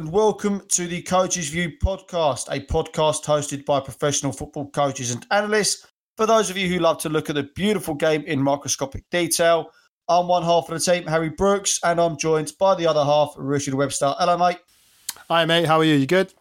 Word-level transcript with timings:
and 0.00 0.10
welcome 0.10 0.62
to 0.68 0.86
the 0.86 1.02
Coaches 1.02 1.50
View 1.50 1.72
podcast, 1.72 2.48
a 2.50 2.58
podcast 2.58 3.22
hosted 3.22 3.66
by 3.66 3.78
professional 3.80 4.32
football 4.32 4.70
coaches 4.70 5.10
and 5.10 5.26
analysts. 5.30 5.86
For 6.16 6.24
those 6.24 6.48
of 6.48 6.56
you 6.56 6.68
who 6.68 6.78
love 6.78 6.96
to 7.02 7.10
look 7.10 7.28
at 7.28 7.34
the 7.34 7.50
beautiful 7.54 7.94
game 7.94 8.22
in 8.22 8.40
microscopic 8.40 9.04
detail, 9.10 9.70
I'm 10.08 10.26
one 10.26 10.42
half 10.42 10.70
of 10.70 10.82
the 10.82 10.92
team, 10.92 11.06
Harry 11.06 11.28
Brooks, 11.28 11.78
and 11.84 12.00
I'm 12.00 12.16
joined 12.16 12.52
by 12.58 12.74
the 12.76 12.86
other 12.86 13.04
half, 13.04 13.34
Richard 13.36 13.74
Webster. 13.74 14.14
Hello, 14.18 14.38
mate. 14.38 14.56
Hi, 15.28 15.44
mate. 15.44 15.66
How 15.66 15.76
are 15.76 15.84
you? 15.84 15.96
You 15.96 16.06
good? 16.06 16.32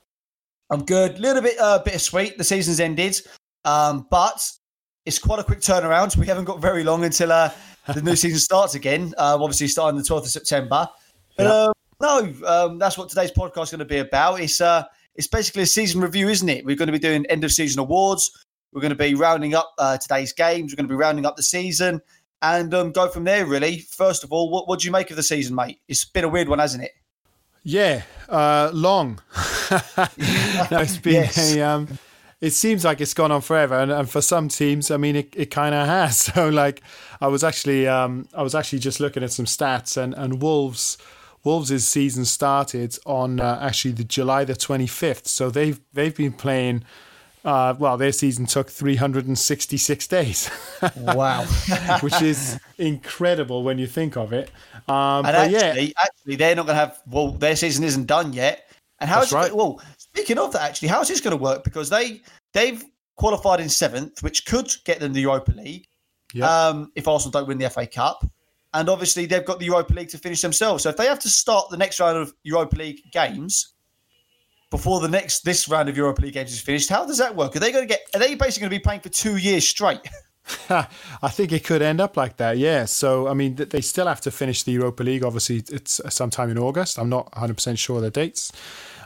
I'm 0.70 0.86
good. 0.86 1.18
A 1.18 1.20
little 1.20 1.42
bit 1.42 1.60
uh, 1.60 1.80
bittersweet. 1.80 2.38
The 2.38 2.46
season's 2.46 2.80
ended, 2.80 3.20
um, 3.66 4.08
but 4.10 4.42
it's 5.06 5.20
quite 5.20 5.40
a 5.40 5.44
quick 5.44 5.60
turnaround. 5.60 6.16
We 6.16 6.28
haven't 6.28 6.46
got 6.46 6.62
very 6.62 6.86
long 6.86 7.04
until 7.04 7.34
uh, 7.34 7.52
the 7.94 8.02
new 8.02 8.16
season 8.16 8.40
starts 8.40 8.76
again. 8.76 9.14
Uh, 9.18 9.38
obviously, 9.38 9.68
starting 9.68 9.98
the 9.98 10.06
12th 10.06 10.20
of 10.20 10.30
September. 10.30 10.88
But, 11.36 11.44
yeah. 11.44 11.64
Um, 11.64 11.74
no, 12.02 12.34
um, 12.46 12.80
that's 12.80 12.98
what 12.98 13.10
today's 13.10 13.32
podcast 13.32 13.64
is 13.64 13.72
going 13.72 13.80
to 13.80 13.86
be 13.86 13.98
about. 13.98 14.40
It's 14.40 14.62
uh, 14.62 14.84
it's 15.16 15.28
basically 15.28 15.64
a 15.64 15.68
season 15.68 16.02
review, 16.02 16.30
isn't 16.30 16.48
it? 16.48 16.66
We're 16.66 16.76
going 16.76 16.88
to 16.88 16.94
be 16.94 17.00
doing 17.00 17.26
end 17.26 17.44
of 17.44 17.52
season 17.52 17.80
awards. 17.80 18.32
We're 18.72 18.82
going 18.82 18.92
to 18.92 18.96
be 18.96 19.16
rounding 19.16 19.56
up 19.56 19.74
uh, 19.78 19.98
today's 19.98 20.32
games. 20.32 20.72
We're 20.72 20.78
going 20.78 20.88
to 20.88 20.94
be 20.94 20.98
rounding 20.98 21.26
up 21.26 21.36
the 21.36 21.44
season 21.44 22.02
and 22.42 22.74
um, 22.74 22.92
go 22.92 23.10
from 23.10 23.24
there. 23.24 23.46
Really, 23.46 23.80
first 23.80 24.24
of 24.24 24.32
all, 24.32 24.50
what 24.50 24.68
what 24.68 24.80
do 24.80 24.86
you 24.86 24.92
make 24.92 25.10
of 25.10 25.18
the 25.18 25.24
season, 25.24 25.56
mate? 25.56 25.80
It's 25.88 26.06
been 26.06 26.24
a 26.24 26.30
weird 26.30 26.48
one, 26.48 26.60
hasn't 26.60 26.84
it? 26.84 26.92
Yeah, 27.64 28.04
uh, 28.30 28.72
long. 28.74 29.20
no, 29.72 30.08
it's 30.72 30.98
been 30.98 31.14
yes. 31.14 31.56
a. 31.56 31.62
Um, 31.62 32.00
it 32.40 32.52
seems 32.52 32.86
like 32.86 33.02
it's 33.02 33.14
gone 33.14 33.34
on 33.34 33.42
forever, 33.42 33.78
and, 33.78 33.92
and 33.92 34.10
for 34.10 34.22
some 34.22 34.48
teams, 34.48 34.92
I 34.92 34.96
mean, 34.98 35.18
it, 35.18 35.34
it 35.36 35.52
kind 35.52 35.76
of 35.76 35.86
has. 35.88 36.32
So, 36.34 36.48
like, 36.48 36.82
I 37.20 37.28
was 37.28 37.44
actually, 37.44 37.86
um, 37.86 38.30
I 38.34 38.44
was 38.44 38.56
actually 38.56 38.80
just 38.80 39.02
looking 39.02 39.24
at 39.24 39.32
some 39.32 39.46
stats, 39.46 39.98
and 39.98 40.14
and 40.14 40.42
Wolves 40.42 40.98
Wolves' 41.44 41.88
season 41.88 42.26
started 42.26 42.98
on 43.06 43.40
uh, 43.40 43.60
actually 43.62 43.92
the 43.92 44.04
July 44.04 44.44
the 44.44 44.54
25th. 44.54 45.28
So 45.28 45.50
they've 45.50 45.80
they've 45.94 46.16
been 46.16 46.34
playing. 46.34 46.84
Uh, 47.46 47.74
well, 47.80 47.96
their 47.96 48.12
season 48.12 48.46
took 48.46 48.70
366 48.70 50.08
days. 50.08 50.50
wow, 50.98 51.46
which 52.02 52.22
is 52.22 52.60
incredible 52.78 53.64
when 53.64 53.78
you 53.78 53.88
think 53.88 54.18
of 54.18 54.34
it. 54.34 54.52
Um, 54.90 55.26
and 55.26 55.38
actually, 55.38 55.86
yeah. 55.86 56.04
actually, 56.04 56.36
they're 56.36 56.56
not 56.56 56.66
going 56.66 56.76
to 56.76 56.80
have. 56.80 57.02
Well, 57.08 57.32
their 57.32 57.56
season 57.56 57.86
isn't 57.86 58.08
done 58.08 58.34
yet. 58.34 58.70
And 59.00 59.10
how's 59.10 59.32
right. 59.32 59.48
it? 59.48 59.56
Well, 59.56 59.82
speaking 59.98 60.38
of 60.38 60.52
that, 60.54 60.64
actually, 60.64 60.90
how's 60.90 61.08
this 61.08 61.22
going 61.22 61.38
to 61.38 61.42
work? 61.42 61.64
Because 61.64 61.90
they 61.90 62.22
they've 62.54 62.84
qualified 63.16 63.60
in 63.60 63.70
seventh, 63.70 64.22
which 64.22 64.46
could 64.46 64.70
get 64.84 65.00
them 65.00 65.14
the 65.14 65.22
Europa 65.22 65.52
League. 65.52 65.86
Yep. 66.34 66.48
Um, 66.48 66.92
if 66.96 67.08
Arsenal 67.08 67.32
don't 67.32 67.48
win 67.48 67.58
the 67.58 67.70
FA 67.70 67.88
Cup, 67.88 68.26
and 68.74 68.90
obviously 68.90 69.26
they've 69.26 69.46
got 69.46 69.60
the 69.60 69.66
Europa 69.66 69.94
League 69.94 70.10
to 70.10 70.18
finish 70.18 70.42
themselves. 70.42 70.84
So 70.84 70.90
if 70.90 70.98
they 70.98 71.08
have 71.08 71.20
to 71.20 71.30
start 71.30 71.70
the 71.70 71.78
next 71.78 72.00
round 72.00 72.18
of 72.18 72.34
Europa 72.44 72.76
League 72.76 73.02
games 73.12 73.74
before 74.70 75.00
the 75.00 75.08
next 75.08 75.44
this 75.44 75.68
round 75.68 75.90
of 75.90 75.98
Europa 75.98 76.22
League 76.22 76.34
games 76.34 76.54
is 76.54 76.62
finished, 76.62 76.90
how 76.90 77.06
does 77.06 77.18
that 77.18 77.36
work? 77.36 77.56
Are 77.56 77.60
they 77.60 77.72
going 77.72 77.88
to 77.88 77.88
get? 77.88 78.02
Are 78.14 78.20
they 78.20 78.36
basically 78.36 78.62
going 78.62 78.72
to 78.72 78.80
be 78.80 78.84
playing 78.84 79.02
for 79.02 79.10
two 79.10 79.38
years 79.38 79.68
straight? 79.68 80.02
I 80.70 81.30
think 81.30 81.52
it 81.52 81.64
could 81.64 81.82
end 81.82 82.02
up 82.02 82.18
like 82.18 82.38
that. 82.38 82.58
Yeah. 82.58 82.86
So 82.86 83.28
I 83.28 83.34
mean, 83.34 83.56
they 83.56 83.82
still 83.82 84.08
have 84.08 84.22
to 84.22 84.32
finish 84.32 84.64
the 84.64 84.72
Europa 84.72 85.04
League. 85.04 85.24
Obviously, 85.24 85.64
it's 85.70 86.02
sometime 86.10 86.50
in 86.50 86.58
August. 86.58 86.98
I'm 86.98 87.10
not 87.10 87.32
100 87.34 87.56
percent 87.56 87.80
sure 87.80 88.02
the 88.02 88.10
dates. 88.10 88.52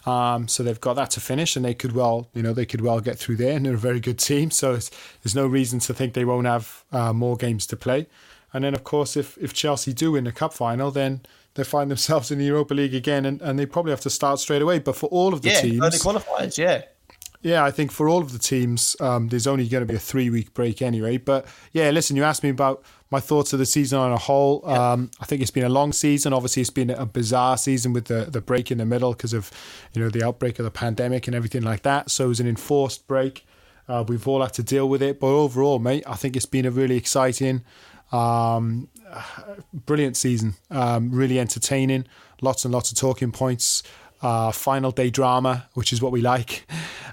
Um, 0.05 0.49
so 0.49 0.63
they've 0.63 0.81
got 0.81 0.95
that 0.95 1.11
to 1.11 1.21
finish, 1.21 1.55
and 1.55 1.63
they 1.63 1.73
could 1.73 1.93
well, 1.93 2.29
you 2.33 2.43
know, 2.43 2.53
they 2.53 2.65
could 2.65 2.81
well 2.81 2.99
get 2.99 3.17
through 3.17 3.37
there, 3.37 3.55
and 3.55 3.65
they're 3.65 3.73
a 3.73 3.77
very 3.77 3.99
good 3.99 4.19
team. 4.19 4.51
So 4.51 4.73
there's 4.73 5.35
no 5.35 5.47
reason 5.47 5.79
to 5.79 5.93
think 5.93 6.13
they 6.13 6.25
won't 6.25 6.47
have 6.47 6.83
uh, 6.91 7.13
more 7.13 7.37
games 7.37 7.65
to 7.67 7.77
play. 7.77 8.07
And 8.53 8.63
then, 8.63 8.73
of 8.73 8.83
course, 8.83 9.17
if, 9.17 9.37
if 9.39 9.53
Chelsea 9.53 9.93
do 9.93 10.11
win 10.11 10.25
the 10.25 10.31
cup 10.31 10.53
final, 10.53 10.91
then 10.91 11.21
they 11.55 11.63
find 11.63 11.89
themselves 11.89 12.31
in 12.31 12.39
the 12.39 12.45
Europa 12.45 12.73
League 12.73 12.93
again, 12.93 13.25
and, 13.25 13.41
and 13.41 13.57
they 13.57 13.65
probably 13.65 13.91
have 13.91 14.01
to 14.01 14.09
start 14.09 14.39
straight 14.39 14.61
away. 14.61 14.79
But 14.79 14.95
for 14.95 15.07
all 15.07 15.33
of 15.33 15.41
the 15.41 15.49
yeah, 15.49 15.61
teams, 15.61 15.81
early 15.81 15.97
qualifiers, 15.97 16.57
yeah. 16.57 16.83
Yeah, 17.43 17.65
I 17.65 17.71
think 17.71 17.91
for 17.91 18.07
all 18.07 18.21
of 18.21 18.31
the 18.31 18.39
teams, 18.39 18.95
um, 19.01 19.27
there's 19.27 19.47
only 19.47 19.67
going 19.67 19.85
to 19.85 19.85
be 19.85 19.95
a 19.95 19.99
three 19.99 20.29
week 20.29 20.53
break 20.53 20.81
anyway. 20.81 21.17
But 21.17 21.45
yeah, 21.73 21.89
listen, 21.89 22.15
you 22.15 22.23
asked 22.23 22.41
me 22.41 22.49
about 22.49 22.83
my 23.11 23.19
thoughts 23.19 23.51
of 23.51 23.59
the 23.59 23.65
season 23.65 23.99
on 23.99 24.13
a 24.13 24.17
whole. 24.17 24.63
Yeah. 24.65 24.93
Um, 24.93 25.11
I 25.19 25.25
think 25.25 25.41
it's 25.41 25.51
been 25.51 25.65
a 25.65 25.69
long 25.69 25.91
season. 25.91 26.31
Obviously, 26.31 26.61
it's 26.61 26.69
been 26.69 26.89
a 26.89 27.05
bizarre 27.05 27.57
season 27.57 27.91
with 27.91 28.05
the, 28.05 28.29
the 28.31 28.39
break 28.39 28.71
in 28.71 28.77
the 28.77 28.85
middle 28.85 29.11
because 29.11 29.33
of 29.33 29.51
you 29.91 30.01
know 30.01 30.09
the 30.09 30.25
outbreak 30.25 30.57
of 30.57 30.63
the 30.63 30.71
pandemic 30.71 31.27
and 31.27 31.35
everything 31.35 31.63
like 31.63 31.81
that. 31.81 32.09
So 32.09 32.25
it 32.25 32.29
was 32.29 32.39
an 32.39 32.47
enforced 32.47 33.07
break. 33.07 33.45
Uh, 33.89 34.05
we've 34.07 34.25
all 34.25 34.41
had 34.41 34.53
to 34.53 34.63
deal 34.63 34.87
with 34.87 35.01
it. 35.01 35.19
But 35.19 35.27
overall, 35.27 35.79
mate, 35.79 36.05
I 36.07 36.15
think 36.15 36.37
it's 36.37 36.45
been 36.45 36.65
a 36.65 36.71
really 36.71 36.95
exciting 36.95 37.63
um, 38.13 38.87
brilliant 39.73 40.15
season, 40.15 40.53
um, 40.71 41.11
really 41.11 41.39
entertaining, 41.39 42.05
lots 42.41 42.63
and 42.63 42.73
lots 42.73 42.91
of 42.91 42.97
talking 42.97 43.31
points. 43.31 43.83
Uh, 44.21 44.53
final 44.53 44.89
day 44.91 45.09
drama, 45.09 45.67
which 45.73 45.91
is 45.91 46.01
what 46.01 46.13
we 46.13 46.21
like, 46.21 46.65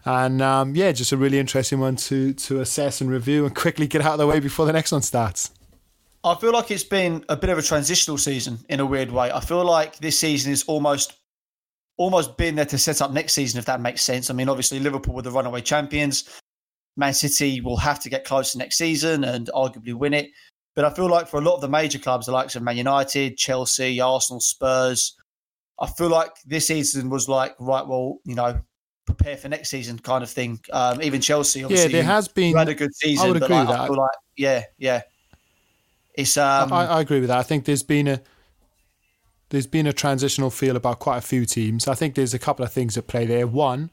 and 0.04 0.40
um, 0.40 0.76
yeah, 0.76 0.92
just 0.92 1.10
a 1.10 1.16
really 1.16 1.40
interesting 1.40 1.80
one 1.80 1.96
to 1.96 2.32
to 2.34 2.60
assess 2.60 3.00
and 3.00 3.10
review 3.10 3.44
and 3.44 3.56
quickly 3.56 3.88
get 3.88 4.00
out 4.00 4.12
of 4.12 4.18
the 4.20 4.26
way 4.28 4.38
before 4.38 4.64
the 4.64 4.72
next 4.72 4.92
one 4.92 5.02
starts. 5.02 5.50
I 6.22 6.36
feel 6.36 6.52
like 6.52 6.70
it's 6.70 6.84
been 6.84 7.24
a 7.28 7.36
bit 7.36 7.50
of 7.50 7.58
a 7.58 7.62
transitional 7.62 8.16
season 8.16 8.58
in 8.68 8.78
a 8.78 8.86
weird 8.86 9.10
way. 9.10 9.32
I 9.32 9.40
feel 9.40 9.64
like 9.64 9.96
this 9.96 10.20
season 10.20 10.52
is 10.52 10.62
almost 10.68 11.14
almost 11.96 12.36
been 12.36 12.54
there 12.54 12.64
to 12.66 12.78
set 12.78 13.02
up 13.02 13.10
next 13.10 13.32
season, 13.32 13.58
if 13.58 13.66
that 13.66 13.80
makes 13.80 14.02
sense. 14.02 14.30
I 14.30 14.34
mean, 14.34 14.48
obviously 14.48 14.78
Liverpool 14.78 15.14
were 15.14 15.22
the 15.22 15.30
runaway 15.30 15.60
champions. 15.60 16.28
Man 16.96 17.12
City 17.12 17.60
will 17.60 17.76
have 17.76 18.00
to 18.00 18.08
get 18.10 18.24
close 18.24 18.52
to 18.52 18.58
next 18.58 18.78
season 18.78 19.24
and 19.24 19.50
arguably 19.54 19.94
win 19.94 20.14
it. 20.14 20.30
But 20.74 20.84
I 20.84 20.90
feel 20.90 21.08
like 21.08 21.28
for 21.28 21.38
a 21.38 21.42
lot 21.42 21.56
of 21.56 21.60
the 21.60 21.68
major 21.68 21.98
clubs, 21.98 22.26
the 22.26 22.32
likes 22.32 22.56
of 22.56 22.62
Man 22.62 22.76
United, 22.76 23.36
Chelsea, 23.36 24.00
Arsenal, 24.00 24.40
Spurs, 24.40 25.16
I 25.80 25.86
feel 25.86 26.08
like 26.08 26.32
this 26.46 26.66
season 26.66 27.10
was 27.10 27.28
like, 27.28 27.54
right, 27.58 27.86
well, 27.86 28.18
you 28.24 28.34
know, 28.34 28.60
prepare 29.06 29.36
for 29.36 29.48
next 29.48 29.70
season 29.70 29.98
kind 29.98 30.22
of 30.22 30.30
thing. 30.30 30.60
Um, 30.72 31.02
even 31.02 31.20
Chelsea, 31.20 31.64
obviously, 31.64 31.90
yeah, 31.90 31.98
there 31.98 32.04
has 32.04 32.28
been 32.28 32.56
had 32.56 32.68
a 32.68 32.74
good 32.74 32.94
season. 32.94 33.24
I 33.24 33.28
would 33.28 33.42
agree 33.42 33.56
like, 33.56 33.68
with 33.68 33.76
that. 33.76 33.90
Like, 33.90 34.10
yeah, 34.36 34.64
yeah, 34.78 35.02
it's. 36.14 36.36
Um, 36.36 36.72
I, 36.72 36.86
I, 36.86 37.00
agree 37.00 37.20
with 37.20 37.28
that. 37.28 37.38
I 37.38 37.42
think 37.42 37.64
there's 37.64 37.82
been 37.82 38.06
a 38.08 38.20
there's 39.50 39.66
been 39.66 39.86
a 39.86 39.92
transitional 39.92 40.50
feel 40.50 40.76
about 40.76 40.98
quite 40.98 41.18
a 41.18 41.22
few 41.22 41.44
teams. 41.44 41.88
I 41.88 41.94
think 41.94 42.14
there's 42.14 42.34
a 42.34 42.38
couple 42.38 42.64
of 42.64 42.72
things 42.72 42.96
at 42.96 43.06
play 43.06 43.26
there. 43.26 43.46
One, 43.46 43.90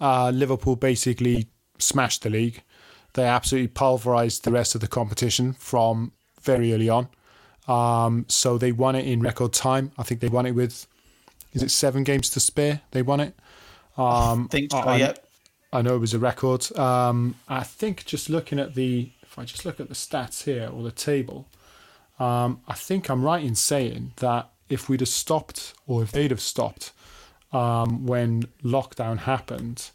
uh, 0.00 0.30
Liverpool 0.30 0.76
basically 0.76 1.48
smashed 1.78 2.22
the 2.22 2.30
league. 2.30 2.62
They 3.14 3.24
absolutely 3.24 3.68
pulverized 3.68 4.44
the 4.44 4.52
rest 4.52 4.74
of 4.74 4.80
the 4.80 4.88
competition 4.88 5.54
from 5.54 6.12
very 6.42 6.72
early 6.72 6.88
on. 6.88 7.08
Um, 7.66 8.26
so 8.28 8.58
they 8.58 8.72
won 8.72 8.94
it 8.94 9.06
in 9.06 9.20
record 9.20 9.52
time. 9.52 9.92
I 9.96 10.02
think 10.02 10.20
they 10.20 10.28
won 10.28 10.46
it 10.46 10.52
with, 10.52 10.86
is 11.52 11.62
it 11.62 11.70
seven 11.70 12.04
games 12.04 12.28
to 12.30 12.40
spare? 12.40 12.82
They 12.90 13.02
won 13.02 13.20
it. 13.20 13.34
Um, 13.96 14.44
I 14.44 14.46
think 14.50 14.72
so, 14.72 14.78
I, 14.78 14.96
yeah. 14.96 15.14
I 15.72 15.82
know 15.82 15.94
it 15.94 16.00
was 16.00 16.14
a 16.14 16.18
record. 16.18 16.76
Um, 16.76 17.36
I 17.48 17.62
think 17.62 18.04
just 18.04 18.28
looking 18.28 18.58
at 18.58 18.74
the, 18.74 19.10
if 19.22 19.38
I 19.38 19.44
just 19.44 19.64
look 19.64 19.80
at 19.80 19.88
the 19.88 19.94
stats 19.94 20.44
here 20.44 20.68
or 20.72 20.82
the 20.82 20.90
table, 20.90 21.48
um, 22.18 22.60
I 22.68 22.74
think 22.74 23.08
I'm 23.08 23.24
right 23.24 23.42
in 23.42 23.54
saying 23.54 24.12
that 24.16 24.50
if 24.68 24.88
we'd 24.88 25.00
have 25.00 25.08
stopped 25.08 25.74
or 25.86 26.02
if 26.02 26.12
they'd 26.12 26.30
have 26.30 26.40
stopped 26.40 26.92
um, 27.52 28.06
when 28.06 28.44
lockdown 28.62 29.18
happened, 29.18 29.90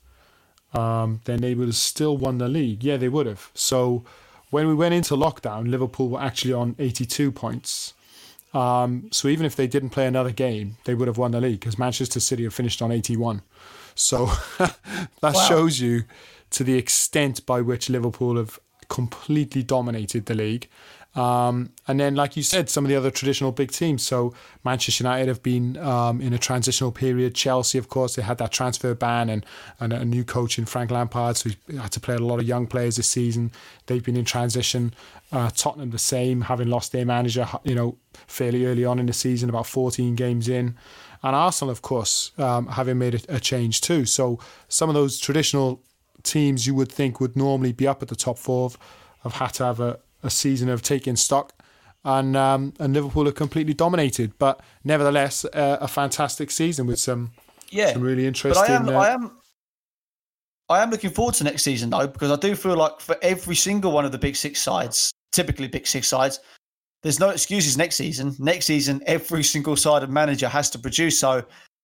um, 0.74 1.22
then 1.26 1.42
they 1.42 1.56
would 1.56 1.68
have 1.68 1.76
still 1.76 2.18
won 2.18 2.38
the 2.38 2.48
league. 2.48 2.84
Yeah, 2.84 2.98
they 2.98 3.10
would 3.10 3.26
have. 3.26 3.50
So 3.54 4.04
when 4.50 4.68
we 4.68 4.76
went 4.76 4.94
into 4.94 5.16
lockdown, 5.16 5.70
Liverpool 5.70 6.10
were 6.10 6.22
actually 6.22 6.54
on 6.54 6.76
82 6.80 7.32
points. 7.32 7.94
Um, 8.54 9.10
so 9.12 9.28
even 9.28 9.46
if 9.46 9.56
they 9.56 9.68
didn't 9.68 9.92
play 9.92 10.08
another 10.08 10.32
game, 10.32 10.78
they 10.86 10.96
would 10.96 11.08
have 11.08 11.18
won 11.18 11.32
the 11.32 11.42
league 11.42 11.60
because 11.60 11.78
Manchester 11.78 12.20
City 12.20 12.44
have 12.44 12.54
finished 12.54 12.82
on 12.82 12.92
81. 12.92 13.42
So 13.96 14.26
that 14.58 14.76
wow. 15.22 15.32
shows 15.48 15.80
you 15.80 16.04
to 16.52 16.64
the 16.64 16.76
extent 16.76 17.46
by 17.46 17.62
which 17.62 17.90
Liverpool 17.90 18.38
have 18.38 18.60
completely 18.88 19.62
dominated 19.62 20.26
the 20.26 20.34
league. 20.34 20.68
Um, 21.20 21.74
and 21.86 22.00
then, 22.00 22.16
like 22.16 22.38
you 22.38 22.44
said, 22.44 22.70
some 22.70 22.86
of 22.86 22.90
the 22.90 22.96
other 22.96 23.12
traditional 23.12 23.52
big 23.52 23.72
teams. 23.72 24.04
So 24.04 24.34
Manchester 24.64 25.04
United 25.04 25.28
have 25.28 25.44
been 25.44 25.76
um, 25.76 26.22
in 26.22 26.32
a 26.32 26.38
transitional 26.38 26.94
period. 26.94 27.36
Chelsea, 27.36 27.78
of 27.78 27.90
course, 27.90 28.16
they 28.16 28.22
had 28.22 28.38
that 28.38 28.54
transfer 28.54 28.96
ban 28.96 29.30
and, 29.30 29.46
and 29.82 29.92
a 29.92 30.06
new 30.06 30.24
coach 30.24 30.58
in 30.58 30.66
Frank 30.66 30.92
Lampard, 30.92 31.36
so 31.36 31.50
he 31.68 31.76
had 31.76 31.92
to 31.92 32.00
play 32.00 32.16
a 32.16 32.20
lot 32.20 32.40
of 32.40 32.48
young 32.48 32.68
players 32.68 32.96
this 32.96 33.10
season. 33.10 33.52
They've 33.88 34.04
been 34.04 34.16
in 34.16 34.24
transition. 34.24 34.94
Uh, 35.30 35.50
Tottenham 35.54 35.90
the 35.90 36.00
same, 36.00 36.40
having 36.40 36.70
lost 36.70 36.94
their 36.94 37.06
manager, 37.06 37.46
you 37.66 37.76
know, 37.76 37.98
fairly 38.28 38.66
early 38.66 38.86
on 38.86 38.98
in 38.98 39.08
the 39.08 39.14
season, 39.14 39.50
about 39.50 39.68
14 39.68 40.16
games 40.16 40.48
in. 40.48 40.78
And 41.22 41.36
Arsenal, 41.36 41.70
of 41.70 41.82
course, 41.82 42.32
um, 42.38 42.68
having 42.68 42.98
made 42.98 43.16
a, 43.16 43.36
a 43.36 43.40
change 43.42 43.82
too. 43.82 44.06
So 44.06 44.40
some 44.70 44.88
of 44.88 44.96
those 44.96 45.20
traditional 45.20 45.84
teams 46.24 46.66
you 46.66 46.76
would 46.76 46.92
think 46.92 47.20
would 47.20 47.36
normally 47.36 47.74
be 47.74 47.88
up 47.88 48.02
at 48.02 48.08
the 48.08 48.16
top 48.16 48.38
four 48.38 48.72
have 49.24 49.34
had 49.34 49.54
to 49.56 49.66
have 49.66 49.82
a, 49.82 50.00
a 50.24 50.30
season 50.30 50.70
of 50.70 50.82
taking 50.82 51.16
stock, 51.16 51.54
and 52.04 52.36
um, 52.36 52.74
and 52.80 52.94
Liverpool 52.94 53.26
have 53.26 53.36
completely 53.36 53.74
dominated. 53.74 54.38
But 54.38 54.62
nevertheless, 54.84 55.46
uh, 55.46 55.78
a 55.82 55.88
fantastic 55.88 56.52
season 56.52 56.88
with 56.88 57.00
some 57.00 57.32
yeah 57.70 57.94
some 57.94 58.02
really 58.02 58.26
interesting. 58.26 58.62
But 58.64 58.70
I 58.70 58.76
am, 58.76 58.90
uh, 58.90 59.00
I 59.00 59.10
am 59.10 59.32
I 60.70 60.84
am 60.84 60.92
looking 60.92 61.10
forward 61.10 61.36
to 61.36 61.44
next 61.44 61.64
season 61.64 61.90
though 61.90 62.08
because 62.08 62.32
I 62.32 62.36
do 62.36 62.56
feel 62.56 62.76
like 62.76 63.00
for 63.00 63.18
every 63.22 63.56
single 63.56 63.92
one 63.92 64.06
of 64.06 64.12
the 64.12 64.20
big 64.20 64.36
six 64.36 64.62
sides, 64.62 65.12
typically 65.32 65.68
big 65.68 65.88
six 65.88 66.08
sides, 66.08 66.40
there's 67.02 67.20
no 67.20 67.30
excuses 67.30 67.78
next 67.78 67.96
season. 67.96 68.36
Next 68.40 68.66
season, 68.66 69.02
every 69.06 69.44
single 69.44 69.76
side 69.76 70.04
of 70.04 70.10
manager 70.10 70.48
has 70.48 70.70
to 70.72 70.80
produce. 70.80 71.20
So 71.20 71.44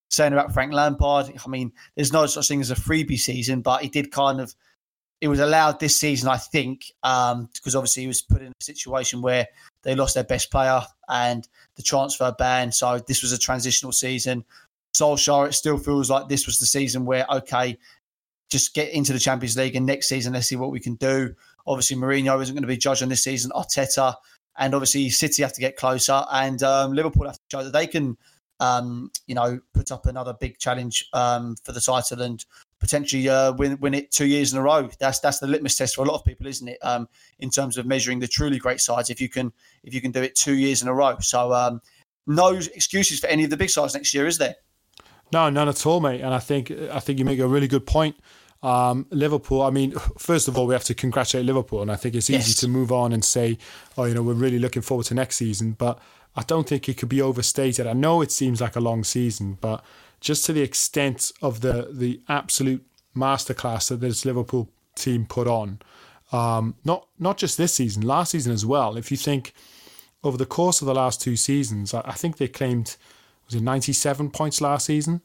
saying 0.09 0.33
about 0.33 0.53
Frank 0.53 0.73
Lampard. 0.73 1.31
I 1.43 1.49
mean, 1.49 1.71
there's 1.95 2.13
no 2.13 2.25
such 2.25 2.47
thing 2.47 2.61
as 2.61 2.71
a 2.71 2.75
freebie 2.75 3.19
season, 3.19 3.61
but 3.61 3.81
he 3.81 3.89
did 3.89 4.11
kind 4.11 4.39
of. 4.39 4.53
It 5.25 5.29
was 5.29 5.39
allowed 5.39 5.79
this 5.79 5.99
season, 5.99 6.29
I 6.29 6.37
think, 6.37 6.93
um, 7.01 7.49
because 7.51 7.75
obviously 7.75 8.03
he 8.03 8.07
was 8.07 8.21
put 8.21 8.43
in 8.43 8.49
a 8.49 8.63
situation 8.63 9.23
where 9.23 9.47
they 9.81 9.95
lost 9.95 10.13
their 10.13 10.23
best 10.23 10.51
player 10.51 10.81
and 11.09 11.47
the 11.77 11.81
transfer 11.81 12.31
ban. 12.37 12.71
So 12.71 12.99
this 12.99 13.23
was 13.23 13.31
a 13.31 13.39
transitional 13.39 13.91
season. 13.91 14.45
Solskjaer, 14.95 15.47
it 15.47 15.53
still 15.53 15.79
feels 15.79 16.11
like 16.11 16.29
this 16.29 16.45
was 16.45 16.59
the 16.59 16.67
season 16.67 17.05
where, 17.05 17.25
okay, 17.27 17.79
just 18.51 18.75
get 18.75 18.93
into 18.93 19.13
the 19.13 19.19
Champions 19.19 19.57
League 19.57 19.75
and 19.75 19.87
next 19.87 20.09
season, 20.09 20.33
let's 20.33 20.47
see 20.47 20.57
what 20.57 20.69
we 20.69 20.79
can 20.79 20.93
do. 20.93 21.33
Obviously, 21.65 21.97
Mourinho 21.97 22.39
isn't 22.39 22.53
going 22.53 22.61
to 22.61 22.67
be 22.67 22.77
judged 22.77 23.01
on 23.01 23.09
this 23.09 23.23
season. 23.23 23.49
Arteta 23.55 24.13
and 24.59 24.75
obviously 24.75 25.09
City 25.09 25.41
have 25.41 25.53
to 25.53 25.59
get 25.59 25.75
closer, 25.75 26.23
and 26.31 26.61
um, 26.61 26.93
Liverpool 26.93 27.25
have 27.25 27.33
to 27.33 27.41
show 27.51 27.63
that 27.63 27.73
they 27.73 27.87
can, 27.87 28.15
um, 28.59 29.09
you 29.25 29.33
know, 29.33 29.59
put 29.73 29.91
up 29.91 30.05
another 30.05 30.35
big 30.39 30.59
challenge 30.59 31.09
um, 31.13 31.55
for 31.63 31.71
the 31.71 31.81
title 31.81 32.21
and 32.21 32.45
potentially 32.79 33.29
uh, 33.29 33.53
win 33.53 33.77
win 33.79 33.93
it 33.93 34.11
two 34.11 34.25
years 34.25 34.53
in 34.53 34.59
a 34.59 34.61
row. 34.61 34.89
That's 34.99 35.19
that's 35.19 35.39
the 35.39 35.47
litmus 35.47 35.75
test 35.75 35.95
for 35.95 36.03
a 36.03 36.07
lot 36.07 36.15
of 36.15 36.25
people, 36.25 36.47
isn't 36.47 36.67
it? 36.67 36.77
Um, 36.81 37.07
in 37.39 37.49
terms 37.49 37.77
of 37.77 37.85
measuring 37.85 38.19
the 38.19 38.27
truly 38.27 38.57
great 38.57 38.81
sides, 38.81 39.09
if 39.09 39.21
you 39.21 39.29
can 39.29 39.53
if 39.83 39.93
you 39.93 40.01
can 40.01 40.11
do 40.11 40.21
it 40.21 40.35
two 40.35 40.55
years 40.55 40.81
in 40.81 40.87
a 40.87 40.93
row. 40.93 41.17
So 41.19 41.53
um, 41.53 41.81
no 42.27 42.49
excuses 42.49 43.19
for 43.19 43.27
any 43.27 43.43
of 43.43 43.49
the 43.49 43.57
big 43.57 43.69
sides 43.69 43.93
next 43.93 44.13
year, 44.13 44.27
is 44.27 44.37
there? 44.37 44.55
No, 45.31 45.49
none 45.49 45.69
at 45.69 45.85
all, 45.85 45.99
mate. 45.99 46.21
And 46.21 46.33
I 46.33 46.39
think 46.39 46.71
I 46.71 46.99
think 46.99 47.19
you 47.19 47.25
make 47.25 47.39
a 47.39 47.47
really 47.47 47.67
good 47.67 47.85
point. 47.85 48.15
Um, 48.63 49.05
Liverpool, 49.11 49.61
I 49.61 49.69
mean, 49.69 49.91
first 50.17 50.47
of 50.47 50.57
all, 50.57 50.65
we 50.65 50.73
have 50.73 50.83
to 50.85 50.95
congratulate 50.95 51.45
Liverpool, 51.45 51.81
and 51.81 51.91
I 51.91 51.95
think 51.95 52.15
it's 52.15 52.29
easy 52.29 52.49
yes. 52.49 52.59
to 52.61 52.67
move 52.67 52.91
on 52.91 53.13
and 53.13 53.23
say, 53.23 53.57
oh, 53.97 54.05
you 54.05 54.13
know, 54.15 54.23
we're 54.23 54.33
really 54.33 54.57
looking 54.59 54.81
forward 54.81 55.05
to 55.07 55.13
next 55.13 55.35
season. 55.35 55.73
But 55.73 55.99
I 56.35 56.41
don't 56.41 56.67
think 56.67 56.89
it 56.89 56.97
could 56.97 57.09
be 57.09 57.21
overstated. 57.21 57.85
I 57.85 57.93
know 57.93 58.21
it 58.21 58.31
seems 58.31 58.61
like 58.61 58.75
a 58.75 58.79
long 58.79 59.03
season, 59.03 59.57
but 59.61 59.83
just 60.25 60.43
to 60.43 60.53
the 60.53 60.63
extent 60.63 61.31
of 61.43 61.61
the 61.61 61.89
the 61.91 62.19
absolute 62.27 62.83
masterclass 63.15 63.89
that 63.89 64.01
this 64.01 64.25
Liverpool 64.25 64.67
team 64.95 65.23
put 65.27 65.47
on, 65.47 65.79
um, 66.31 66.75
not 66.83 67.07
not 67.19 67.37
just 67.37 67.59
this 67.59 67.75
season, 67.75 68.01
last 68.01 68.31
season 68.31 68.51
as 68.51 68.65
well. 68.65 68.97
If 68.97 69.11
you 69.11 69.17
think 69.17 69.53
over 70.23 70.35
the 70.35 70.47
course 70.47 70.81
of 70.81 70.87
the 70.87 70.95
last 70.95 71.21
two 71.21 71.35
seasons, 71.35 71.93
I, 71.93 72.01
I 72.05 72.13
think 72.13 72.37
they 72.37 72.47
claimed 72.47 72.97
was 73.45 73.53
it 73.53 73.61
97 73.61 74.31
points 74.31 74.59
last 74.59 74.87
season 74.87 75.21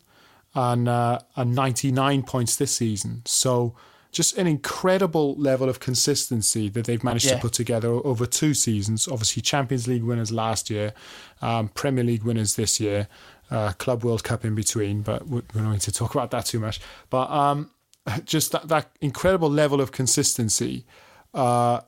and 0.55 0.87
uh, 0.87 1.21
and 1.35 1.55
99 1.55 2.23
points 2.25 2.57
this 2.57 2.77
season. 2.77 3.23
So 3.25 3.75
just 4.13 4.37
an 4.37 4.47
incredible 4.47 5.35
level 5.37 5.69
of 5.69 5.81
consistency 5.81 6.69
that 6.69 6.85
they've 6.85 7.03
managed 7.03 7.27
yeah. 7.27 7.37
to 7.37 7.41
put 7.41 7.53
together 7.53 7.89
over 7.89 8.27
two 8.27 8.53
seasons. 8.53 9.09
Obviously, 9.09 9.41
Champions 9.41 9.87
League 9.87 10.03
winners 10.03 10.33
last 10.33 10.69
year, 10.69 10.93
um, 11.41 11.69
Premier 11.69 12.05
League 12.05 12.25
winners 12.25 12.57
this 12.57 12.81
year, 12.81 13.09
uh, 13.51 13.73
Club 13.73 14.05
World 14.05 14.25
Cup 14.25 14.45
in 14.45 14.55
between, 14.55 15.03
but 15.03 15.27
we're 15.27 15.43
not 15.55 15.65
going 15.65 15.79
to 15.81 15.93
talk 15.93 16.15
about 16.15 16.31
that 16.31 16.47
too 16.47 16.61
much. 16.61 16.81
But 17.09 17.31
um, 17.31 17.71
just 18.25 18.53
that, 18.53 18.69
that 18.69 18.91
incredible 19.01 19.51
level 19.51 19.81
of 19.81 19.93
consistency, 19.93 20.87
uh, 21.35 21.81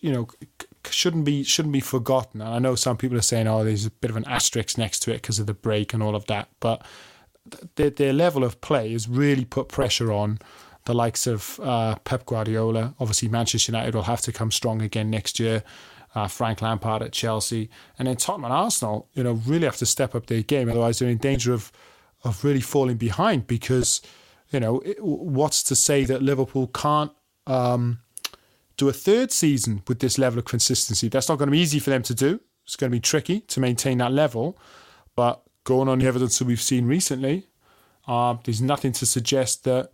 you 0.00 0.12
know, 0.12 0.28
shouldn't 0.90 1.24
be 1.24 1.42
shouldn't 1.44 1.72
be 1.72 1.80
forgotten. 1.80 2.40
And 2.40 2.50
I 2.50 2.58
know 2.58 2.74
some 2.74 2.96
people 2.96 3.16
are 3.18 3.22
saying, 3.22 3.46
"Oh, 3.46 3.64
there's 3.64 3.86
a 3.86 3.90
bit 3.90 4.10
of 4.10 4.16
an 4.16 4.26
asterisk 4.26 4.78
next 4.78 5.00
to 5.00 5.10
it 5.10 5.16
because 5.16 5.38
of 5.38 5.46
the 5.46 5.54
break 5.54 5.94
and 5.94 6.02
all 6.02 6.14
of 6.14 6.26
that," 6.26 6.48
but 6.60 6.84
their, 7.76 7.90
their 7.90 8.12
level 8.12 8.44
of 8.44 8.60
play 8.60 8.92
has 8.92 9.08
really 9.08 9.44
put 9.44 9.68
pressure 9.68 10.12
on 10.12 10.38
the 10.84 10.94
likes 10.94 11.26
of 11.26 11.58
uh, 11.62 11.96
Pep 12.04 12.26
Guardiola. 12.26 12.94
Obviously, 13.00 13.28
Manchester 13.28 13.72
United 13.72 13.94
will 13.94 14.02
have 14.02 14.20
to 14.22 14.32
come 14.32 14.50
strong 14.50 14.82
again 14.82 15.10
next 15.10 15.40
year. 15.40 15.62
Uh, 16.14 16.28
Frank 16.28 16.62
Lampard 16.62 17.02
at 17.02 17.12
Chelsea, 17.12 17.68
and 17.98 18.06
then 18.06 18.16
Tottenham 18.16 18.44
and 18.44 18.54
Arsenal, 18.54 19.08
you 19.14 19.24
know, 19.24 19.32
really 19.32 19.64
have 19.64 19.78
to 19.78 19.86
step 19.86 20.14
up 20.14 20.26
their 20.26 20.42
game. 20.42 20.68
Otherwise, 20.70 20.98
they're 20.98 21.08
in 21.08 21.18
danger 21.18 21.52
of 21.52 21.72
of 22.22 22.44
really 22.44 22.60
falling 22.60 22.96
behind. 22.96 23.46
Because, 23.46 24.00
you 24.50 24.60
know, 24.60 24.80
it, 24.80 24.98
what's 25.02 25.62
to 25.64 25.74
say 25.74 26.04
that 26.04 26.22
Liverpool 26.22 26.68
can't 26.68 27.10
um, 27.46 27.98
do 28.76 28.88
a 28.88 28.92
third 28.92 29.32
season 29.32 29.82
with 29.88 29.98
this 29.98 30.16
level 30.18 30.38
of 30.38 30.44
consistency? 30.44 31.08
That's 31.08 31.28
not 31.28 31.38
going 31.38 31.48
to 31.48 31.52
be 31.52 31.58
easy 31.58 31.80
for 31.80 31.90
them 31.90 32.02
to 32.04 32.14
do. 32.14 32.40
It's 32.64 32.76
going 32.76 32.90
to 32.90 32.96
be 32.96 33.00
tricky 33.00 33.40
to 33.40 33.60
maintain 33.60 33.98
that 33.98 34.12
level, 34.12 34.56
but 35.16 35.42
going 35.64 35.88
on 35.88 35.98
the 35.98 36.06
evidence 36.06 36.38
that 36.38 36.46
we've 36.46 36.62
seen 36.62 36.86
recently, 36.86 37.48
uh, 38.06 38.36
there's 38.44 38.62
nothing 38.62 38.92
to 38.92 39.06
suggest 39.06 39.64
that 39.64 39.90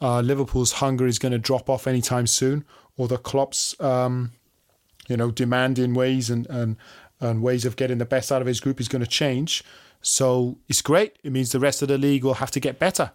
uh, 0.00 0.20
Liverpool's 0.20 0.72
hunger 0.72 1.06
is 1.06 1.18
going 1.18 1.32
to 1.32 1.38
drop 1.38 1.68
off 1.68 1.86
anytime 1.86 2.26
soon, 2.26 2.64
or 2.96 3.06
the 3.06 3.18
Klopp's, 3.18 3.80
um, 3.80 4.32
you 5.10 5.16
know, 5.16 5.30
demanding 5.30 5.92
ways 5.92 6.30
and, 6.30 6.46
and 6.48 6.76
and 7.20 7.42
ways 7.42 7.64
of 7.64 7.76
getting 7.76 7.98
the 7.98 8.06
best 8.06 8.32
out 8.32 8.40
of 8.40 8.46
his 8.46 8.60
group 8.60 8.80
is 8.80 8.88
going 8.88 9.04
to 9.04 9.10
change. 9.10 9.62
So 10.00 10.58
it's 10.68 10.80
great. 10.80 11.18
It 11.22 11.32
means 11.32 11.52
the 11.52 11.60
rest 11.60 11.82
of 11.82 11.88
the 11.88 11.98
league 11.98 12.24
will 12.24 12.34
have 12.34 12.50
to 12.52 12.60
get 12.60 12.78
better. 12.78 13.12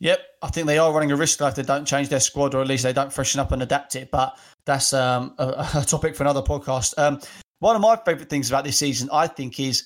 Yep, 0.00 0.20
I 0.42 0.48
think 0.48 0.68
they 0.68 0.78
are 0.78 0.92
running 0.92 1.10
a 1.10 1.16
risk 1.16 1.40
if 1.40 1.56
they 1.56 1.64
don't 1.64 1.84
change 1.84 2.08
their 2.08 2.20
squad, 2.20 2.54
or 2.54 2.60
at 2.60 2.68
least 2.68 2.84
they 2.84 2.92
don't 2.92 3.12
freshen 3.12 3.40
up 3.40 3.50
and 3.50 3.60
adapt 3.62 3.96
it. 3.96 4.12
But 4.12 4.38
that's 4.64 4.92
um, 4.92 5.34
a, 5.38 5.68
a, 5.74 5.84
topic 5.84 6.14
for 6.14 6.22
another 6.22 6.42
podcast. 6.42 6.96
Um, 6.96 7.20
one 7.58 7.74
of 7.74 7.82
my 7.82 7.96
favourite 7.96 8.30
things 8.30 8.48
about 8.48 8.62
this 8.62 8.78
season, 8.78 9.08
I 9.12 9.26
think, 9.26 9.58
is 9.58 9.84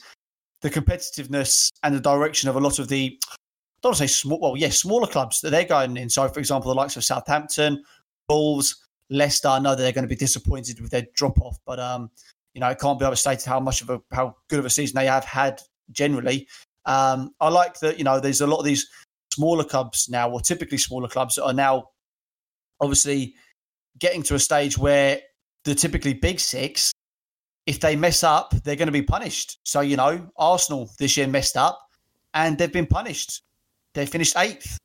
the 0.61 0.69
competitiveness 0.69 1.71
and 1.83 1.95
the 1.95 2.01
direction 2.01 2.51
of 2.51 2.57
a 2.57 2.61
lot 2.61 2.79
of 2.79 2.89
the 2.89 3.19
I 3.25 3.35
don't 3.83 3.91
want 3.91 3.97
to 3.97 4.09
say 4.09 4.13
small, 4.13 4.39
well, 4.39 4.57
yes, 4.57 4.79
smaller 4.79 5.07
clubs 5.07 5.41
that 5.41 5.51
they're 5.51 5.65
going 5.65 5.97
in. 5.97 6.11
So, 6.11 6.29
for 6.29 6.39
example, 6.39 6.71
the 6.71 6.77
likes 6.77 6.97
of 6.97 7.05
Southampton, 7.05 7.83
Wolves, 8.29 8.77
Leicester. 9.11 9.49
I 9.49 9.59
know 9.59 9.71
that 9.71 9.83
they're 9.83 9.93
going 9.93 10.05
to 10.05 10.09
be 10.09 10.17
disappointed 10.17 10.81
with 10.81 10.91
their 10.91 11.07
drop 11.15 11.41
off, 11.41 11.59
but 11.67 11.79
um, 11.79 12.11
you 12.55 12.61
know, 12.61 12.69
it 12.69 12.79
can't 12.79 12.99
be 12.99 13.05
overstated 13.05 13.47
how 13.47 13.61
much 13.61 13.83
of 13.83 13.91
a 13.91 14.01
how 14.13 14.37
good 14.49 14.59
of 14.59 14.65
a 14.65 14.71
season 14.71 14.97
they 14.97 15.07
have 15.07 15.25
had 15.25 15.61
generally. 15.91 16.49
Um, 16.85 17.33
I 17.41 17.49
like 17.49 17.79
that. 17.81 17.99
You 17.99 18.05
know, 18.05 18.21
there's 18.21 18.41
a 18.41 18.47
lot 18.47 18.59
of 18.59 18.65
these 18.65 18.89
smaller 19.33 19.65
clubs 19.65 20.09
now, 20.09 20.31
or 20.31 20.41
typically 20.41 20.79
smaller 20.79 21.09
clubs, 21.09 21.37
that 21.37 21.45
are 21.45 21.53
now 21.53 21.89
obviously 22.81 23.35
getting 23.99 24.23
to 24.25 24.35
a 24.35 24.39
stage 24.39 24.77
where 24.77 25.21
the 25.65 25.75
typically 25.75 26.15
big 26.15 26.41
six 26.41 26.93
if 27.67 27.81
they 27.81 27.97
mess 27.97 28.23
up, 28.23 28.55
they're 28.65 28.77
going 28.77 28.87
to 28.87 28.93
be 28.93 29.03
punished. 29.03 29.59
So, 29.65 29.81
you 29.81 29.97
know, 29.97 30.29
Arsenal 30.37 30.91
this 30.99 31.17
year 31.17 31.27
messed 31.27 31.57
up 31.57 31.79
and 32.35 32.59
they've 32.59 32.73
been 32.73 32.87
punished. 32.87 33.43
They 33.95 34.07
finished 34.07 34.37
eighth. 34.37 34.79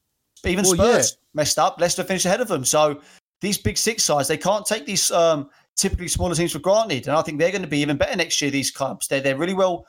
Even 0.46 0.64
well, 0.64 0.76
Spurs 0.76 1.14
yeah. 1.14 1.18
messed 1.34 1.58
up. 1.58 1.80
Leicester 1.80 2.04
finished 2.04 2.26
ahead 2.26 2.42
of 2.42 2.48
them. 2.48 2.64
So 2.64 3.02
these 3.42 3.58
big 3.58 3.78
six 3.78 4.04
sides, 4.04 4.28
they 4.28 4.38
can't 4.38 4.66
take 4.66 4.86
these 4.86 5.12
um, 5.12 5.50
typically 5.76 6.08
smaller 6.08 6.36
teams 6.36 6.52
for 6.52 6.60
granted. 6.60 7.08
And 7.08 7.16
I 7.16 7.22
think 7.22 7.40
they're 7.40 7.52
going 7.52 7.62
to 7.62 7.68
be 7.68 7.80
even 7.80 7.98
better 7.98 8.16
next 8.16 8.42
year, 8.42 8.52
these 8.52 8.72
clubs. 8.72 9.08
They're, 9.08 9.22
they're 9.22 9.38
really 9.38 9.54
well, 9.54 9.86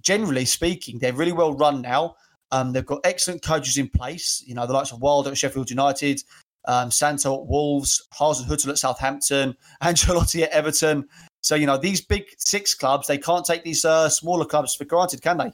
generally 0.00 0.44
speaking, 0.44 0.98
they're 0.98 1.12
really 1.12 1.32
well 1.32 1.54
run 1.54 1.82
now. 1.82 2.16
Um, 2.50 2.72
they've 2.72 2.84
got 2.84 3.00
excellent 3.04 3.42
coaches 3.42 3.78
in 3.78 3.88
place. 3.88 4.44
You 4.46 4.54
know, 4.54 4.66
the 4.66 4.74
likes 4.74 4.92
of 4.92 5.00
Wilder 5.00 5.30
at 5.30 5.38
Sheffield 5.38 5.70
United, 5.70 6.22
um, 6.66 6.90
Santo 6.90 7.40
at 7.40 7.46
Wolves, 7.46 8.06
Hasenhüttl 8.12 8.68
at 8.68 8.78
Southampton, 8.78 9.56
Ancelotti 9.82 10.42
at 10.42 10.50
Everton. 10.50 11.08
So, 11.40 11.54
you 11.54 11.66
know, 11.66 11.78
these 11.78 12.02
big 12.02 12.24
six 12.38 12.74
clubs, 12.74 13.08
they 13.08 13.18
can't 13.18 13.44
take 13.44 13.64
these 13.64 13.84
uh, 13.84 14.08
smaller 14.08 14.44
clubs 14.44 14.74
for 14.74 14.84
granted, 14.84 15.22
can 15.22 15.38
they? 15.38 15.52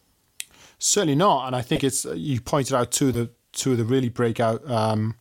Certainly 0.78 1.14
not. 1.14 1.46
And 1.46 1.56
I 1.56 1.62
think 1.62 1.82
it's, 1.82 2.04
you 2.04 2.40
pointed 2.40 2.74
out 2.74 3.00
of 3.00 3.14
the, 3.14 3.30
two 3.52 3.72
of 3.72 3.78
the 3.78 3.84
really 3.84 4.08
breakout 4.08 4.68
um, 4.70 5.14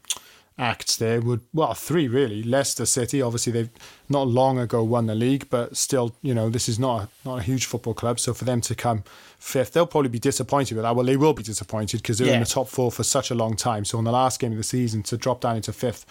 acts 0.58 0.98
there 0.98 1.22
would, 1.22 1.42
well, 1.54 1.74
three 1.74 2.08
really. 2.08 2.44
Leicester 2.44 2.86
City, 2.86 3.22
obviously, 3.22 3.52
they've 3.54 3.70
not 4.10 4.28
long 4.28 4.58
ago 4.58 4.84
won 4.84 5.06
the 5.06 5.16
league, 5.16 5.48
but 5.50 5.78
still, 5.78 6.16
you 6.22 6.34
know, 6.34 6.50
this 6.50 6.68
is 6.68 6.80
not 6.80 7.04
a, 7.04 7.10
not 7.28 7.40
a 7.40 7.44
huge 7.44 7.66
football 7.66 7.94
club. 7.94 8.20
So 8.20 8.34
for 8.34 8.46
them 8.46 8.62
to 8.62 8.76
come 8.76 9.04
fifth, 9.38 9.74
they'll 9.74 9.88
probably 9.88 10.10
be 10.10 10.20
disappointed 10.20 10.76
with 10.76 10.84
that. 10.84 10.96
Well, 10.96 11.06
they 11.06 11.18
will 11.18 11.34
be 11.34 11.44
disappointed 11.44 12.02
because 12.02 12.18
they're 12.18 12.28
yeah. 12.28 12.36
in 12.36 12.40
the 12.40 12.46
top 12.46 12.68
four 12.68 12.92
for 12.92 13.04
such 13.04 13.32
a 13.32 13.36
long 13.36 13.56
time. 13.56 13.86
So 13.86 14.00
in 14.00 14.06
the 14.06 14.12
last 14.12 14.40
game 14.40 14.52
of 14.52 14.58
the 14.58 14.64
season, 14.64 15.04
to 15.04 15.18
drop 15.18 15.42
down 15.42 15.58
into 15.58 15.74
fifth, 15.74 16.06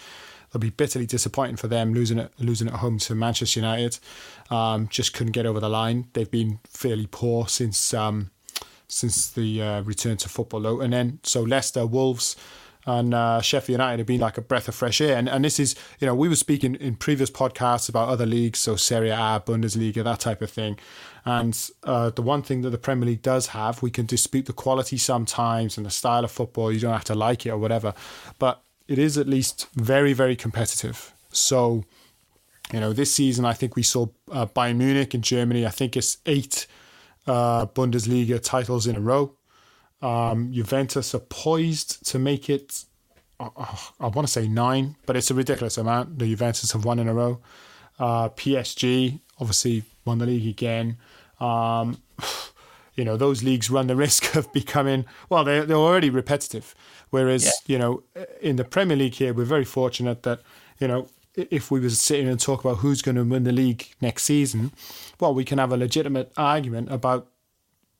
It'll 0.49 0.61
be 0.61 0.69
bitterly 0.69 1.05
disappointing 1.05 1.57
for 1.57 1.67
them 1.67 1.93
losing 1.93 2.19
it 2.19 2.31
losing 2.39 2.67
at 2.69 2.75
home 2.75 2.99
to 2.99 3.15
Manchester 3.15 3.59
United. 3.59 3.99
Um, 4.49 4.87
just 4.87 5.13
couldn't 5.13 5.33
get 5.33 5.45
over 5.45 5.59
the 5.59 5.69
line. 5.69 6.07
They've 6.13 6.31
been 6.31 6.59
fairly 6.69 7.07
poor 7.07 7.47
since 7.47 7.93
um, 7.93 8.31
since 8.87 9.29
the 9.29 9.61
uh, 9.61 9.81
return 9.81 10.15
to 10.17 10.29
football. 10.29 10.61
Though. 10.61 10.79
And 10.79 10.93
then 10.93 11.19
so 11.23 11.41
Leicester, 11.41 11.85
Wolves. 11.85 12.35
And 12.87 13.13
uh, 13.13 13.41
Sheffield 13.41 13.73
United 13.73 13.99
have 13.99 14.07
been 14.07 14.21
like 14.21 14.37
a 14.37 14.41
breath 14.41 14.69
of 14.69 14.73
fresh 14.73 15.01
air. 15.01 15.17
And, 15.17 15.27
and 15.27 15.43
this 15.43 15.59
is, 15.59 15.75
you 15.99 16.07
know, 16.07 16.15
we 16.15 16.29
were 16.29 16.37
speaking 16.37 16.75
in 16.75 16.95
previous 16.95 17.29
podcasts 17.29 17.89
about 17.89 18.07
other 18.07 18.25
leagues, 18.25 18.59
so 18.59 18.77
Serie 18.77 19.09
A, 19.09 19.43
Bundesliga, 19.45 20.05
that 20.05 20.21
type 20.21 20.41
of 20.41 20.49
thing. 20.49 20.79
And 21.25 21.69
uh, 21.83 22.11
the 22.11 22.21
one 22.21 22.43
thing 22.43 22.61
that 22.61 22.69
the 22.69 22.77
Premier 22.77 23.07
League 23.07 23.21
does 23.21 23.47
have, 23.47 23.81
we 23.81 23.91
can 23.91 24.05
dispute 24.05 24.45
the 24.45 24.53
quality 24.53 24.97
sometimes 24.97 25.75
and 25.75 25.85
the 25.85 25.91
style 25.91 26.23
of 26.23 26.31
football. 26.31 26.71
You 26.71 26.79
don't 26.79 26.93
have 26.93 27.03
to 27.03 27.15
like 27.15 27.45
it 27.45 27.49
or 27.49 27.57
whatever. 27.57 27.93
But 28.39 28.63
it 28.87 28.97
is 28.97 29.17
at 29.17 29.27
least 29.27 29.67
very, 29.75 30.13
very 30.13 30.37
competitive. 30.37 31.13
So, 31.29 31.83
you 32.71 32.79
know, 32.79 32.93
this 32.93 33.13
season 33.13 33.43
I 33.43 33.51
think 33.51 33.75
we 33.75 33.83
saw 33.83 34.07
uh, 34.31 34.45
Bayern 34.45 34.77
Munich 34.77 35.13
in 35.13 35.21
Germany. 35.21 35.65
I 35.65 35.71
think 35.71 35.97
it's 35.97 36.19
eight 36.25 36.67
uh, 37.27 37.65
Bundesliga 37.65 38.41
titles 38.41 38.87
in 38.87 38.95
a 38.95 39.01
row. 39.01 39.33
Um, 40.01 40.51
Juventus 40.51 41.15
are 41.15 41.19
poised 41.19 42.05
to 42.07 42.19
make 42.19 42.49
it. 42.49 42.85
Uh, 43.39 43.49
I 43.99 44.07
want 44.07 44.27
to 44.27 44.31
say 44.31 44.47
nine, 44.47 44.95
but 45.05 45.15
it's 45.15 45.31
a 45.31 45.33
ridiculous 45.33 45.77
amount. 45.77 46.19
The 46.19 46.27
Juventus 46.27 46.71
have 46.71 46.85
won 46.85 46.99
in 46.99 47.07
a 47.07 47.13
row. 47.13 47.39
Uh, 47.99 48.29
PSG 48.29 49.19
obviously 49.39 49.83
won 50.05 50.19
the 50.19 50.25
league 50.25 50.47
again. 50.47 50.97
Um, 51.39 52.01
you 52.97 53.05
know 53.05 53.15
those 53.15 53.43
leagues 53.43 53.69
run 53.69 53.87
the 53.87 53.95
risk 53.95 54.35
of 54.35 54.51
becoming 54.51 55.05
well 55.29 55.43
they're, 55.43 55.65
they're 55.65 55.77
already 55.77 56.09
repetitive 56.09 56.75
whereas 57.11 57.45
yeah. 57.45 57.51
you 57.67 57.79
know 57.79 58.03
in 58.41 58.57
the 58.57 58.65
premier 58.65 58.97
league 58.97 59.13
here 59.13 59.33
we're 59.33 59.45
very 59.45 59.63
fortunate 59.63 60.23
that 60.23 60.41
you 60.79 60.87
know 60.87 61.07
if 61.35 61.69
we 61.69 61.79
were 61.79 61.91
sitting 61.91 62.27
and 62.27 62.39
talk 62.39 62.65
about 62.65 62.77
who's 62.77 63.03
going 63.03 63.15
to 63.15 63.23
win 63.23 63.43
the 63.43 63.51
league 63.51 63.87
next 64.01 64.23
season 64.23 64.71
well 65.19 65.33
we 65.33 65.45
can 65.45 65.59
have 65.59 65.71
a 65.71 65.77
legitimate 65.77 66.31
argument 66.35 66.91
about 66.91 67.27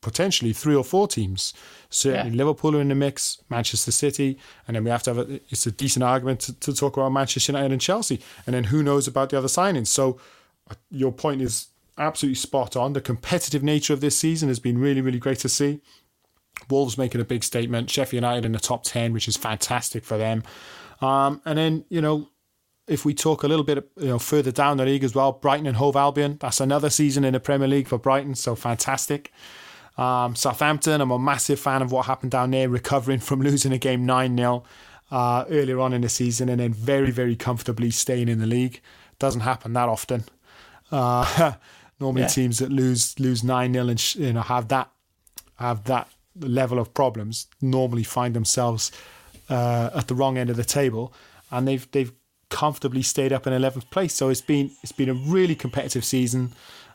potentially 0.02 0.54
three 0.54 0.76
or 0.76 0.84
four 0.84 1.08
teams 1.08 1.54
certainly 1.90 2.32
yeah. 2.32 2.38
liverpool 2.38 2.76
are 2.76 2.82
in 2.82 2.90
the 2.90 2.96
mix 2.96 3.42
manchester 3.50 3.92
city 3.92 4.38
and 4.68 4.76
then 4.76 4.84
we 4.84 4.90
have 4.90 5.02
to 5.02 5.14
have 5.14 5.30
a, 5.30 5.40
it's 5.50 5.66
a 5.66 5.72
decent 5.72 6.04
argument 6.04 6.40
to, 6.40 6.54
to 6.60 6.74
talk 6.74 6.96
about 6.98 7.12
manchester 7.12 7.52
united 7.52 7.72
and 7.72 7.82
chelsea 7.82 8.22
and 8.46 8.54
then 8.54 8.66
who 8.66 8.84
knows 8.84 9.08
about 9.08 9.30
the 9.30 9.38
other 9.38 9.48
signings 9.48 9.88
so 9.88 10.20
uh, 10.70 10.76
your 10.92 11.12
point 11.12 11.42
is 11.42 11.68
absolutely 11.98 12.36
spot 12.36 12.76
on. 12.76 12.94
The 12.94 13.02
competitive 13.02 13.64
nature 13.64 13.94
of 13.94 14.02
this 14.02 14.18
season 14.18 14.50
has 14.50 14.60
been 14.60 14.78
really, 14.78 15.02
really 15.02 15.20
great 15.20 15.40
to 15.40 15.50
see. 15.50 15.82
Wolves 16.70 16.98
making 16.98 17.22
a 17.22 17.26
big 17.26 17.44
statement, 17.44 17.90
Sheffield 17.90 18.24
United 18.24 18.46
in 18.46 18.52
the 18.52 18.60
top 18.60 18.84
10, 18.84 19.14
which 19.14 19.28
is 19.28 19.38
fantastic 19.38 20.04
for 20.04 20.18
them. 20.18 20.44
Um, 21.02 21.42
and 21.46 21.58
then, 21.58 21.86
you 21.90 22.02
know, 22.02 22.30
if 22.88 23.06
we 23.06 23.14
talk 23.14 23.44
a 23.44 23.48
little 23.48 23.66
bit 23.66 23.90
you 23.98 24.08
know, 24.08 24.20
further 24.20 24.52
down 24.52 24.78
the 24.78 24.86
league 24.86 25.04
as 25.04 25.14
well, 25.14 25.34
Brighton 25.34 25.68
and 25.68 25.78
Hove 25.78 25.96
Albion, 25.96 26.38
that's 26.40 26.60
another 26.60 26.90
season 26.90 27.24
in 27.24 27.34
the 27.34 27.40
Premier 27.40 27.68
League 27.68 27.88
for 27.88 27.98
Brighton, 27.98 28.34
so 28.34 28.56
fantastic. 28.56 29.32
Um, 29.98 30.36
Southampton, 30.36 31.02
I'm 31.02 31.12
a 31.12 31.20
massive 31.20 31.60
fan 31.60 31.82
of 31.82 31.92
what 31.92 32.06
happened 32.06 32.32
down 32.32 32.52
there, 32.52 32.70
recovering 32.70 33.20
from 33.20 33.42
losing 33.42 33.72
a 33.72 33.78
game 33.78 34.06
9 34.06 34.38
0 34.38 34.64
uh, 35.12 35.46
earlier 35.50 35.80
on 35.80 35.94
in 35.94 36.02
the 36.02 36.10
season 36.10 36.50
and 36.50 36.60
then 36.60 36.74
very, 36.74 37.12
very 37.12 37.36
comfortably 37.36 37.90
staying 37.92 38.30
in 38.30 38.40
the 38.40 38.46
league. 38.46 38.82
Doesn't 39.20 39.42
happen 39.42 39.74
that 39.74 39.90
often. 39.90 40.26
Uh, 40.92 41.54
Normally, 42.00 42.24
yeah. 42.24 42.28
teams 42.28 42.60
that 42.60 42.72
lose 42.72 43.20
lose 43.20 43.44
nine 43.44 43.74
0 43.74 43.88
and 43.88 44.16
you 44.16 44.34
know 44.34 44.42
have 44.42 44.68
that 44.68 44.92
have 45.56 45.86
that 45.86 46.08
level 46.40 46.78
of 46.78 46.94
problems 46.94 47.48
normally 47.62 48.04
find 48.04 48.36
themselves 48.36 48.92
uh, 49.50 49.90
at 49.96 50.08
the 50.08 50.14
wrong 50.14 50.38
end 50.38 50.50
of 50.50 50.58
the 50.58 50.64
table, 50.64 51.12
and 51.50 51.68
they've 51.68 51.90
they've 51.92 52.12
comfortably 52.50 53.02
stayed 53.02 53.34
up 53.34 53.48
in 53.48 53.54
eleventh 53.54 53.90
place. 53.90 54.14
So 54.14 54.30
it's 54.30 54.42
been 54.42 54.72
it's 54.84 54.92
been 54.92 55.10
a 55.10 55.14
really 55.14 55.56
competitive 55.56 56.06
season. 56.06 56.54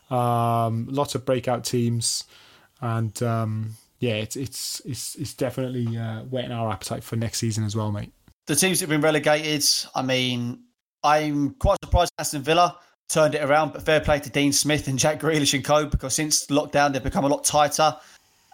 Um, 0.09 0.87
lots 0.89 1.15
of 1.15 1.25
breakout 1.25 1.65
teams, 1.65 2.23
and 2.83 3.23
um, 3.23 3.69
yeah, 3.99 4.15
it's 4.15 4.35
it's 4.35 4.81
it's 4.83 5.15
it's 5.15 5.33
definitely 5.33 5.97
uh, 5.97 6.23
whetting 6.23 6.51
our 6.51 6.69
appetite 6.69 7.03
for 7.03 7.15
next 7.15 7.39
season 7.39 7.63
as 7.63 7.75
well, 7.75 7.91
mate. 7.91 8.11
The 8.47 8.55
teams 8.55 8.79
that 8.79 8.83
have 8.83 8.89
been 8.89 9.01
relegated, 9.01 9.65
I 9.95 10.01
mean, 10.01 10.63
I'm 11.01 11.51
quite 11.51 11.77
surprised 11.81 12.11
Aston 12.19 12.41
Villa 12.41 12.77
turned 13.07 13.35
it 13.35 13.41
around. 13.41 13.71
But 13.71 13.83
fair 13.83 14.01
play 14.01 14.19
to 14.19 14.29
Dean 14.29 14.51
Smith 14.51 14.89
and 14.89 14.99
Jack 14.99 15.21
Grealish 15.21 15.53
and 15.53 15.63
co. 15.63 15.85
Because 15.85 16.13
since 16.13 16.47
lockdown, 16.47 16.91
they've 16.91 17.01
become 17.01 17.23
a 17.23 17.29
lot 17.29 17.45
tighter. 17.45 17.95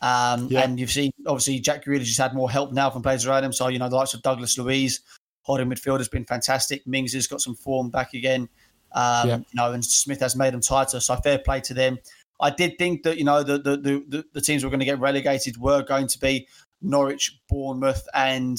Um, 0.04 0.48
yeah. 0.52 0.62
And 0.62 0.80
you've 0.80 0.92
seen 0.92 1.12
obviously 1.26 1.60
Jack 1.60 1.86
Grealish 1.86 2.06
has 2.06 2.18
had 2.18 2.36
more 2.36 2.52
help 2.52 2.72
now 2.72 2.92
from 2.92 3.02
players 3.02 3.26
around 3.26 3.44
him. 3.44 3.52
So 3.52 3.68
you 3.70 3.80
know 3.80 3.90
the 3.90 3.96
likes 3.96 4.14
of 4.14 4.22
Douglas 4.22 4.60
Luiz, 4.60 5.00
holding 5.42 5.68
midfield 5.68 5.98
has 5.98 6.08
been 6.08 6.26
fantastic. 6.26 6.86
Mings 6.86 7.14
has 7.14 7.26
got 7.26 7.42
some 7.42 7.56
form 7.56 7.90
back 7.90 8.14
again. 8.14 8.48
Um, 8.92 9.28
yeah. 9.28 9.38
You 9.38 9.56
know, 9.56 9.74
and 9.74 9.84
Smith 9.84 10.20
has 10.20 10.36
made 10.36 10.54
them 10.54 10.62
tighter. 10.62 11.00
So 11.00 11.16
fair 11.16 11.40
play 11.40 11.62
to 11.62 11.74
them. 11.74 11.98
I 12.40 12.50
did 12.50 12.78
think 12.78 13.04
that 13.04 13.18
you 13.18 13.24
know 13.24 13.44
the 13.44 13.58
the 13.58 13.78
the, 13.78 14.26
the 14.34 14.42
teams 14.42 14.64
were 14.64 14.70
going 14.70 14.80
to 14.80 14.86
get 14.86 15.00
relegated 15.00 15.58
were 15.58 15.84
going 15.84 16.08
to 16.08 16.20
be 16.20 16.48
Norwich, 16.82 17.40
Bournemouth, 17.50 18.08
and 18.14 18.58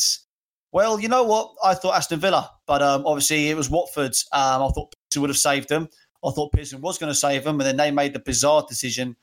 well, 0.73 1.01
you 1.01 1.09
know 1.09 1.25
what? 1.25 1.53
I 1.65 1.75
thought 1.75 1.97
Aston 1.97 2.21
Villa, 2.21 2.51
but 2.67 2.83
um, 2.83 3.05
obviously 3.07 3.49
it 3.49 3.57
was 3.57 3.69
Watford. 3.69 4.15
Um, 4.33 4.63
I 4.63 4.69
thought 4.69 4.95
Pearson 5.11 5.23
would 5.23 5.31
have 5.31 5.37
saved 5.37 5.69
them. 5.69 5.89
I 6.25 6.31
thought 6.31 6.53
Pearson 6.53 6.81
was 6.81 6.99
going 6.99 7.11
to 7.11 7.19
save 7.19 7.45
them, 7.45 7.61
and 7.61 7.67
then 7.67 7.77
they 7.77 7.91
made 7.91 8.13
the 8.13 8.21
bizarre 8.21 8.65
decision 8.69 9.17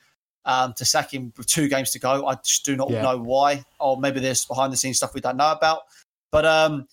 um, 0.46 0.74
to 0.78 0.86
sack 0.86 1.14
him 1.14 1.32
with 1.38 1.48
two 1.48 1.68
games 1.68 1.92
to 1.92 2.00
go. 2.00 2.26
I 2.26 2.36
just 2.36 2.66
do 2.66 2.76
not 2.76 2.90
yeah. 2.90 3.02
know 3.02 3.18
why, 3.18 3.64
or 3.80 4.00
maybe 4.00 4.20
there's 4.20 4.46
behind 4.46 4.74
the 4.74 4.78
scenes 4.78 4.98
stuff 4.98 5.14
we 5.14 5.22
don't 5.22 5.38
know 5.38 5.52
about. 5.52 5.82
But 6.32 6.46
um, 6.46 6.88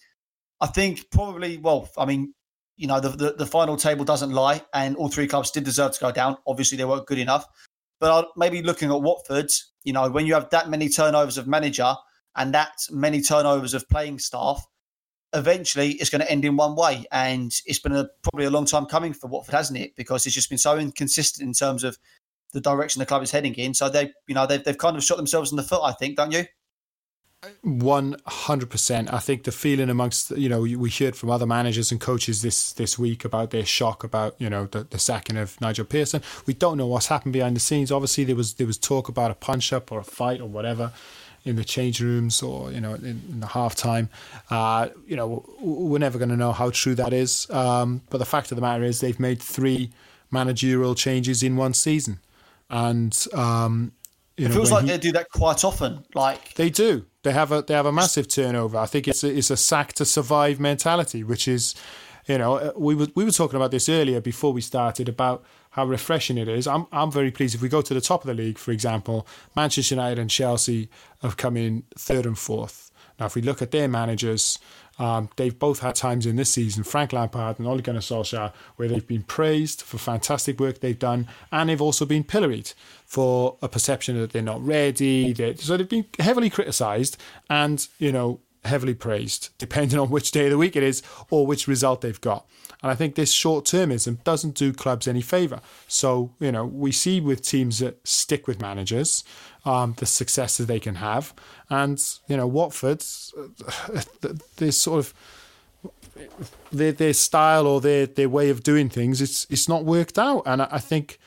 I 0.60 0.66
think 0.66 1.10
probably, 1.10 1.58
well, 1.58 1.88
I 1.96 2.04
mean, 2.04 2.34
you 2.76 2.86
know, 2.86 3.00
the, 3.00 3.10
the, 3.10 3.32
the 3.38 3.46
final 3.46 3.76
table 3.76 4.04
doesn't 4.04 4.32
lie, 4.32 4.62
and 4.72 4.96
all 4.96 5.08
three 5.08 5.26
clubs 5.26 5.50
did 5.50 5.64
deserve 5.64 5.92
to 5.92 6.00
go 6.00 6.12
down. 6.12 6.36
Obviously, 6.46 6.76
they 6.76 6.84
weren't 6.84 7.06
good 7.06 7.18
enough. 7.18 7.46
But 8.00 8.10
I'll, 8.10 8.32
maybe 8.36 8.62
looking 8.62 8.90
at 8.90 9.00
Watford, 9.00 9.50
you 9.84 9.92
know, 9.92 10.10
when 10.10 10.26
you 10.26 10.34
have 10.34 10.50
that 10.50 10.68
many 10.68 10.88
turnovers 10.88 11.38
of 11.38 11.46
manager 11.46 11.94
and 12.36 12.52
that 12.54 12.72
many 12.90 13.20
turnovers 13.20 13.74
of 13.74 13.88
playing 13.88 14.18
staff, 14.18 14.66
eventually 15.32 15.92
it's 15.92 16.10
going 16.10 16.20
to 16.20 16.30
end 16.30 16.44
in 16.44 16.56
one 16.56 16.74
way. 16.74 17.04
And 17.12 17.52
it's 17.66 17.78
been 17.78 17.94
a, 17.94 18.08
probably 18.22 18.46
a 18.46 18.50
long 18.50 18.66
time 18.66 18.86
coming 18.86 19.12
for 19.12 19.28
Watford, 19.28 19.54
hasn't 19.54 19.78
it? 19.78 19.94
Because 19.96 20.26
it's 20.26 20.34
just 20.34 20.48
been 20.48 20.58
so 20.58 20.76
inconsistent 20.78 21.46
in 21.46 21.54
terms 21.54 21.84
of 21.84 21.96
the 22.52 22.60
direction 22.60 23.00
the 23.00 23.06
club 23.06 23.22
is 23.22 23.30
heading 23.30 23.54
in. 23.54 23.74
So 23.74 23.88
they, 23.88 24.12
you 24.26 24.34
know, 24.34 24.46
they've, 24.46 24.62
they've 24.62 24.78
kind 24.78 24.96
of 24.96 25.04
shot 25.04 25.16
themselves 25.16 25.50
in 25.50 25.56
the 25.56 25.62
foot, 25.62 25.82
I 25.82 25.92
think, 25.92 26.16
don't 26.16 26.32
you? 26.32 26.44
One 27.62 28.16
hundred 28.26 28.70
percent. 28.70 29.12
I 29.12 29.18
think 29.18 29.44
the 29.44 29.52
feeling 29.52 29.90
amongst 29.90 30.30
you 30.32 30.48
know 30.48 30.60
we 30.60 30.90
heard 30.90 31.16
from 31.16 31.30
other 31.30 31.46
managers 31.46 31.90
and 31.90 32.00
coaches 32.00 32.42
this 32.42 32.72
this 32.72 32.98
week 32.98 33.24
about 33.24 33.50
their 33.50 33.64
shock 33.64 34.04
about 34.04 34.34
you 34.38 34.50
know 34.50 34.66
the, 34.66 34.84
the 34.84 34.98
sacking 34.98 35.36
of 35.36 35.60
Nigel 35.60 35.84
Pearson. 35.84 36.22
We 36.46 36.54
don't 36.54 36.76
know 36.76 36.86
what's 36.86 37.06
happened 37.06 37.32
behind 37.32 37.56
the 37.56 37.60
scenes. 37.60 37.90
Obviously, 37.90 38.24
there 38.24 38.36
was 38.36 38.54
there 38.54 38.66
was 38.66 38.78
talk 38.78 39.08
about 39.08 39.30
a 39.30 39.34
punch 39.34 39.72
up 39.72 39.90
or 39.92 40.00
a 40.00 40.04
fight 40.04 40.40
or 40.40 40.48
whatever 40.48 40.92
in 41.44 41.56
the 41.56 41.64
change 41.64 42.00
rooms 42.00 42.42
or 42.42 42.72
you 42.72 42.80
know 42.80 42.94
in, 42.94 43.22
in 43.30 43.40
the 43.40 43.46
halftime. 43.46 44.08
Uh, 44.50 44.88
you 45.06 45.16
know, 45.16 45.44
we're 45.60 45.98
never 45.98 46.18
going 46.18 46.30
to 46.30 46.36
know 46.36 46.52
how 46.52 46.70
true 46.70 46.94
that 46.94 47.12
is. 47.12 47.48
Um, 47.50 48.02
but 48.10 48.18
the 48.18 48.24
fact 48.24 48.50
of 48.50 48.56
the 48.56 48.62
matter 48.62 48.84
is, 48.84 49.00
they've 49.00 49.20
made 49.20 49.40
three 49.40 49.90
managerial 50.30 50.94
changes 50.94 51.42
in 51.42 51.56
one 51.56 51.74
season, 51.74 52.20
and 52.70 53.26
um, 53.34 53.92
you 54.36 54.44
know 54.44 54.46
it 54.46 54.54
know, 54.54 54.60
feels 54.60 54.72
like 54.72 54.84
he, 54.84 54.90
they 54.90 54.98
do 54.98 55.12
that 55.12 55.30
quite 55.30 55.64
often. 55.64 56.04
Like 56.14 56.54
they 56.54 56.70
do. 56.70 57.06
They 57.24 57.32
have 57.32 57.50
a 57.52 57.62
they 57.62 57.74
have 57.74 57.86
a 57.86 57.92
massive 57.92 58.28
turnover. 58.28 58.78
I 58.78 58.86
think 58.86 59.08
it's 59.08 59.24
a, 59.24 59.36
it's 59.36 59.50
a 59.50 59.56
sack 59.56 59.94
to 59.94 60.04
survive 60.04 60.60
mentality, 60.60 61.24
which 61.24 61.48
is, 61.48 61.74
you 62.26 62.38
know, 62.38 62.56
uh, 62.56 62.72
we 62.76 62.94
were 62.94 63.08
we 63.14 63.24
were 63.24 63.32
talking 63.32 63.56
about 63.56 63.70
this 63.70 63.88
earlier 63.88 64.20
before 64.20 64.52
we 64.52 64.60
started 64.60 65.08
about 65.08 65.42
how 65.70 65.86
refreshing 65.86 66.38
it 66.38 66.48
is. 66.48 66.66
I'm 66.66 66.86
I'm 66.92 67.10
very 67.10 67.30
pleased. 67.30 67.54
If 67.54 67.62
we 67.62 67.68
go 67.70 67.82
to 67.82 67.94
the 67.94 68.00
top 68.02 68.22
of 68.22 68.28
the 68.28 68.34
league, 68.34 68.58
for 68.58 68.72
example, 68.72 69.26
Manchester 69.56 69.94
United 69.94 70.18
and 70.18 70.30
Chelsea 70.30 70.90
have 71.22 71.36
come 71.36 71.56
in 71.56 71.84
third 71.98 72.26
and 72.26 72.38
fourth. 72.38 72.90
Now, 73.18 73.26
if 73.26 73.34
we 73.34 73.42
look 73.42 73.62
at 73.62 73.70
their 73.70 73.88
managers, 73.88 74.58
um, 74.98 75.28
they've 75.36 75.58
both 75.58 75.80
had 75.80 75.94
times 75.94 76.26
in 76.26 76.36
this 76.36 76.52
season, 76.52 76.84
Frank 76.84 77.12
Lampard 77.12 77.58
and 77.58 77.66
Ole 77.66 77.80
Gunnar 77.80 78.00
Solskjaer, 78.00 78.52
where 78.76 78.88
they've 78.88 79.06
been 79.06 79.22
praised 79.22 79.82
for 79.82 79.98
fantastic 79.98 80.60
work 80.60 80.80
they've 80.80 80.98
done, 80.98 81.28
and 81.50 81.68
they've 81.68 81.82
also 81.82 82.06
been 82.06 82.24
pilloried 82.24 82.72
for 83.04 83.56
a 83.62 83.68
perception 83.68 84.18
that 84.20 84.32
they're 84.32 84.42
not 84.42 84.64
ready. 84.64 85.32
They're, 85.32 85.56
so 85.56 85.76
they've 85.76 85.88
been 85.88 86.06
heavily 86.18 86.50
criticised 86.50 87.16
and, 87.50 87.86
you 87.98 88.12
know, 88.12 88.40
heavily 88.64 88.94
praised, 88.94 89.50
depending 89.58 89.98
on 89.98 90.10
which 90.10 90.30
day 90.30 90.44
of 90.44 90.50
the 90.50 90.58
week 90.58 90.76
it 90.76 90.82
is 90.82 91.02
or 91.30 91.46
which 91.46 91.68
result 91.68 92.00
they've 92.00 92.20
got. 92.20 92.46
And 92.82 92.90
I 92.90 92.94
think 92.94 93.14
this 93.14 93.32
short 93.32 93.64
termism 93.64 94.22
doesn't 94.24 94.54
do 94.54 94.72
clubs 94.72 95.08
any 95.08 95.22
favour. 95.22 95.60
So, 95.88 96.34
you 96.38 96.52
know, 96.52 96.66
we 96.66 96.92
see 96.92 97.18
with 97.18 97.40
teams 97.40 97.78
that 97.78 98.06
stick 98.06 98.46
with 98.46 98.60
managers 98.60 99.24
um, 99.64 99.94
the 99.98 100.06
successes 100.06 100.66
they 100.66 100.80
can 100.80 100.96
have. 100.96 101.34
And, 101.70 102.02
you 102.28 102.36
know, 102.36 102.46
Watford, 102.46 102.98
this 104.56 104.78
sort 104.78 104.98
of 104.98 105.14
their, 106.72 106.92
their 106.92 107.12
style 107.12 107.66
or 107.66 107.80
their, 107.80 108.06
their 108.06 108.28
way 108.28 108.50
of 108.50 108.62
doing 108.62 108.88
things, 108.88 109.20
it's, 109.20 109.46
it's 109.50 109.68
not 109.68 109.84
worked 109.84 110.18
out. 110.18 110.42
And 110.46 110.62
I, 110.62 110.68
I 110.72 110.78
think 110.78 111.18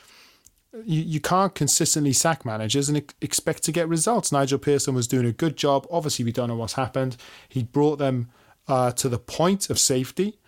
you, 0.84 1.02
you 1.02 1.20
can't 1.20 1.54
consistently 1.54 2.12
sack 2.12 2.44
managers 2.44 2.88
and 2.88 3.12
expect 3.20 3.62
to 3.64 3.72
get 3.72 3.88
results. 3.88 4.32
Nigel 4.32 4.58
Pearson 4.58 4.94
was 4.94 5.06
doing 5.06 5.26
a 5.26 5.32
good 5.32 5.56
job. 5.56 5.86
Obviously, 5.90 6.24
we 6.24 6.32
don't 6.32 6.48
know 6.48 6.56
what's 6.56 6.74
happened. 6.74 7.16
He 7.48 7.62
brought 7.62 7.98
them 7.98 8.30
uh, 8.66 8.92
to 8.92 9.08
the 9.08 9.18
point 9.18 9.70
of 9.70 9.78
safety. 9.78 10.38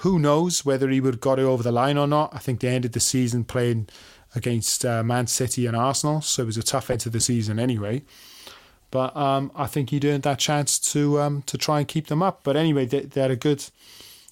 Who 0.00 0.18
knows 0.18 0.64
whether 0.64 0.88
he 0.90 1.00
would 1.00 1.14
have 1.14 1.20
got 1.20 1.38
it 1.38 1.44
over 1.44 1.62
the 1.62 1.72
line 1.72 1.96
or 1.96 2.06
not? 2.06 2.34
I 2.34 2.38
think 2.38 2.60
they 2.60 2.68
ended 2.68 2.92
the 2.92 3.00
season 3.00 3.44
playing 3.44 3.88
against 4.36 4.84
uh, 4.84 5.02
Man 5.02 5.26
City 5.26 5.66
and 5.66 5.74
Arsenal, 5.74 6.20
so 6.20 6.42
it 6.42 6.46
was 6.46 6.58
a 6.58 6.62
tough 6.62 6.90
end 6.90 7.00
to 7.00 7.10
the 7.10 7.20
season 7.20 7.58
anyway. 7.58 8.02
But 8.90 9.16
um, 9.16 9.50
I 9.54 9.66
think 9.66 9.90
he'd 9.90 10.04
earned 10.04 10.22
that 10.22 10.38
chance 10.38 10.78
to 10.92 11.20
um, 11.20 11.42
to 11.42 11.58
try 11.58 11.80
and 11.80 11.88
keep 11.88 12.06
them 12.06 12.22
up. 12.22 12.40
But 12.44 12.56
anyway, 12.56 12.86
they, 12.86 13.00
they, 13.00 13.20
had 13.20 13.30
a 13.30 13.36
good, 13.36 13.64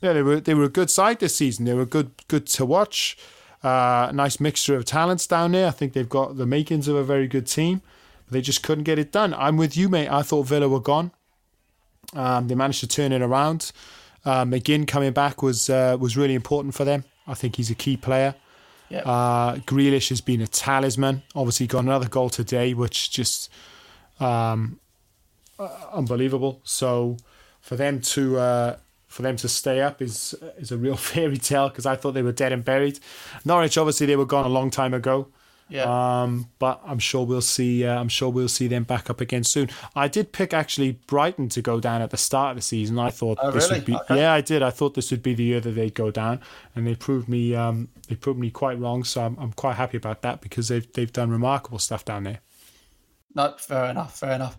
yeah, 0.01 0.13
they 0.13 0.23
were 0.23 0.41
they 0.41 0.55
were 0.55 0.65
a 0.65 0.69
good 0.69 0.91
side 0.91 1.19
this 1.19 1.35
season. 1.35 1.65
They 1.65 1.75
were 1.75 1.87
good 1.87 2.13
good 2.29 2.47
to 2.49 2.65
watch. 2.65 3.17
Uh, 3.63 4.11
nice 4.13 4.39
mixture 4.41 4.77
of 4.77 4.85
talents 4.85 5.27
down 5.27 5.53
there. 5.53 5.67
I 5.67 5.71
think 5.71 5.95
they've 5.95 6.09
got 6.09 6.37
the 6.37 6.47
makings 6.47 6.87
of 6.87 6.97
a 6.97 7.03
very 7.03 7.27
good 7.27 7.47
team. 7.47 7.81
They 8.31 8.43
just 8.43 8.63
couldn't 8.63 8.85
get 8.85 8.99
it 8.99 9.11
done. 9.11 9.35
I'm 9.35 9.57
with 9.57 9.77
you, 9.77 9.89
mate. 9.89 10.09
I 10.09 10.23
thought 10.23 10.45
Villa 10.45 10.69
were 10.69 10.81
gone. 10.81 11.13
Um, 12.15 12.49
they 12.49 12.55
managed 12.55 12.81
to 12.81 12.87
turn 12.87 13.13
it 13.13 13.23
around. 13.23 13.73
McGinn 14.25 14.87
coming 14.87 15.13
back 15.13 15.43
was 15.43 15.69
uh, 15.69 15.97
was 15.99 16.17
really 16.17 16.35
important 16.35 16.75
for 16.75 16.85
them. 16.85 17.05
I 17.27 17.35
think 17.35 17.57
he's 17.57 17.71
a 17.71 17.75
key 17.75 17.97
player. 17.97 18.35
Yep. 18.91 19.07
Uh, 19.07 19.55
Grealish 19.57 20.11
has 20.11 20.21
been 20.21 20.41
a 20.41 20.47
talisman. 20.47 21.23
Obviously, 21.35 21.67
got 21.67 21.85
another 21.85 22.09
goal 22.09 22.29
today, 22.29 22.75
which 22.75 23.11
just 23.11 23.51
um, 24.21 24.79
uh, 25.59 25.69
unbelievable. 25.93 26.61
So 26.65 27.17
for 27.61 27.77
them 27.77 28.01
to 28.01 28.39
uh, 28.39 28.77
for 29.07 29.23
them 29.23 29.37
to 29.37 29.49
stay 29.49 29.81
up 29.81 30.03
is 30.03 30.35
is 30.59 30.71
a 30.71 30.77
real 30.77 30.97
fairy 31.11 31.39
tale 31.39 31.69
because 31.69 31.87
I 31.87 31.97
thought 31.97 32.13
they 32.13 32.23
were 32.23 32.33
dead 32.33 32.53
and 32.53 32.65
buried. 32.65 32.99
Norwich, 33.45 33.79
obviously, 33.79 34.07
they 34.07 34.17
were 34.17 34.27
gone 34.27 34.45
a 34.45 34.51
long 34.51 34.71
time 34.71 34.95
ago. 34.95 35.29
Yeah. 35.69 36.23
Um, 36.23 36.49
but 36.59 36.81
I'm 36.85 36.99
sure 36.99 37.25
we'll 37.25 37.41
see. 37.41 37.87
Uh, 37.87 37.99
I'm 37.99 38.09
sure 38.09 38.29
we'll 38.29 38.49
see 38.49 38.69
them 38.69 38.85
back 38.85 39.09
up 39.09 39.21
again 39.21 39.45
soon. 39.45 39.71
I 39.97 40.09
did 40.09 40.31
pick 40.33 40.53
actually 40.53 40.93
Brighton 41.07 41.49
to 41.51 41.63
go 41.63 41.81
down 41.81 42.03
at 42.03 42.11
the 42.11 42.17
start 42.17 42.51
of 42.51 42.57
the 42.57 42.63
season. 42.63 42.99
I 42.99 43.11
thought 43.11 43.39
Oh, 43.41 43.51
this 43.51 43.65
really? 43.71 43.81
would 43.81 43.87
be. 43.87 43.95
Okay. 43.95 44.17
Yeah, 44.19 44.33
I 44.33 44.41
did. 44.41 44.63
I 44.63 44.71
thought 44.71 44.95
this 44.95 45.11
would 45.11 45.23
be 45.23 45.35
the 45.35 45.45
year 45.45 45.61
that 45.61 45.71
they'd 45.71 45.95
go 45.95 46.11
down, 46.11 46.41
and 46.75 46.87
they 46.87 46.95
proved 46.95 47.29
me. 47.29 47.55
Um, 47.55 47.89
they 48.09 48.15
proved 48.15 48.39
me 48.39 48.51
quite 48.51 48.79
wrong. 48.79 49.05
So 49.05 49.23
I'm, 49.25 49.37
I'm 49.39 49.53
quite 49.53 49.77
happy 49.77 49.97
about 49.97 50.23
that 50.23 50.41
because 50.43 50.69
they've 50.69 50.91
they've 50.93 51.13
done 51.13 51.31
remarkable 51.31 51.79
stuff 51.79 52.05
down 52.05 52.25
there. 52.25 52.41
No, 53.35 53.55
fair 53.59 53.87
enough. 53.87 54.19
Fair 54.19 54.33
enough. 54.33 54.59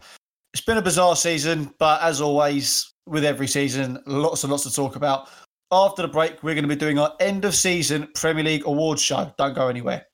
It's 0.53 0.63
been 0.63 0.77
a 0.77 0.81
bizarre 0.81 1.15
season, 1.15 1.73
but 1.79 2.01
as 2.01 2.19
always, 2.21 2.93
with 3.05 3.25
every 3.25 3.47
season, 3.47 3.99
lots 4.05 4.43
and 4.43 4.51
lots 4.51 4.63
to 4.63 4.73
talk 4.73 4.95
about. 4.95 5.29
After 5.71 6.01
the 6.03 6.07
break, 6.07 6.43
we're 6.43 6.53
going 6.55 6.63
to 6.63 6.69
be 6.69 6.75
doing 6.75 6.97
our 6.99 7.13
end 7.19 7.43
of 7.43 7.55
season 7.55 8.07
Premier 8.15 8.43
League 8.43 8.65
awards 8.65 9.01
show. 9.01 9.33
Don't 9.37 9.53
go 9.53 9.67
anywhere. 9.67 10.05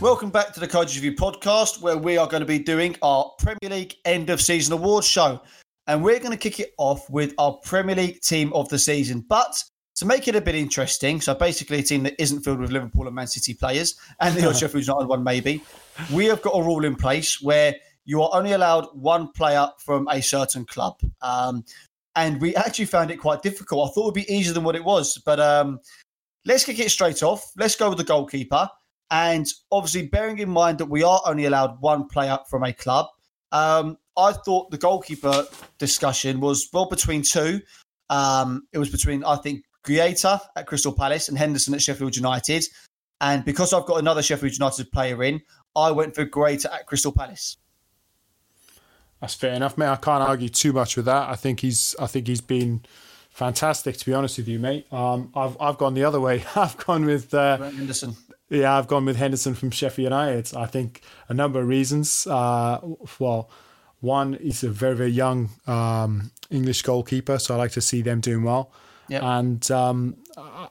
Welcome 0.00 0.30
back 0.30 0.52
to 0.54 0.60
the 0.60 0.68
Coach 0.68 0.94
Review 0.94 1.12
podcast, 1.12 1.82
where 1.82 1.98
we 1.98 2.18
are 2.18 2.28
going 2.28 2.40
to 2.40 2.46
be 2.46 2.60
doing 2.60 2.94
our 3.02 3.32
Premier 3.40 3.76
League 3.76 3.96
end 4.04 4.30
of 4.30 4.40
season 4.40 4.72
awards 4.72 5.08
show. 5.08 5.42
And 5.88 6.04
we're 6.04 6.20
going 6.20 6.30
to 6.30 6.36
kick 6.36 6.60
it 6.60 6.72
off 6.78 7.10
with 7.10 7.34
our 7.36 7.54
Premier 7.64 7.96
League 7.96 8.20
team 8.20 8.52
of 8.52 8.68
the 8.68 8.78
season. 8.78 9.24
But 9.28 9.60
to 9.96 10.06
make 10.06 10.28
it 10.28 10.36
a 10.36 10.40
bit 10.40 10.54
interesting, 10.54 11.20
so 11.20 11.34
basically 11.34 11.80
a 11.80 11.82
team 11.82 12.04
that 12.04 12.14
isn't 12.22 12.42
filled 12.42 12.60
with 12.60 12.70
Liverpool 12.70 13.08
and 13.08 13.16
Man 13.16 13.26
City 13.26 13.54
players, 13.54 13.98
and 14.20 14.36
the 14.36 14.46
odd 14.48 14.56
Sheffield 14.56 14.86
United 14.86 15.08
one 15.08 15.24
maybe, 15.24 15.64
we 16.12 16.26
have 16.26 16.42
got 16.42 16.50
a 16.50 16.62
rule 16.62 16.84
in 16.84 16.94
place 16.94 17.42
where 17.42 17.74
you 18.04 18.22
are 18.22 18.30
only 18.32 18.52
allowed 18.52 18.86
one 18.92 19.32
player 19.32 19.68
from 19.78 20.06
a 20.12 20.22
certain 20.22 20.64
club. 20.64 21.00
Um, 21.22 21.64
and 22.14 22.40
we 22.40 22.54
actually 22.54 22.84
found 22.84 23.10
it 23.10 23.16
quite 23.16 23.42
difficult. 23.42 23.90
I 23.90 23.92
thought 23.92 24.02
it 24.02 24.04
would 24.04 24.14
be 24.14 24.32
easier 24.32 24.52
than 24.52 24.62
what 24.62 24.76
it 24.76 24.84
was. 24.84 25.18
But 25.18 25.40
um, 25.40 25.80
let's 26.44 26.62
kick 26.62 26.78
it 26.78 26.92
straight 26.92 27.24
off. 27.24 27.50
Let's 27.56 27.74
go 27.74 27.88
with 27.88 27.98
the 27.98 28.04
goalkeeper. 28.04 28.70
And 29.10 29.46
obviously, 29.72 30.06
bearing 30.06 30.38
in 30.38 30.50
mind 30.50 30.78
that 30.78 30.86
we 30.86 31.02
are 31.02 31.20
only 31.24 31.46
allowed 31.46 31.80
one 31.80 32.06
player 32.08 32.38
from 32.48 32.62
a 32.64 32.72
club, 32.72 33.06
um, 33.52 33.96
I 34.16 34.32
thought 34.32 34.70
the 34.70 34.78
goalkeeper 34.78 35.44
discussion 35.78 36.40
was 36.40 36.68
well 36.72 36.88
between 36.88 37.22
two. 37.22 37.60
Um, 38.10 38.66
it 38.72 38.78
was 38.78 38.90
between, 38.90 39.24
I 39.24 39.36
think, 39.36 39.64
Guaita 39.84 40.40
at 40.56 40.66
Crystal 40.66 40.92
Palace 40.92 41.28
and 41.28 41.38
Henderson 41.38 41.74
at 41.74 41.82
Sheffield 41.82 42.16
United. 42.16 42.64
And 43.20 43.44
because 43.44 43.72
I've 43.72 43.86
got 43.86 43.98
another 43.98 44.22
Sheffield 44.22 44.52
United 44.52 44.90
player 44.92 45.22
in, 45.22 45.40
I 45.74 45.90
went 45.90 46.14
for 46.14 46.24
Guaita 46.24 46.66
at 46.66 46.86
Crystal 46.86 47.12
Palace. 47.12 47.56
That's 49.20 49.34
fair 49.34 49.54
enough, 49.54 49.76
mate. 49.76 49.88
I 49.88 49.96
can't 49.96 50.22
argue 50.22 50.48
too 50.48 50.72
much 50.72 50.96
with 50.96 51.06
that. 51.06 51.28
I 51.28 51.34
think 51.34 51.60
he's. 51.60 51.96
I 51.98 52.06
think 52.06 52.28
he's 52.28 52.40
been 52.40 52.82
fantastic. 53.30 53.96
To 53.96 54.06
be 54.06 54.12
honest 54.14 54.38
with 54.38 54.46
you, 54.46 54.60
mate. 54.60 54.86
Um, 54.92 55.32
I've 55.34 55.56
I've 55.60 55.76
gone 55.76 55.94
the 55.94 56.04
other 56.04 56.20
way. 56.20 56.44
I've 56.54 56.76
gone 56.76 57.04
with. 57.04 57.34
Uh, 57.34 57.58
Henderson. 57.58 58.14
Yeah, 58.50 58.76
I've 58.78 58.86
gone 58.86 59.04
with 59.04 59.16
Henderson 59.16 59.54
from 59.54 59.70
Sheffield 59.70 60.04
United. 60.04 60.56
I 60.56 60.66
think 60.66 61.02
a 61.28 61.34
number 61.34 61.60
of 61.60 61.68
reasons. 61.68 62.26
Uh, 62.26 62.80
well, 63.18 63.50
one, 64.00 64.38
he's 64.40 64.64
a 64.64 64.70
very, 64.70 64.96
very 64.96 65.10
young 65.10 65.50
um, 65.66 66.30
English 66.50 66.82
goalkeeper, 66.82 67.38
so 67.38 67.54
I 67.54 67.58
like 67.58 67.72
to 67.72 67.80
see 67.80 68.00
them 68.00 68.20
doing 68.20 68.44
well. 68.44 68.72
Yep. 69.08 69.22
And 69.22 69.70
um, 69.70 70.16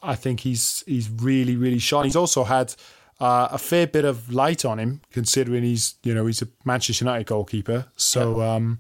I- 0.01 0.15
think 0.15 0.41
he's 0.41 0.83
he's 0.87 1.09
really, 1.09 1.55
really 1.55 1.79
shot. 1.79 2.05
He's 2.05 2.15
also 2.15 2.43
had 2.43 2.73
uh, 3.19 3.49
a 3.51 3.57
fair 3.57 3.87
bit 3.87 4.05
of 4.05 4.31
light 4.31 4.63
on 4.63 4.79
him, 4.79 5.01
considering 5.11 5.63
he's 5.63 5.95
you 6.03 6.13
know 6.13 6.25
he's 6.25 6.41
a 6.41 6.47
Manchester 6.63 7.05
United 7.05 7.25
goalkeeper. 7.27 7.85
So 7.95 8.41
um, 8.41 8.79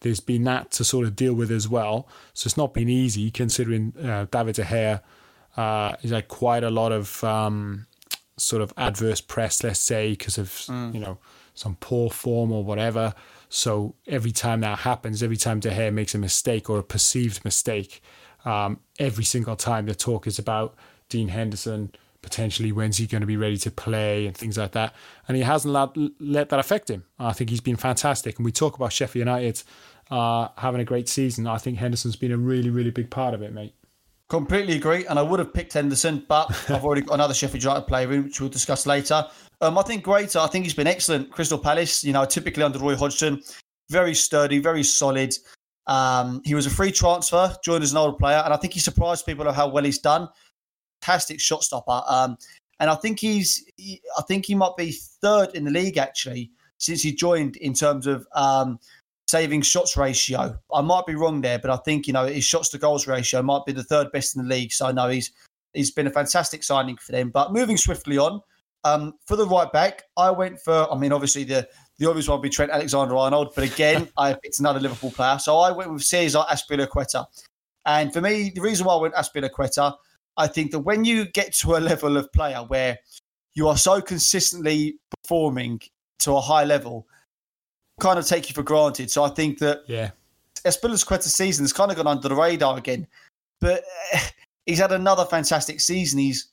there's 0.00 0.20
been 0.20 0.44
that 0.44 0.72
to 0.72 0.84
sort 0.84 1.06
of 1.06 1.14
deal 1.16 1.34
with 1.34 1.50
as 1.50 1.68
well. 1.68 2.08
So 2.34 2.46
it's 2.48 2.56
not 2.56 2.74
been 2.74 2.88
easy, 2.88 3.30
considering 3.30 3.94
uh, 3.96 4.26
David 4.30 4.56
De 4.56 4.64
Gea 4.64 5.00
uh, 5.58 5.96
he's 6.00 6.12
had 6.12 6.28
quite 6.28 6.62
a 6.62 6.70
lot 6.70 6.92
of 6.92 7.22
um, 7.24 7.86
sort 8.38 8.62
of 8.62 8.72
adverse 8.76 9.20
press, 9.20 9.62
let's 9.62 9.80
say, 9.80 10.10
because 10.10 10.38
of 10.38 10.64
you 10.94 11.00
know 11.00 11.18
some 11.54 11.76
poor 11.80 12.10
form 12.10 12.52
or 12.52 12.64
whatever. 12.64 13.14
So 13.48 13.94
every 14.06 14.32
time 14.32 14.60
that 14.60 14.80
happens, 14.80 15.22
every 15.22 15.36
time 15.36 15.60
De 15.60 15.70
Gea 15.70 15.92
makes 15.92 16.14
a 16.14 16.18
mistake 16.18 16.68
or 16.68 16.78
a 16.78 16.82
perceived 16.82 17.44
mistake, 17.44 18.02
um, 18.44 18.80
every 18.98 19.24
single 19.24 19.56
time 19.56 19.86
the 19.86 19.94
talk 19.94 20.26
is 20.26 20.38
about 20.38 20.74
Dean 21.08 21.28
Henderson 21.28 21.92
potentially 22.20 22.72
when's 22.72 22.96
he 22.96 23.06
going 23.06 23.20
to 23.20 23.26
be 23.26 23.36
ready 23.36 23.56
to 23.56 23.70
play 23.70 24.26
and 24.26 24.36
things 24.36 24.58
like 24.58 24.72
that. 24.72 24.94
And 25.26 25.36
he 25.36 25.42
hasn't 25.42 25.72
let, 25.72 25.90
let 26.20 26.48
that 26.48 26.58
affect 26.58 26.90
him. 26.90 27.04
I 27.18 27.32
think 27.32 27.50
he's 27.50 27.60
been 27.60 27.76
fantastic. 27.76 28.36
And 28.36 28.44
we 28.44 28.52
talk 28.52 28.76
about 28.76 28.92
Sheffield 28.92 29.26
United 29.26 29.62
uh, 30.10 30.48
having 30.56 30.80
a 30.80 30.84
great 30.84 31.08
season. 31.08 31.46
I 31.46 31.58
think 31.58 31.78
Henderson's 31.78 32.16
been 32.16 32.32
a 32.32 32.36
really, 32.36 32.70
really 32.70 32.90
big 32.90 33.10
part 33.10 33.34
of 33.34 33.42
it, 33.42 33.52
mate. 33.52 33.74
Completely 34.28 34.76
agree, 34.76 35.06
and 35.06 35.18
I 35.18 35.22
would 35.22 35.38
have 35.38 35.54
picked 35.54 35.72
Henderson, 35.72 36.24
but 36.28 36.50
I've 36.70 36.84
already 36.84 37.00
got 37.00 37.14
another 37.14 37.32
Sheffield 37.32 37.62
United 37.62 37.86
player 37.86 38.12
in, 38.12 38.24
which 38.24 38.40
we'll 38.40 38.50
discuss 38.50 38.86
later. 38.86 39.24
Um, 39.62 39.78
I 39.78 39.82
think 39.82 40.04
Guaita, 40.04 40.36
I 40.40 40.46
think 40.48 40.66
he's 40.66 40.74
been 40.74 40.86
excellent. 40.86 41.30
Crystal 41.30 41.58
Palace, 41.58 42.04
you 42.04 42.12
know, 42.12 42.26
typically 42.26 42.62
under 42.62 42.78
Roy 42.78 42.94
Hodgson, 42.94 43.42
very 43.88 44.14
sturdy, 44.14 44.58
very 44.58 44.82
solid. 44.82 45.34
Um, 45.86 46.42
he 46.44 46.54
was 46.54 46.66
a 46.66 46.70
free 46.70 46.92
transfer, 46.92 47.56
joined 47.64 47.82
as 47.82 47.92
an 47.92 47.98
older 47.98 48.18
player, 48.18 48.42
and 48.44 48.52
I 48.52 48.58
think 48.58 48.74
he 48.74 48.80
surprised 48.80 49.24
people 49.24 49.48
of 49.48 49.54
how 49.54 49.68
well 49.68 49.84
he's 49.84 49.98
done. 49.98 50.28
Fantastic 51.00 51.40
shot 51.40 51.64
stopper, 51.64 52.02
um, 52.06 52.36
and 52.80 52.90
I 52.90 52.96
think 52.96 53.20
he's, 53.20 53.64
he, 53.78 54.02
I 54.18 54.22
think 54.22 54.44
he 54.44 54.54
might 54.54 54.76
be 54.76 54.92
third 55.22 55.54
in 55.54 55.64
the 55.64 55.70
league 55.70 55.96
actually 55.96 56.50
since 56.76 57.02
he 57.02 57.12
joined 57.12 57.56
in 57.56 57.72
terms 57.72 58.06
of 58.06 58.26
um, 58.34 58.78
saving 59.28 59.60
shots 59.60 59.96
ratio. 59.96 60.58
I 60.74 60.80
might 60.80 61.06
be 61.06 61.14
wrong 61.14 61.42
there, 61.42 61.58
but 61.58 61.70
I 61.70 61.76
think 61.76 62.06
you 62.06 62.12
know 62.12 62.26
his 62.26 62.44
shots 62.44 62.70
to 62.70 62.78
goals 62.78 63.06
ratio 63.06 63.42
might 63.42 63.64
be 63.66 63.72
the 63.72 63.84
third 63.84 64.10
best 64.10 64.34
in 64.34 64.42
the 64.42 64.48
league. 64.48 64.72
So 64.72 64.86
I 64.86 64.92
know 64.92 65.08
he's 65.08 65.30
he's 65.74 65.90
been 65.90 66.06
a 66.06 66.10
fantastic 66.10 66.64
signing 66.64 66.96
for 66.96 67.12
them. 67.12 67.30
But 67.30 67.52
moving 67.52 67.76
swiftly 67.76 68.18
on, 68.18 68.40
um, 68.84 69.14
for 69.26 69.36
the 69.36 69.46
right 69.46 69.70
back, 69.70 70.04
I 70.16 70.30
went 70.30 70.60
for. 70.60 70.90
I 70.92 70.98
mean, 70.98 71.12
obviously 71.12 71.44
the 71.44 71.68
the 71.98 72.08
obvious 72.08 72.28
one 72.28 72.38
would 72.38 72.42
be 72.42 72.50
Trent 72.50 72.72
Alexander 72.72 73.16
Arnold, 73.16 73.52
but 73.54 73.64
again, 73.64 74.08
I 74.16 74.32
picked 74.32 74.58
another 74.58 74.80
Liverpool 74.80 75.10
player. 75.10 75.38
So 75.38 75.58
I 75.58 75.70
went 75.70 75.92
with 75.92 76.02
Cesar 76.02 76.44
Azpilicueta. 76.50 77.26
And 77.86 78.12
for 78.12 78.20
me, 78.20 78.50
the 78.54 78.60
reason 78.60 78.86
why 78.86 78.94
I 78.94 79.00
went 79.00 79.14
Azpilicueta, 79.14 79.94
I 80.36 80.46
think 80.46 80.72
that 80.72 80.80
when 80.80 81.04
you 81.04 81.26
get 81.26 81.54
to 81.54 81.76
a 81.76 81.78
level 81.78 82.16
of 82.16 82.30
player 82.32 82.58
where 82.58 82.98
you 83.54 83.66
are 83.66 83.76
so 83.76 84.00
consistently 84.00 84.98
performing 85.22 85.80
to 86.20 86.36
a 86.36 86.40
high 86.40 86.64
level, 86.64 87.06
kind 87.98 88.18
of 88.18 88.26
take 88.26 88.48
you 88.48 88.54
for 88.54 88.62
granted. 88.62 89.10
So 89.10 89.24
I 89.24 89.28
think 89.30 89.58
that 89.58 89.82
Yeah. 89.86 90.10
Azpilicueta's 90.64 91.34
season 91.34 91.64
has 91.64 91.72
kind 91.72 91.90
of 91.90 91.96
gone 91.96 92.06
under 92.06 92.28
the 92.28 92.34
radar 92.34 92.76
again, 92.76 93.06
but 93.60 93.84
he's 94.66 94.78
had 94.78 94.92
another 94.92 95.24
fantastic 95.24 95.80
season. 95.80 96.18
He's 96.18 96.48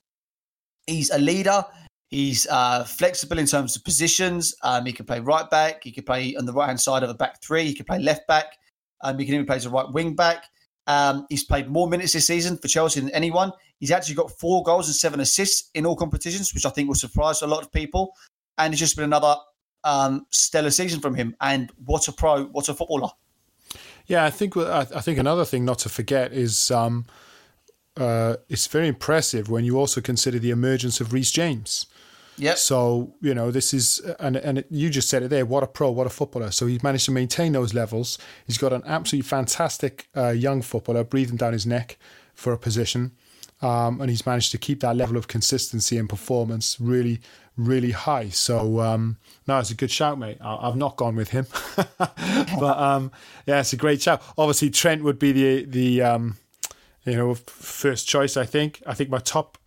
he's 0.88 1.10
a 1.10 1.18
leader. 1.18 1.66
He's 2.10 2.46
uh, 2.48 2.84
flexible 2.84 3.40
in 3.40 3.48
terms 3.48 3.76
of 3.76 3.84
positions. 3.84 4.56
Um, 4.62 4.86
he 4.86 4.94
can 4.94 5.06
play 5.06 5.20
right 5.20 5.50
back. 5.50 5.84
He 5.84 5.92
can 5.92 6.04
play 6.04 6.36
on 6.36 6.46
the 6.46 6.54
right 6.54 6.68
hand 6.68 6.80
side 6.80 7.04
of 7.04 7.10
a 7.10 7.16
back 7.16 7.42
three. 7.42 7.66
He 7.66 7.74
can 7.74 7.86
play 7.86 8.00
left 8.00 8.28
back. 8.28 8.46
Um, 9.02 9.18
he 9.18 9.26
can 9.26 9.34
even 9.34 9.46
play 9.46 9.56
as 9.58 9.66
a 9.66 9.70
right 9.70 9.92
wing 9.92 10.16
back. 10.16 10.46
Um, 10.88 11.26
he's 11.30 11.44
played 11.44 11.68
more 11.68 11.90
minutes 11.90 12.14
this 12.14 12.28
season 12.28 12.58
for 12.58 12.68
Chelsea 12.68 13.00
than 13.00 13.10
anyone. 13.10 13.52
He's 13.80 13.92
actually 13.92 14.16
got 14.16 14.32
four 14.40 14.64
goals 14.64 14.88
and 14.88 14.96
seven 14.96 15.20
assists 15.20 15.72
in 15.74 15.86
all 15.86 15.96
competitions, 15.96 16.54
which 16.54 16.66
I 16.66 16.70
think 16.70 16.88
will 16.88 16.96
surprise 16.96 17.42
a 17.42 17.48
lot 17.48 17.64
of 17.64 17.72
people. 17.72 18.14
And 18.60 18.72
it's 18.74 18.80
just 18.80 18.96
been 18.96 19.06
another 19.06 19.36
um, 19.86 20.26
stellar 20.32 20.72
season 20.72 21.00
from 21.00 21.16
him. 21.16 21.36
And 21.40 21.72
what 21.86 22.10
a 22.10 22.12
pro, 22.12 22.46
what 22.46 22.68
a 22.68 22.74
footballer. 22.74 23.12
Yeah, 24.08 24.26
I 24.26 24.30
think 24.30 24.58
I 24.58 24.82
I 24.82 25.02
think 25.02 25.18
another 25.18 25.46
thing 25.46 25.66
not 25.66 25.80
to 25.80 25.90
forget 25.90 26.34
is 26.34 26.70
um, 26.72 27.06
uh, 27.98 28.36
it's 28.50 28.68
very 28.68 28.88
impressive 28.88 29.50
when 29.50 29.64
you 29.64 29.80
also 29.80 30.02
consider 30.02 30.40
the 30.40 30.52
emergence 30.52 31.00
of 31.00 31.14
Reece 31.14 31.32
James. 31.32 31.88
Yeah. 32.38 32.56
So 32.56 33.16
you 33.22 33.34
know 33.34 33.50
this 33.50 33.74
is 33.74 34.00
and 34.20 34.36
and 34.36 34.60
it, 34.60 34.68
you 34.70 34.90
just 34.90 35.10
said 35.10 35.24
it 35.24 35.30
there. 35.30 35.46
What 35.46 35.64
a 35.64 35.68
pro! 35.68 35.90
What 35.90 36.06
a 36.06 36.10
footballer! 36.10 36.52
So 36.52 36.68
he's 36.68 36.84
managed 36.84 37.06
to 37.06 37.12
maintain 37.12 37.54
those 37.54 37.74
levels. 37.74 38.18
He's 38.46 38.58
got 38.58 38.74
an 38.74 38.84
absolutely 38.86 39.28
fantastic 39.28 40.10
uh, 40.16 40.30
young 40.30 40.62
footballer 40.62 41.04
breathing 41.04 41.38
down 41.38 41.54
his 41.54 41.66
neck 41.66 41.98
for 42.34 42.52
a 42.52 42.58
position, 42.58 43.14
um, 43.62 44.02
and 44.02 44.10
he's 44.10 44.26
managed 44.26 44.52
to 44.52 44.58
keep 44.58 44.82
that 44.82 44.98
level 44.98 45.16
of 45.18 45.28
consistency 45.28 45.98
and 45.98 46.10
performance 46.10 46.78
really, 46.80 47.22
really 47.58 47.92
high. 47.92 48.30
So 48.30 48.80
um, 48.80 49.18
no, 49.48 49.60
it's 49.60 49.72
a 49.72 49.76
good 49.76 49.92
shout, 49.92 50.18
mate. 50.20 50.38
I, 50.42 50.68
I've 50.68 50.76
not 50.76 50.96
gone 50.96 51.16
with 51.16 51.30
him, 51.30 51.48
but 51.98 52.78
um, 52.78 53.12
yeah, 53.46 53.60
it's 53.60 53.74
a 53.74 53.78
great 53.78 54.02
shout. 54.02 54.22
Obviously, 54.38 54.70
Trent 54.70 55.04
would 55.04 55.20
be 55.20 55.32
the 55.32 55.66
the 55.66 56.02
um, 56.02 56.38
you 57.06 57.16
know 57.16 57.36
first 57.36 58.08
choice. 58.08 58.38
I 58.38 58.46
think. 58.46 58.82
I 58.86 58.94
think 58.94 59.10
my 59.10 59.20
top 59.20 59.58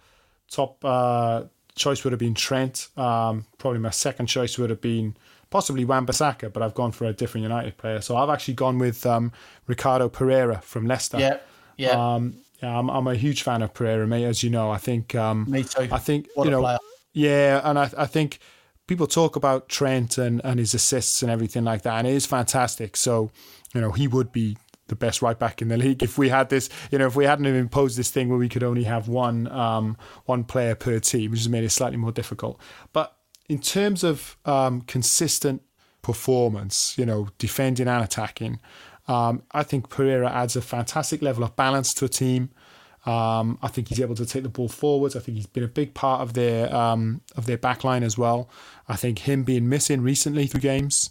top. 0.50 0.84
Uh, 0.84 1.44
choice 1.78 2.04
would 2.04 2.12
have 2.12 2.20
been 2.20 2.34
Trent. 2.34 2.88
Um, 2.96 3.46
probably 3.56 3.78
my 3.78 3.90
second 3.90 4.26
choice 4.26 4.58
would 4.58 4.68
have 4.68 4.80
been 4.80 5.16
possibly 5.50 5.84
Wan-Bissaka, 5.84 6.52
but 6.52 6.62
I've 6.62 6.74
gone 6.74 6.92
for 6.92 7.06
a 7.06 7.12
different 7.12 7.42
United 7.42 7.78
player. 7.78 8.00
So 8.00 8.16
I've 8.16 8.28
actually 8.28 8.54
gone 8.54 8.78
with 8.78 9.06
um, 9.06 9.32
Ricardo 9.66 10.08
Pereira 10.08 10.60
from 10.60 10.86
Leicester. 10.86 11.18
Yeah, 11.18 11.38
yeah. 11.76 12.14
Um, 12.14 12.34
yeah, 12.62 12.76
I'm, 12.76 12.90
I'm 12.90 13.06
a 13.06 13.14
huge 13.14 13.42
fan 13.42 13.62
of 13.62 13.72
Pereira, 13.72 14.06
mate. 14.06 14.24
As 14.24 14.42
you 14.42 14.50
know, 14.50 14.70
I 14.70 14.78
think. 14.78 15.14
Um, 15.14 15.46
Me 15.48 15.62
too. 15.62 15.88
I 15.92 15.98
think 15.98 16.28
What 16.34 16.44
you 16.44 16.50
know. 16.50 16.60
player. 16.60 16.78
Yeah, 17.12 17.60
and 17.64 17.78
I, 17.78 17.90
I 17.96 18.06
think 18.06 18.38
people 18.86 19.06
talk 19.06 19.36
about 19.36 19.68
Trent 19.68 20.18
and, 20.18 20.40
and 20.44 20.58
his 20.58 20.74
assists 20.74 21.22
and 21.22 21.30
everything 21.30 21.64
like 21.64 21.82
that, 21.82 21.98
and 21.98 22.06
it 22.06 22.14
is 22.14 22.26
fantastic. 22.26 22.96
So, 22.96 23.30
you 23.74 23.80
know, 23.80 23.92
he 23.92 24.08
would 24.08 24.32
be 24.32 24.56
the 24.88 24.96
best 24.96 25.22
right 25.22 25.38
back 25.38 25.62
in 25.62 25.68
the 25.68 25.76
league. 25.84 26.02
If 26.02 26.18
we 26.18 26.28
had 26.28 26.48
this, 26.48 26.68
you 26.90 26.98
know, 26.98 27.06
if 27.06 27.14
we 27.14 27.24
hadn't 27.24 27.46
imposed 27.46 27.96
this 27.96 28.10
thing 28.10 28.28
where 28.28 28.38
we 28.38 28.48
could 28.48 28.64
only 28.64 28.84
have 28.84 29.08
one 29.08 29.46
um, 29.52 29.96
one 30.24 30.44
player 30.44 30.74
per 30.74 30.98
team, 30.98 31.30
which 31.30 31.40
has 31.40 31.48
made 31.48 31.64
it 31.64 31.70
slightly 31.70 31.98
more 31.98 32.12
difficult. 32.12 32.60
But 32.92 33.16
in 33.48 33.60
terms 33.60 34.02
of 34.02 34.36
um, 34.44 34.82
consistent 34.82 35.62
performance, 36.02 36.96
you 36.98 37.06
know, 37.06 37.28
defending 37.38 37.88
and 37.88 38.02
attacking, 38.02 38.60
um, 39.06 39.42
I 39.52 39.62
think 39.62 39.88
Pereira 39.88 40.30
adds 40.30 40.56
a 40.56 40.62
fantastic 40.62 41.22
level 41.22 41.44
of 41.44 41.56
balance 41.56 41.94
to 41.94 42.04
a 42.04 42.08
team. 42.08 42.50
Um, 43.08 43.58
I 43.62 43.68
think 43.68 43.88
he's 43.88 44.00
able 44.00 44.16
to 44.16 44.26
take 44.26 44.42
the 44.42 44.50
ball 44.50 44.68
forwards. 44.68 45.16
I 45.16 45.20
think 45.20 45.36
he's 45.36 45.46
been 45.46 45.64
a 45.64 45.68
big 45.68 45.94
part 45.94 46.20
of 46.20 46.34
their 46.34 46.74
um, 46.74 47.22
of 47.38 47.46
their 47.46 47.56
backline 47.56 48.02
as 48.02 48.18
well. 48.18 48.50
I 48.86 48.96
think 48.96 49.20
him 49.20 49.44
being 49.44 49.66
missing 49.66 50.02
recently 50.02 50.46
through 50.46 50.60
games, 50.60 51.08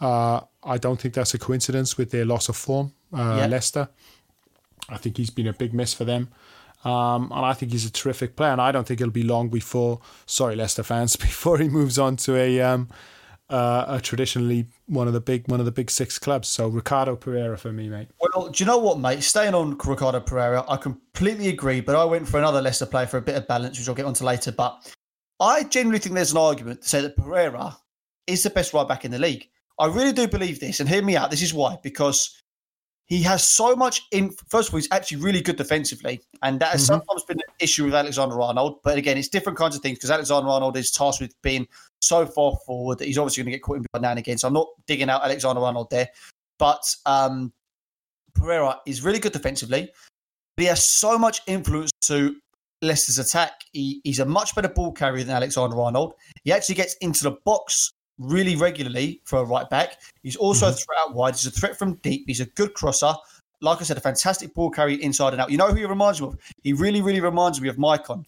uh, 0.00 0.42
I 0.62 0.78
don't 0.78 1.00
think 1.00 1.14
that's 1.14 1.34
a 1.34 1.40
coincidence 1.40 1.98
with 1.98 2.12
their 2.12 2.24
loss 2.24 2.48
of 2.48 2.56
form. 2.56 2.92
Uh, 3.12 3.38
yeah. 3.38 3.46
Leicester, 3.46 3.88
I 4.88 4.96
think 4.98 5.16
he's 5.16 5.30
been 5.30 5.48
a 5.48 5.52
big 5.52 5.74
miss 5.74 5.92
for 5.92 6.04
them. 6.04 6.28
Um, 6.84 7.32
and 7.34 7.44
I 7.44 7.52
think 7.52 7.72
he's 7.72 7.84
a 7.84 7.90
terrific 7.90 8.36
player. 8.36 8.52
And 8.52 8.60
I 8.60 8.70
don't 8.70 8.86
think 8.86 9.00
it'll 9.00 9.10
be 9.10 9.24
long 9.24 9.48
before, 9.48 10.00
sorry, 10.26 10.54
Leicester 10.54 10.84
fans, 10.84 11.16
before 11.28 11.58
he 11.58 11.68
moves 11.68 11.98
on 11.98 12.14
to 12.18 12.36
a 12.36 12.60
um, 12.60 12.88
uh, 13.50 13.84
a 13.88 14.00
traditionally 14.00 14.66
one 14.86 15.06
of 15.06 15.12
the 15.12 15.20
big 15.20 15.48
one 15.48 15.60
of 15.60 15.66
the 15.66 15.72
big 15.72 15.90
six 15.90 16.18
clubs. 16.18 16.48
So 16.48 16.68
Ricardo 16.68 17.16
Pereira 17.16 17.58
for 17.58 17.72
me, 17.72 17.88
mate. 17.88 18.08
Well, 18.20 18.48
do 18.48 18.62
you 18.62 18.66
know 18.66 18.78
what, 18.78 18.98
mate? 18.98 19.22
Staying 19.22 19.54
on 19.54 19.76
Ricardo 19.76 20.20
Pereira, 20.20 20.64
I 20.68 20.76
completely 20.76 21.48
agree. 21.48 21.80
But 21.80 21.96
I 21.96 22.04
went 22.04 22.28
for 22.28 22.38
another 22.38 22.62
Leicester 22.62 22.86
player 22.86 23.06
for 23.06 23.18
a 23.18 23.22
bit 23.22 23.36
of 23.36 23.46
balance, 23.46 23.78
which 23.78 23.88
I'll 23.88 23.94
get 23.94 24.06
onto 24.06 24.24
later. 24.24 24.52
But 24.52 24.94
I 25.40 25.64
genuinely 25.64 25.98
think 25.98 26.14
there's 26.14 26.32
an 26.32 26.38
argument 26.38 26.82
to 26.82 26.88
say 26.88 27.00
that 27.00 27.16
Pereira 27.16 27.76
is 28.26 28.42
the 28.42 28.50
best 28.50 28.72
right 28.72 28.86
back 28.86 29.04
in 29.04 29.10
the 29.10 29.18
league. 29.18 29.48
I 29.78 29.86
really 29.86 30.12
do 30.12 30.28
believe 30.28 30.60
this, 30.60 30.80
and 30.80 30.88
hear 30.88 31.02
me 31.02 31.16
out. 31.16 31.30
This 31.30 31.42
is 31.42 31.54
why 31.54 31.78
because 31.82 32.40
he 33.10 33.24
has 33.24 33.46
so 33.46 33.74
much 33.74 34.06
in. 34.12 34.30
First 34.48 34.68
of 34.68 34.74
all, 34.74 34.78
he's 34.78 34.88
actually 34.92 35.18
really 35.18 35.42
good 35.42 35.56
defensively, 35.56 36.22
and 36.42 36.60
that 36.60 36.68
has 36.68 36.82
mm-hmm. 36.82 36.94
sometimes 36.94 37.24
been 37.24 37.38
an 37.38 37.54
issue 37.58 37.84
with 37.84 37.94
Alexander 37.94 38.40
Arnold. 38.40 38.78
But 38.84 38.98
again, 38.98 39.18
it's 39.18 39.28
different 39.28 39.58
kinds 39.58 39.74
of 39.74 39.82
things 39.82 39.98
because 39.98 40.12
Alexander 40.12 40.48
Arnold 40.48 40.76
is 40.76 40.92
tasked 40.92 41.20
with 41.20 41.34
being 41.42 41.66
so 42.00 42.24
far 42.24 42.56
forward 42.64 42.98
that 42.98 43.06
he's 43.06 43.18
obviously 43.18 43.42
going 43.42 43.52
to 43.52 43.58
get 43.58 43.62
caught 43.62 43.78
in 43.78 43.84
now 44.00 44.10
and 44.10 44.18
again. 44.20 44.38
So 44.38 44.46
I'm 44.46 44.54
not 44.54 44.68
digging 44.86 45.10
out 45.10 45.24
Alexander 45.24 45.60
Arnold 45.60 45.90
there, 45.90 46.08
but 46.56 46.82
um, 47.04 47.52
Pereira 48.34 48.78
is 48.86 49.02
really 49.02 49.18
good 49.18 49.32
defensively. 49.32 49.90
But 50.56 50.62
he 50.62 50.68
has 50.68 50.86
so 50.86 51.18
much 51.18 51.42
influence 51.48 51.90
to 52.02 52.36
Leicester's 52.80 53.18
attack. 53.18 53.64
He, 53.72 54.00
he's 54.04 54.20
a 54.20 54.24
much 54.24 54.54
better 54.54 54.68
ball 54.68 54.92
carrier 54.92 55.24
than 55.24 55.34
Alexander 55.34 55.80
Arnold. 55.80 56.14
He 56.44 56.52
actually 56.52 56.76
gets 56.76 56.94
into 57.00 57.24
the 57.24 57.32
box 57.44 57.92
really 58.20 58.54
regularly 58.54 59.20
for 59.24 59.40
a 59.40 59.44
right 59.44 59.68
back. 59.68 60.00
He's 60.22 60.36
also 60.36 60.66
mm-hmm. 60.66 60.74
a 60.74 60.76
threat 60.76 60.98
out 61.00 61.14
wide. 61.14 61.34
He's 61.34 61.46
a 61.46 61.50
threat 61.50 61.76
from 61.76 61.94
deep. 61.96 62.24
He's 62.26 62.40
a 62.40 62.46
good 62.46 62.74
crosser. 62.74 63.12
Like 63.62 63.80
I 63.80 63.84
said, 63.84 63.96
a 63.96 64.00
fantastic 64.00 64.54
ball 64.54 64.70
carrier 64.70 64.98
inside 65.00 65.32
and 65.32 65.42
out. 65.42 65.50
You 65.50 65.58
know 65.58 65.68
who 65.68 65.76
he 65.76 65.84
reminds 65.84 66.20
me 66.20 66.28
of? 66.28 66.38
He 66.62 66.72
really, 66.72 67.02
really 67.02 67.20
reminds 67.20 67.60
me 67.60 67.68
of 67.68 67.76
Maicon. 67.76 68.24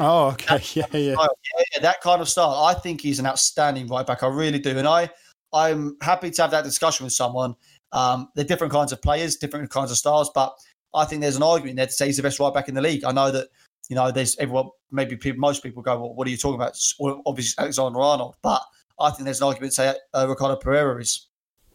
Oh, 0.00 0.28
okay. 0.28 0.60
yeah, 0.74 0.86
yeah. 0.92 0.98
yeah, 0.98 1.26
yeah. 1.74 1.82
That 1.82 2.00
kind 2.00 2.20
of 2.20 2.28
style. 2.28 2.50
I 2.50 2.74
think 2.74 3.00
he's 3.00 3.18
an 3.18 3.26
outstanding 3.26 3.86
right 3.88 4.06
back. 4.06 4.22
I 4.22 4.28
really 4.28 4.58
do. 4.58 4.76
And 4.76 4.88
I, 4.88 5.10
I'm 5.52 5.96
happy 6.02 6.30
to 6.30 6.42
have 6.42 6.50
that 6.50 6.64
discussion 6.64 7.04
with 7.04 7.12
someone. 7.12 7.54
Um, 7.92 8.28
they're 8.34 8.44
different 8.44 8.72
kinds 8.72 8.92
of 8.92 9.00
players, 9.00 9.36
different 9.36 9.70
kinds 9.70 9.90
of 9.90 9.96
styles, 9.96 10.30
but 10.34 10.54
I 10.94 11.04
think 11.04 11.22
there's 11.22 11.36
an 11.36 11.42
argument 11.42 11.76
there 11.76 11.86
to 11.86 11.92
say 11.92 12.06
he's 12.06 12.18
the 12.18 12.22
best 12.22 12.38
right 12.38 12.52
back 12.52 12.68
in 12.68 12.74
the 12.74 12.82
league. 12.82 13.04
I 13.04 13.12
know 13.12 13.30
that 13.30 13.48
you 13.88 13.96
know 13.96 14.10
there's 14.10 14.36
everyone, 14.36 14.68
maybe 14.90 15.16
people, 15.16 15.40
most 15.40 15.62
people 15.62 15.82
go, 15.82 15.98
well, 15.98 16.14
what 16.14 16.26
are 16.26 16.30
you 16.30 16.36
talking 16.36 16.56
about? 16.56 16.78
obviously 17.26 17.62
Alexander 17.62 18.00
Arnold, 18.00 18.36
but 18.42 18.62
I 19.00 19.10
think 19.10 19.24
there's 19.24 19.40
an 19.40 19.46
argument 19.46 19.72
to 19.72 19.76
say 19.76 19.94
uh, 20.14 20.26
Ricardo 20.28 20.56
Pereira 20.56 21.00
is. 21.00 21.28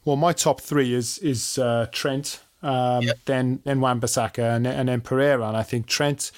Well, 0.06 0.18
my 0.18 0.34
top 0.34 0.62
three 0.62 0.94
is 0.94 1.18
is 1.20 1.58
uh, 1.58 1.88
Trent, 1.92 2.42
um, 2.62 3.04
yep. 3.04 3.20
then 3.26 3.62
then 3.64 3.80
Wan-Bissaka, 3.80 4.56
and, 4.56 4.68
and 4.68 4.90
then 4.90 5.02
Pereira, 5.02 5.48
and 5.48 5.56
I 5.56 5.64
think 5.64 5.88
Trent 5.88 6.32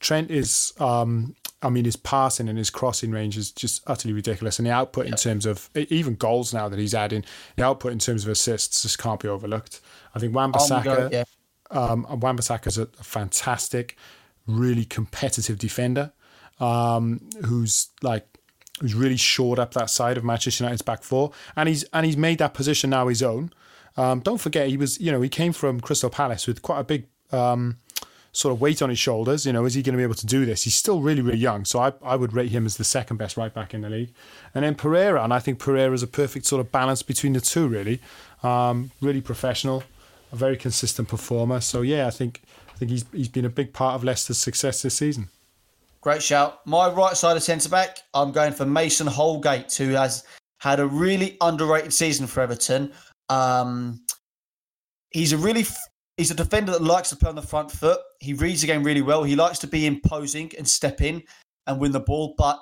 Trent 0.00 0.30
is. 0.30 0.72
Um, 0.78 1.36
I 1.64 1.70
mean, 1.70 1.84
his 1.84 1.94
passing 1.94 2.48
and 2.48 2.58
his 2.58 2.70
crossing 2.70 3.12
range 3.12 3.36
is 3.38 3.52
just 3.52 3.84
utterly 3.86 4.12
ridiculous, 4.12 4.58
and 4.58 4.66
the 4.66 4.72
output 4.72 5.04
yep. 5.04 5.12
in 5.12 5.16
terms 5.16 5.46
of 5.46 5.70
even 5.76 6.16
goals 6.16 6.52
now 6.52 6.68
that 6.68 6.76
he's 6.76 6.92
adding, 6.92 7.24
the 7.54 7.64
output 7.64 7.92
in 7.92 8.00
terms 8.00 8.24
of 8.24 8.30
assists 8.30 8.82
just 8.82 8.98
can't 8.98 9.20
be 9.20 9.28
overlooked. 9.28 9.80
I 10.12 10.18
think 10.18 10.34
Wan-Bissaka, 10.34 11.12
yeah. 11.12 11.24
um, 11.70 12.04
is 12.66 12.78
a, 12.78 12.82
a 12.82 13.04
fantastic, 13.04 13.96
really 14.48 14.84
competitive 14.84 15.56
defender, 15.58 16.12
um, 16.58 17.20
who's 17.44 17.90
like 18.02 18.26
who's 18.82 18.94
really 18.94 19.16
shored 19.16 19.60
up 19.60 19.72
that 19.74 19.88
side 19.88 20.18
of 20.18 20.24
Manchester 20.24 20.64
United's 20.64 20.82
back 20.82 21.04
four, 21.04 21.30
and 21.56 21.68
he's 21.68 21.84
and 21.92 22.04
he's 22.04 22.16
made 22.16 22.38
that 22.38 22.52
position 22.52 22.90
now 22.90 23.08
his 23.08 23.22
own. 23.22 23.52
Um, 23.96 24.20
don't 24.20 24.38
forget, 24.38 24.68
he 24.68 24.76
was 24.76 25.00
you 25.00 25.12
know 25.12 25.22
he 25.22 25.28
came 25.28 25.52
from 25.52 25.80
Crystal 25.80 26.10
Palace 26.10 26.46
with 26.46 26.60
quite 26.62 26.80
a 26.80 26.84
big 26.84 27.06
um, 27.30 27.78
sort 28.32 28.52
of 28.52 28.60
weight 28.60 28.82
on 28.82 28.90
his 28.90 28.98
shoulders. 28.98 29.46
You 29.46 29.52
know, 29.52 29.64
is 29.64 29.74
he 29.74 29.82
going 29.82 29.92
to 29.92 29.98
be 29.98 30.02
able 30.02 30.16
to 30.16 30.26
do 30.26 30.44
this? 30.44 30.64
He's 30.64 30.74
still 30.74 31.00
really 31.00 31.22
really 31.22 31.38
young, 31.38 31.64
so 31.64 31.78
I 31.78 31.92
I 32.02 32.16
would 32.16 32.32
rate 32.32 32.50
him 32.50 32.66
as 32.66 32.76
the 32.76 32.84
second 32.84 33.18
best 33.18 33.36
right 33.36 33.54
back 33.54 33.72
in 33.72 33.82
the 33.82 33.88
league. 33.88 34.12
And 34.52 34.64
then 34.64 34.74
Pereira, 34.74 35.22
and 35.22 35.32
I 35.32 35.38
think 35.38 35.60
Pereira 35.60 35.94
is 35.94 36.02
a 36.02 36.08
perfect 36.08 36.46
sort 36.46 36.60
of 36.60 36.72
balance 36.72 37.02
between 37.02 37.34
the 37.34 37.40
two. 37.40 37.68
Really, 37.68 38.00
um, 38.42 38.90
really 39.00 39.20
professional, 39.20 39.84
a 40.32 40.36
very 40.36 40.56
consistent 40.56 41.06
performer. 41.06 41.60
So 41.60 41.82
yeah, 41.82 42.08
I 42.08 42.10
think 42.10 42.42
I 42.74 42.78
think 42.78 42.90
he's 42.90 43.04
he's 43.12 43.28
been 43.28 43.44
a 43.44 43.50
big 43.50 43.72
part 43.72 43.94
of 43.94 44.02
Leicester's 44.02 44.38
success 44.38 44.82
this 44.82 44.96
season. 44.96 45.28
Great 46.02 46.20
shout. 46.20 46.66
My 46.66 46.90
right 46.90 47.16
side 47.16 47.36
of 47.36 47.44
centre 47.44 47.68
back, 47.68 47.98
I'm 48.12 48.32
going 48.32 48.52
for 48.52 48.66
Mason 48.66 49.06
Holgate, 49.06 49.72
who 49.76 49.90
has 49.90 50.24
had 50.58 50.80
a 50.80 50.86
really 50.86 51.36
underrated 51.40 51.92
season 51.92 52.26
for 52.26 52.40
Everton. 52.40 52.92
Um, 53.28 54.04
he's 55.10 55.32
a 55.32 55.36
really 55.36 55.64
he's 56.16 56.32
a 56.32 56.34
defender 56.34 56.72
that 56.72 56.82
likes 56.82 57.10
to 57.10 57.16
play 57.16 57.28
on 57.28 57.36
the 57.36 57.42
front 57.42 57.70
foot. 57.70 58.00
He 58.18 58.34
reads 58.34 58.62
the 58.62 58.66
game 58.66 58.82
really 58.82 59.00
well. 59.00 59.22
He 59.22 59.36
likes 59.36 59.60
to 59.60 59.68
be 59.68 59.86
imposing 59.86 60.50
and 60.58 60.66
step 60.66 61.00
in 61.00 61.22
and 61.68 61.78
win 61.78 61.92
the 61.92 62.00
ball. 62.00 62.34
But 62.36 62.60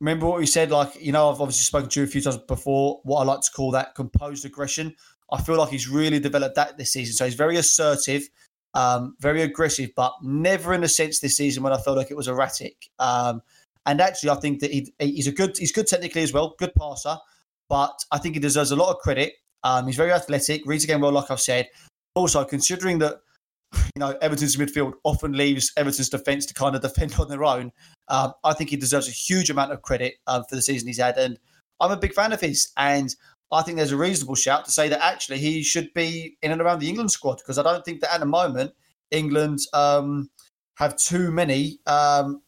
remember 0.00 0.26
what 0.26 0.40
we 0.40 0.46
said, 0.46 0.72
like 0.72 1.00
you 1.00 1.12
know, 1.12 1.30
I've 1.30 1.40
obviously 1.40 1.62
spoken 1.62 1.88
to 1.90 2.00
you 2.00 2.06
a 2.06 2.08
few 2.08 2.20
times 2.20 2.38
before. 2.38 2.98
What 3.04 3.20
I 3.20 3.24
like 3.24 3.40
to 3.42 3.52
call 3.52 3.70
that 3.70 3.94
composed 3.94 4.44
aggression. 4.44 4.96
I 5.30 5.40
feel 5.40 5.58
like 5.58 5.68
he's 5.68 5.88
really 5.88 6.18
developed 6.18 6.56
that 6.56 6.76
this 6.76 6.90
season. 6.90 7.14
So 7.14 7.24
he's 7.24 7.34
very 7.34 7.56
assertive 7.56 8.28
um, 8.74 9.16
very 9.20 9.42
aggressive, 9.42 9.90
but 9.96 10.12
never 10.22 10.74
in 10.74 10.84
a 10.84 10.88
sense 10.88 11.20
this 11.20 11.36
season 11.36 11.62
when 11.62 11.72
I 11.72 11.78
felt 11.78 11.96
like 11.96 12.10
it 12.10 12.16
was 12.16 12.28
erratic. 12.28 12.90
Um, 12.98 13.42
and 13.86 14.00
actually, 14.00 14.30
I 14.30 14.34
think 14.36 14.60
that 14.60 14.70
he, 14.70 14.92
he's 14.98 15.26
a 15.26 15.32
good 15.32 15.56
he's 15.56 15.72
good 15.72 15.86
technically 15.86 16.22
as 16.22 16.32
well, 16.32 16.54
good 16.58 16.74
passer, 16.74 17.16
but 17.68 17.98
I 18.12 18.18
think 18.18 18.34
he 18.34 18.40
deserves 18.40 18.70
a 18.70 18.76
lot 18.76 18.90
of 18.90 18.98
credit. 18.98 19.34
Um, 19.64 19.86
he's 19.86 19.96
very 19.96 20.12
athletic, 20.12 20.62
reads 20.66 20.84
the 20.84 20.88
game 20.92 21.00
well, 21.00 21.12
like 21.12 21.30
I've 21.30 21.40
said. 21.40 21.68
Also, 22.14 22.44
considering 22.44 22.98
that 22.98 23.20
you 23.74 24.00
know 24.00 24.16
Everton's 24.20 24.56
midfield 24.56 24.92
often 25.04 25.32
leaves 25.32 25.72
Everton's 25.76 26.10
defence 26.10 26.46
to 26.46 26.54
kind 26.54 26.76
of 26.76 26.82
defend 26.82 27.14
on 27.18 27.28
their 27.28 27.44
own, 27.44 27.72
um, 28.08 28.34
I 28.44 28.52
think 28.52 28.70
he 28.70 28.76
deserves 28.76 29.08
a 29.08 29.12
huge 29.12 29.50
amount 29.50 29.72
of 29.72 29.82
credit 29.82 30.14
um, 30.26 30.44
for 30.48 30.56
the 30.56 30.62
season 30.62 30.88
he's 30.88 30.98
had, 30.98 31.16
and 31.16 31.38
I'm 31.80 31.90
a 31.90 31.96
big 31.96 32.12
fan 32.12 32.32
of 32.32 32.40
his. 32.40 32.70
And 32.76 33.14
I 33.50 33.62
think 33.62 33.76
there's 33.76 33.92
a 33.92 33.96
reasonable 33.96 34.34
shout 34.34 34.64
to 34.66 34.70
say 34.70 34.88
that 34.88 35.02
actually 35.02 35.38
he 35.38 35.62
should 35.62 35.92
be 35.94 36.36
in 36.42 36.52
and 36.52 36.60
around 36.60 36.80
the 36.80 36.88
England 36.88 37.10
squad 37.10 37.38
because 37.38 37.58
I 37.58 37.62
don't 37.62 37.84
think 37.84 38.00
that 38.00 38.12
at 38.12 38.20
the 38.20 38.26
moment 38.26 38.72
England 39.10 39.60
um, 39.72 40.30
have 40.74 40.96
too 40.96 41.30
many 41.30 41.78
um, 41.86 42.42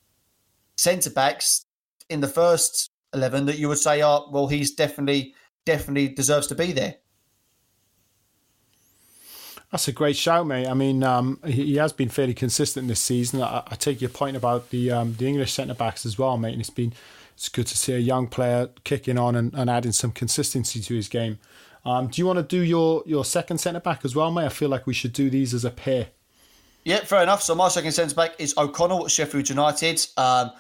centre 0.77 1.11
backs 1.11 1.65
in 2.09 2.21
the 2.21 2.29
first 2.29 2.91
eleven 3.15 3.47
that 3.47 3.59
you 3.59 3.69
would 3.69 3.79
say, 3.79 4.03
oh, 4.03 4.29
well, 4.31 4.47
he's 4.47 4.73
definitely 4.73 5.35
definitely 5.65 6.09
deserves 6.09 6.47
to 6.49 6.55
be 6.55 6.73
there. 6.73 6.97
That's 9.71 9.87
a 9.87 9.93
great 9.93 10.17
shout, 10.17 10.47
mate. 10.49 10.67
I 10.67 10.75
mean, 10.75 11.05
um, 11.05 11.39
he, 11.47 11.77
has 11.77 11.93
been 11.93 12.09
fairly 12.09 12.35
consistent 12.35 12.89
this 12.89 13.01
season. 13.01 13.41
I, 13.41 13.63
I 13.69 13.77
take 13.77 14.01
your 14.01 14.11
point 14.11 14.37
about 14.37 14.71
the 14.71 14.91
um, 14.91 15.15
the 15.15 15.27
English 15.27 15.53
centre 15.53 15.75
backs 15.75 16.05
as 16.05 16.19
well, 16.19 16.37
mate. 16.37 16.53
And 16.53 16.61
it's 16.61 16.71
been 16.71 16.93
it's 17.41 17.49
good 17.49 17.67
to 17.67 17.75
see 17.75 17.95
a 17.95 17.99
young 17.99 18.27
player 18.27 18.69
kicking 18.85 19.17
on 19.17 19.35
and, 19.35 19.55
and 19.55 19.71
adding 19.71 19.93
some 19.93 20.13
consistency 20.13 20.79
to 20.79 20.95
his 20.95 21.09
game. 21.09 21.39
Um, 21.87 22.09
do 22.09 22.21
you 22.21 22.27
want 22.27 22.39
to 22.39 22.43
do 22.43 22.63
your, 22.63 23.03
your 23.07 23.25
second 23.25 23.57
centre 23.57 23.81
back 23.81 24.05
as 24.05 24.15
well, 24.15 24.31
mate? 24.31 24.45
I 24.45 24.51
feel 24.51 24.69
like 24.69 24.87
we 24.87 24.93
should 24.93 25.15
do 25.15 25.31
these 25.31 25.55
as 25.55 25.65
a 25.65 25.71
pair. 25.71 26.09
Yeah, 26.85 26.99
fair 26.99 27.23
enough. 27.23 27.43
So 27.43 27.55
my 27.55 27.69
second 27.69 27.93
centre 27.93 28.15
back 28.15 28.33
is 28.39 28.53
O'Connell 28.59 29.07
at 29.07 29.11
Sheffield 29.11 29.49
United. 29.49 30.07
Um, 30.19 30.51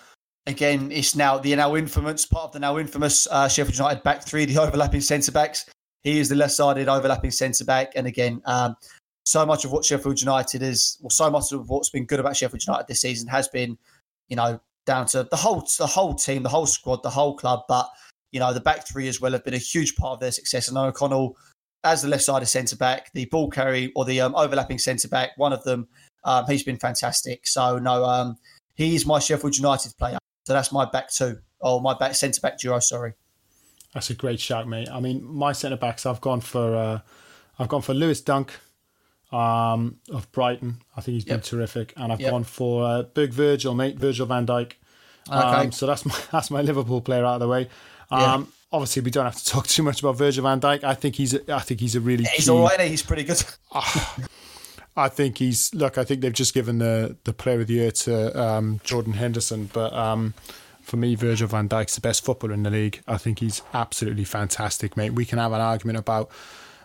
again, 0.47 0.91
it's 0.91 1.15
now 1.15 1.37
the 1.37 1.55
now 1.55 1.77
infamous 1.77 2.25
part 2.25 2.45
of 2.45 2.53
the 2.53 2.61
now 2.61 2.79
infamous 2.79 3.29
uh, 3.31 3.47
Sheffield 3.47 3.77
United 3.77 4.03
back 4.03 4.25
three, 4.25 4.47
the 4.47 4.57
overlapping 4.63 5.03
centre 5.03 5.33
backs. 5.33 5.67
He 6.03 6.19
is 6.19 6.31
the 6.31 6.35
left-sided 6.35 6.89
overlapping 6.89 7.33
centre 7.33 7.67
back, 7.67 7.93
and 7.95 8.07
again, 8.07 8.41
um, 8.47 8.75
so 9.25 9.45
much 9.45 9.67
of 9.67 9.73
what 9.73 9.85
Sheffield 9.85 10.19
United 10.19 10.63
is, 10.63 10.97
well, 11.03 11.11
so 11.11 11.29
much 11.29 11.53
of 11.53 11.69
what's 11.69 11.91
been 11.91 12.07
good 12.07 12.21
about 12.21 12.39
Sheffield 12.39 12.67
United 12.67 12.87
this 12.89 13.03
season 13.03 13.29
has 13.29 13.49
been, 13.49 13.77
you 14.29 14.37
know, 14.37 14.59
down 14.91 15.07
to 15.07 15.23
the 15.31 15.37
whole 15.37 15.65
the 15.79 15.87
whole 15.87 16.15
team, 16.15 16.43
the 16.43 16.49
whole 16.49 16.67
squad, 16.67 17.01
the 17.05 17.11
whole 17.11 17.37
club. 17.37 17.61
But 17.69 17.89
you 18.33 18.41
know, 18.41 18.53
the 18.53 18.61
back 18.61 18.89
three 18.89 19.07
as 19.07 19.21
well 19.21 19.31
have 19.33 19.45
been 19.45 19.55
a 19.55 19.59
huge 19.73 19.95
part 19.95 20.15
of 20.15 20.21
their 20.21 20.33
success. 20.33 20.67
And 20.69 20.77
O'Connell, 20.77 21.37
as 21.85 22.03
the 22.03 22.09
left 22.09 22.25
sided 22.25 22.47
centre 22.47 22.75
back, 22.77 23.13
the 23.13 23.27
ball 23.27 23.49
carry 23.49 23.93
or 23.95 24.05
the 24.05 24.21
um, 24.21 24.35
overlapping 24.35 24.79
centre 24.79 25.07
back, 25.09 25.31
one 25.37 25.53
of 25.53 25.63
them, 25.63 25.87
um, 26.25 26.45
he's 26.49 26.65
been 26.65 26.77
fantastic. 26.77 27.47
So 27.47 27.79
no, 27.79 28.05
um, 28.05 28.37
he's 28.75 29.07
my 29.07 29.21
Sheffield 29.21 29.57
United 29.57 29.97
player. 29.97 30.19
So 30.45 30.55
that's 30.55 30.73
my 30.73 30.85
back 30.91 31.13
two, 31.13 31.39
or 31.61 31.81
my 31.81 31.95
back 31.97 32.17
centre 32.17 32.41
back 32.41 32.59
duo. 32.59 32.81
Sorry. 32.81 33.13
That's 33.95 34.11
a 34.11 34.15
great 34.15 34.41
shout, 34.41 34.67
mate. 34.67 34.89
I 34.91 34.99
mean, 34.99 35.23
my 35.25 35.53
centre 35.53 35.77
backs, 35.77 36.05
I've 36.05 36.21
gone 36.21 36.41
for, 36.41 36.75
uh, 36.77 36.99
I've 37.59 37.69
gone 37.69 37.83
for 37.83 37.95
Lewis 37.95 38.21
Dunk, 38.21 38.53
um, 39.33 39.99
of 40.11 40.31
Brighton. 40.33 40.83
I 40.97 41.01
think 41.01 41.15
he's 41.15 41.25
been 41.25 41.35
Yep. 41.37 41.45
terrific, 41.45 41.93
and 41.97 42.13
I've 42.13 42.21
Yep. 42.21 42.31
gone 42.31 42.45
for 42.45 42.85
uh, 42.85 43.03
big 43.03 43.33
Virgil, 43.33 43.75
mate, 43.75 43.99
Virgil 43.99 44.27
Van 44.27 44.47
Dijk. 44.47 44.73
Okay. 45.31 45.39
Um, 45.41 45.73
so 45.73 45.87
that's 45.87 46.05
my 46.05 46.15
that's 46.33 46.51
my 46.51 46.63
Liverpool 46.63 47.01
player 47.01 47.25
out 47.25 47.35
of 47.35 47.41
the 47.41 47.49
way. 47.49 47.69
Um, 48.11 48.53
Obviously, 48.73 49.03
we 49.03 49.11
don't 49.11 49.25
have 49.25 49.35
to 49.35 49.45
talk 49.45 49.67
too 49.67 49.83
much 49.83 49.99
about 50.01 50.17
Virgil 50.17 50.45
Van 50.45 50.61
Dijk. 50.61 50.85
I 50.85 50.95
think 50.95 51.17
he's 51.17 51.35
a, 51.35 51.53
I 51.55 51.59
think 51.59 51.81
he's 51.81 51.97
a 51.97 52.01
really 52.01 52.23
He's 52.23 52.45
key- 52.45 52.51
all 52.53 52.63
right. 52.63 52.81
He's 52.81 53.03
pretty 53.03 53.25
good. 53.25 53.43
I 54.97 55.09
think 55.09 55.39
he's 55.39 55.73
look. 55.75 55.99
I 55.99 56.05
think 56.05 56.21
they've 56.21 56.33
just 56.33 56.55
given 56.55 56.79
the 56.79 57.17
the 57.25 57.33
player 57.33 57.61
of 57.61 57.67
the 57.67 57.75
year 57.75 57.91
to 57.91 58.41
um, 58.41 58.81
Jordan 58.85 59.15
Henderson, 59.15 59.71
but 59.73 59.93
um, 59.93 60.35
for 60.83 60.97
me, 60.97 61.15
Virgil 61.15 61.49
Van 61.49 61.69
Dijk's 61.69 61.95
the 61.95 62.01
best 62.01 62.25
footballer 62.25 62.53
in 62.55 62.63
the 62.65 62.71
league. 62.71 63.01
I 63.09 63.17
think 63.17 63.39
he's 63.39 63.63
absolutely 63.73 64.25
fantastic, 64.25 64.97
mate. 64.97 65.11
We 65.15 65.25
can 65.25 65.39
have 65.39 65.53
an 65.53 65.61
argument 65.61 65.99
about 65.99 66.31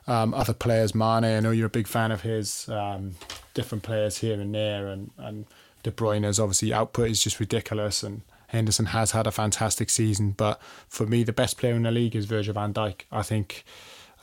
um, 0.08 0.34
other 0.34 0.54
players. 0.54 0.94
Mane, 0.96 1.24
I 1.26 1.40
know 1.40 1.52
you're 1.52 1.68
a 1.68 1.70
big 1.70 1.88
fan 1.88 2.12
of 2.12 2.22
his. 2.22 2.70
Um, 2.70 3.16
different 3.54 3.84
players 3.84 4.18
here 4.18 4.40
and 4.40 4.54
there, 4.54 4.88
and 4.88 5.12
and 5.18 5.46
De 5.84 5.92
Bruyne's 5.92 6.40
obviously 6.40 6.74
output 6.74 7.10
is 7.10 7.24
just 7.24 7.40
ridiculous, 7.40 8.02
and 8.04 8.22
Henderson 8.48 8.88
has 8.88 9.12
had 9.12 9.28
a 9.28 9.32
fantastic 9.32 9.90
season. 9.90 10.32
But 10.32 10.62
for 10.88 11.06
me, 11.06 11.24
the 11.24 11.34
best 11.34 11.58
player 11.58 11.74
in 11.74 11.84
the 11.84 11.92
league 11.92 12.16
is 12.16 12.26
Virgil 12.26 12.54
Van 12.54 12.74
Dijk. 12.74 13.02
I 13.12 13.22
think 13.22 13.64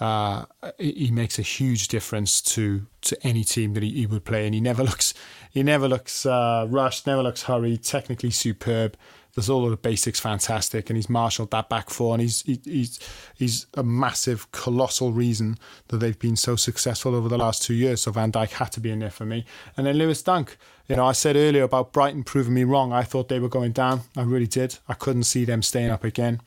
uh, 0.00 0.46
he 0.78 1.10
makes 1.10 1.38
a 1.38 1.42
huge 1.42 1.88
difference 1.88 2.40
to 2.40 2.86
to 3.02 3.26
any 3.26 3.44
team 3.44 3.74
that 3.74 3.82
he, 3.82 3.90
he 3.90 4.06
would 4.06 4.24
play, 4.24 4.46
and 4.46 4.54
he 4.54 4.60
never 4.60 4.82
looks 4.82 5.14
he 5.50 5.62
never 5.62 5.88
looks 5.88 6.26
uh, 6.26 6.66
rushed, 6.68 7.06
never 7.06 7.22
looks 7.22 7.44
hurried. 7.44 7.84
Technically 7.84 8.30
superb. 8.30 8.96
There's 9.34 9.48
all 9.48 9.64
of 9.64 9.70
the 9.70 9.78
basics 9.78 10.20
fantastic, 10.20 10.90
and 10.90 10.96
he's 10.96 11.08
marshalled 11.08 11.50
that 11.52 11.70
back 11.70 11.88
four, 11.88 12.14
and 12.14 12.20
he's 12.20 12.42
he, 12.42 12.60
he's 12.64 12.98
he's 13.34 13.66
a 13.74 13.82
massive, 13.82 14.50
colossal 14.52 15.12
reason 15.12 15.58
that 15.88 15.98
they've 15.98 16.18
been 16.18 16.36
so 16.36 16.54
successful 16.54 17.14
over 17.14 17.28
the 17.28 17.38
last 17.38 17.62
two 17.62 17.74
years. 17.74 18.02
So 18.02 18.12
Van 18.12 18.30
Dijk 18.30 18.50
had 18.50 18.72
to 18.72 18.80
be 18.80 18.90
in 18.90 18.98
there 18.98 19.10
for 19.10 19.24
me, 19.24 19.46
and 19.76 19.86
then 19.86 19.96
Lewis 19.96 20.22
Dunk. 20.22 20.58
You 20.88 20.96
know, 20.96 21.06
I 21.06 21.12
said 21.12 21.36
earlier 21.36 21.62
about 21.62 21.92
Brighton 21.92 22.24
proving 22.24 22.52
me 22.52 22.64
wrong. 22.64 22.92
I 22.92 23.04
thought 23.04 23.28
they 23.28 23.40
were 23.40 23.48
going 23.48 23.72
down. 23.72 24.02
I 24.16 24.22
really 24.22 24.46
did. 24.46 24.78
I 24.88 24.94
couldn't 24.94 25.22
see 25.22 25.46
them 25.46 25.62
staying 25.62 25.90
up 25.90 26.04
again. 26.04 26.42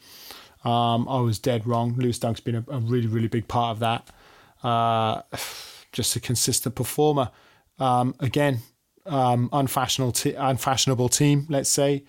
Um, 0.64 1.08
I 1.08 1.22
was 1.22 1.40
dead 1.40 1.66
wrong. 1.66 1.96
Lewis 1.96 2.20
Dunk's 2.20 2.40
been 2.42 2.56
a, 2.56 2.66
a 2.68 2.80
really, 2.80 3.08
really 3.08 3.28
big 3.28 3.48
part 3.48 3.72
of 3.72 3.80
that. 3.80 4.10
Uh, 4.64 5.22
just 5.92 6.16
a 6.16 6.20
consistent 6.20 6.76
performer. 6.76 7.32
Um, 7.80 8.14
again, 8.20 8.60
um, 9.06 9.50
unfashionable, 9.52 10.14
unfashionable 10.38 11.10
team, 11.10 11.46
let's 11.50 11.70
say. 11.70 12.04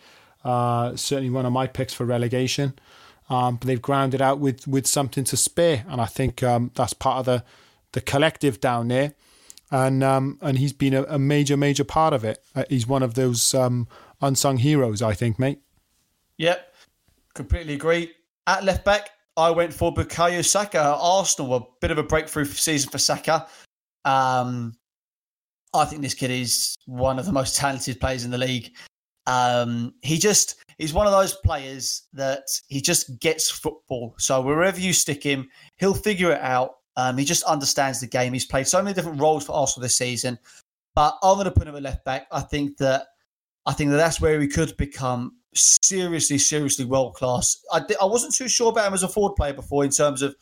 Uh, 0.47 0.95
certainly 0.95 1.29
one 1.29 1.45
of 1.45 1.53
my 1.53 1.67
picks 1.67 1.93
for 1.93 2.05
relegation. 2.05 2.79
Um, 3.29 3.57
but 3.57 3.67
they've 3.67 3.83
grounded 3.83 4.23
out 4.23 4.39
with, 4.39 4.69
with 4.69 4.87
something 4.87 5.25
to 5.25 5.37
spare, 5.37 5.85
and 5.89 6.01
I 6.01 6.05
think 6.05 6.45
um, 6.45 6.71
that's 6.77 6.93
part 6.93 7.19
of 7.19 7.25
the 7.27 7.45
the 7.93 8.01
collective 8.01 8.61
down 8.61 8.89
there. 8.89 9.15
And 9.73 10.05
um, 10.05 10.39
and 10.41 10.59
he's 10.59 10.73
been 10.73 10.95
a, 10.95 11.03
a 11.05 11.19
major, 11.19 11.57
major 11.57 11.83
part 11.83 12.15
of 12.15 12.25
it. 12.25 12.45
Uh, 12.55 12.63
he's 12.69 12.87
one 12.87 13.03
of 13.03 13.15
those 13.15 13.53
um, 13.55 13.89
unsung 14.21 14.59
heroes, 14.59 15.03
I 15.03 15.15
think, 15.15 15.41
mate. 15.41 15.59
Yep, 16.37 16.73
completely 17.35 17.75
agree. 17.75 18.13
At 18.47 18.63
left 18.63 18.85
back, 18.85 19.11
I 19.37 19.51
went 19.51 19.73
for 19.73 19.93
Bukayo 19.93 20.45
Saka 20.45 20.97
Arsenal. 21.01 21.55
A 21.57 21.67
bit 21.81 21.91
of 21.91 21.99
a 21.99 22.05
breakthrough 22.05 22.45
season 22.45 22.91
for 22.91 22.99
Saka. 22.99 23.49
Um, 24.05 24.77
I 25.75 25.85
think 25.87 26.03
this 26.03 26.15
kid 26.15 26.31
is 26.31 26.77
one 26.87 27.19
of 27.19 27.27
the 27.27 27.33
most 27.33 27.57
talented 27.57 27.99
players 27.99 28.25
in 28.25 28.31
the 28.31 28.39
league. 28.39 28.73
Um, 29.27 29.95
he 30.03 30.19
just 30.19 30.57
he's 30.79 30.93
one 30.93 31.07
of 31.07 31.13
those 31.13 31.35
players 31.45 32.03
that 32.13 32.45
he 32.69 32.81
just 32.81 33.19
gets 33.21 33.51
football. 33.51 34.15
So 34.19 34.41
wherever 34.41 34.79
you 34.79 34.93
stick 34.93 35.23
him, 35.23 35.49
he'll 35.79 35.95
figure 35.95 36.33
it 36.33 36.41
out. 36.41 36.77
Um, 36.97 37.19
he 37.19 37.25
just 37.25 37.43
understands 37.45 38.01
the 38.01 38.07
game. 38.07 38.33
He's 38.33 38.47
played 38.47 38.67
so 38.67 38.83
many 38.83 38.95
different 38.95 39.21
roles 39.21 39.45
for 39.45 39.53
Arsenal 39.53 39.83
this 39.83 39.97
season. 39.97 40.39
But 40.95 41.19
I'm 41.23 41.35
going 41.35 41.45
to 41.45 41.51
put 41.51 41.69
him 41.69 41.77
at 41.77 41.83
left 41.83 42.05
back. 42.05 42.27
I 42.33 42.41
think 42.41 42.79
that 42.79 43.07
I 43.67 43.73
think 43.73 43.91
that 43.91 43.97
that's 43.97 44.21
where 44.21 44.41
he 44.41 44.49
could 44.49 44.77
become 44.77 45.37
seriously, 45.55 46.39
seriously 46.39 46.85
world 46.85 47.15
class. 47.15 47.63
I, 47.73 47.83
I 48.01 48.05
wasn't 48.05 48.35
too 48.35 48.49
sure 48.49 48.71
about 48.71 48.89
him 48.89 48.95
as 48.95 49.03
a 49.03 49.09
forward 49.09 49.37
player 49.37 49.53
before 49.53 49.85
in 49.85 49.91
terms 49.91 50.23
of 50.23 50.35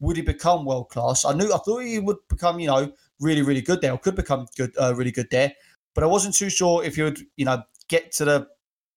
would 0.00 0.16
he 0.16 0.22
become 0.22 0.64
world 0.64 0.88
class. 0.88 1.24
I 1.24 1.34
knew 1.34 1.52
I 1.52 1.58
thought 1.58 1.80
he 1.80 1.98
would 1.98 2.16
become, 2.28 2.58
you 2.58 2.68
know, 2.68 2.92
really, 3.20 3.42
really 3.42 3.60
good 3.60 3.80
there, 3.80 3.92
or 3.92 3.98
could 3.98 4.16
become 4.16 4.46
good, 4.56 4.74
uh, 4.80 4.94
really 4.94 5.12
good 5.12 5.28
there. 5.30 5.52
But 5.94 6.04
I 6.04 6.06
wasn't 6.06 6.34
too 6.34 6.50
sure 6.50 6.82
if 6.82 6.96
he 6.96 7.02
would, 7.02 7.20
you 7.36 7.44
know, 7.44 7.62
get 7.90 8.12
to 8.12 8.24
the, 8.24 8.46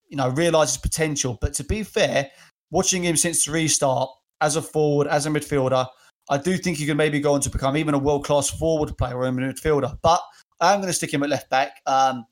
you 0.08 0.16
know, 0.16 0.30
realize 0.30 0.70
his 0.70 0.78
potential. 0.78 1.38
But 1.42 1.54
to 1.56 1.66
be 1.66 1.84
fair, 1.84 2.32
watching 2.72 3.04
him 3.04 3.18
since 3.18 3.44
the 3.44 3.52
restart 3.52 4.10
as 4.40 4.56
a 4.56 4.62
forward, 4.62 5.08
as 5.08 5.26
a 5.26 5.30
midfielder, 5.30 5.86
I 6.30 6.38
do 6.38 6.56
think 6.58 6.78
he 6.78 6.86
can 6.86 6.96
maybe 6.96 7.20
go 7.20 7.34
on 7.34 7.42
to 7.42 7.50
become 7.50 7.76
even 7.76 7.94
a 7.94 8.00
world 8.00 8.24
class 8.24 8.50
forward 8.50 8.98
player 8.98 9.18
or 9.18 9.26
a 9.26 9.32
midfielder. 9.32 9.98
But 10.02 10.22
I'm 10.62 10.80
going 10.80 10.88
to 10.88 10.94
stick 10.94 11.14
him 11.14 11.24
at 11.24 11.30
left 11.30 11.50
back. 11.50 11.82
Um, 11.86 12.26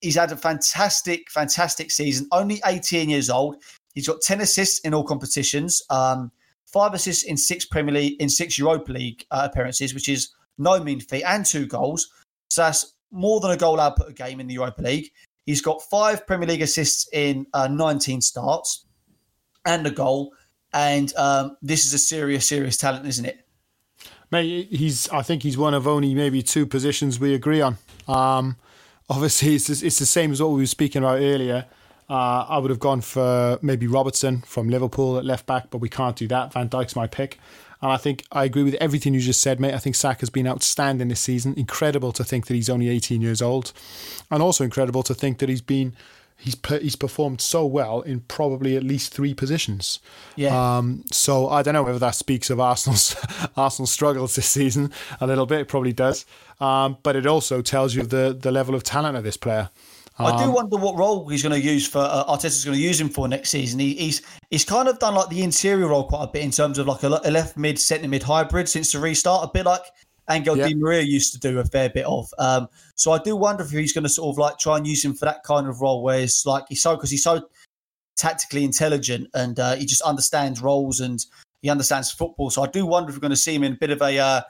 he's 0.00 0.14
had 0.14 0.32
a 0.32 0.36
fantastic, 0.36 1.30
fantastic 1.30 1.90
season. 1.90 2.26
Only 2.32 2.62
18 2.64 3.10
years 3.10 3.28
old. 3.28 3.56
He's 3.94 4.06
got 4.06 4.22
10 4.22 4.40
assists 4.40 4.80
in 4.80 4.94
all 4.94 5.04
competitions, 5.04 5.82
um, 5.90 6.30
five 6.72 6.94
assists 6.94 7.24
in 7.24 7.36
six 7.36 7.64
Premier 7.66 7.92
League, 7.92 8.22
in 8.22 8.28
six 8.28 8.56
Europa 8.56 8.92
League 8.92 9.26
uh, 9.30 9.48
appearances, 9.50 9.92
which 9.92 10.08
is 10.08 10.30
no 10.56 10.82
mean 10.82 11.00
feat, 11.00 11.24
and 11.24 11.44
two 11.44 11.66
goals. 11.66 12.08
So 12.50 12.62
that's 12.62 12.94
more 13.10 13.40
than 13.40 13.50
a 13.50 13.56
goal 13.56 13.80
output 13.80 14.10
a 14.10 14.12
game 14.12 14.40
in 14.40 14.46
the 14.46 14.54
Europa 14.54 14.82
League. 14.82 15.10
He's 15.50 15.60
got 15.60 15.82
five 15.82 16.28
Premier 16.28 16.46
League 16.46 16.62
assists 16.62 17.08
in 17.12 17.44
uh, 17.52 17.66
19 17.66 18.20
starts 18.20 18.86
and 19.66 19.84
a 19.84 19.90
goal. 19.90 20.32
And 20.72 21.12
um, 21.16 21.56
this 21.60 21.84
is 21.84 21.92
a 21.92 21.98
serious, 21.98 22.48
serious 22.48 22.76
talent, 22.76 23.04
isn't 23.04 23.24
it? 23.24 23.44
Mate, 24.30 24.68
he's. 24.70 25.08
I 25.08 25.22
think 25.22 25.42
he's 25.42 25.58
one 25.58 25.74
of 25.74 25.88
only 25.88 26.14
maybe 26.14 26.40
two 26.40 26.66
positions 26.66 27.18
we 27.18 27.34
agree 27.34 27.60
on. 27.60 27.78
Um, 28.06 28.56
obviously, 29.08 29.56
it's 29.56 29.68
it's 29.68 29.98
the 29.98 30.06
same 30.06 30.30
as 30.30 30.40
what 30.40 30.52
we 30.52 30.60
were 30.60 30.66
speaking 30.66 31.02
about 31.02 31.16
earlier. 31.16 31.66
Uh, 32.08 32.46
I 32.48 32.58
would 32.58 32.70
have 32.70 32.78
gone 32.78 33.00
for 33.00 33.58
maybe 33.60 33.88
Robertson 33.88 34.42
from 34.42 34.68
Liverpool 34.68 35.18
at 35.18 35.24
left 35.24 35.46
back, 35.46 35.70
but 35.70 35.78
we 35.78 35.88
can't 35.88 36.14
do 36.14 36.28
that. 36.28 36.52
Van 36.52 36.68
Dijk's 36.68 36.94
my 36.94 37.08
pick. 37.08 37.40
And 37.82 37.90
I 37.90 37.96
think 37.96 38.24
I 38.30 38.44
agree 38.44 38.62
with 38.62 38.74
everything 38.74 39.14
you 39.14 39.20
just 39.20 39.40
said, 39.40 39.58
mate. 39.58 39.74
I 39.74 39.78
think 39.78 39.96
Saka's 39.96 40.30
been 40.30 40.46
outstanding 40.46 41.08
this 41.08 41.20
season. 41.20 41.54
Incredible 41.56 42.12
to 42.12 42.24
think 42.24 42.46
that 42.46 42.54
he's 42.54 42.68
only 42.68 42.88
18 42.88 43.22
years 43.22 43.40
old, 43.40 43.72
and 44.30 44.42
also 44.42 44.64
incredible 44.64 45.02
to 45.04 45.14
think 45.14 45.38
that 45.38 45.48
he's 45.48 45.62
been 45.62 45.94
he's 46.40 46.56
he's 46.80 46.96
performed 46.96 47.40
so 47.40 47.64
well 47.64 48.00
in 48.00 48.20
probably 48.20 48.76
at 48.76 48.82
least 48.82 49.12
three 49.12 49.34
positions. 49.34 50.00
Yeah. 50.36 50.78
Um, 50.78 51.04
so 51.12 51.48
I 51.48 51.62
don't 51.62 51.74
know 51.74 51.82
whether 51.82 51.98
that 51.98 52.14
speaks 52.14 52.50
of 52.50 52.58
Arsenal's 52.58 53.14
Arsenal's 53.56 53.92
struggles 53.92 54.34
this 54.34 54.48
season 54.48 54.92
a 55.20 55.26
little 55.26 55.46
bit. 55.46 55.60
It 55.60 55.68
probably 55.68 55.92
does, 55.92 56.26
um, 56.60 56.98
but 57.02 57.16
it 57.16 57.26
also 57.26 57.62
tells 57.62 57.94
you 57.94 58.02
the 58.02 58.36
the 58.38 58.50
level 58.50 58.74
of 58.74 58.82
talent 58.82 59.16
of 59.16 59.24
this 59.24 59.36
player. 59.36 59.70
I 60.26 60.30
Um, 60.32 60.44
do 60.44 60.50
wonder 60.50 60.76
what 60.76 60.96
role 60.96 61.28
he's 61.28 61.42
going 61.42 61.60
to 61.60 61.60
use 61.60 61.86
for 61.86 61.98
uh, 61.98 62.24
Arteta's 62.24 62.64
going 62.64 62.76
to 62.76 62.82
use 62.82 63.00
him 63.00 63.08
for 63.08 63.28
next 63.28 63.50
season. 63.50 63.78
He, 63.80 63.94
he's 63.94 64.22
he's 64.50 64.64
kind 64.64 64.88
of 64.88 64.98
done 64.98 65.14
like 65.14 65.28
the 65.28 65.42
interior 65.42 65.88
role 65.88 66.04
quite 66.04 66.24
a 66.24 66.26
bit 66.26 66.42
in 66.42 66.50
terms 66.50 66.78
of 66.78 66.86
like 66.86 67.02
a, 67.02 67.08
a 67.08 67.30
left 67.30 67.56
mid, 67.56 67.78
centre 67.78 68.08
mid 68.08 68.22
hybrid 68.22 68.68
since 68.68 68.92
the 68.92 68.98
restart, 68.98 69.44
a 69.44 69.50
bit 69.52 69.66
like 69.66 69.82
Angel 70.28 70.56
Yeah. 70.56 70.68
Di 70.68 70.74
Maria 70.74 71.02
used 71.02 71.32
to 71.32 71.40
do 71.40 71.58
a 71.58 71.64
fair 71.64 71.90
bit 71.90 72.06
of. 72.06 72.32
Um, 72.38 72.68
so 72.94 73.12
I 73.12 73.18
do 73.18 73.34
wonder 73.36 73.64
if 73.64 73.70
he's 73.70 73.92
going 73.92 74.04
to 74.04 74.10
sort 74.10 74.34
of 74.34 74.38
like 74.38 74.58
try 74.58 74.76
and 74.76 74.86
use 74.86 75.04
him 75.04 75.14
for 75.14 75.24
that 75.24 75.42
kind 75.44 75.66
of 75.66 75.80
role, 75.80 76.02
where 76.02 76.20
it's 76.20 76.46
like 76.46 76.64
he's 76.68 76.82
so 76.82 76.96
because 76.96 77.10
he's 77.10 77.24
so 77.24 77.48
tactically 78.16 78.64
intelligent 78.64 79.28
and 79.34 79.58
uh, 79.58 79.74
he 79.76 79.86
just 79.86 80.02
understands 80.02 80.60
roles 80.60 81.00
and 81.00 81.24
he 81.62 81.70
understands 81.70 82.10
football. 82.10 82.50
So 82.50 82.62
I 82.62 82.66
do 82.66 82.86
wonder 82.86 83.10
if 83.10 83.16
we're 83.16 83.20
going 83.20 83.30
to 83.30 83.36
see 83.36 83.54
him 83.54 83.64
in 83.64 83.72
a 83.72 83.76
bit 83.76 83.90
of 83.90 84.02
a 84.02 84.18
uh, 84.18 84.42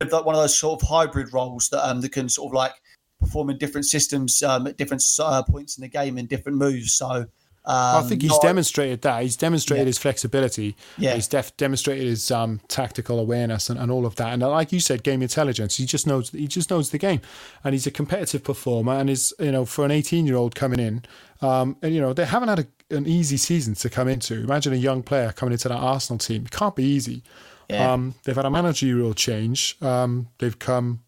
bit 0.00 0.08
of 0.08 0.12
like 0.12 0.24
one 0.24 0.34
of 0.34 0.40
those 0.40 0.58
sort 0.58 0.80
of 0.82 0.88
hybrid 0.88 1.32
roles 1.32 1.68
that 1.68 1.86
um, 1.88 2.00
that 2.00 2.12
can 2.12 2.28
sort 2.28 2.50
of 2.50 2.54
like 2.54 2.72
perform 3.20 3.50
in 3.50 3.58
different 3.58 3.86
systems 3.86 4.42
um, 4.42 4.66
at 4.66 4.76
different 4.76 5.02
uh, 5.20 5.42
points 5.42 5.76
in 5.76 5.82
the 5.82 5.88
game 5.88 6.18
and 6.18 6.28
different 6.28 6.58
moves. 6.58 6.94
So 6.94 7.06
um, 7.06 7.26
I 7.64 8.02
think 8.08 8.22
he's 8.22 8.30
no, 8.30 8.38
demonstrated 8.40 9.02
that. 9.02 9.22
He's 9.22 9.36
demonstrated 9.36 9.84
Yeah. 9.84 9.88
his 9.88 9.98
flexibility. 9.98 10.74
Yeah. 10.96 11.14
He's 11.14 11.28
def- 11.28 11.54
demonstrated 11.58 12.06
his 12.06 12.30
um, 12.30 12.60
tactical 12.68 13.18
awareness 13.18 13.68
and, 13.68 13.78
and 13.78 13.90
all 13.90 14.06
of 14.06 14.16
that. 14.16 14.32
And 14.32 14.42
like 14.42 14.72
you 14.72 14.80
said, 14.80 15.02
game 15.02 15.20
intelligence. 15.20 15.76
He 15.76 15.84
just 15.84 16.06
knows. 16.06 16.30
He 16.30 16.46
just 16.46 16.70
knows 16.70 16.90
the 16.90 16.98
game, 16.98 17.20
and 17.64 17.74
he's 17.74 17.86
a 17.86 17.90
competitive 17.90 18.42
performer. 18.42 18.94
And 18.94 19.10
is 19.10 19.34
you 19.38 19.52
know 19.52 19.66
for 19.66 19.84
an 19.84 19.90
18 19.90 20.26
year 20.26 20.36
old 20.36 20.54
coming 20.54 20.80
in, 20.80 21.02
um, 21.42 21.76
and 21.82 21.94
you 21.94 22.00
know 22.00 22.14
they 22.14 22.24
haven't 22.24 22.48
had 22.48 22.60
a, 22.60 22.96
an 22.96 23.06
easy 23.06 23.36
season 23.36 23.74
to 23.74 23.90
come 23.90 24.08
into. 24.08 24.34
Imagine 24.34 24.72
a 24.72 24.76
young 24.76 25.02
player 25.02 25.32
coming 25.32 25.52
into 25.52 25.68
that 25.68 25.76
Arsenal 25.76 26.18
team. 26.18 26.46
It 26.46 26.50
can't 26.52 26.74
be 26.76 26.84
easy. 26.84 27.22
Yeah. 27.68 27.92
Um, 27.92 28.14
they've 28.24 28.34
had 28.34 28.46
a 28.46 28.50
managerial 28.50 29.12
change. 29.12 29.76
Um, 29.82 30.28
they've 30.38 30.58
come, 30.58 31.02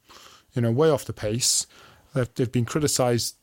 you 0.53 0.61
know, 0.61 0.71
way 0.71 0.91
off 0.91 1.07
the 1.07 1.15
pace. 1.15 1.67
They've, 2.15 2.29
they've 2.35 2.53
been 2.53 2.65
criticised 2.65 3.37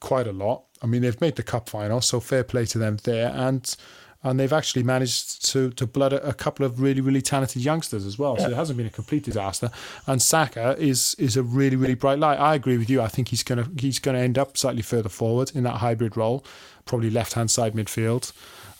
quite 0.00 0.26
a 0.26 0.32
lot. 0.32 0.64
I 0.82 0.86
mean, 0.86 1.02
they've 1.02 1.20
made 1.20 1.36
the 1.36 1.42
cup 1.42 1.68
final, 1.68 2.00
so 2.00 2.20
fair 2.20 2.44
play 2.44 2.66
to 2.66 2.78
them 2.78 2.98
there, 3.04 3.32
and 3.34 3.74
and 4.22 4.40
they've 4.40 4.52
actually 4.52 4.82
managed 4.82 5.44
to 5.52 5.70
to 5.70 5.86
blood 5.86 6.12
a, 6.12 6.34
couple 6.34 6.66
of 6.66 6.80
really 6.80 7.00
really 7.00 7.22
talented 7.22 7.62
youngsters 7.62 8.04
as 8.04 8.18
well. 8.18 8.36
So 8.36 8.48
it 8.48 8.54
hasn't 8.54 8.76
been 8.76 8.86
a 8.86 8.90
complete 8.90 9.22
disaster. 9.22 9.70
And 10.06 10.20
Saka 10.20 10.76
is 10.78 11.14
is 11.18 11.36
a 11.36 11.42
really 11.42 11.76
really 11.76 11.94
bright 11.94 12.18
light. 12.18 12.38
I 12.38 12.54
agree 12.54 12.76
with 12.76 12.90
you. 12.90 13.00
I 13.00 13.08
think 13.08 13.28
he's 13.28 13.42
gonna 13.42 13.68
he's 13.78 13.98
gonna 13.98 14.18
end 14.18 14.36
up 14.36 14.56
slightly 14.56 14.82
further 14.82 15.08
forward 15.08 15.52
in 15.54 15.62
that 15.64 15.76
hybrid 15.76 16.16
role, 16.16 16.44
probably 16.84 17.10
left 17.10 17.34
hand 17.34 17.50
side 17.50 17.74
midfield. 17.74 18.32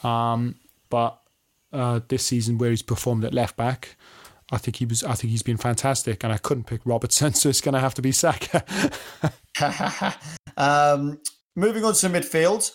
Um, 0.04 0.56
but 0.90 1.20
uh, 1.72 2.00
this 2.08 2.24
season 2.24 2.58
where 2.58 2.70
he's 2.70 2.82
performed 2.82 3.24
at 3.24 3.32
left 3.32 3.56
back. 3.56 3.96
I 4.52 4.58
think 4.58 4.76
he 4.76 4.86
was. 4.86 5.02
I 5.02 5.14
think 5.14 5.30
he's 5.30 5.42
been 5.42 5.56
fantastic, 5.56 6.22
and 6.22 6.32
I 6.32 6.38
couldn't 6.38 6.64
pick 6.64 6.80
Robertson, 6.84 7.34
so 7.34 7.48
it's 7.48 7.60
going 7.60 7.74
to 7.74 7.80
have 7.80 7.94
to 7.94 8.02
be 8.02 8.12
Saka. 8.12 8.64
um, 10.56 11.18
moving 11.56 11.84
on 11.84 11.94
to 11.94 12.08
midfield, 12.08 12.72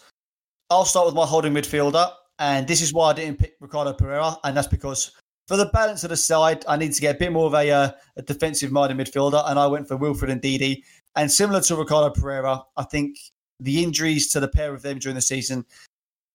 I'll 0.69 0.85
start 0.85 1.05
with 1.05 1.15
my 1.15 1.25
holding 1.25 1.53
midfielder, 1.53 2.11
and 2.39 2.67
this 2.67 2.81
is 2.81 2.93
why 2.93 3.11
I 3.11 3.13
didn't 3.13 3.39
pick 3.39 3.55
Ricardo 3.59 3.93
Pereira, 3.93 4.37
and 4.43 4.55
that's 4.55 4.67
because 4.67 5.11
for 5.47 5.57
the 5.57 5.67
balance 5.67 6.03
of 6.03 6.09
the 6.09 6.17
side, 6.17 6.63
I 6.67 6.77
need 6.77 6.93
to 6.93 7.01
get 7.01 7.15
a 7.15 7.19
bit 7.19 7.31
more 7.31 7.47
of 7.47 7.53
a, 7.53 7.69
uh, 7.69 7.91
a 8.15 8.21
defensive 8.21 8.71
minded 8.71 8.97
midfielder, 8.97 9.43
and 9.49 9.59
I 9.59 9.67
went 9.67 9.87
for 9.87 9.97
Wilfred 9.97 10.41
Ndidi. 10.41 10.83
And 11.15 11.29
similar 11.29 11.59
to 11.61 11.75
Ricardo 11.75 12.09
Pereira, 12.09 12.63
I 12.77 12.83
think 12.83 13.17
the 13.59 13.83
injuries 13.83 14.29
to 14.29 14.39
the 14.39 14.47
pair 14.47 14.73
of 14.73 14.81
them 14.81 14.99
during 14.99 15.15
the 15.15 15.21
season 15.21 15.65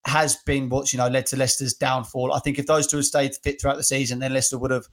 has 0.07 0.37
been 0.45 0.69
what's 0.69 0.93
you 0.93 0.99
know 0.99 1.09
led 1.09 1.27
to 1.27 1.37
Leicester's 1.37 1.75
downfall. 1.75 2.33
I 2.33 2.41
think 2.41 2.59
if 2.59 2.67
those 2.67 2.87
two 2.87 2.99
had 2.99 3.07
stayed 3.07 3.33
fit 3.43 3.61
throughout 3.61 3.77
the 3.77 3.83
season, 3.85 4.19
then 4.19 4.33
Leicester 4.33 4.59
would 4.59 4.71
have, 4.71 4.87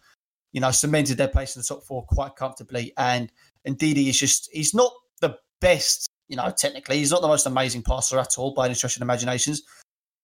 you 0.54 0.62
know, 0.62 0.72
cemented 0.72 1.18
their 1.18 1.28
place 1.28 1.56
in 1.56 1.62
the 1.62 1.66
top 1.66 1.84
four 1.84 2.06
quite 2.06 2.36
comfortably. 2.36 2.94
And 2.98 3.32
Ndidi 3.68 4.08
is 4.08 4.18
just 4.18 4.50
he's 4.54 4.74
not 4.74 4.94
the 5.20 5.36
best, 5.60 6.08
you 6.30 6.38
know, 6.38 6.54
technically 6.56 7.00
he's 7.00 7.12
not 7.12 7.22
the 7.22 7.28
most 7.28 7.46
amazing 7.46 7.82
passer 7.82 8.18
at 8.20 8.38
all 8.38 8.54
by 8.54 8.66
any 8.66 8.76
stretch 8.76 8.96
of 8.96 9.02
imaginations, 9.02 9.64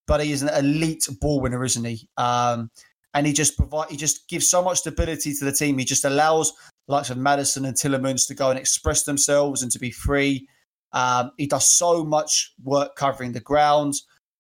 but 0.08 0.24
he 0.24 0.32
is 0.32 0.42
an 0.42 0.50
elite 0.50 1.10
ball 1.20 1.42
winner, 1.42 1.66
isn't 1.66 1.84
he? 1.84 2.08
Um, 2.16 2.70
and 3.16 3.26
he 3.26 3.34
just 3.34 3.58
provide 3.58 3.90
he 3.90 3.98
just 3.98 4.30
gives 4.30 4.50
so 4.50 4.64
much 4.64 4.80
stability 4.80 5.34
to 5.34 5.46
the 5.46 5.52
team. 5.52 5.78
He 5.78 5.86
just 5.86 6.06
allows 6.06 6.54
likes 6.88 7.10
of 7.10 7.18
Maddison 7.18 7.66
and 7.66 7.76
Tielemans 7.76 8.28
to 8.28 8.36
go 8.36 8.50
and 8.50 8.60
express 8.60 9.04
themselves 9.04 9.62
and 9.62 9.72
to 9.72 9.80
be 9.80 9.92
free. 9.92 10.48
Um, 10.92 11.32
he 11.38 11.48
does 11.48 11.70
so 11.70 12.04
much 12.04 12.54
work 12.64 12.96
covering 12.96 13.32
the 13.32 13.40
ground. 13.40 13.96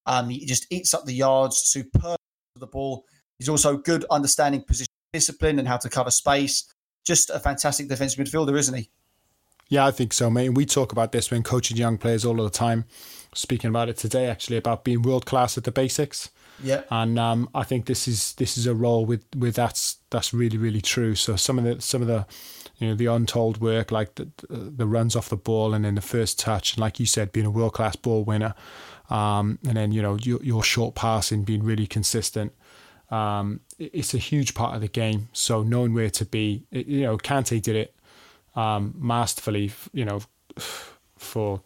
Um, 0.05 0.29
he 0.29 0.45
just 0.45 0.65
eats 0.71 0.93
up 0.93 1.05
the 1.05 1.13
yards, 1.13 1.57
superb 1.57 2.17
the 2.55 2.67
ball. 2.67 3.05
He's 3.37 3.49
also 3.49 3.77
good 3.77 4.05
understanding 4.09 4.63
position 4.63 4.88
discipline 5.13 5.59
and 5.59 5.67
how 5.67 5.77
to 5.77 5.89
cover 5.89 6.11
space. 6.11 6.73
Just 7.05 7.29
a 7.29 7.39
fantastic 7.39 7.87
defensive 7.87 8.23
midfielder, 8.23 8.57
isn't 8.57 8.75
he? 8.75 8.89
Yeah, 9.69 9.85
I 9.85 9.91
think 9.91 10.13
so, 10.13 10.29
mate. 10.29 10.47
And 10.47 10.57
we 10.57 10.65
talk 10.65 10.91
about 10.91 11.11
this 11.11 11.29
when 11.29 11.43
coaching 11.43 11.77
young 11.77 11.97
players 11.97 12.25
all 12.25 12.35
the 12.35 12.49
time. 12.49 12.85
Speaking 13.35 13.69
about 13.69 13.89
it 13.89 13.97
today, 13.97 14.27
actually, 14.27 14.57
about 14.57 14.83
being 14.83 15.03
world 15.03 15.27
class 15.27 15.57
at 15.57 15.63
the 15.63 15.71
basics. 15.71 16.29
Yeah, 16.61 16.81
and 16.89 17.17
um, 17.17 17.47
I 17.53 17.63
think 17.63 17.85
this 17.85 18.07
is 18.07 18.33
this 18.33 18.57
is 18.57 18.65
a 18.65 18.73
role 18.73 19.05
with 19.05 19.23
with 19.37 19.55
that's 19.55 19.97
that's 20.09 20.33
really 20.33 20.57
really 20.57 20.81
true. 20.81 21.15
So 21.15 21.35
some 21.35 21.57
of 21.59 21.63
the 21.63 21.79
some 21.79 22.01
of 22.01 22.07
the 22.07 22.25
you 22.79 22.87
know 22.87 22.95
the 22.95 23.05
untold 23.05 23.61
work 23.61 23.91
like 23.91 24.15
the 24.15 24.29
the 24.49 24.87
runs 24.87 25.15
off 25.15 25.29
the 25.29 25.37
ball 25.37 25.73
and 25.73 25.85
then 25.85 25.95
the 25.95 26.01
first 26.01 26.39
touch, 26.39 26.73
and 26.73 26.81
like 26.81 26.99
you 26.99 27.05
said, 27.05 27.31
being 27.31 27.45
a 27.45 27.51
world 27.51 27.73
class 27.73 27.95
ball 27.95 28.23
winner, 28.23 28.55
um, 29.09 29.59
and 29.67 29.77
then 29.77 29.91
you 29.91 30.01
know 30.01 30.17
your, 30.21 30.43
your 30.43 30.63
short 30.63 30.95
passing 30.95 31.43
being 31.43 31.63
really 31.63 31.87
consistent. 31.87 32.51
Um, 33.11 33.61
it's 33.79 34.13
a 34.13 34.17
huge 34.17 34.53
part 34.53 34.75
of 34.75 34.81
the 34.81 34.87
game. 34.87 35.29
So 35.33 35.63
knowing 35.63 35.93
where 35.93 36.09
to 36.11 36.25
be, 36.25 36.63
you 36.71 37.01
know, 37.01 37.17
Kante 37.17 37.61
did 37.61 37.75
it 37.75 37.95
um, 38.55 38.93
masterfully. 38.97 39.71
You 39.93 40.05
know, 40.05 40.21
for 41.17 41.61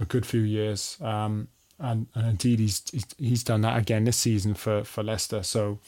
a 0.00 0.04
good 0.04 0.26
few 0.26 0.40
years. 0.40 0.96
Um, 1.00 1.48
and, 1.78 2.06
and 2.14 2.26
indeed 2.26 2.58
he's 2.58 2.82
he's 3.18 3.42
done 3.42 3.62
that 3.62 3.78
again 3.78 4.04
this 4.04 4.18
season 4.18 4.54
for 4.54 4.84
for 4.84 5.02
Leicester. 5.02 5.42
So 5.42 5.78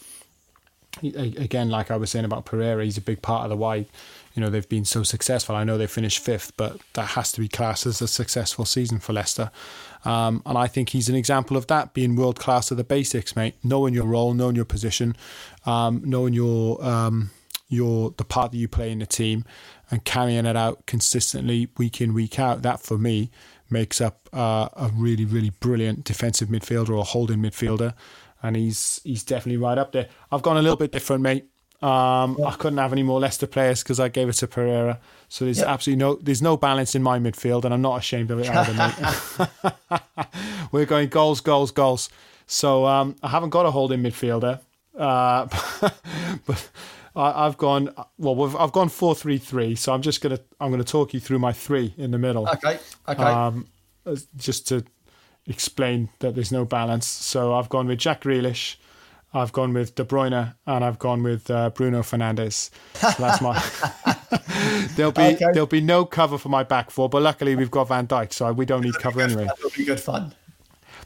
again, 1.02 1.70
like 1.70 1.90
I 1.90 1.96
was 1.96 2.10
saying 2.10 2.24
about 2.24 2.44
Pereira, 2.44 2.84
he's 2.84 2.98
a 2.98 3.02
big 3.02 3.22
part 3.22 3.44
of 3.44 3.50
the 3.50 3.56
why 3.56 3.86
you 4.34 4.40
know 4.40 4.50
they've 4.50 4.68
been 4.68 4.84
so 4.84 5.02
successful. 5.02 5.54
I 5.54 5.64
know 5.64 5.78
they 5.78 5.86
finished 5.86 6.18
fifth, 6.20 6.56
but 6.56 6.80
that 6.94 7.08
has 7.08 7.32
to 7.32 7.40
be 7.40 7.48
classed 7.48 7.86
as 7.86 8.00
a 8.00 8.08
successful 8.08 8.64
season 8.64 8.98
for 8.98 9.12
Leicester. 9.12 9.50
Um, 10.04 10.42
and 10.46 10.58
I 10.58 10.66
think 10.66 10.90
he's 10.90 11.08
an 11.08 11.14
example 11.14 11.56
of 11.56 11.66
that, 11.68 11.94
being 11.94 12.16
world 12.16 12.38
class 12.38 12.70
at 12.70 12.76
the 12.76 12.84
basics, 12.84 13.36
mate. 13.36 13.54
Knowing 13.62 13.94
your 13.94 14.06
role, 14.06 14.34
knowing 14.34 14.56
your 14.56 14.64
position, 14.64 15.16
um, 15.66 16.02
knowing 16.04 16.34
your 16.34 16.84
um, 16.84 17.30
your 17.68 18.14
the 18.16 18.24
part 18.24 18.52
that 18.52 18.58
you 18.58 18.68
play 18.68 18.90
in 18.90 18.98
the 18.98 19.06
team, 19.06 19.44
and 19.90 20.04
carrying 20.04 20.46
it 20.46 20.56
out 20.56 20.86
consistently 20.86 21.68
week 21.76 22.00
in 22.00 22.14
week 22.14 22.38
out. 22.38 22.62
That 22.62 22.80
for 22.80 22.98
me 22.98 23.30
makes 23.70 24.00
up 24.00 24.28
uh, 24.32 24.68
a 24.76 24.90
really, 24.94 25.24
really 25.24 25.50
brilliant 25.50 26.04
defensive 26.04 26.48
midfielder 26.48 26.96
or 26.96 27.04
holding 27.04 27.38
midfielder, 27.38 27.94
and 28.42 28.56
he's 28.56 29.00
he's 29.04 29.24
definitely 29.24 29.56
right 29.56 29.78
up 29.78 29.92
there. 29.92 30.08
I've 30.30 30.42
gone 30.42 30.56
a 30.56 30.62
little 30.62 30.76
bit 30.76 30.92
different, 30.92 31.22
mate. 31.22 31.46
Um, 31.82 32.38
I 32.44 32.54
couldn't 32.58 32.78
have 32.78 32.92
any 32.92 33.02
more 33.02 33.18
Leicester 33.18 33.48
players 33.48 33.82
because 33.82 33.98
I 33.98 34.08
gave 34.08 34.28
it 34.28 34.34
to 34.34 34.46
Pereira. 34.46 35.00
So 35.28 35.46
there's 35.46 35.58
yep. 35.58 35.68
absolutely 35.68 36.04
no 36.04 36.14
there's 36.14 36.42
no 36.42 36.56
balance 36.56 36.94
in 36.94 37.02
my 37.02 37.18
midfield, 37.18 37.64
and 37.64 37.74
I'm 37.74 37.82
not 37.82 37.98
ashamed 37.98 38.30
of 38.30 38.38
it 38.38 38.48
either, 38.50 38.74
mate. 38.74 40.00
We're 40.72 40.86
going 40.86 41.08
goals, 41.08 41.40
goals, 41.40 41.72
goals. 41.72 42.08
So 42.46 42.86
um, 42.86 43.16
I 43.22 43.28
haven't 43.28 43.50
got 43.50 43.66
a 43.66 43.70
holding 43.70 44.00
midfielder, 44.00 44.60
uh, 44.96 45.46
but 46.46 46.70
I, 47.16 47.44
have 47.44 47.58
gone 47.58 47.92
well. 48.16 48.56
I've 48.56 48.72
gone 48.72 48.88
four 48.88 49.14
three 49.14 49.38
three. 49.38 49.74
So 49.74 49.92
I'm 49.92 50.02
just 50.02 50.20
gonna 50.20 50.38
I'm 50.60 50.70
gonna 50.70 50.84
talk 50.84 51.12
you 51.14 51.18
through 51.18 51.40
my 51.40 51.52
three 51.52 51.94
in 51.96 52.12
the 52.12 52.18
middle. 52.18 52.48
Okay. 52.48 52.78
Okay. 53.08 53.22
Um, 53.22 53.66
just 54.36 54.68
to 54.68 54.84
explain 55.46 56.10
that 56.20 56.34
there's 56.34 56.52
no 56.52 56.64
balance. 56.64 57.06
So 57.06 57.54
I've 57.54 57.68
gone 57.68 57.86
with 57.86 57.98
Jack 57.98 58.22
Grealish, 58.22 58.76
I've 59.34 59.52
gone 59.52 59.72
with 59.72 59.94
De 59.94 60.04
Bruyne, 60.04 60.54
and 60.66 60.84
I've 60.84 60.98
gone 60.98 61.22
with 61.22 61.50
uh, 61.50 61.70
Bruno 61.70 62.00
Fernandes. 62.02 62.70
So 62.94 63.10
that's 63.18 63.40
my. 63.40 63.58
there'll 64.96 65.12
be 65.12 65.22
okay. 65.22 65.46
there'll 65.52 65.66
be 65.66 65.80
no 65.80 66.04
cover 66.04 66.38
for 66.38 66.48
my 66.48 66.62
back 66.62 66.90
four, 66.90 67.08
but 67.08 67.22
luckily 67.22 67.56
we've 67.56 67.70
got 67.70 67.88
Van 67.88 68.06
Dijk, 68.06 68.32
so 68.32 68.52
we 68.52 68.66
don't 68.66 68.82
need 68.82 68.94
cover 68.94 69.20
anyway. 69.20 69.44
That'll 69.44 69.70
be 69.70 69.84
good 69.84 70.00
fun. 70.00 70.34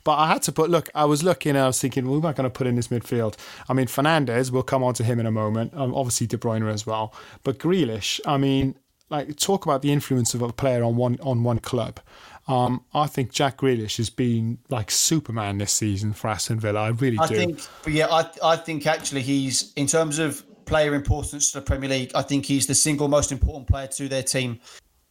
But 0.06 0.18
I 0.18 0.28
had 0.28 0.42
to 0.42 0.52
put, 0.52 0.70
look, 0.70 0.88
I 0.94 1.04
was 1.04 1.24
looking 1.24 1.50
and 1.50 1.58
I 1.58 1.66
was 1.66 1.80
thinking, 1.80 2.04
well, 2.04 2.14
who 2.14 2.20
am 2.20 2.26
I 2.26 2.32
going 2.32 2.48
to 2.48 2.50
put 2.50 2.68
in 2.68 2.76
this 2.76 2.88
midfield? 2.88 3.34
I 3.68 3.72
mean, 3.72 3.86
Fernandes, 3.86 4.52
we'll 4.52 4.62
come 4.62 4.84
on 4.84 4.94
to 4.94 5.04
him 5.04 5.18
in 5.18 5.26
a 5.26 5.32
moment. 5.32 5.74
Um, 5.74 5.92
obviously, 5.96 6.28
De 6.28 6.36
Bruyne 6.36 6.72
as 6.72 6.86
well. 6.86 7.12
But 7.42 7.58
Grealish, 7.58 8.20
I 8.24 8.36
mean, 8.36 8.76
like, 9.10 9.36
talk 9.36 9.66
about 9.66 9.82
the 9.82 9.90
influence 9.92 10.32
of 10.32 10.42
a 10.42 10.52
player 10.52 10.84
on 10.84 10.94
one 10.94 11.18
on 11.22 11.42
one 11.42 11.58
club. 11.58 11.98
Um, 12.48 12.84
I 12.94 13.06
think 13.08 13.32
Jack 13.32 13.58
Grealish 13.58 13.96
has 13.96 14.08
been 14.08 14.58
like 14.68 14.90
Superman 14.90 15.58
this 15.58 15.72
season 15.72 16.12
for 16.12 16.28
Aston 16.28 16.60
Villa. 16.60 16.80
I 16.80 16.88
really 16.90 17.18
I 17.18 17.26
do. 17.26 17.36
Think, 17.36 17.60
yeah, 17.88 18.06
I, 18.06 18.30
I 18.42 18.56
think 18.56 18.86
actually 18.86 19.22
he's, 19.22 19.72
in 19.74 19.88
terms 19.88 20.20
of 20.20 20.44
player 20.64 20.94
importance 20.94 21.50
to 21.52 21.58
the 21.58 21.64
Premier 21.64 21.88
League, 21.88 22.12
I 22.14 22.22
think 22.22 22.44
he's 22.44 22.66
the 22.66 22.74
single 22.74 23.08
most 23.08 23.32
important 23.32 23.68
player 23.68 23.88
to 23.88 24.08
their 24.08 24.22
team 24.22 24.60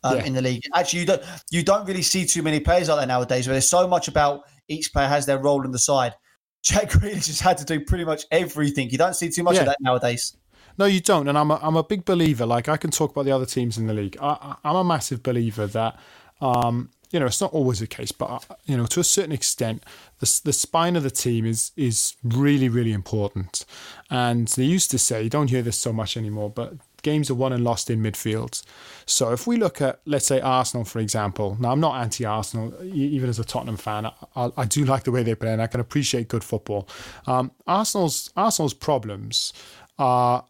um, 0.03 0.17
yeah. 0.17 0.25
in 0.25 0.33
the 0.33 0.41
league. 0.41 0.63
Actually, 0.73 0.99
you 0.99 1.05
don't 1.05 1.23
you 1.51 1.63
don't 1.63 1.85
really 1.85 2.01
see 2.03 2.25
too 2.25 2.43
many 2.43 2.59
players 2.59 2.89
out 2.89 2.97
there 2.97 3.07
nowadays 3.07 3.47
where 3.47 3.53
there's 3.53 3.69
so 3.69 3.87
much 3.87 4.07
about 4.07 4.43
each 4.67 4.93
player 4.93 5.07
has 5.07 5.25
their 5.25 5.39
role 5.39 5.65
in 5.65 5.71
the 5.71 5.79
side. 5.79 6.13
Jack 6.63 6.89
Grealish 6.89 7.27
has 7.27 7.39
had 7.39 7.57
to 7.57 7.65
do 7.65 7.79
pretty 7.79 8.05
much 8.05 8.25
everything. 8.31 8.89
You 8.89 8.97
don't 8.97 9.13
see 9.13 9.29
too 9.29 9.43
much 9.43 9.55
yeah. 9.55 9.61
of 9.61 9.67
that 9.67 9.77
nowadays. 9.81 10.35
No, 10.77 10.85
you 10.85 10.99
don't. 10.99 11.27
And 11.27 11.37
I'm 11.37 11.51
a, 11.51 11.59
I'm 11.61 11.75
a 11.75 11.83
big 11.83 12.05
believer. 12.05 12.45
Like 12.45 12.67
I 12.67 12.77
can 12.77 12.91
talk 12.91 13.11
about 13.11 13.25
the 13.25 13.31
other 13.31 13.45
teams 13.45 13.77
in 13.77 13.87
the 13.87 13.93
league. 13.93 14.17
I, 14.19 14.55
am 14.63 14.75
a 14.75 14.83
massive 14.83 15.21
believer 15.21 15.67
that, 15.67 15.99
um, 16.41 16.89
you 17.15 17.19
know, 17.21 17.27
it's 17.27 17.39
not 17.39 17.53
always 17.53 17.79
the 17.79 17.87
case, 17.87 18.11
but 18.11 18.25
uh, 18.29 18.55
you 18.65 18.75
know, 18.75 18.85
to 18.87 18.99
a 18.99 19.03
certain 19.05 19.31
extent, 19.31 19.81
the 20.19 20.41
the 20.43 20.51
spine 20.51 20.97
of 20.97 21.03
the 21.03 21.09
team 21.09 21.45
is 21.45 21.71
is 21.77 22.15
really 22.25 22.67
really 22.67 22.91
important. 22.91 23.63
And 24.09 24.49
they 24.49 24.65
used 24.65 24.91
to 24.91 24.99
say, 24.99 25.23
you 25.23 25.29
don't 25.29 25.49
hear 25.49 25.61
this 25.61 25.77
so 25.77 25.93
much 25.93 26.17
anymore, 26.17 26.49
but 26.49 26.73
games 27.03 27.29
are 27.29 27.35
won 27.35 27.53
and 27.53 27.63
lost 27.63 27.89
in 27.89 28.03
midfields. 28.03 28.63
So 29.05 29.31
if 29.31 29.47
we 29.47 29.55
look 29.55 29.81
at, 29.81 30.01
let's 30.05 30.27
say, 30.27 30.41
Arsenal, 30.41 30.83
for 30.83 30.99
example, 30.99 31.55
now 31.57 31.71
I'm 31.71 31.79
not 31.79 32.01
anti 32.01 32.25
Arsenal, 32.25 32.73
even 32.83 33.29
as 33.29 33.39
a 33.39 33.45
Tottenham 33.45 33.77
fan, 33.77 34.07
I, 34.35 34.51
I, 34.57 34.65
do 34.65 34.83
like 34.83 35.03
the 35.03 35.11
way 35.11 35.23
they 35.23 35.35
play 35.35 35.53
and 35.53 35.61
I 35.61 35.67
can 35.67 35.79
appreciate 35.79 36.27
good 36.27 36.43
football. 36.43 36.89
Um, 37.27 37.51
Arsenal's, 37.65 38.29
Arsenal's 38.35 38.73
problems 38.73 39.53
are, 39.97 40.43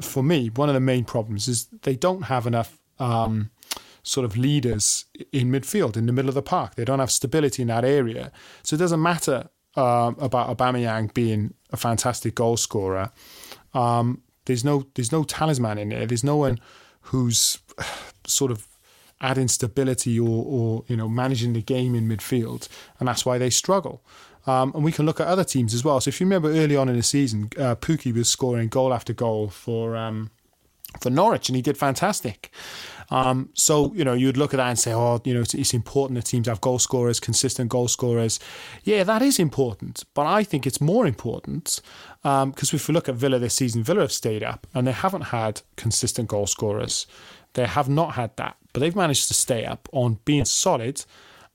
for 0.00 0.24
me, 0.24 0.48
one 0.48 0.68
of 0.68 0.74
the 0.74 0.80
main 0.80 1.04
problems 1.04 1.46
is 1.46 1.66
they 1.82 1.94
don't 1.94 2.22
have 2.22 2.48
enough. 2.48 2.76
Um, 2.98 3.50
sort 4.02 4.24
of 4.24 4.36
leaders 4.36 5.04
in 5.32 5.50
midfield, 5.50 5.96
in 5.96 6.06
the 6.06 6.12
middle 6.12 6.28
of 6.28 6.34
the 6.34 6.42
park. 6.42 6.74
They 6.74 6.84
don't 6.84 6.98
have 6.98 7.10
stability 7.10 7.62
in 7.62 7.68
that 7.68 7.84
area. 7.84 8.32
So 8.62 8.74
it 8.74 8.78
doesn't 8.78 9.02
matter 9.02 9.48
um, 9.76 10.16
about 10.18 10.56
Aubameyang 10.56 11.14
being 11.14 11.54
a 11.70 11.76
fantastic 11.76 12.34
goal 12.34 12.56
scorer. 12.56 13.10
Um, 13.74 14.22
there's 14.46 14.64
no 14.64 14.86
there's 14.94 15.12
no 15.12 15.24
talisman 15.24 15.78
in 15.78 15.90
there. 15.90 16.06
There's 16.06 16.24
no 16.24 16.36
one 16.36 16.58
who's 17.02 17.58
sort 18.26 18.50
of 18.50 18.66
adding 19.20 19.46
stability 19.46 20.18
or, 20.18 20.44
or 20.44 20.84
you 20.88 20.96
know 20.96 21.08
managing 21.08 21.52
the 21.52 21.62
game 21.62 21.94
in 21.94 22.08
midfield, 22.08 22.68
and 22.98 23.08
that's 23.08 23.24
why 23.24 23.38
they 23.38 23.50
struggle. 23.50 24.02
Um, 24.44 24.72
and 24.74 24.82
we 24.82 24.90
can 24.90 25.06
look 25.06 25.20
at 25.20 25.28
other 25.28 25.44
teams 25.44 25.72
as 25.72 25.84
well. 25.84 26.00
So 26.00 26.08
if 26.08 26.20
you 26.20 26.26
remember 26.26 26.50
early 26.50 26.74
on 26.74 26.88
in 26.88 26.96
the 26.96 27.02
season, 27.04 27.50
uh, 27.56 27.76
Pukki 27.76 28.12
was 28.12 28.28
scoring 28.28 28.68
goal 28.68 28.92
after 28.92 29.12
goal 29.12 29.48
for 29.48 29.96
um, 29.96 30.30
for 31.00 31.10
Norwich, 31.10 31.48
and 31.48 31.56
he 31.56 31.62
did 31.62 31.78
fantastic. 31.78 32.50
Um, 33.10 33.50
so 33.54 33.92
you 33.94 34.04
know 34.04 34.14
you'd 34.14 34.36
look 34.36 34.54
at 34.54 34.58
that 34.58 34.68
and 34.68 34.78
say, 34.78 34.92
oh, 34.92 35.20
you 35.24 35.34
know, 35.34 35.40
it's, 35.40 35.54
it's, 35.54 35.74
important 35.74 36.16
that 36.16 36.26
teams 36.26 36.48
have 36.48 36.60
goal 36.60 36.78
scorers, 36.78 37.20
consistent 37.20 37.68
goal 37.70 37.88
scorers. 37.88 38.38
Yeah, 38.84 39.04
that 39.04 39.22
is 39.22 39.38
important, 39.38 40.04
but 40.14 40.26
I 40.26 40.44
think 40.44 40.66
it's 40.66 40.80
more 40.80 41.06
important 41.06 41.80
because 42.22 42.42
um, 42.42 42.54
if 42.76 42.88
we 42.88 42.94
look 42.94 43.08
at 43.08 43.14
Villa 43.14 43.38
this 43.38 43.54
season, 43.54 43.82
Villa 43.82 44.02
have 44.02 44.12
stayed 44.12 44.42
up 44.42 44.66
and 44.74 44.86
they 44.86 44.92
haven't 44.92 45.22
had 45.22 45.62
consistent 45.76 46.28
goal 46.28 46.46
scorers. 46.46 47.06
They 47.54 47.66
have 47.66 47.88
not 47.88 48.14
had 48.14 48.36
that, 48.36 48.56
but 48.72 48.80
they've 48.80 48.96
managed 48.96 49.28
to 49.28 49.34
stay 49.34 49.64
up 49.64 49.88
on 49.92 50.18
being 50.24 50.44
solid 50.44 51.04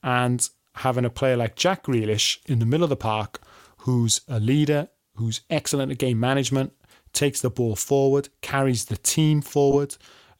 and 0.02 0.48
having 0.76 1.04
a 1.04 1.10
player 1.10 1.36
like 1.36 1.56
Jack 1.56 1.84
Grealish 1.84 2.38
in 2.46 2.58
the 2.58 2.66
middle 2.66 2.84
of 2.84 2.90
the 2.90 2.96
park, 2.96 3.40
who's 3.78 4.20
a 4.28 4.38
leader, 4.38 4.88
who's 5.16 5.40
excellent 5.50 5.90
at 5.90 5.98
game 5.98 6.20
management, 6.20 6.72
takes 7.12 7.40
the 7.40 7.50
ball 7.50 7.74
forward, 7.74 8.28
carries 8.42 8.84
the 8.86 8.96
team 8.96 9.40
forward. 9.40 9.96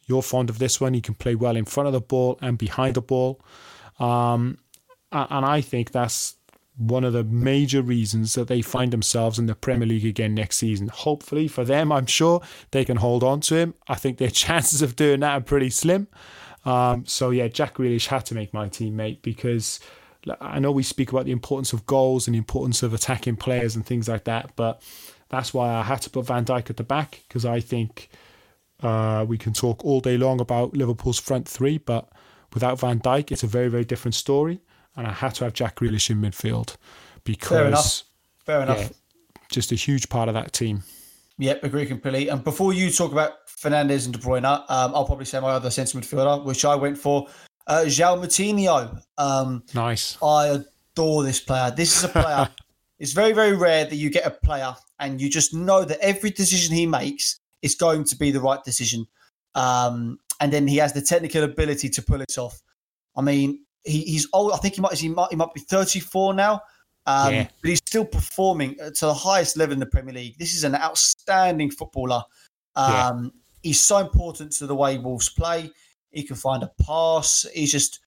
You're 0.09 0.23
fond 0.23 0.51
of 0.51 0.59
this 0.59 0.81
one. 0.81 0.95
He 0.95 1.01
can 1.01 1.15
play 1.15 1.35
well 1.35 1.57
in 1.57 1.65
front 1.65 1.87
of 1.87 1.93
the 1.93 2.01
ball 2.01 2.39
and 2.43 2.59
behind 2.59 2.95
the 2.95 3.03
ball. 3.03 3.41
Um, 4.01 4.59
and 5.13 5.45
I 5.47 5.61
think 5.61 5.93
that's 5.93 6.35
one 6.77 7.05
of 7.05 7.13
the 7.13 7.25
major 7.25 7.83
reasons 7.83 8.35
that 8.35 8.47
they 8.47 8.63
find 8.63 8.93
themselves 8.93 9.39
in 9.39 9.47
the 9.47 9.55
Premier 9.55 9.87
League 9.87 10.07
again 10.07 10.35
next 10.35 10.59
season. 10.59 10.89
Hopefully 10.89 11.49
for 11.49 11.65
them, 11.65 11.91
I'm 11.91 12.07
sure 12.07 12.41
they 12.71 12.85
can 12.85 12.97
hold 12.97 13.25
on 13.25 13.41
to 13.43 13.57
him. 13.57 13.75
I 13.89 13.97
think 13.97 14.19
their 14.19 14.31
chances 14.45 14.81
of 14.81 14.97
doing 14.97 15.21
that 15.21 15.33
are 15.33 15.45
pretty 15.45 15.71
slim. 15.71 16.09
Um, 16.65 17.05
so 17.07 17.31
yeah, 17.31 17.49
Jack 17.49 17.75
Grealish 17.75 18.07
had 18.07 18.27
to 18.27 18.35
make 18.35 18.55
my 18.55 18.69
teammate 18.69 19.23
because 19.23 19.81
I 20.41 20.59
know 20.59 20.71
we 20.71 20.83
speak 20.83 21.11
about 21.11 21.25
the 21.25 21.33
importance 21.33 21.73
of 21.73 21.87
goals 21.87 22.27
and 22.27 22.35
the 22.35 22.39
importance 22.39 22.83
of 22.83 22.95
attacking 22.95 23.37
players 23.37 23.75
and 23.75 23.85
things 23.85 24.09
like 24.09 24.25
that, 24.25 24.53
but 24.57 24.83
that's 25.31 25.53
why 25.53 25.75
I 25.75 25.83
had 25.83 26.03
to 26.03 26.11
put 26.11 26.27
Van 26.27 26.45
Dijk 26.45 26.71
at 26.71 26.77
the 26.77 26.85
back 26.85 27.23
because 27.29 27.45
I 27.45 27.61
think 27.61 28.09
uh, 28.83 29.25
we 29.29 29.39
can 29.39 29.53
talk 29.53 29.85
all 29.85 30.01
day 30.01 30.17
long 30.17 30.41
about 30.41 30.73
Liverpool's 30.75 31.19
front 31.19 31.49
three, 31.49 31.79
but 31.79 32.11
without 32.55 32.81
Van 32.81 33.01
Dijk, 33.01 33.33
it's 33.33 33.43
a 33.43 33.47
very 33.47 33.69
very 33.69 33.85
different 33.85 34.15
story 34.15 34.61
and 34.99 35.07
I 35.07 35.13
had 35.13 35.35
to 35.37 35.45
have 35.45 35.55
Jack 35.55 35.77
Grealish 35.77 36.11
in 36.11 36.21
midfield 36.21 36.77
because 37.25 37.49
fair 37.49 37.67
enough. 37.67 38.03
Fair 38.45 38.63
enough. 38.63 38.79
Yeah, 38.79 39.43
just 39.51 39.71
a 39.73 39.77
huge 39.77 40.09
part 40.09 40.29
of 40.29 40.35
that 40.35 40.53
team. 40.53 40.83
Yep, 41.39 41.63
agree 41.63 41.87
completely. 41.87 42.29
And 42.29 42.43
before 42.43 42.73
you 42.73 42.91
talk 42.91 43.13
about 43.13 43.47
Fernandes 43.47 44.07
and 44.07 44.13
De 44.13 44.19
Bruyne, 44.19 44.45
um, 44.45 44.65
I'll 44.69 45.05
probably 45.05 45.25
say 45.25 45.39
my 45.39 45.51
other 45.51 45.71
centre 45.71 45.97
midfielder, 45.97 46.45
which 46.45 46.65
I 46.65 46.75
went 46.75 46.99
for, 46.99 47.29
uh, 47.69 47.83
João 47.85 48.21
Moutinho. 48.21 49.01
Um, 49.19 49.63
nice. 49.73 50.19
I 50.21 50.49
adore 50.49 51.23
this 51.23 51.39
player. 51.39 51.71
This 51.71 51.97
is 51.97 52.05
a 52.05 52.09
player. 52.09 52.49
it's 52.99 53.13
very, 53.13 53.33
very 53.33 53.55
rare 53.57 53.85
that 53.85 53.95
you 53.95 54.11
get 54.11 54.27
a 54.27 54.31
player 54.31 54.75
and 54.99 55.21
you 55.21 55.31
just 55.31 55.55
know 55.55 55.85
that 55.85 56.01
every 56.01 56.31
decision 56.31 56.75
he 56.75 56.87
makes 56.87 57.38
is 57.63 57.75
going 57.75 58.05
to 58.05 58.17
be 58.17 58.31
the 58.31 58.41
right 58.41 58.63
decision. 58.65 59.07
Um, 59.55 60.19
and 60.41 60.53
then 60.53 60.69
he 60.69 60.77
has 60.77 60.93
the 60.93 61.03
technical 61.03 61.43
ability 61.43 61.89
to 61.91 62.03
pull 62.03 62.21
it 62.21 62.39
off. 62.39 62.61
I 63.17 63.23
mean, 63.23 63.65
he, 63.85 64.03
he's 64.03 64.29
old. 64.33 64.53
I 64.53 64.57
think 64.59 64.75
he 64.75 64.81
might 64.81 64.99
he 64.99 65.09
might, 65.09 65.31
he 65.31 65.37
might 65.37 65.53
be 65.55 65.61
34 65.61 66.35
now. 66.35 66.63
Um, 67.07 67.35
yeah. 67.35 67.49
But 67.63 67.71
he's 67.71 67.79
still 67.79 68.05
performing 68.05 68.77
to 68.77 69.07
the 69.07 69.15
highest 69.15 69.57
level 69.57 69.73
in 69.73 69.81
the 69.81 69.87
Premier 69.87 70.15
League. 70.15 70.39
This 70.39 70.55
is 70.55 70.65
an 70.65 70.75
outstanding 70.75 71.71
footballer. 71.71 72.23
Um, 72.77 73.25
yeah. 73.25 73.31
He's 73.63 73.81
so 73.81 73.99
important 73.99 74.53
to 74.53 74.67
the 74.67 74.75
way 74.75 74.99
Wolves 74.99 75.31
play. 75.31 75.71
He 76.11 76.23
can 76.23 76.37
find 76.37 76.63
a 76.63 76.71
pass. 76.85 77.47
He's 77.55 77.73
just 77.73 78.01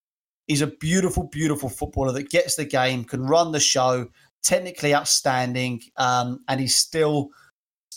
he's 0.47 0.61
a 0.61 0.67
beautiful, 0.67 1.23
beautiful 1.23 1.69
footballer 1.69 2.11
that 2.13 2.29
gets 2.29 2.55
the 2.55 2.65
game, 2.65 3.03
can 3.03 3.23
run 3.23 3.51
the 3.51 3.59
show, 3.59 4.07
technically 4.43 4.93
outstanding, 4.93 5.81
um, 5.97 6.39
and 6.47 6.59
he's 6.59 6.75
still 6.75 7.29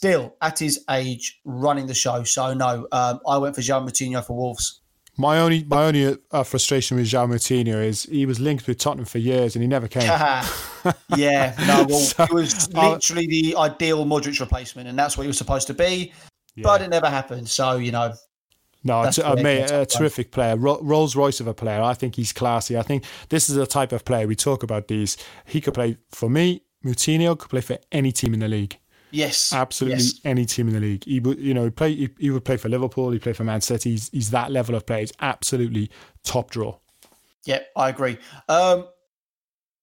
still 0.05 0.37
at 0.43 0.59
his 0.59 0.85
age 0.91 1.41
running 1.45 1.87
the 1.87 1.95
show. 1.95 2.25
So 2.25 2.53
no, 2.53 2.87
um, 2.93 3.21
I 3.27 3.39
went 3.39 3.55
for 3.55 3.63
João 3.63 3.89
Moutinho 3.89 4.23
for 4.25 4.37
Wolves. 4.37 4.81
My 5.17 5.39
only 5.39 5.65
my 5.65 5.85
only 5.85 6.19
uh, 6.31 6.43
frustration 6.43 6.97
with 6.99 7.07
João 7.07 7.29
Moutinho 7.29 7.83
is 7.83 8.03
he 8.03 8.27
was 8.27 8.39
linked 8.39 8.67
with 8.67 8.79
Tottenham 8.79 9.07
for 9.07 9.19
years 9.19 9.55
and 9.55 9.63
he 9.63 9.69
never 9.69 9.89
came. 9.89 10.03
yeah, 10.03 11.55
no, 11.67 11.87
well, 11.89 12.13
it 12.19 12.33
was 12.33 12.73
literally 12.75 13.27
the 13.27 13.57
ideal 13.57 14.05
Modric 14.05 14.39
replacement, 14.41 14.89
and 14.89 14.99
that's 14.99 15.17
what 15.17 15.23
he 15.23 15.29
was 15.29 15.39
supposed 15.39 15.69
to 15.69 15.75
be, 15.75 16.13
yeah. 16.55 16.63
but 16.65 16.83
it 16.83 16.91
never 16.91 17.09
happened. 17.09 17.49
So 17.49 17.77
you 17.77 17.93
know. 17.93 18.13
No, 18.87 19.05
it's 19.05 19.19
uh, 19.19 19.35
a, 19.35 19.81
a 19.81 19.87
terrific 19.87 20.31
player, 20.31 20.57
Rolls 20.57 21.17
Royce 21.17 21.41
of 21.41 21.47
a 21.47 21.55
player. 21.55 21.81
I 21.81 21.95
think 21.95 22.17
he's 22.17 22.35
classy. 22.35 22.77
I 22.77 22.83
think 22.83 23.05
this 23.31 23.49
is 23.49 23.55
the 23.55 23.67
type 23.67 23.93
of 23.93 24.05
player 24.05 24.27
we 24.27 24.37
talk 24.37 24.63
about. 24.63 24.89
These 24.89 25.17
he 25.47 25.63
could 25.63 25.73
play 25.73 25.97
for 26.11 26.29
me. 26.29 26.61
Moutinho 26.85 27.39
could 27.39 27.49
play 27.49 27.63
for 27.63 27.79
any 27.91 28.13
team 28.13 28.35
in 28.35 28.41
the 28.41 28.49
league. 28.49 28.79
Yes, 29.15 29.53
absolutely 29.53 30.03
yes. 30.03 30.21
any 30.25 30.45
team 30.45 30.67
in 30.69 30.75
the 30.75 30.81
league. 30.81 31.05
He 31.05 31.21
would, 31.21 31.39
you 31.39 31.55
know, 31.55 31.71
play. 31.71 31.95
He, 31.95 32.09
he, 32.19 32.31
would 32.31 32.45
play 32.45 32.57
for 32.57 32.69
Liverpool. 32.69 33.11
He 33.13 33.21
play 33.21 33.33
for 33.33 33.45
Man 33.45 33.61
City. 33.61 33.93
He's, 33.93 34.09
he's 34.11 34.31
that 34.31 34.51
level 34.51 34.75
of 34.75 34.87
player. 34.87 35.01
He's 35.01 35.13
absolutely 35.21 35.91
top 36.25 36.51
draw. 36.51 36.77
Yeah, 37.47 37.61
I 37.77 37.91
agree. 37.91 38.19
Um, 38.49 38.89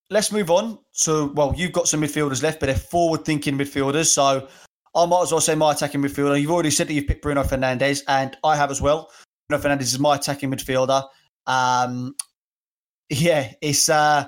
let's 0.10 0.32
move 0.32 0.52
on. 0.52 0.80
So, 0.92 1.28
well, 1.28 1.54
you've 1.56 1.72
got 1.72 1.88
some 1.88 2.02
midfielders 2.02 2.44
left, 2.44 2.60
but 2.60 2.66
they're 2.66 2.76
forward-thinking 2.76 3.58
midfielders. 3.58 4.08
So, 4.08 4.50
I 4.94 5.06
might 5.06 5.22
as 5.22 5.32
well 5.32 5.40
say 5.40 5.56
my 5.56 5.72
attacking 5.72 6.02
midfielder. 6.02 6.40
You've 6.40 6.52
already 6.52 6.72
said 6.72 6.88
that 6.90 6.94
you've 6.94 7.08
picked 7.08 7.22
Bruno 7.22 7.44
Fernandes, 7.44 8.04
and 8.10 8.36
I 8.44 8.58
have 8.58 8.70
as 8.70 8.82
well. 8.82 9.10
Bruno 9.48 9.64
Fernandes 9.64 9.84
is 9.84 10.00
my 10.00 10.18
attacking 10.18 10.52
midfielder. 10.52 11.08
Um, 11.48 12.16
yeah, 13.10 13.54
it's 13.62 13.88
uh, 13.88 14.28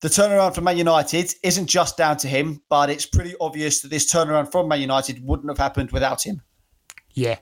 the 0.00 0.08
turnaround 0.08 0.54
for 0.54 0.60
Man 0.60 0.76
United 0.76 1.34
isn't 1.42 1.66
just 1.66 1.96
down 1.96 2.16
to 2.18 2.28
him, 2.28 2.62
but 2.68 2.88
it's 2.90 3.06
pretty 3.06 3.34
obvious 3.40 3.80
that 3.80 3.88
this 3.88 4.12
turnaround 4.12 4.52
from 4.52 4.68
Man 4.68 4.80
United 4.80 5.24
wouldn't 5.24 5.48
have 5.50 5.58
happened 5.58 5.90
without 5.90 6.24
him. 6.24 6.42
Yeah. 7.12 7.38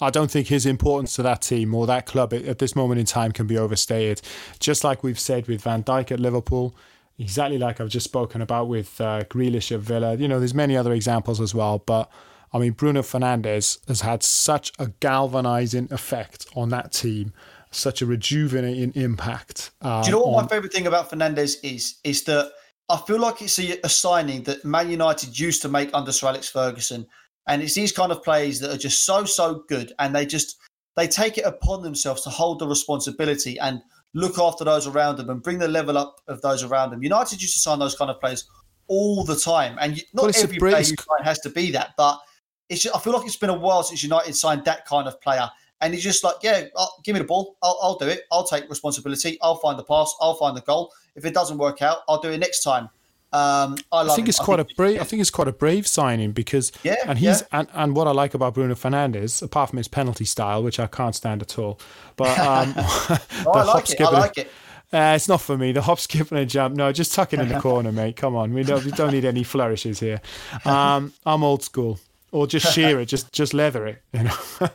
I 0.00 0.10
don't 0.10 0.30
think 0.30 0.48
his 0.48 0.66
importance 0.66 1.14
to 1.16 1.22
that 1.22 1.40
team 1.42 1.74
or 1.74 1.86
that 1.86 2.04
club 2.04 2.34
at 2.34 2.58
this 2.58 2.76
moment 2.76 3.00
in 3.00 3.06
time 3.06 3.32
can 3.32 3.46
be 3.46 3.56
overstated. 3.56 4.20
Just 4.58 4.84
like 4.84 5.02
we've 5.02 5.20
said 5.20 5.46
with 5.46 5.62
Van 5.62 5.82
Dijk 5.82 6.10
at 6.10 6.20
Liverpool, 6.20 6.76
exactly 7.18 7.58
like 7.58 7.80
I've 7.80 7.88
just 7.88 8.04
spoken 8.04 8.42
about 8.42 8.68
with 8.68 9.00
uh, 9.00 9.22
Grealish 9.24 9.72
at 9.72 9.80
Villa. 9.80 10.16
You 10.16 10.28
know, 10.28 10.38
there's 10.38 10.52
many 10.52 10.76
other 10.76 10.92
examples 10.92 11.40
as 11.40 11.54
well, 11.54 11.78
but 11.78 12.10
I 12.52 12.58
mean, 12.58 12.72
Bruno 12.72 13.02
Fernandes 13.02 13.86
has 13.88 14.00
had 14.02 14.22
such 14.22 14.72
a 14.78 14.88
galvanizing 15.00 15.92
effect 15.92 16.46
on 16.54 16.68
that 16.70 16.92
team 16.92 17.32
such 17.74 18.02
a 18.02 18.06
rejuvenating 18.06 18.92
impact. 18.94 19.72
Um, 19.80 20.02
Do 20.02 20.06
you 20.06 20.12
know 20.12 20.22
what 20.22 20.36
on... 20.38 20.44
my 20.44 20.48
favourite 20.48 20.72
thing 20.72 20.86
about 20.86 21.10
Fernandes 21.10 21.56
is? 21.62 21.98
Is 22.04 22.24
that 22.24 22.52
I 22.88 22.98
feel 22.98 23.18
like 23.18 23.40
it's 23.40 23.58
a, 23.58 23.78
a, 23.82 23.88
signing 23.88 24.42
that 24.44 24.64
Man 24.64 24.90
United 24.90 25.38
used 25.38 25.62
to 25.62 25.68
make 25.68 25.90
under 25.94 26.12
Sir 26.12 26.28
Alex 26.28 26.48
Ferguson, 26.50 27.06
and 27.48 27.62
it's 27.62 27.74
these 27.74 27.92
kind 27.92 28.12
of 28.12 28.22
players 28.22 28.60
that 28.60 28.70
are 28.70 28.78
just 28.78 29.04
so 29.04 29.24
so 29.24 29.64
good, 29.68 29.92
and 29.98 30.14
they 30.14 30.26
just 30.26 30.58
they 30.96 31.08
take 31.08 31.38
it 31.38 31.44
upon 31.44 31.82
themselves 31.82 32.22
to 32.22 32.30
hold 32.30 32.58
the 32.58 32.66
responsibility 32.66 33.58
and 33.58 33.80
look 34.14 34.38
after 34.38 34.64
those 34.64 34.86
around 34.86 35.16
them 35.16 35.30
and 35.30 35.42
bring 35.42 35.58
the 35.58 35.68
level 35.68 35.98
up 35.98 36.20
of 36.28 36.40
those 36.42 36.62
around 36.62 36.90
them. 36.90 37.02
United 37.02 37.40
used 37.42 37.54
to 37.54 37.60
sign 37.60 37.78
those 37.78 37.96
kind 37.96 38.10
of 38.10 38.20
players 38.20 38.48
all 38.86 39.24
the 39.24 39.36
time, 39.36 39.76
and 39.80 40.02
not 40.12 40.22
well, 40.24 40.32
every 40.36 40.58
player 40.58 40.78
you 40.78 40.84
sign 40.84 41.24
has 41.24 41.40
to 41.40 41.50
be 41.50 41.70
that, 41.70 41.90
but 41.96 42.20
it's. 42.68 42.82
Just, 42.82 42.94
I 42.94 42.98
feel 42.98 43.14
like 43.14 43.26
it's 43.26 43.36
been 43.36 43.50
a 43.50 43.58
while 43.58 43.82
since 43.82 44.02
United 44.02 44.34
signed 44.34 44.64
that 44.66 44.86
kind 44.86 45.08
of 45.08 45.20
player 45.20 45.50
and 45.80 45.92
he's 45.92 46.02
just 46.02 46.24
like, 46.24 46.36
yeah, 46.42 46.64
I'll, 46.76 46.96
give 47.04 47.14
me 47.14 47.20
the 47.20 47.26
ball. 47.26 47.56
I'll, 47.62 47.78
I'll, 47.82 47.98
do 47.98 48.06
it. 48.06 48.22
I'll 48.32 48.44
take 48.44 48.68
responsibility. 48.70 49.38
I'll 49.42 49.56
find 49.56 49.78
the 49.78 49.84
pass. 49.84 50.14
I'll 50.20 50.34
find 50.34 50.56
the 50.56 50.62
goal. 50.62 50.92
If 51.14 51.24
it 51.24 51.34
doesn't 51.34 51.58
work 51.58 51.82
out, 51.82 51.98
I'll 52.08 52.20
do 52.20 52.30
it 52.30 52.38
next 52.38 52.62
time. 52.62 52.88
Um, 53.32 53.76
I, 53.90 54.02
I, 54.02 54.06
think 54.14 54.26
him. 54.26 54.28
it's 54.28 54.38
quite 54.38 54.58
think 54.58 54.70
a 54.70 54.74
brave. 54.76 55.00
I 55.00 55.04
think 55.04 55.20
it's 55.20 55.30
quite 55.30 55.48
a 55.48 55.52
brave 55.52 55.88
signing 55.88 56.30
because 56.30 56.70
yeah, 56.84 56.94
and 57.04 57.18
he's 57.18 57.40
yeah. 57.40 57.60
and, 57.60 57.68
and 57.74 57.96
what 57.96 58.06
I 58.06 58.12
like 58.12 58.32
about 58.32 58.54
Bruno 58.54 58.76
Fernandes, 58.76 59.42
apart 59.42 59.70
from 59.70 59.78
his 59.78 59.88
penalty 59.88 60.24
style, 60.24 60.62
which 60.62 60.78
I 60.78 60.86
can't 60.86 61.16
stand 61.16 61.42
at 61.42 61.58
all, 61.58 61.80
but 62.14 62.38
um, 62.38 62.74
oh, 62.76 63.52
I 63.52 63.64
like 63.64 63.90
it. 63.90 64.00
I 64.00 64.10
like 64.10 64.38
it. 64.38 64.52
Uh, 64.92 65.14
it's 65.16 65.26
not 65.26 65.40
for 65.40 65.58
me. 65.58 65.72
The 65.72 65.82
hop, 65.82 65.98
skip, 65.98 66.30
and 66.30 66.38
a 66.38 66.46
jump. 66.46 66.76
No, 66.76 66.92
just 66.92 67.12
tuck 67.12 67.32
it 67.32 67.40
in 67.40 67.48
the 67.48 67.58
corner, 67.60 67.90
mate. 67.90 68.14
Come 68.14 68.36
on, 68.36 68.54
we 68.54 68.62
don't 68.62 68.84
we 68.84 68.92
don't 68.92 69.10
need 69.10 69.24
any 69.24 69.42
flourishes 69.42 69.98
here. 69.98 70.20
Um, 70.64 71.12
I'm 71.26 71.42
old 71.42 71.64
school 71.64 71.98
or 72.34 72.48
just 72.48 72.72
shear 72.74 72.98
it, 72.98 73.06
just 73.06 73.32
just 73.32 73.54
leather 73.54 73.86
it. 73.86 74.02
You 74.12 74.24
know. 74.24 74.70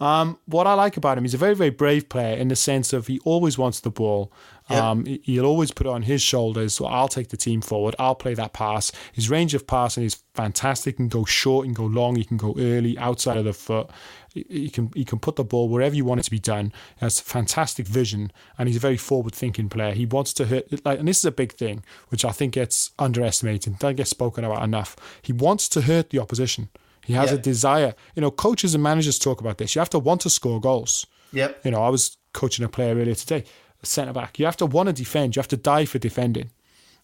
um, 0.00 0.38
what 0.46 0.66
I 0.66 0.72
like 0.72 0.96
about 0.96 1.18
him, 1.18 1.24
he's 1.24 1.34
a 1.34 1.38
very 1.38 1.54
very 1.54 1.70
brave 1.70 2.08
player 2.08 2.34
in 2.34 2.48
the 2.48 2.56
sense 2.56 2.94
of 2.94 3.08
he 3.08 3.20
always 3.20 3.58
wants 3.58 3.80
the 3.80 3.90
ball. 3.90 4.32
Yep. 4.70 4.82
Um, 4.82 5.04
he'll 5.24 5.44
always 5.44 5.70
put 5.70 5.86
it 5.86 5.90
on 5.90 6.02
his 6.02 6.22
shoulders. 6.22 6.72
So 6.72 6.86
I'll 6.86 7.08
take 7.08 7.28
the 7.28 7.36
team 7.36 7.60
forward. 7.60 7.94
I'll 7.98 8.14
play 8.14 8.32
that 8.32 8.54
pass. 8.54 8.90
His 9.12 9.28
range 9.28 9.52
of 9.52 9.66
passing 9.66 10.04
is 10.04 10.22
fantastic. 10.34 10.94
He 10.94 10.96
can 10.96 11.08
go 11.08 11.26
short, 11.26 11.66
he 11.66 11.74
can 11.74 11.84
go 11.84 12.00
long, 12.00 12.16
he 12.16 12.24
can 12.24 12.38
go 12.38 12.54
early, 12.58 12.96
outside 12.96 13.36
of 13.36 13.44
the 13.44 13.52
foot. 13.52 13.90
He 14.32 14.70
can 14.70 14.90
he 14.96 15.04
can 15.04 15.18
put 15.18 15.36
the 15.36 15.44
ball 15.44 15.68
wherever 15.68 15.94
you 15.94 16.06
want 16.06 16.20
it 16.20 16.24
to 16.24 16.30
be 16.30 16.40
done. 16.40 16.72
He 16.98 17.04
has 17.04 17.20
fantastic 17.20 17.86
vision, 17.86 18.32
and 18.56 18.66
he's 18.66 18.78
a 18.78 18.80
very 18.80 18.96
forward-thinking 18.96 19.68
player. 19.68 19.92
He 19.92 20.06
wants 20.06 20.32
to 20.34 20.46
hurt, 20.46 20.84
like, 20.84 20.98
and 20.98 21.06
this 21.06 21.18
is 21.18 21.24
a 21.26 21.30
big 21.30 21.52
thing, 21.52 21.84
which 22.08 22.24
I 22.24 22.32
think 22.32 22.54
gets 22.54 22.90
underestimated, 22.98 23.78
doesn't 23.78 23.96
get 23.96 24.08
spoken 24.08 24.44
about 24.44 24.64
enough. 24.64 24.96
He 25.22 25.32
wants 25.32 25.68
to 25.68 25.82
hurt 25.82 26.10
the 26.10 26.18
opposition. 26.18 26.70
He 27.04 27.12
has 27.14 27.30
yeah. 27.30 27.36
a 27.36 27.40
desire. 27.40 27.94
You 28.14 28.22
know, 28.22 28.30
coaches 28.30 28.74
and 28.74 28.82
managers 28.82 29.18
talk 29.18 29.40
about 29.40 29.58
this. 29.58 29.74
You 29.74 29.80
have 29.80 29.90
to 29.90 29.98
want 29.98 30.22
to 30.22 30.30
score 30.30 30.60
goals. 30.60 31.06
Yep. 31.32 31.64
You 31.64 31.70
know, 31.70 31.82
I 31.82 31.88
was 31.88 32.16
coaching 32.32 32.64
a 32.64 32.68
player 32.68 32.94
earlier 32.94 33.14
today, 33.14 33.44
a 33.82 33.86
centre 33.86 34.12
back. 34.12 34.38
You 34.38 34.44
have 34.46 34.56
to 34.58 34.66
want 34.66 34.88
to 34.88 34.92
defend. 34.92 35.36
You 35.36 35.40
have 35.40 35.48
to 35.48 35.56
die 35.56 35.84
for 35.84 35.98
defending. 35.98 36.50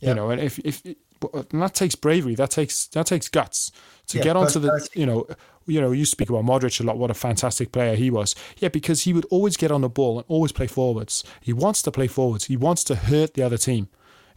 Yep. 0.01 0.09
You 0.09 0.15
know, 0.15 0.31
and 0.31 0.41
if 0.41 0.59
if 0.61 0.83
and 1.35 1.63
that 1.63 1.75
takes 1.75 1.95
bravery, 1.95 2.35
that 2.37 2.51
takes 2.51 2.87
that 2.89 3.07
takes 3.07 3.29
guts 3.29 3.73
to 4.07 4.19
yeah, 4.19 4.25
get 4.25 4.37
onto 4.37 4.59
the. 4.59 4.89
You 4.95 5.07
know, 5.07 5.27
you 5.67 5.81
know, 5.81 5.93
you 5.93 6.05
speak 6.05 6.31
about 6.31 6.45
Modric 6.45 6.81
a 6.81 6.83
lot. 6.83 6.99
What 6.99 7.11
a 7.11 7.15
fantastic 7.15 7.73
player 7.73 7.95
he 7.95 8.11
was. 8.11 8.35
Yeah, 8.59 8.71
because 8.71 9.03
he 9.03 9.13
would 9.13 9.27
always 9.27 9.57
get 9.57 9.71
on 9.71 9.83
the 9.83 9.89
ball 9.89 10.19
and 10.19 10.25
always 10.29 10.53
play 10.53 10.67
forwards. 10.67 11.23
He 11.41 11.53
wants 11.53 11.83
to 11.83 11.91
play 11.91 12.07
forwards. 12.07 12.47
He 12.47 12.57
wants 12.57 12.83
to 12.85 12.95
hurt 12.95 13.35
the 13.35 13.43
other 13.43 13.59
team. 13.59 13.89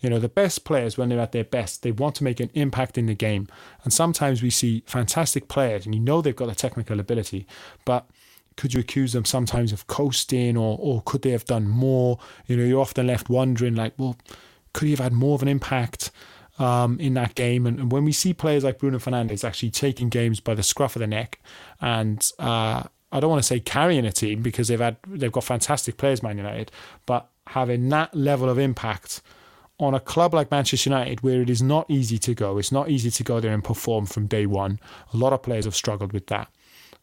You 0.03 0.09
know, 0.09 0.19
the 0.19 0.29
best 0.29 0.65
players, 0.65 0.97
when 0.97 1.09
they're 1.09 1.19
at 1.19 1.31
their 1.31 1.43
best, 1.43 1.81
they 1.81 1.91
want 1.91 2.15
to 2.15 2.23
make 2.23 2.39
an 2.39 2.51
impact 2.53 2.97
in 2.97 3.07
the 3.07 3.15
game. 3.15 3.47
And 3.83 3.91
sometimes 3.91 4.43
we 4.43 4.51
see 4.51 4.83
fantastic 4.85 5.47
players, 5.47 5.85
and 5.85 5.95
you 5.95 6.01
know 6.01 6.21
they've 6.21 6.35
got 6.35 6.49
the 6.49 6.55
technical 6.55 6.99
ability, 6.99 7.47
but 7.85 8.05
could 8.55 8.73
you 8.73 8.81
accuse 8.81 9.13
them 9.13 9.25
sometimes 9.25 9.71
of 9.71 9.87
coasting 9.87 10.55
or, 10.55 10.77
or 10.79 11.01
could 11.05 11.23
they 11.23 11.31
have 11.31 11.45
done 11.45 11.67
more? 11.67 12.19
You 12.45 12.57
know, 12.57 12.63
you're 12.63 12.81
often 12.81 13.07
left 13.07 13.29
wondering, 13.29 13.73
like, 13.73 13.93
well, 13.97 14.15
could 14.73 14.85
he 14.85 14.91
have 14.91 14.99
had 14.99 15.13
more 15.13 15.33
of 15.33 15.41
an 15.41 15.47
impact? 15.47 16.11
um, 16.59 16.99
in 16.99 17.13
that 17.15 17.35
game. 17.35 17.65
And, 17.65 17.79
and, 17.79 17.91
when 17.91 18.05
we 18.05 18.11
see 18.11 18.33
players 18.33 18.63
like 18.63 18.79
Bruno 18.79 18.99
Fernandes 18.99 19.43
actually 19.43 19.71
taking 19.71 20.09
games 20.09 20.39
by 20.39 20.53
the 20.53 20.63
scruff 20.63 20.95
of 20.95 20.99
the 20.99 21.07
neck, 21.07 21.39
and 21.81 22.29
uh, 22.39 22.83
I 23.11 23.19
don't 23.19 23.29
want 23.29 23.41
to 23.41 23.47
say 23.47 23.59
carrying 23.59 24.05
a 24.05 24.11
team 24.11 24.41
because 24.41 24.67
they've 24.67 24.79
had 24.79 24.97
they've 25.07 25.31
got 25.31 25.43
fantastic 25.43 25.97
players, 25.97 26.23
Man 26.23 26.37
United, 26.37 26.71
but 27.05 27.29
having 27.47 27.89
that 27.89 28.13
level 28.15 28.49
of 28.49 28.57
impact 28.57 29.21
on 29.83 29.93
a 29.93 29.99
club 29.99 30.33
like 30.33 30.49
Manchester 30.51 30.89
United, 30.89 31.21
where 31.21 31.41
it 31.41 31.49
is 31.49 31.61
not 31.61 31.85
easy 31.89 32.17
to 32.19 32.33
go, 32.33 32.57
it's 32.57 32.71
not 32.71 32.89
easy 32.89 33.11
to 33.11 33.23
go 33.23 33.39
there 33.39 33.53
and 33.53 33.63
perform 33.63 34.05
from 34.05 34.27
day 34.27 34.45
one. 34.45 34.79
A 35.13 35.17
lot 35.17 35.33
of 35.33 35.43
players 35.43 35.65
have 35.65 35.75
struggled 35.75 36.13
with 36.13 36.27
that. 36.27 36.49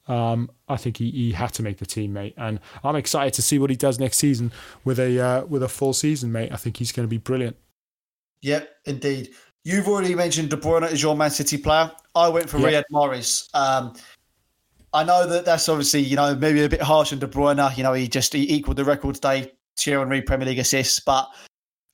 Um, 0.08 0.50
I 0.68 0.76
think 0.76 0.96
he, 0.96 1.10
he 1.10 1.32
had 1.32 1.52
to 1.54 1.62
make 1.62 1.78
the 1.78 1.86
team, 1.86 2.12
mate, 2.12 2.34
and 2.36 2.58
I'm 2.82 2.96
excited 2.96 3.34
to 3.34 3.42
see 3.42 3.58
what 3.58 3.70
he 3.70 3.76
does 3.76 4.00
next 4.00 4.18
season 4.18 4.50
with 4.84 4.98
a 4.98 5.20
uh, 5.20 5.44
with 5.44 5.62
a 5.62 5.68
full 5.68 5.92
season, 5.92 6.32
mate. 6.32 6.50
I 6.52 6.56
think 6.56 6.78
he's 6.78 6.90
going 6.90 7.06
to 7.06 7.10
be 7.10 7.18
brilliant. 7.18 7.56
Yep, 8.42 8.68
indeed. 8.86 9.30
You've 9.62 9.86
already 9.88 10.14
mentioned 10.14 10.48
De 10.48 10.56
Bruyne 10.56 10.90
as 10.90 11.02
your 11.02 11.14
Man 11.14 11.30
City 11.30 11.58
player. 11.58 11.92
I 12.14 12.28
went 12.28 12.48
for 12.48 12.58
yep. 12.58 12.86
Riyad 12.90 12.92
Mahrez. 12.92 13.54
Um, 13.54 13.94
I 14.92 15.04
know 15.04 15.26
that 15.26 15.44
that's 15.44 15.68
obviously 15.68 16.00
you 16.00 16.16
know 16.16 16.34
maybe 16.34 16.64
a 16.64 16.68
bit 16.68 16.82
harsh 16.82 17.12
on 17.12 17.18
De 17.18 17.28
Bruyne. 17.28 17.76
You 17.76 17.82
know 17.82 17.92
he 17.92 18.08
just 18.08 18.32
he 18.32 18.52
equaled 18.52 18.78
the 18.78 18.84
record 18.84 19.16
today, 19.16 19.52
Thierry 19.76 20.00
Henry 20.00 20.22
Premier 20.22 20.46
League 20.46 20.58
assists, 20.58 20.98
but 20.98 21.28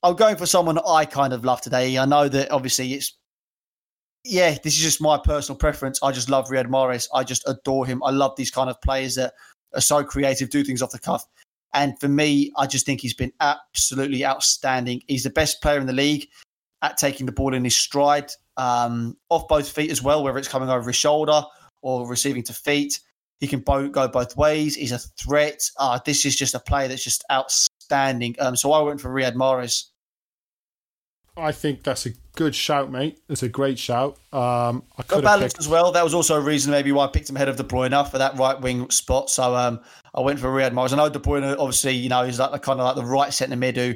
I'm 0.07 0.15
going 0.15 0.37
for 0.37 0.47
someone 0.47 0.79
I 0.87 1.05
kind 1.05 1.33
of 1.33 1.45
love 1.45 1.61
today. 1.61 1.99
I 1.99 2.05
know 2.05 2.29
that 2.29 2.53
obviously 2.53 2.93
it's 2.93 3.13
yeah, 4.23 4.57
this 4.63 4.77
is 4.77 4.81
just 4.81 5.01
my 5.01 5.19
personal 5.19 5.59
preference. 5.59 6.01
I 6.01 6.13
just 6.13 6.31
love 6.31 6.47
Riyad 6.47 6.69
Mahrez. 6.69 7.09
I 7.13 7.25
just 7.25 7.43
adore 7.49 7.87
him. 7.87 8.01
I 8.05 8.11
love 8.11 8.37
these 8.37 8.53
kind 8.53 8.71
of 8.71 8.81
players 8.83 9.17
that 9.17 9.35
are 9.75 9.81
so 9.81 10.05
creative, 10.05 10.49
do 10.49 10.63
things 10.63 10.81
off 10.81 10.93
the 10.93 11.01
cuff. 11.01 11.25
And 11.75 11.99
for 11.99 12.07
me, 12.07 12.53
I 12.57 12.69
just 12.69 12.87
think 12.87 13.01
he's 13.01 13.15
been 13.15 13.33
absolutely 13.41 14.25
outstanding. 14.25 15.03
He's 15.09 15.25
the 15.25 15.31
best 15.31 15.61
player 15.61 15.81
in 15.81 15.87
the 15.87 15.93
league 15.93 16.29
at 16.83 16.99
taking 16.99 17.27
the 17.27 17.33
ball 17.33 17.53
in 17.53 17.65
his 17.65 17.75
stride, 17.75 18.31
um, 18.57 19.17
off 19.29 19.49
both 19.49 19.69
feet 19.69 19.91
as 19.91 20.05
well, 20.05 20.23
whether 20.23 20.39
it's 20.39 20.47
coming 20.47 20.69
over 20.69 20.89
his 20.89 20.97
shoulder 20.97 21.43
or 21.83 22.09
receiving 22.09 22.45
to 22.45 22.53
feet. 22.53 23.01
He 23.41 23.49
can 23.49 23.61
go 23.61 24.07
both 24.07 24.37
ways. 24.37 24.77
He's 24.77 24.93
a 24.93 24.99
threat. 24.99 25.69
Uh, 25.79 25.99
this 26.07 26.25
is 26.25 26.37
just 26.37 26.55
a 26.55 26.61
player 26.61 26.87
that's 26.87 27.03
just 27.03 27.25
outstanding. 27.31 28.37
Um, 28.39 28.55
so 28.55 28.71
I 28.71 28.81
went 28.83 29.01
for 29.01 29.11
Riyad 29.11 29.35
Mahrez. 29.35 29.87
I 31.37 31.53
think 31.53 31.83
that's 31.83 32.07
a 32.07 32.11
good 32.35 32.55
shout, 32.55 32.91
mate. 32.91 33.19
It's 33.29 33.43
a 33.43 33.49
great 33.49 33.79
shout. 33.79 34.19
Um, 34.33 34.85
I 34.97 35.03
could 35.03 35.23
balance 35.23 35.53
picked... 35.53 35.61
as 35.61 35.69
well. 35.69 35.93
That 35.93 36.03
was 36.03 36.15
also 36.15 36.37
a 36.37 36.41
reason 36.41 36.71
maybe 36.71 36.93
why 36.93 37.05
I 37.05 37.09
picked 37.09 37.29
him 37.29 37.37
ahead 37.37 37.49
of 37.49 37.57
De 37.57 37.63
Bruyne 37.63 38.11
for 38.11 38.19
that 38.19 38.39
right 38.39 38.59
wing 38.61 38.89
spot. 38.91 39.29
So 39.29 39.55
um, 39.55 39.81
I 40.15 40.21
went 40.21 40.41
for 40.41 40.49
Riyad 40.49 40.73
Mahrez. 40.73 40.93
I 40.93 40.97
know 40.97 41.09
De 41.09 41.19
Bruyne, 41.19 41.57
obviously, 41.59 41.93
you 41.93 42.09
know, 42.09 42.25
he's 42.25 42.39
like 42.39 42.53
the 42.53 42.59
kind 42.59 42.81
of 42.81 42.87
like 42.87 42.97
the 42.97 43.05
right 43.05 43.33
centre 43.33 43.57
mid 43.57 43.77
who, 43.77 43.95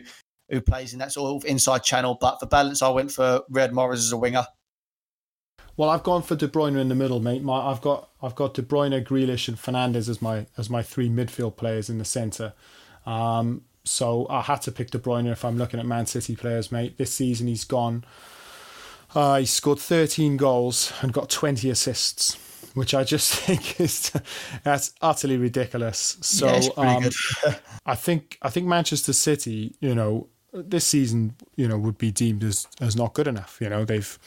who 0.51 0.61
plays 0.61 0.93
in 0.93 0.99
that 0.99 1.12
sort 1.12 1.43
of 1.43 1.49
inside 1.49 1.82
channel. 1.82 2.18
But 2.20 2.41
for 2.41 2.47
balance, 2.47 2.82
I 2.82 2.91
went 2.91 3.11
for 3.11 3.43
Riyad 3.51 3.72
Mahrez 3.72 3.95
as 3.95 4.12
a 4.12 4.18
winger. 4.18 4.45
Well, 5.76 5.88
I've 5.88 6.03
gone 6.03 6.22
for 6.22 6.36
De 6.36 6.47
Bruyne 6.47 6.78
in 6.78 6.88
the 6.88 6.95
middle, 6.95 7.20
mate. 7.20 7.43
My, 7.43 7.70
I've 7.70 7.80
got 7.80 8.11
I've 8.22 8.34
got 8.34 8.53
De 8.53 8.61
Bruyne, 8.61 9.03
Grealish, 9.03 9.49
and 9.49 9.57
Fernandes 9.57 10.11
as 10.11 10.20
my 10.20 10.47
as 10.59 10.68
my 10.68 10.82
three 10.82 11.09
midfield 11.09 11.57
players 11.57 11.88
in 11.88 11.97
the 11.97 12.05
centre. 12.05 12.53
Um, 13.07 13.62
so 13.85 14.26
I 14.28 14.43
had 14.43 14.62
to 14.62 14.72
pick 14.72 14.91
De 14.91 14.99
Bruyne 14.99 15.31
if 15.31 15.45
I'm 15.45 15.57
looking 15.57 15.81
at 15.81 15.87
Man 15.87 16.07
City 16.07 16.37
players, 16.37 16.70
mate. 16.70 16.99
This 16.99 17.12
season 17.12 17.47
he's 17.47 17.64
gone. 17.64 18.05
Uh, 19.14 19.39
he 19.39 19.47
scored 19.47 19.78
13 19.78 20.37
goals 20.37 20.93
and 21.03 21.12
got 21.12 21.28
20 21.28 21.68
assists, 21.70 22.37
which 22.74 22.95
I 22.95 23.05
just 23.05 23.35
think 23.35 23.81
is 23.81 24.12
that's 24.62 24.93
utterly 25.01 25.37
ridiculous. 25.37 26.18
So 26.20 26.47
yeah, 26.47 26.68
um, 26.76 27.11
I 27.87 27.95
think 27.95 28.39
I 28.43 28.51
think 28.51 28.66
Manchester 28.66 29.12
City, 29.12 29.74
you 29.81 29.95
know, 29.95 30.28
this 30.53 30.87
season, 30.87 31.35
you 31.57 31.66
know, 31.66 31.78
would 31.78 31.99
be 31.99 32.11
deemed 32.11 32.45
as 32.45 32.68
as 32.81 32.97
not 32.97 33.14
good 33.14 33.26
enough. 33.26 33.59
You 33.61 33.70
know, 33.70 33.85
they've 33.85 34.18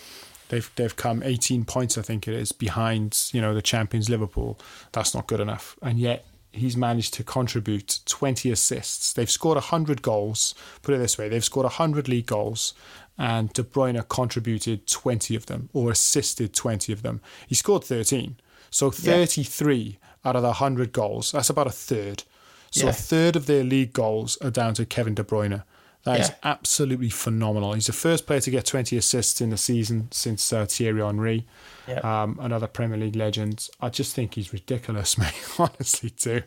they've 0.50 0.70
they've 0.76 0.96
come 0.96 1.24
18 1.24 1.66
points, 1.66 1.98
I 1.98 2.02
think 2.02 2.28
it 2.28 2.34
is, 2.34 2.52
behind 2.52 3.30
you 3.32 3.42
know 3.42 3.54
the 3.54 3.62
champions 3.62 4.10
Liverpool. 4.10 4.60
That's 4.92 5.14
not 5.14 5.28
good 5.28 5.40
enough, 5.40 5.78
and 5.82 6.00
yet 6.00 6.26
he's 6.54 6.78
managed 6.78 7.14
to 7.16 7.24
contribute 7.24 8.00
20 8.06 8.52
assists. 8.52 9.12
They've 9.12 9.30
scored 9.30 9.56
100 9.56 10.02
goals. 10.02 10.56
Put 10.82 10.96
it 10.96 11.00
this 11.00 11.18
way, 11.18 11.28
they've 11.28 11.44
scored 11.44 11.66
100 11.66 12.08
league 12.08 12.28
goals 12.28 12.74
and 13.18 13.52
De 13.54 13.64
Bruyne 13.64 14.08
contributed 14.08 14.88
20 14.88 15.36
of 15.36 15.46
them 15.46 15.70
or 15.74 15.92
assisted 15.92 16.54
20 16.54 16.92
of 16.94 17.04
them. 17.04 17.22
He 17.48 17.56
scored 17.56 17.84
13. 17.84 18.38
So 18.70 18.90
33 18.90 19.76
yeah. 19.76 20.30
out 20.30 20.36
of 20.36 20.42
the 20.42 20.50
100 20.50 20.92
goals, 20.92 21.32
that's 21.32 21.50
about 21.50 21.68
a 21.68 21.72
third. 21.72 22.24
So 22.72 22.86
yeah. 22.86 22.90
a 22.90 22.94
third 22.94 23.36
of 23.36 23.46
their 23.46 23.64
league 23.64 23.94
goals 23.94 24.38
are 24.38 24.50
down 24.50 24.74
to 24.76 24.86
Kevin 24.86 25.14
De 25.14 25.24
Bruyne. 25.24 25.64
That 26.04 26.18
yeah. 26.18 26.24
is 26.24 26.32
absolutely 26.44 27.10
phenomenal. 27.10 27.74
He's 27.74 27.88
the 27.88 27.94
first 27.94 28.28
player 28.28 28.42
to 28.42 28.52
get 28.52 28.66
20 28.66 28.98
assists 28.98 29.40
in 29.40 29.52
the 29.52 29.58
season 29.58 30.10
since 30.12 30.52
uh, 30.52 30.66
Thierry 30.66 31.02
Henry, 31.02 31.48
yep. 31.88 32.04
um, 32.04 32.38
another 32.42 32.68
Premier 32.68 32.98
League 32.98 33.16
legend. 33.16 33.70
I 33.80 33.88
just 33.88 34.14
think 34.14 34.36
he's 34.36 34.52
ridiculous, 34.52 35.18
mate. 35.18 35.34
Honestly, 35.58 36.10
too. 36.10 36.42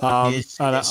um, 0.00 0.34
and 0.60 0.76
I, 0.76 0.82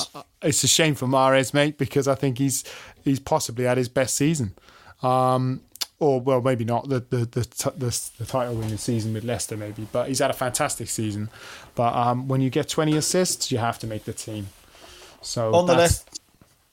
it's 0.42 0.62
a 0.62 0.68
shame 0.68 0.94
for 0.94 1.06
Mahrez, 1.06 1.54
mate, 1.54 1.78
because 1.78 2.06
I 2.06 2.14
think 2.14 2.36
he's 2.36 2.62
he's 3.02 3.20
possibly 3.20 3.64
had 3.64 3.78
his 3.78 3.88
best 3.88 4.16
season. 4.16 4.54
Um, 5.02 5.62
or 5.98 6.20
well, 6.20 6.42
maybe 6.42 6.64
not 6.64 6.88
the 6.88 7.00
the 7.00 7.24
the, 7.24 7.72
the, 7.76 8.10
the 8.18 8.26
title 8.26 8.54
winning 8.54 8.76
season 8.76 9.14
with 9.14 9.24
Leicester, 9.24 9.56
maybe, 9.56 9.86
but 9.92 10.08
he's 10.08 10.18
had 10.18 10.30
a 10.30 10.34
fantastic 10.34 10.88
season. 10.88 11.30
But 11.74 11.94
um, 11.94 12.28
when 12.28 12.42
you 12.42 12.50
get 12.50 12.68
20 12.68 12.96
assists, 12.98 13.50
you 13.50 13.58
have 13.58 13.78
to 13.78 13.86
make 13.86 14.04
the 14.04 14.12
team. 14.12 14.48
So 15.22 15.54
on 15.54 15.66
the 15.66 15.76
list, 15.76 16.19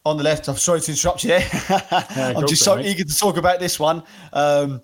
on 0.08 0.18
the 0.18 0.24
left. 0.24 0.48
I'm 0.48 0.56
sorry 0.56 0.82
to 0.82 0.92
interrupt 0.92 1.24
you 1.24 1.30
there. 1.30 1.48
yeah, 1.70 2.34
I'm 2.36 2.48
just 2.48 2.64
so 2.64 2.80
eager 2.80 3.04
to 3.04 3.16
talk 3.16 3.38
about 3.38 3.60
this 3.60 3.80
one. 3.80 4.04
Um, 4.34 4.82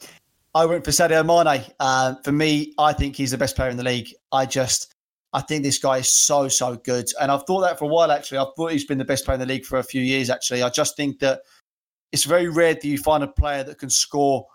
I 0.55 0.65
went 0.65 0.86
for 0.86 0.91
Sadio 0.91 1.26
Mane. 1.26 1.63
Uh, 1.80 2.15
for 2.24 2.32
me, 2.32 2.74
I 2.78 2.93
think 2.93 3.15
he's 3.15 3.32
the 3.32 3.38
best 3.38 3.55
player 3.55 3.69
in 3.69 3.78
the 3.78 3.84
league. 3.84 4.13
I 4.32 4.45
just, 4.45 4.93
I 5.34 5.41
think 5.41 5.63
this 5.63 5.80
guy 5.80 5.97
is 5.97 6.11
so, 6.11 6.47
so 6.47 6.76
good. 6.76 7.05
And 7.19 7.32
I've 7.32 7.43
thought 7.43 7.61
that 7.61 7.80
for 7.80 7.86
a 7.86 7.88
while, 7.88 8.11
actually. 8.11 8.38
I've 8.38 8.53
thought 8.55 8.71
he's 8.71 8.86
been 8.86 8.99
the 8.99 9.05
best 9.05 9.26
player 9.26 9.36
in 9.36 9.39
the 9.39 9.45
league 9.47 9.65
for 9.65 9.80
a 9.80 9.84
few 9.84 10.01
years, 10.01 10.30
actually. 10.30 10.61
I 10.61 10.69
just 10.69 10.95
think 10.95 11.19
that 11.19 11.41
it's 12.11 12.26
very 12.26 12.47
rare 12.47 12.76
that 12.76 12.84
you 12.84 12.97
find 12.97 13.24
a 13.24 13.28
player 13.28 13.63
that 13.63 13.80
can 13.80 13.89
score 13.89 14.45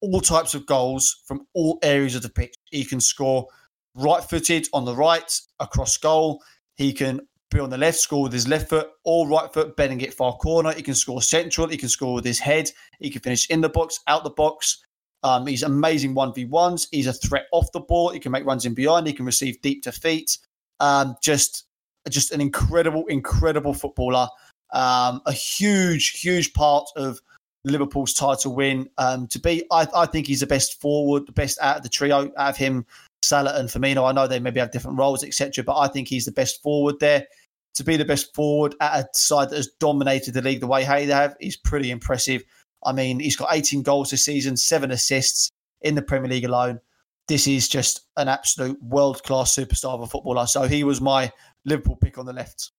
all 0.00 0.20
types 0.20 0.54
of 0.54 0.64
goals 0.66 1.22
from 1.26 1.46
all 1.54 1.78
areas 1.82 2.14
of 2.14 2.22
the 2.22 2.28
pitch. 2.28 2.54
He 2.70 2.84
can 2.84 3.00
score 3.00 3.48
right 3.96 4.22
footed 4.22 4.68
on 4.72 4.84
the 4.84 4.94
right, 4.94 5.40
across 5.58 5.96
goal. 5.96 6.42
He 6.76 6.92
can 6.92 7.20
be 7.50 7.60
on 7.60 7.70
the 7.70 7.78
left, 7.78 7.98
score 7.98 8.24
with 8.24 8.32
his 8.32 8.48
left 8.48 8.68
foot 8.68 8.90
or 9.04 9.28
right 9.28 9.52
foot, 9.52 9.76
bending 9.76 10.00
it 10.00 10.14
far 10.14 10.36
corner. 10.36 10.72
He 10.72 10.82
can 10.82 10.94
score 10.94 11.22
central. 11.22 11.68
He 11.68 11.76
can 11.76 11.88
score 11.88 12.14
with 12.14 12.24
his 12.24 12.38
head. 12.38 12.70
He 13.00 13.10
can 13.10 13.22
finish 13.22 13.48
in 13.48 13.60
the 13.60 13.68
box, 13.68 14.00
out 14.06 14.24
the 14.24 14.30
box. 14.30 14.84
Um, 15.22 15.46
he's 15.46 15.62
amazing 15.62 16.14
1v1s. 16.14 16.88
He's 16.90 17.06
a 17.06 17.12
threat 17.12 17.46
off 17.52 17.72
the 17.72 17.80
ball. 17.80 18.10
He 18.10 18.20
can 18.20 18.32
make 18.32 18.44
runs 18.44 18.66
in 18.66 18.74
behind. 18.74 19.06
He 19.06 19.12
can 19.12 19.26
receive 19.26 19.60
deep 19.62 19.82
to 19.84 19.92
feet. 19.92 20.38
Um, 20.80 21.16
just, 21.22 21.64
just 22.08 22.32
an 22.32 22.40
incredible, 22.40 23.06
incredible 23.06 23.74
footballer. 23.74 24.28
Um, 24.72 25.22
a 25.26 25.32
huge, 25.32 26.20
huge 26.20 26.52
part 26.52 26.88
of 26.96 27.20
Liverpool's 27.64 28.12
title 28.12 28.54
win. 28.54 28.88
Um, 28.98 29.26
to 29.28 29.40
be, 29.40 29.64
I, 29.72 29.88
I 29.94 30.06
think 30.06 30.26
he's 30.26 30.40
the 30.40 30.46
best 30.46 30.80
forward, 30.80 31.26
the 31.26 31.32
best 31.32 31.58
out 31.60 31.78
of 31.78 31.82
the 31.82 31.88
trio. 31.88 32.30
Out 32.36 32.50
of 32.50 32.56
him, 32.56 32.86
Salah 33.22 33.58
and 33.58 33.68
Firmino. 33.68 34.08
I 34.08 34.12
know 34.12 34.26
they 34.26 34.40
maybe 34.40 34.60
have 34.60 34.70
different 34.70 34.98
roles, 34.98 35.24
etc., 35.24 35.64
but 35.64 35.78
I 35.78 35.88
think 35.88 36.08
he's 36.08 36.24
the 36.24 36.32
best 36.32 36.62
forward 36.62 37.00
there. 37.00 37.26
To 37.74 37.84
be 37.84 37.96
the 37.96 38.04
best 38.04 38.34
forward 38.34 38.74
at 38.80 39.04
a 39.04 39.08
side 39.12 39.50
that 39.50 39.56
has 39.56 39.68
dominated 39.78 40.34
the 40.34 40.42
league 40.42 40.60
the 40.60 40.66
way 40.66 40.84
they 40.84 41.06
have 41.06 41.36
is 41.40 41.56
pretty 41.56 41.90
impressive. 41.90 42.42
I 42.84 42.92
mean, 42.92 43.20
he's 43.20 43.36
got 43.36 43.50
18 43.52 43.82
goals 43.82 44.10
this 44.10 44.24
season, 44.24 44.56
seven 44.56 44.90
assists 44.90 45.50
in 45.80 45.94
the 45.94 46.02
Premier 46.02 46.30
League 46.30 46.44
alone. 46.44 46.80
This 47.28 47.46
is 47.46 47.68
just 47.68 48.00
an 48.16 48.26
absolute 48.26 48.82
world 48.82 49.22
class 49.22 49.54
superstar 49.54 49.94
of 49.94 50.00
a 50.00 50.06
footballer. 50.06 50.46
So 50.46 50.62
he 50.62 50.82
was 50.82 51.00
my 51.00 51.30
Liverpool 51.64 51.96
pick 51.96 52.18
on 52.18 52.26
the 52.26 52.32
left. 52.32 52.72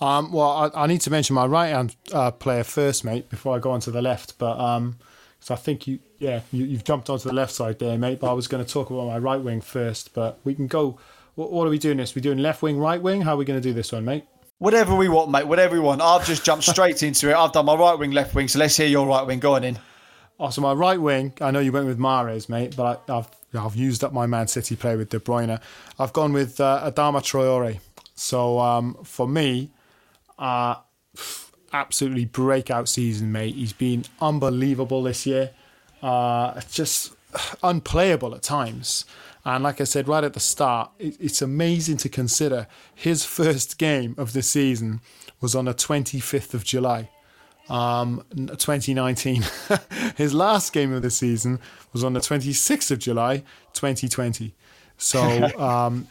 Um, 0.00 0.32
well, 0.32 0.50
I, 0.74 0.82
I, 0.82 0.86
need 0.88 1.00
to 1.02 1.10
mention 1.10 1.34
my 1.34 1.46
right 1.46 1.68
hand 1.68 1.94
uh, 2.12 2.32
player 2.32 2.64
first, 2.64 3.04
mate, 3.04 3.30
before 3.30 3.54
I 3.54 3.60
go 3.60 3.70
on 3.70 3.80
to 3.82 3.92
the 3.92 4.02
left. 4.02 4.36
But 4.36 4.58
um, 4.58 4.98
so 5.42 5.54
I 5.54 5.56
think 5.56 5.88
you, 5.88 5.98
yeah, 6.20 6.42
you, 6.52 6.70
have 6.70 6.84
jumped 6.84 7.10
onto 7.10 7.28
the 7.28 7.34
left 7.34 7.52
side 7.52 7.80
there, 7.80 7.98
mate. 7.98 8.20
But 8.20 8.30
I 8.30 8.32
was 8.32 8.46
going 8.46 8.64
to 8.64 8.72
talk 8.72 8.90
about 8.90 9.08
my 9.08 9.18
right 9.18 9.40
wing 9.40 9.60
first. 9.60 10.14
But 10.14 10.38
we 10.44 10.54
can 10.54 10.68
go. 10.68 11.00
What, 11.34 11.50
what 11.50 11.66
are 11.66 11.70
we 11.70 11.80
doing 11.80 11.96
this? 11.96 12.14
We 12.14 12.22
doing 12.22 12.38
left 12.38 12.62
wing, 12.62 12.78
right 12.78 13.02
wing? 13.02 13.22
How 13.22 13.34
are 13.34 13.36
we 13.36 13.44
going 13.44 13.60
to 13.60 13.68
do 13.68 13.72
this 13.72 13.90
one, 13.90 14.04
mate? 14.04 14.24
Whatever 14.58 14.94
we 14.94 15.08
want, 15.08 15.32
mate. 15.32 15.48
Whatever 15.48 15.74
we 15.74 15.80
want. 15.80 16.00
I've 16.00 16.24
just 16.24 16.44
jumped 16.44 16.62
straight 16.62 17.02
into 17.02 17.28
it. 17.28 17.34
I've 17.34 17.50
done 17.50 17.66
my 17.66 17.74
right 17.74 17.98
wing, 17.98 18.12
left 18.12 18.36
wing. 18.36 18.46
So 18.46 18.60
let's 18.60 18.76
hear 18.76 18.86
your 18.86 19.04
right 19.04 19.26
wing. 19.26 19.40
Go 19.40 19.56
on 19.56 19.64
in. 19.64 19.80
Oh, 20.38 20.50
so 20.50 20.60
my 20.60 20.74
right 20.74 21.00
wing. 21.00 21.32
I 21.40 21.50
know 21.50 21.58
you 21.58 21.72
went 21.72 21.86
with 21.86 21.98
Mahrez, 21.98 22.48
mate, 22.48 22.76
but 22.76 23.02
I, 23.08 23.16
have 23.16 23.30
I've 23.52 23.74
used 23.74 24.04
up 24.04 24.12
my 24.12 24.26
Man 24.26 24.46
City 24.46 24.76
play 24.76 24.94
with 24.94 25.08
De 25.08 25.18
Bruyne. 25.18 25.60
I've 25.98 26.12
gone 26.12 26.32
with 26.32 26.60
uh, 26.60 26.88
Adama 26.88 27.20
Traore. 27.20 27.80
So 28.14 28.60
um, 28.60 28.94
for 29.02 29.26
me, 29.26 29.72
uh, 30.38 30.76
absolutely 31.72 32.24
breakout 32.24 32.88
season, 32.88 33.32
mate. 33.32 33.54
He's 33.54 33.72
been 33.72 34.04
unbelievable 34.20 35.02
this 35.02 35.26
year. 35.26 35.50
Uh, 36.02 36.60
just 36.70 37.14
unplayable 37.62 38.34
at 38.34 38.42
times. 38.42 39.04
And 39.44 39.64
like 39.64 39.80
I 39.80 39.84
said 39.84 40.06
right 40.06 40.22
at 40.22 40.34
the 40.34 40.40
start, 40.40 40.90
it's 40.98 41.42
amazing 41.42 41.96
to 41.98 42.08
consider 42.08 42.66
his 42.94 43.24
first 43.38 43.78
game 43.78 44.14
of 44.18 44.32
the 44.32 44.42
season 44.42 45.00
was 45.40 45.54
on 45.54 45.64
the 45.64 45.74
25th 45.74 46.54
of 46.54 46.64
July. 46.64 47.10
Um, 47.68 48.24
2019, 48.36 49.44
his 50.16 50.34
last 50.34 50.72
game 50.72 50.92
of 50.92 51.02
the 51.02 51.10
season 51.10 51.58
was 51.92 52.04
on 52.04 52.12
the 52.12 52.20
26th 52.20 52.90
of 52.90 52.98
July, 52.98 53.38
2020. 53.72 54.54
So, 54.98 55.20
um, 55.58 56.06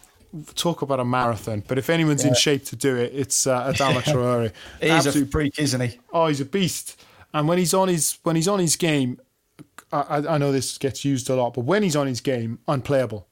talk 0.56 0.82
about 0.82 1.00
a 1.00 1.06
marathon. 1.06 1.64
But 1.68 1.78
if 1.78 1.90
anyone's 1.90 2.24
yeah. 2.24 2.30
in 2.30 2.36
shape 2.36 2.66
to 2.66 2.76
do 2.76 2.96
it, 2.96 3.12
it's 3.14 3.48
uh, 3.48 3.64
Adama 3.74 4.02
Traore. 4.02 4.52
he's 4.80 5.08
Absolute, 5.08 5.28
a 5.28 5.32
freak, 5.32 5.60
isn't 5.60 5.82
he? 5.82 6.00
Oh, 6.12 6.28
he's 6.28 6.42
a 6.42 6.46
beast. 6.46 7.02
And 7.34 7.48
when 7.48 7.58
he's 7.58 7.74
on 7.74 7.88
his 7.88 8.18
when 8.24 8.36
he's 8.36 8.48
on 8.48 8.60
his 8.60 8.76
game, 8.76 9.20
I, 9.92 10.18
I 10.18 10.38
know 10.38 10.52
this 10.52 10.78
gets 10.78 11.06
used 11.06 11.30
a 11.30 11.36
lot, 11.36 11.54
but 11.54 11.62
when 11.62 11.84
he's 11.84 11.96
on 11.96 12.08
his 12.08 12.22
game, 12.22 12.60
unplayable 12.68 13.28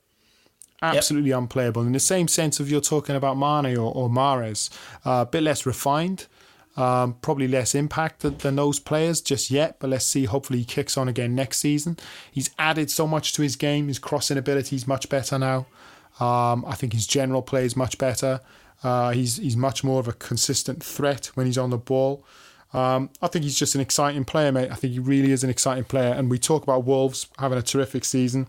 absolutely 0.81 1.29
yep. 1.29 1.39
unplayable. 1.39 1.81
In 1.83 1.91
the 1.91 1.99
same 1.99 2.27
sense 2.27 2.59
of 2.59 2.69
you're 2.69 2.81
talking 2.81 3.15
about 3.15 3.37
Mane 3.37 3.77
or, 3.77 3.93
or 3.93 4.09
Mahrez, 4.09 4.69
uh, 5.05 5.21
a 5.21 5.25
bit 5.25 5.43
less 5.43 5.65
refined, 5.65 6.27
um, 6.77 7.15
probably 7.21 7.47
less 7.47 7.75
impact 7.75 8.21
than 8.21 8.55
those 8.55 8.79
players 8.79 9.21
just 9.21 9.51
yet, 9.51 9.77
but 9.79 9.89
let's 9.89 10.05
see. 10.05 10.25
Hopefully, 10.25 10.59
he 10.59 10.65
kicks 10.65 10.97
on 10.97 11.07
again 11.07 11.35
next 11.35 11.57
season. 11.57 11.97
He's 12.31 12.49
added 12.57 12.89
so 12.89 13.07
much 13.07 13.33
to 13.33 13.41
his 13.41 13.55
game. 13.55 13.87
His 13.87 13.99
crossing 13.99 14.37
ability 14.37 14.75
is 14.75 14.87
much 14.87 15.09
better 15.09 15.37
now. 15.37 15.65
Um, 16.19 16.65
I 16.67 16.75
think 16.75 16.93
his 16.93 17.07
general 17.07 17.41
play 17.41 17.65
is 17.65 17.75
much 17.75 17.97
better. 17.97 18.41
Uh, 18.83 19.11
he's 19.11 19.37
he's 19.37 19.57
much 19.57 19.83
more 19.83 19.99
of 19.99 20.07
a 20.07 20.13
consistent 20.13 20.83
threat 20.83 21.27
when 21.35 21.45
he's 21.45 21.57
on 21.57 21.69
the 21.69 21.77
ball. 21.77 22.23
Um, 22.73 23.09
I 23.21 23.27
think 23.27 23.43
he's 23.43 23.57
just 23.57 23.75
an 23.75 23.81
exciting 23.81 24.25
player, 24.25 24.51
mate. 24.51 24.71
I 24.71 24.75
think 24.75 24.93
he 24.93 24.99
really 24.99 25.31
is 25.31 25.43
an 25.43 25.49
exciting 25.49 25.85
player. 25.85 26.13
And 26.13 26.29
we 26.29 26.37
talk 26.37 26.63
about 26.63 26.85
Wolves 26.85 27.27
having 27.39 27.57
a 27.57 27.63
terrific 27.63 28.05
season. 28.05 28.47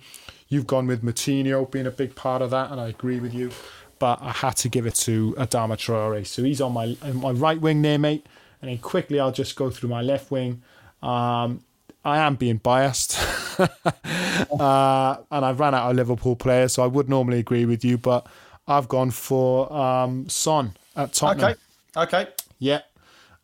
You've 0.49 0.67
gone 0.67 0.87
with 0.87 1.03
Moutinho 1.03 1.71
being 1.71 1.87
a 1.87 1.91
big 1.91 2.15
part 2.15 2.43
of 2.43 2.51
that, 2.51 2.71
and 2.71 2.81
I 2.81 2.89
agree 2.89 3.21
with 3.21 3.33
you. 3.33 3.51
But 3.99 4.21
I 4.23 4.33
had 4.33 4.57
to 4.59 4.69
give 4.69 4.87
it 4.87 4.95
to 4.97 5.35
Adama 5.39 5.77
Traore. 5.77 6.27
So 6.27 6.43
he's 6.43 6.61
on 6.61 6.73
my 6.73 6.97
my 7.13 7.31
right 7.31 7.61
wing 7.61 7.83
there, 7.83 7.99
mate. 7.99 8.27
And 8.61 8.71
then 8.71 8.79
quickly, 8.79 9.19
I'll 9.19 9.33
just 9.33 9.57
go 9.57 9.71
through 9.71 9.89
my 9.89 10.03
left 10.03 10.31
wing. 10.31 10.63
Um, 11.03 11.65
I 12.05 12.18
am 12.18 12.36
being 12.36 12.57
biased, 12.57 13.18
uh, 13.59 15.16
and 15.30 15.44
I've 15.44 15.61
ran 15.61 15.74
out 15.74 15.90
of 15.90 15.96
Liverpool 15.96 16.36
players, 16.36 16.72
so 16.72 16.82
I 16.82 16.86
would 16.86 17.09
normally 17.09 17.38
agree 17.38 17.66
with 17.66 17.84
you, 17.84 17.98
but 17.98 18.26
I've 18.66 18.88
gone 18.88 19.11
for 19.11 19.72
um, 19.72 20.28
Son 20.28 20.74
at 20.96 21.12
Tottenham. 21.12 21.57
Okay, 21.96 22.16
okay, 22.16 22.30
yeah. 22.59 22.80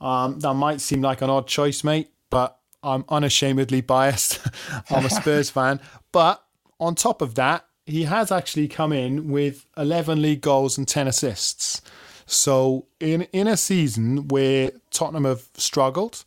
Um, 0.00 0.40
that 0.40 0.54
might 0.54 0.80
seem 0.80 1.02
like 1.02 1.22
an 1.22 1.30
odd 1.30 1.46
choice, 1.46 1.84
mate, 1.84 2.10
but 2.30 2.58
I'm 2.82 3.04
unashamedly 3.08 3.80
biased. 3.80 4.40
I'm 4.90 5.04
a 5.04 5.10
Spurs 5.10 5.50
fan, 5.56 5.80
but 6.12 6.42
on 6.78 6.94
top 6.94 7.22
of 7.22 7.34
that, 7.34 7.66
he 7.84 8.04
has 8.04 8.32
actually 8.32 8.68
come 8.68 8.92
in 8.92 9.30
with 9.30 9.66
11 9.76 10.20
league 10.20 10.40
goals 10.40 10.76
and 10.76 10.86
10 10.88 11.06
assists. 11.06 11.82
So 12.26 12.86
in 12.98 13.22
in 13.32 13.46
a 13.46 13.56
season 13.56 14.28
where 14.28 14.72
Tottenham 14.90 15.24
have 15.24 15.48
struggled, 15.54 16.24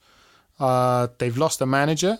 uh, 0.60 1.08
they've 1.18 1.38
lost 1.38 1.62
a 1.62 1.66
manager, 1.66 2.20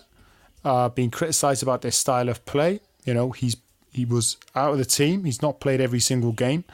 uh, 0.64 0.88
been 0.88 1.10
criticised 1.10 1.62
about 1.62 1.82
their 1.82 1.90
style 1.90 2.28
of 2.28 2.44
play. 2.44 2.80
You 3.04 3.14
know, 3.14 3.30
he's 3.30 3.56
he 3.92 4.04
was 4.04 4.36
out 4.54 4.72
of 4.72 4.78
the 4.78 4.84
team. 4.84 5.24
He's 5.24 5.42
not 5.42 5.60
played 5.60 5.80
every 5.80 6.00
single 6.00 6.32
game. 6.32 6.64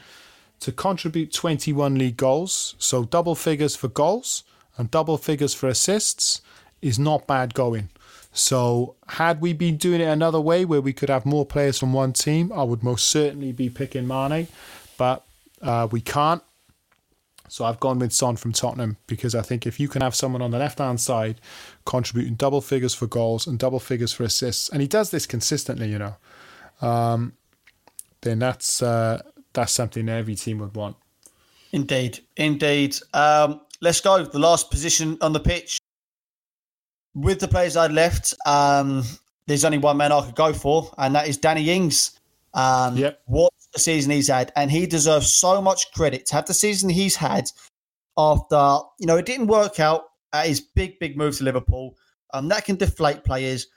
To 0.61 0.71
contribute 0.71 1.33
21 1.33 1.95
league 1.95 2.17
goals, 2.17 2.75
so 2.79 3.03
double 3.03 3.35
figures 3.35 3.75
for 3.75 3.87
goals 3.87 4.43
and 4.77 4.89
double 4.89 5.17
figures 5.17 5.53
for 5.53 5.67
assists, 5.67 6.41
is 6.81 6.99
not 6.99 7.27
bad 7.27 7.53
going. 7.53 7.89
So, 8.33 8.95
had 9.07 9.41
we 9.41 9.53
been 9.53 9.77
doing 9.77 9.99
it 9.99 10.05
another 10.05 10.39
way 10.39 10.63
where 10.63 10.81
we 10.81 10.93
could 10.93 11.09
have 11.09 11.25
more 11.25 11.45
players 11.45 11.79
from 11.79 11.93
one 11.93 12.13
team, 12.13 12.51
I 12.53 12.61
would 12.63 12.83
most 12.83 13.07
certainly 13.07 13.51
be 13.51 13.69
picking 13.69 14.07
Mane, 14.07 14.47
but 14.97 15.23
uh, 15.61 15.87
we 15.89 16.01
can't. 16.01 16.43
So 17.47 17.65
I've 17.65 17.79
gone 17.79 17.99
with 17.99 18.13
Son 18.13 18.35
from 18.35 18.51
Tottenham 18.51 18.97
because 19.07 19.33
I 19.35 19.41
think 19.41 19.65
if 19.65 19.79
you 19.79 19.87
can 19.87 20.01
have 20.01 20.15
someone 20.15 20.41
on 20.41 20.51
the 20.51 20.59
left 20.59 20.79
hand 20.79 20.99
side 20.99 21.39
contributing 21.85 22.35
double 22.35 22.61
figures 22.61 22.93
for 22.93 23.07
goals 23.07 23.47
and 23.47 23.57
double 23.57 23.79
figures 23.79 24.13
for 24.13 24.23
assists, 24.23 24.69
and 24.69 24.81
he 24.81 24.87
does 24.87 25.11
this 25.11 25.25
consistently, 25.25 25.89
you 25.89 25.99
know, 25.99 26.15
um, 26.81 27.33
then 28.21 28.39
that's 28.39 28.81
uh, 28.81 29.21
that's 29.53 29.71
something 29.71 30.07
every 30.09 30.35
team 30.35 30.59
would 30.59 30.75
want. 30.75 30.97
Indeed, 31.71 32.19
indeed. 32.35 32.97
Um, 33.13 33.61
let's 33.81 34.01
go. 34.01 34.23
The 34.23 34.39
last 34.39 34.69
position 34.71 35.17
on 35.21 35.33
the 35.33 35.39
pitch 35.39 35.79
with 37.13 37.39
the 37.39 37.47
players 37.47 37.75
I'd 37.75 37.91
left. 37.91 38.33
Um, 38.45 39.03
there's 39.47 39.65
only 39.65 39.77
one 39.77 39.97
man 39.97 40.11
I 40.11 40.21
could 40.25 40.35
go 40.35 40.53
for, 40.53 40.93
and 40.97 41.15
that 41.15 41.27
is 41.27 41.37
Danny 41.37 41.69
Ings. 41.69 42.19
Um, 42.53 42.97
yep. 42.97 43.21
What 43.25 43.53
a 43.77 43.79
season 43.79 44.11
he's 44.11 44.27
had, 44.27 44.51
and 44.55 44.69
he 44.69 44.85
deserves 44.85 45.33
so 45.33 45.61
much 45.61 45.91
credit 45.93 46.25
to 46.27 46.35
have 46.35 46.45
the 46.45 46.53
season 46.53 46.89
he's 46.89 47.15
had. 47.15 47.49
After 48.17 48.79
you 48.99 49.07
know, 49.07 49.17
it 49.17 49.25
didn't 49.25 49.47
work 49.47 49.79
out 49.79 50.05
at 50.33 50.47
his 50.47 50.61
big, 50.61 50.99
big 50.99 51.17
move 51.17 51.37
to 51.37 51.43
Liverpool. 51.43 51.95
Um, 52.33 52.47
that 52.49 52.65
can 52.65 52.75
deflate 52.75 53.23
players, 53.23 53.67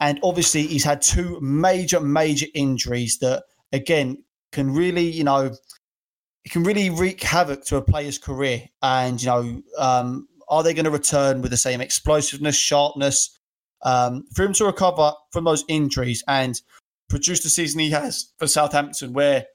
and 0.00 0.18
obviously 0.22 0.66
he's 0.66 0.84
had 0.84 1.02
two 1.02 1.38
major, 1.40 2.00
major 2.00 2.46
injuries 2.54 3.18
that 3.18 3.44
again 3.72 4.24
can 4.50 4.72
really, 4.72 5.08
you 5.10 5.24
know, 5.24 5.52
it 6.44 6.50
can 6.50 6.64
really 6.64 6.90
wreak 6.90 7.22
havoc 7.22 7.64
to 7.66 7.76
a 7.76 7.82
player's 7.82 8.18
career. 8.18 8.62
And 8.82 9.22
you 9.22 9.28
know, 9.28 9.62
um, 9.78 10.28
are 10.48 10.62
they 10.62 10.74
going 10.74 10.84
to 10.84 10.90
return 10.90 11.42
with 11.42 11.50
the 11.50 11.56
same 11.56 11.80
explosiveness, 11.80 12.56
sharpness? 12.56 13.38
Um, 13.84 14.24
for 14.32 14.44
him 14.44 14.52
to 14.54 14.66
recover 14.66 15.12
from 15.32 15.42
those 15.42 15.64
injuries 15.66 16.22
and 16.28 16.60
produce 17.12 17.42
the 17.42 17.50
season 17.50 17.80
he 17.80 17.90
has 17.90 18.32
for 18.38 18.46
Southampton, 18.46 19.12
where 19.12 19.46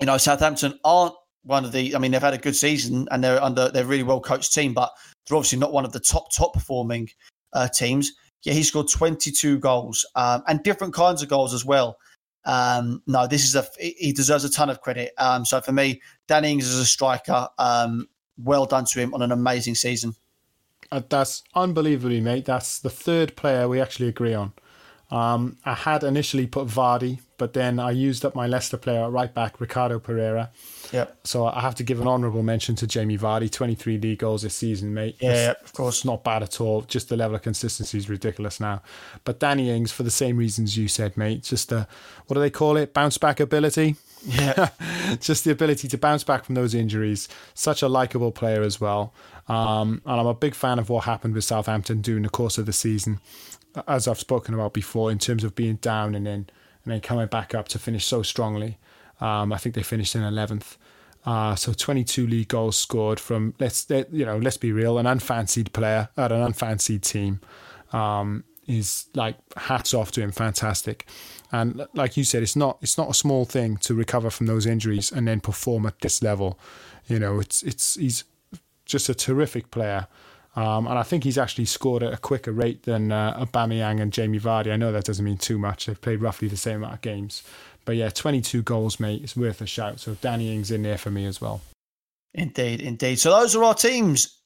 you 0.00 0.06
know 0.06 0.16
Southampton 0.16 0.78
aren't 0.84 1.14
one 1.42 1.64
of 1.64 1.72
the. 1.72 1.94
I 1.94 1.98
mean, 1.98 2.10
they've 2.10 2.20
had 2.20 2.34
a 2.34 2.38
good 2.38 2.56
season 2.56 3.06
and 3.10 3.22
they're 3.22 3.42
under 3.42 3.68
they're 3.68 3.84
really 3.84 4.02
well 4.02 4.20
coached 4.20 4.52
team, 4.52 4.72
but 4.72 4.90
they're 5.26 5.36
obviously 5.36 5.58
not 5.58 5.72
one 5.72 5.84
of 5.84 5.92
the 5.92 6.00
top 6.00 6.32
top 6.32 6.54
performing 6.54 7.10
uh, 7.52 7.68
teams. 7.68 8.12
Yeah, 8.42 8.54
he 8.54 8.62
scored 8.62 8.88
22 8.90 9.58
goals 9.58 10.04
um, 10.16 10.42
and 10.46 10.62
different 10.62 10.92
kinds 10.92 11.22
of 11.22 11.28
goals 11.28 11.54
as 11.54 11.64
well. 11.64 11.96
Um, 12.44 13.02
no, 13.06 13.26
this 13.26 13.44
is 13.44 13.54
a 13.54 13.66
he 13.78 14.12
deserves 14.12 14.44
a 14.44 14.50
ton 14.50 14.70
of 14.70 14.80
credit. 14.80 15.12
Um, 15.18 15.44
so 15.44 15.60
for 15.60 15.72
me, 15.72 16.00
Dan 16.28 16.44
Ings 16.44 16.66
is 16.66 16.78
a 16.78 16.86
striker. 16.86 17.48
Um, 17.58 18.08
well 18.36 18.66
done 18.66 18.84
to 18.86 19.00
him 19.00 19.14
on 19.14 19.22
an 19.22 19.32
amazing 19.32 19.76
season. 19.76 20.14
Uh, 20.90 21.02
that's 21.08 21.42
unbelievably, 21.54 22.20
mate. 22.20 22.44
That's 22.44 22.78
the 22.78 22.90
third 22.90 23.36
player 23.36 23.68
we 23.68 23.80
actually 23.80 24.08
agree 24.08 24.34
on. 24.34 24.52
Um, 25.14 25.58
I 25.64 25.74
had 25.74 26.02
initially 26.02 26.48
put 26.48 26.66
Vardy, 26.66 27.20
but 27.38 27.52
then 27.52 27.78
I 27.78 27.92
used 27.92 28.24
up 28.24 28.34
my 28.34 28.48
Leicester 28.48 28.76
player 28.76 29.08
right 29.08 29.32
back, 29.32 29.60
Ricardo 29.60 30.00
Pereira. 30.00 30.50
Yeah. 30.92 31.06
So 31.22 31.46
I 31.46 31.60
have 31.60 31.76
to 31.76 31.84
give 31.84 32.00
an 32.00 32.08
honourable 32.08 32.42
mention 32.42 32.74
to 32.76 32.86
Jamie 32.88 33.16
Vardy, 33.16 33.48
23 33.48 33.98
league 33.98 34.18
goals 34.18 34.42
this 34.42 34.56
season, 34.56 34.92
mate. 34.92 35.14
Yeah, 35.20 35.34
yeah, 35.34 35.54
of 35.62 35.72
course. 35.72 36.04
Not 36.04 36.24
bad 36.24 36.42
at 36.42 36.60
all. 36.60 36.82
Just 36.82 37.10
the 37.10 37.16
level 37.16 37.36
of 37.36 37.42
consistency 37.42 37.96
is 37.96 38.10
ridiculous 38.10 38.58
now. 38.58 38.82
But 39.22 39.38
Danny 39.38 39.70
Ings, 39.70 39.92
for 39.92 40.02
the 40.02 40.10
same 40.10 40.36
reasons 40.36 40.76
you 40.76 40.88
said, 40.88 41.16
mate, 41.16 41.44
just 41.44 41.70
a, 41.70 41.86
what 42.26 42.34
do 42.34 42.40
they 42.40 42.50
call 42.50 42.76
it? 42.76 42.92
Bounce 42.92 43.16
back 43.16 43.38
ability. 43.38 43.94
Yeah. 44.26 44.70
just 45.20 45.44
the 45.44 45.52
ability 45.52 45.86
to 45.86 45.98
bounce 45.98 46.24
back 46.24 46.44
from 46.44 46.56
those 46.56 46.74
injuries. 46.74 47.28
Such 47.54 47.82
a 47.82 47.88
likable 47.88 48.32
player 48.32 48.62
as 48.62 48.80
well. 48.80 49.14
Um, 49.46 50.02
and 50.06 50.20
I'm 50.20 50.26
a 50.26 50.34
big 50.34 50.54
fan 50.54 50.80
of 50.80 50.88
what 50.88 51.04
happened 51.04 51.34
with 51.34 51.44
Southampton 51.44 52.00
during 52.00 52.22
the 52.24 52.30
course 52.30 52.58
of 52.58 52.66
the 52.66 52.72
season 52.72 53.20
as 53.86 54.08
I've 54.08 54.18
spoken 54.18 54.54
about 54.54 54.72
before, 54.72 55.10
in 55.10 55.18
terms 55.18 55.44
of 55.44 55.54
being 55.54 55.76
down 55.76 56.14
and 56.14 56.26
then 56.26 56.48
and 56.84 56.92
then 56.92 57.00
coming 57.00 57.26
back 57.26 57.54
up 57.54 57.68
to 57.68 57.78
finish 57.78 58.06
so 58.06 58.22
strongly. 58.22 58.78
Um, 59.20 59.52
I 59.52 59.58
think 59.58 59.74
they 59.74 59.82
finished 59.82 60.14
in 60.14 60.22
eleventh. 60.22 60.76
Uh, 61.26 61.54
so 61.54 61.72
22 61.72 62.26
league 62.26 62.48
goals 62.48 62.76
scored 62.76 63.18
from 63.18 63.54
let's 63.58 63.86
you 63.88 64.26
know 64.26 64.36
let's 64.36 64.58
be 64.58 64.72
real, 64.72 64.98
an 64.98 65.06
unfancied 65.06 65.72
player 65.72 66.08
at 66.18 66.30
an 66.30 66.42
unfancied 66.42 67.02
team 67.02 67.40
um, 67.94 68.44
is 68.66 69.06
like 69.14 69.36
hats 69.56 69.94
off 69.94 70.10
to 70.12 70.20
him, 70.20 70.32
fantastic. 70.32 71.06
And 71.50 71.86
like 71.94 72.16
you 72.16 72.24
said, 72.24 72.42
it's 72.42 72.56
not 72.56 72.78
it's 72.82 72.98
not 72.98 73.08
a 73.08 73.14
small 73.14 73.44
thing 73.44 73.78
to 73.78 73.94
recover 73.94 74.28
from 74.30 74.46
those 74.46 74.66
injuries 74.66 75.10
and 75.10 75.26
then 75.26 75.40
perform 75.40 75.86
at 75.86 76.00
this 76.00 76.22
level. 76.22 76.58
You 77.06 77.18
know, 77.18 77.40
it's 77.40 77.62
it's 77.62 77.94
he's 77.94 78.24
just 78.84 79.08
a 79.08 79.14
terrific 79.14 79.70
player. 79.70 80.08
Um, 80.56 80.86
and 80.86 80.98
I 80.98 81.02
think 81.02 81.24
he's 81.24 81.38
actually 81.38 81.64
scored 81.64 82.02
at 82.02 82.12
a 82.12 82.16
quicker 82.16 82.52
rate 82.52 82.84
than 82.84 83.10
uh, 83.10 83.44
Aubameyang 83.44 84.00
and 84.00 84.12
Jamie 84.12 84.38
Vardy. 84.38 84.72
I 84.72 84.76
know 84.76 84.92
that 84.92 85.04
doesn't 85.04 85.24
mean 85.24 85.36
too 85.36 85.58
much. 85.58 85.86
They've 85.86 86.00
played 86.00 86.20
roughly 86.20 86.46
the 86.48 86.56
same 86.56 86.76
amount 86.76 86.94
of 86.94 87.00
games. 87.00 87.42
But 87.84 87.96
yeah, 87.96 88.08
22 88.08 88.62
goals, 88.62 89.00
mate. 89.00 89.22
It's 89.22 89.36
worth 89.36 89.60
a 89.60 89.66
shout. 89.66 90.00
So 90.00 90.16
Danny 90.20 90.54
Ings 90.54 90.70
in 90.70 90.82
there 90.82 90.98
for 90.98 91.10
me 91.10 91.26
as 91.26 91.40
well. 91.40 91.60
Indeed, 92.34 92.80
indeed. 92.80 93.18
So 93.18 93.30
those 93.30 93.54
are 93.56 93.64
our 93.64 93.74
teams. 93.74 94.38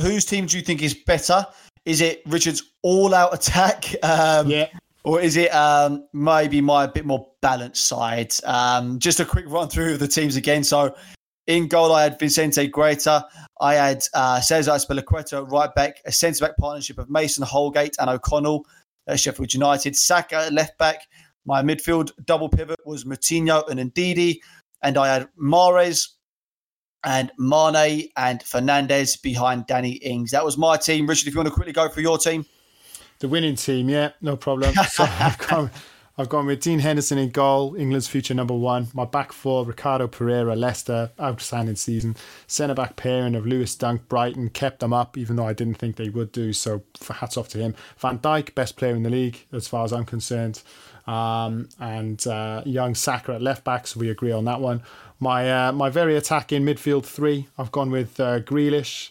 Whose 0.00 0.24
team 0.24 0.46
do 0.46 0.56
you 0.56 0.62
think 0.62 0.82
is 0.82 0.94
better? 0.94 1.46
Is 1.84 2.00
it 2.00 2.22
Richard's 2.26 2.62
all-out 2.82 3.34
attack? 3.34 3.84
Um, 4.02 4.48
yeah. 4.48 4.68
Or 5.02 5.18
is 5.18 5.36
it 5.36 5.54
um, 5.54 6.06
maybe 6.12 6.60
my 6.60 6.86
bit 6.86 7.06
more 7.06 7.26
balanced 7.40 7.86
side? 7.86 8.34
Um, 8.44 8.98
just 8.98 9.18
a 9.18 9.24
quick 9.24 9.46
run 9.48 9.68
through 9.68 9.94
of 9.94 9.98
the 9.98 10.08
teams 10.08 10.36
again. 10.36 10.62
So 10.62 10.94
in 11.46 11.68
goal, 11.68 11.92
I 11.92 12.04
had 12.04 12.18
Vicente 12.18 12.68
Guaita. 12.68 13.24
I 13.60 13.74
had 13.74 14.04
uh, 14.14 14.40
Cesar 14.40 14.72
Azpilicueta 14.72 15.50
right 15.50 15.74
back, 15.74 16.00
a 16.04 16.12
centre 16.12 16.46
back 16.46 16.56
partnership 16.56 16.98
of 16.98 17.10
Mason 17.10 17.44
Holgate 17.44 17.96
and 17.98 18.08
O'Connell 18.08 18.66
at 19.06 19.20
Sheffield 19.20 19.52
United. 19.52 19.96
Saka 19.96 20.48
left 20.52 20.78
back. 20.78 21.06
My 21.44 21.62
midfield 21.62 22.10
double 22.24 22.48
pivot 22.48 22.78
was 22.84 23.04
Moutinho 23.04 23.68
and 23.68 23.92
Ndidi. 23.92 24.38
And 24.82 24.96
I 24.96 25.12
had 25.12 25.28
Mahrez 25.40 26.08
and 27.04 27.32
Mane 27.38 28.08
and 28.16 28.40
Fernandes 28.40 29.20
behind 29.20 29.66
Danny 29.66 29.92
Ings. 29.92 30.30
That 30.30 30.44
was 30.44 30.56
my 30.56 30.76
team. 30.76 31.06
Richard, 31.06 31.28
if 31.28 31.34
you 31.34 31.38
want 31.38 31.48
to 31.48 31.54
quickly 31.54 31.72
go 31.72 31.88
for 31.88 32.00
your 32.00 32.18
team. 32.18 32.46
The 33.18 33.28
winning 33.28 33.56
team, 33.56 33.88
yeah, 33.88 34.12
no 34.20 34.36
problem. 34.36 34.74
So 34.88 35.04
I've 35.04 35.38
gone, 35.38 35.70
I've 36.18 36.28
gone 36.28 36.46
with 36.46 36.60
Dean 36.60 36.80
Henderson 36.80 37.18
in 37.18 37.30
goal, 37.30 37.74
England's 37.76 38.08
future 38.08 38.34
number 38.34 38.54
one. 38.54 38.88
My 38.92 39.04
back 39.04 39.32
four, 39.32 39.64
Ricardo 39.64 40.06
Pereira, 40.06 40.54
Leicester, 40.54 41.12
outstanding 41.18 41.76
season. 41.76 42.16
Centre 42.46 42.74
back 42.74 42.96
pairing 42.96 43.34
of 43.34 43.46
Lewis 43.46 43.74
Dunk, 43.74 44.06
Brighton, 44.08 44.50
kept 44.50 44.80
them 44.80 44.92
up, 44.92 45.16
even 45.16 45.36
though 45.36 45.46
I 45.46 45.54
didn't 45.54 45.78
think 45.78 45.96
they 45.96 46.10
would 46.10 46.32
do. 46.32 46.52
So 46.52 46.82
hats 47.08 47.36
off 47.36 47.48
to 47.50 47.58
him. 47.58 47.74
Van 47.96 48.18
Dijk, 48.18 48.54
best 48.54 48.76
player 48.76 48.94
in 48.94 49.02
the 49.02 49.10
league, 49.10 49.46
as 49.52 49.66
far 49.68 49.84
as 49.84 49.92
I'm 49.92 50.04
concerned. 50.04 50.62
Um, 51.06 51.68
and 51.78 52.24
uh, 52.26 52.62
young 52.66 52.94
Saka 52.94 53.34
at 53.34 53.42
left 53.42 53.64
back, 53.64 53.86
so 53.86 53.98
we 53.98 54.10
agree 54.10 54.32
on 54.32 54.44
that 54.44 54.60
one. 54.60 54.82
My 55.18 55.68
uh, 55.68 55.72
my 55.72 55.90
very 55.90 56.16
attacking 56.16 56.62
midfield 56.62 57.04
three, 57.04 57.48
I've 57.56 57.72
gone 57.72 57.90
with 57.90 58.20
uh, 58.20 58.40
Grealish, 58.40 59.10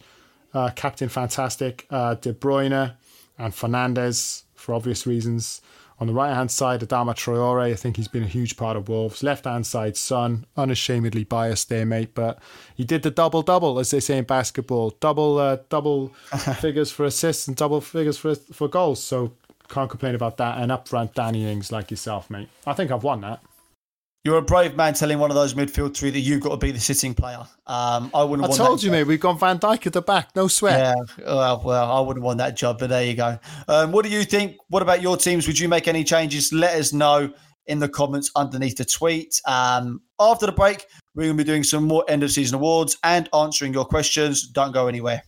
uh, 0.53 0.69
captain 0.75 1.09
fantastic, 1.09 1.87
uh, 1.89 2.15
De 2.15 2.33
Bruyne, 2.33 2.93
and 3.37 3.53
Fernandes 3.53 4.43
for 4.53 4.75
obvious 4.75 5.07
reasons. 5.07 5.61
On 5.99 6.07
the 6.07 6.13
right 6.13 6.33
hand 6.33 6.49
side, 6.49 6.79
Adama 6.79 7.13
Traore, 7.13 7.71
I 7.71 7.75
think 7.75 7.97
he's 7.97 8.07
been 8.07 8.23
a 8.23 8.27
huge 8.27 8.55
part 8.55 8.77
of 8.77 8.87
Wolves. 8.87 9.21
Left 9.21 9.45
hand 9.45 9.67
side, 9.67 9.97
Son, 9.97 10.45
unashamedly 10.55 11.25
biased 11.25 11.67
there, 11.67 11.85
mate, 11.85 12.15
but 12.15 12.39
he 12.75 12.85
did 12.85 13.03
the 13.03 13.11
double 13.11 13.41
double, 13.41 13.79
as 13.79 13.91
they 13.91 13.99
say 13.99 14.17
in 14.17 14.23
basketball. 14.23 14.91
Double 15.01 15.37
uh, 15.37 15.57
double 15.67 16.07
figures 16.59 16.91
for 16.91 17.05
assists 17.05 17.47
and 17.47 17.57
double 17.57 17.81
figures 17.81 18.17
for 18.17 18.35
for 18.35 18.69
goals. 18.69 19.03
So 19.03 19.33
can't 19.67 19.89
complain 19.89 20.15
about 20.15 20.37
that. 20.37 20.57
And 20.57 20.71
up 20.71 20.87
front, 20.87 21.13
Danny 21.13 21.45
Ings, 21.49 21.71
like 21.71 21.91
yourself, 21.91 22.29
mate. 22.29 22.49
I 22.65 22.73
think 22.73 22.91
I've 22.91 23.03
won 23.03 23.21
that. 23.21 23.41
You're 24.25 24.37
a 24.37 24.41
brave 24.41 24.75
man 24.75 24.93
telling 24.93 25.17
one 25.17 25.31
of 25.31 25.35
those 25.35 25.53
midfield 25.53 25.95
three 25.95 26.09
that 26.09 26.19
you've 26.19 26.41
got 26.41 26.49
to 26.49 26.57
be 26.57 26.71
the 26.71 26.79
sitting 26.79 27.13
player. 27.13 27.39
Um, 27.67 28.11
I 28.13 28.21
wouldn't. 28.23 28.51
I 28.51 28.55
told 28.55 28.83
you, 28.83 28.89
job. 28.89 28.93
mate. 28.93 29.03
We've 29.03 29.19
gone 29.19 29.39
Van 29.39 29.59
Dijk 29.59 29.87
at 29.87 29.93
the 29.93 30.01
back. 30.01 30.35
No 30.35 30.49
sweat. 30.49 30.97
Yeah. 31.17 31.25
Well, 31.25 31.61
well, 31.63 31.91
I 31.91 32.01
wouldn't 32.01 32.25
want 32.25 32.39
that 32.39 32.57
job, 32.57 32.79
but 32.79 32.89
there 32.89 33.05
you 33.05 33.13
go. 33.13 33.39
Um, 33.69 33.93
what 33.93 34.03
do 34.03 34.11
you 34.11 34.25
think? 34.25 34.57
What 34.67 34.81
about 34.81 35.01
your 35.01 35.15
teams? 35.15 35.47
Would 35.47 35.57
you 35.57 35.69
make 35.69 35.87
any 35.87 36.03
changes? 36.03 36.51
Let 36.51 36.75
us 36.75 36.91
know 36.91 37.31
in 37.67 37.79
the 37.79 37.87
comments 37.87 38.29
underneath 38.35 38.75
the 38.75 38.83
tweet. 38.83 39.39
Um, 39.45 40.01
after 40.19 40.47
the 40.47 40.51
break, 40.51 40.87
we're 41.15 41.23
going 41.25 41.37
to 41.37 41.43
be 41.43 41.47
doing 41.47 41.63
some 41.63 41.85
more 41.85 42.03
end 42.09 42.23
of 42.23 42.31
season 42.31 42.55
awards 42.55 42.97
and 43.03 43.29
answering 43.33 43.71
your 43.71 43.85
questions. 43.85 44.47
Don't 44.47 44.73
go 44.73 44.87
anywhere. 44.87 45.23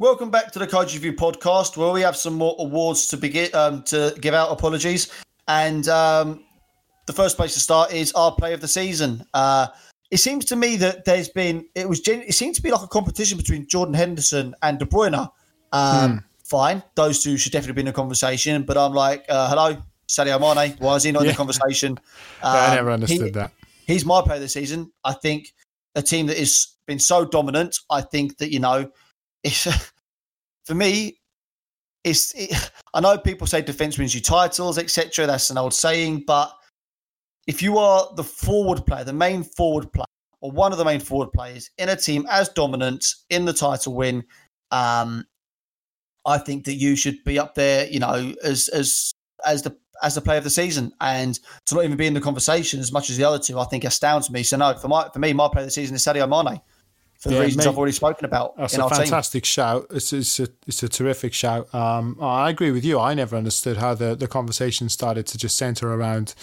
Welcome 0.00 0.28
back 0.28 0.50
to 0.50 0.58
the 0.58 0.66
Coach 0.66 0.92
Review 0.92 1.12
podcast, 1.12 1.76
where 1.76 1.92
we 1.92 2.00
have 2.00 2.16
some 2.16 2.34
more 2.34 2.56
awards 2.58 3.06
to 3.06 3.16
begin 3.16 3.54
um, 3.54 3.84
to 3.84 4.12
give 4.20 4.34
out. 4.34 4.50
Apologies, 4.50 5.08
and 5.46 5.86
um, 5.86 6.44
the 7.06 7.12
first 7.12 7.36
place 7.36 7.54
to 7.54 7.60
start 7.60 7.92
is 7.92 8.10
our 8.14 8.34
play 8.34 8.52
of 8.54 8.60
the 8.60 8.66
season. 8.66 9.24
Uh, 9.34 9.68
it 10.10 10.16
seems 10.16 10.46
to 10.46 10.56
me 10.56 10.74
that 10.78 11.04
there's 11.04 11.28
been 11.28 11.64
it 11.76 11.88
was 11.88 12.00
gen- 12.00 12.24
it 12.26 12.32
seems 12.32 12.56
to 12.56 12.62
be 12.62 12.72
like 12.72 12.82
a 12.82 12.88
competition 12.88 13.38
between 13.38 13.68
Jordan 13.68 13.94
Henderson 13.94 14.52
and 14.62 14.80
De 14.80 14.84
Bruyne. 14.84 15.30
Um, 15.70 16.10
hmm. 16.10 16.18
Fine, 16.42 16.82
those 16.96 17.22
two 17.22 17.36
should 17.36 17.52
definitely 17.52 17.74
be 17.74 17.82
in 17.82 17.88
a 17.88 17.92
conversation. 17.92 18.64
But 18.64 18.76
I'm 18.76 18.94
like, 18.94 19.24
uh, 19.28 19.48
hello, 19.48 19.80
Sadio 20.08 20.40
Mane. 20.40 20.74
Why 20.80 20.96
is 20.96 21.04
he 21.04 21.12
not 21.12 21.22
yeah. 21.22 21.28
in 21.28 21.32
the 21.34 21.36
conversation? 21.36 22.00
I 22.42 22.74
never 22.74 22.88
um, 22.88 22.94
understood 22.94 23.26
he, 23.26 23.30
that. 23.30 23.52
He's 23.86 24.04
my 24.04 24.22
play 24.22 24.34
of 24.34 24.42
the 24.42 24.48
season. 24.48 24.90
I 25.04 25.12
think 25.12 25.54
a 25.94 26.02
team 26.02 26.26
that 26.26 26.36
has 26.36 26.74
been 26.84 26.98
so 26.98 27.24
dominant. 27.24 27.78
I 27.90 28.00
think 28.00 28.38
that 28.38 28.52
you 28.52 28.58
know 28.58 28.90
it's 29.44 29.68
for 30.64 30.74
me, 30.74 31.20
it's. 32.02 32.34
It, 32.34 32.70
I 32.94 33.00
know 33.00 33.18
people 33.18 33.46
say 33.46 33.62
defense 33.62 33.98
wins 33.98 34.14
you 34.14 34.20
titles, 34.20 34.78
etc. 34.78 35.26
That's 35.26 35.50
an 35.50 35.58
old 35.58 35.74
saying, 35.74 36.24
but 36.26 36.52
if 37.46 37.62
you 37.62 37.78
are 37.78 38.08
the 38.16 38.24
forward 38.24 38.86
player, 38.86 39.04
the 39.04 39.12
main 39.12 39.44
forward 39.44 39.92
player, 39.92 40.06
or 40.40 40.50
one 40.50 40.72
of 40.72 40.78
the 40.78 40.84
main 40.84 41.00
forward 41.00 41.32
players 41.32 41.70
in 41.78 41.90
a 41.90 41.96
team 41.96 42.26
as 42.30 42.48
dominant 42.48 43.14
in 43.30 43.44
the 43.44 43.52
title 43.52 43.94
win, 43.94 44.24
um, 44.70 45.24
I 46.24 46.38
think 46.38 46.64
that 46.64 46.74
you 46.74 46.96
should 46.96 47.22
be 47.24 47.38
up 47.38 47.54
there. 47.54 47.86
You 47.86 48.00
know, 48.00 48.34
as 48.42 48.68
as 48.68 49.12
as 49.44 49.62
the 49.62 49.76
as 50.02 50.14
the 50.14 50.20
player 50.20 50.38
of 50.38 50.44
the 50.44 50.50
season, 50.50 50.92
and 51.00 51.38
to 51.66 51.74
not 51.74 51.84
even 51.84 51.96
be 51.96 52.06
in 52.06 52.14
the 52.14 52.20
conversation 52.20 52.80
as 52.80 52.92
much 52.92 53.10
as 53.10 53.16
the 53.16 53.24
other 53.24 53.38
two, 53.38 53.58
I 53.58 53.64
think 53.64 53.84
astounds 53.84 54.30
me. 54.30 54.42
So 54.42 54.56
no, 54.56 54.74
for 54.74 54.88
my 54.88 55.08
for 55.12 55.18
me, 55.18 55.32
my 55.32 55.48
player 55.48 55.64
of 55.64 55.66
the 55.66 55.72
season 55.72 55.96
is 55.96 56.04
Sadio 56.04 56.28
Mane 56.28 56.60
for 57.24 57.30
the 57.30 57.36
yeah, 57.36 57.40
reasons 57.40 57.64
mate, 57.64 57.70
I've 57.70 57.78
already 57.78 57.92
spoken 57.92 58.26
about. 58.26 58.54
That's 58.58 58.76
a 58.76 58.86
fantastic 58.86 59.44
team. 59.44 59.48
shout. 59.48 59.86
It's, 59.88 60.12
it's, 60.12 60.40
a, 60.40 60.48
it's 60.66 60.82
a 60.82 60.90
terrific 60.90 61.32
shout. 61.32 61.74
Um, 61.74 62.18
I 62.20 62.50
agree 62.50 62.70
with 62.70 62.84
you. 62.84 63.00
I 63.00 63.14
never 63.14 63.34
understood 63.34 63.78
how 63.78 63.94
the, 63.94 64.14
the 64.14 64.28
conversation 64.28 64.90
started 64.90 65.26
to 65.28 65.38
just 65.38 65.56
centre 65.56 65.90
around 65.90 66.34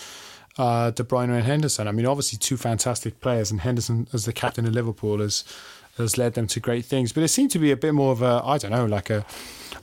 uh, 0.57 0.89
De 0.89 1.03
Bruyne 1.03 1.29
and 1.29 1.43
Henderson. 1.43 1.87
I 1.87 1.91
mean, 1.91 2.07
obviously, 2.07 2.39
two 2.39 2.57
fantastic 2.57 3.19
players, 3.21 3.51
and 3.51 3.61
Henderson, 3.61 4.07
as 4.11 4.25
the 4.25 4.33
captain 4.33 4.65
of 4.65 4.73
Liverpool, 4.73 5.19
has 5.19 5.43
has 5.97 6.17
led 6.17 6.33
them 6.33 6.47
to 6.47 6.59
great 6.59 6.85
things. 6.85 7.11
But 7.11 7.21
it 7.21 7.27
seemed 7.27 7.51
to 7.51 7.59
be 7.59 7.69
a 7.69 7.77
bit 7.77 7.93
more 7.93 8.11
of 8.11 8.23
a, 8.23 8.41
I 8.43 8.57
don't 8.57 8.71
know, 8.71 8.85
like 8.85 9.11
a 9.11 9.23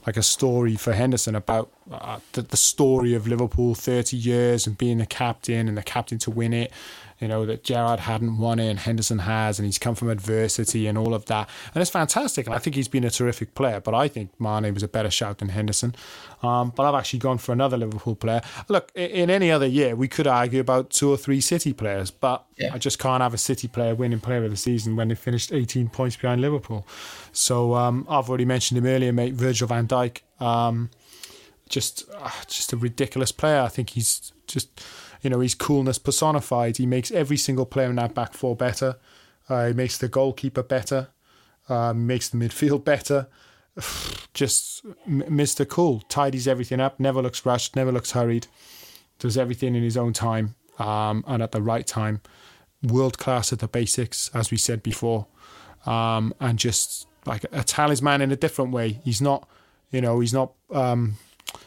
like 0.05 0.17
a 0.17 0.23
story 0.23 0.75
for 0.75 0.91
Henderson 0.91 1.33
about 1.33 1.71
uh, 1.89 2.19
the, 2.33 2.41
the 2.41 2.57
story 2.57 3.13
of 3.13 3.25
Liverpool 3.25 3.73
30 3.73 4.17
years 4.17 4.67
and 4.67 4.77
being 4.77 4.97
the 4.97 5.05
captain 5.05 5.69
and 5.69 5.77
the 5.77 5.83
captain 5.83 6.17
to 6.19 6.31
win 6.31 6.51
it 6.51 6.73
you 7.19 7.27
know, 7.27 7.45
that 7.45 7.63
Gerrard 7.63 8.01
hadn't 8.01 8.37
won 8.37 8.59
it 8.59 8.69
and 8.69 8.79
Henderson 8.79 9.19
has, 9.19 9.59
and 9.59 9.65
he's 9.65 9.77
come 9.77 9.93
from 9.93 10.09
adversity 10.09 10.87
and 10.87 10.97
all 10.97 11.13
of 11.13 11.25
that. 11.25 11.49
And 11.73 11.81
it's 11.81 11.91
fantastic. 11.91 12.45
And 12.45 12.55
I 12.55 12.59
think 12.59 12.75
he's 12.75 12.87
been 12.87 13.03
a 13.03 13.09
terrific 13.09 13.55
player, 13.55 13.81
but 13.81 13.93
I 13.93 14.07
think 14.07 14.31
Mane 14.39 14.73
was 14.73 14.83
a 14.83 14.87
better 14.87 15.11
shout 15.11 15.39
than 15.39 15.49
Henderson. 15.49 15.95
Um, 16.41 16.71
but 16.73 16.87
I've 16.87 16.97
actually 16.97 17.19
gone 17.19 17.37
for 17.37 17.51
another 17.51 17.75
Liverpool 17.77 18.15
player. 18.15 18.41
Look, 18.69 18.91
in 18.95 19.29
any 19.29 19.51
other 19.51 19.67
year, 19.67 19.95
we 19.95 20.07
could 20.07 20.27
argue 20.27 20.61
about 20.61 20.91
two 20.91 21.11
or 21.11 21.17
three 21.17 21.41
City 21.41 21.73
players, 21.73 22.09
but 22.09 22.45
yeah. 22.57 22.73
I 22.73 22.77
just 22.77 22.99
can't 22.99 23.21
have 23.21 23.33
a 23.33 23.37
City 23.37 23.67
player 23.67 23.95
winning 23.95 24.21
player 24.21 24.45
of 24.45 24.51
the 24.51 24.57
season 24.57 24.95
when 24.95 25.09
they 25.09 25.15
finished 25.15 25.51
18 25.51 25.89
points 25.89 26.15
behind 26.15 26.39
Liverpool. 26.39 26.87
So 27.33 27.75
um, 27.75 28.07
I've 28.09 28.29
already 28.29 28.45
mentioned 28.45 28.77
him 28.77 28.85
earlier, 28.85 29.11
mate, 29.11 29.33
Virgil 29.33 29.67
van 29.67 29.87
Dijk. 29.87 30.21
Um, 30.39 30.89
just, 31.67 32.09
uh, 32.15 32.31
just 32.47 32.71
a 32.71 32.77
ridiculous 32.77 33.33
player. 33.33 33.61
I 33.61 33.67
think 33.67 33.91
he's 33.91 34.31
just 34.47 34.81
you 35.21 35.29
know, 35.29 35.39
he's 35.39 35.55
coolness 35.55 35.97
personified. 35.97 36.77
He 36.77 36.85
makes 36.85 37.11
every 37.11 37.37
single 37.37 37.65
player 37.65 37.89
in 37.89 37.95
that 37.97 38.13
back 38.13 38.33
four 38.33 38.55
better. 38.55 38.97
Uh, 39.47 39.67
he 39.67 39.73
makes 39.73 39.97
the 39.97 40.07
goalkeeper 40.07 40.63
better. 40.63 41.09
Uh, 41.67 41.93
makes 41.93 42.29
the 42.29 42.37
midfield 42.37 42.83
better. 42.85 43.27
Just 44.33 44.85
Mr. 45.07 45.67
Cool. 45.67 46.01
Tidies 46.09 46.47
everything 46.47 46.79
up. 46.79 46.99
Never 46.99 47.21
looks 47.21 47.45
rushed. 47.45 47.75
Never 47.75 47.91
looks 47.91 48.11
hurried. 48.11 48.47
Does 49.17 49.37
everything 49.37 49.75
in 49.75 49.83
his 49.83 49.97
own 49.97 50.13
time 50.13 50.55
um, 50.77 51.23
and 51.27 51.43
at 51.43 51.51
the 51.51 51.61
right 51.61 51.85
time. 51.85 52.21
World 52.81 53.17
class 53.17 53.51
at 53.51 53.59
the 53.59 53.67
basics, 53.67 54.31
as 54.33 54.51
we 54.51 54.57
said 54.57 54.81
before. 54.81 55.27
Um, 55.85 56.33
and 56.39 56.57
just 56.57 57.07
like 57.25 57.45
a 57.51 57.63
talisman 57.63 58.21
in 58.21 58.31
a 58.31 58.37
different 58.37 58.71
way. 58.71 59.01
He's 59.03 59.21
not, 59.21 59.47
you 59.91 59.99
know, 59.99 60.21
he's 60.21 60.33
not 60.33 60.53
um, 60.71 61.15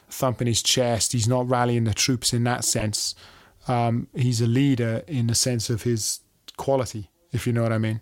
thumping 0.09 0.47
his 0.47 0.63
chest. 0.63 1.13
He's 1.13 1.29
not 1.29 1.49
rallying 1.49 1.85
the 1.85 1.93
troops 1.93 2.33
in 2.33 2.45
that 2.45 2.65
sense 2.65 3.15
um, 3.69 4.09
he's 4.15 4.41
a 4.41 4.47
leader 4.47 5.03
in 5.07 5.27
the 5.27 5.35
sense 5.35 5.71
of 5.71 5.83
his 5.83 6.21
quality, 6.57 7.11
if 7.33 7.47
you 7.47 7.53
know 7.53 7.63
what 7.63 7.73
I 7.73 7.79
mean. 7.79 8.01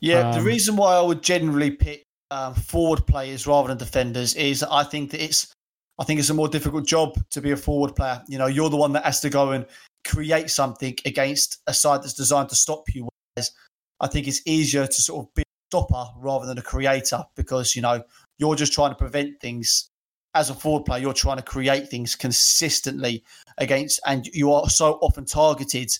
Yeah, 0.00 0.30
um, 0.30 0.34
the 0.34 0.42
reason 0.42 0.76
why 0.76 0.96
I 0.96 1.00
would 1.00 1.22
generally 1.22 1.70
pick 1.70 2.02
um, 2.30 2.54
forward 2.54 3.06
players 3.06 3.46
rather 3.46 3.68
than 3.68 3.78
defenders 3.78 4.34
is 4.34 4.62
I 4.62 4.84
think 4.84 5.10
that 5.12 5.22
it's 5.22 5.52
I 5.98 6.04
think 6.04 6.20
it's 6.20 6.30
a 6.30 6.34
more 6.34 6.48
difficult 6.48 6.86
job 6.86 7.18
to 7.30 7.40
be 7.40 7.52
a 7.52 7.56
forward 7.56 7.96
player. 7.96 8.22
You 8.28 8.38
know, 8.38 8.46
you're 8.46 8.68
the 8.68 8.76
one 8.76 8.92
that 8.92 9.04
has 9.04 9.20
to 9.20 9.30
go 9.30 9.52
and 9.52 9.66
create 10.06 10.50
something 10.50 10.96
against 11.04 11.62
a 11.66 11.72
side 11.72 12.02
that's 12.02 12.14
designed 12.14 12.50
to 12.50 12.56
stop 12.56 12.84
you. 12.94 13.08
Whereas 13.34 13.52
I 14.00 14.06
think 14.06 14.28
it's 14.28 14.42
easier 14.46 14.86
to 14.86 15.02
sort 15.02 15.26
of 15.26 15.34
be 15.34 15.42
a 15.42 15.44
stopper 15.70 16.10
rather 16.18 16.46
than 16.46 16.58
a 16.58 16.62
creator 16.62 17.24
because 17.34 17.74
you 17.74 17.82
know 17.82 18.02
you're 18.38 18.56
just 18.56 18.72
trying 18.72 18.90
to 18.90 18.96
prevent 18.96 19.40
things 19.40 19.88
as 20.36 20.50
a 20.50 20.54
forward 20.54 20.84
player, 20.84 21.00
you're 21.00 21.14
trying 21.14 21.38
to 21.38 21.42
create 21.42 21.88
things 21.88 22.14
consistently 22.14 23.24
against, 23.58 24.00
and 24.06 24.26
you 24.26 24.52
are 24.52 24.68
so 24.68 24.98
often 25.00 25.24
targeted 25.24 25.90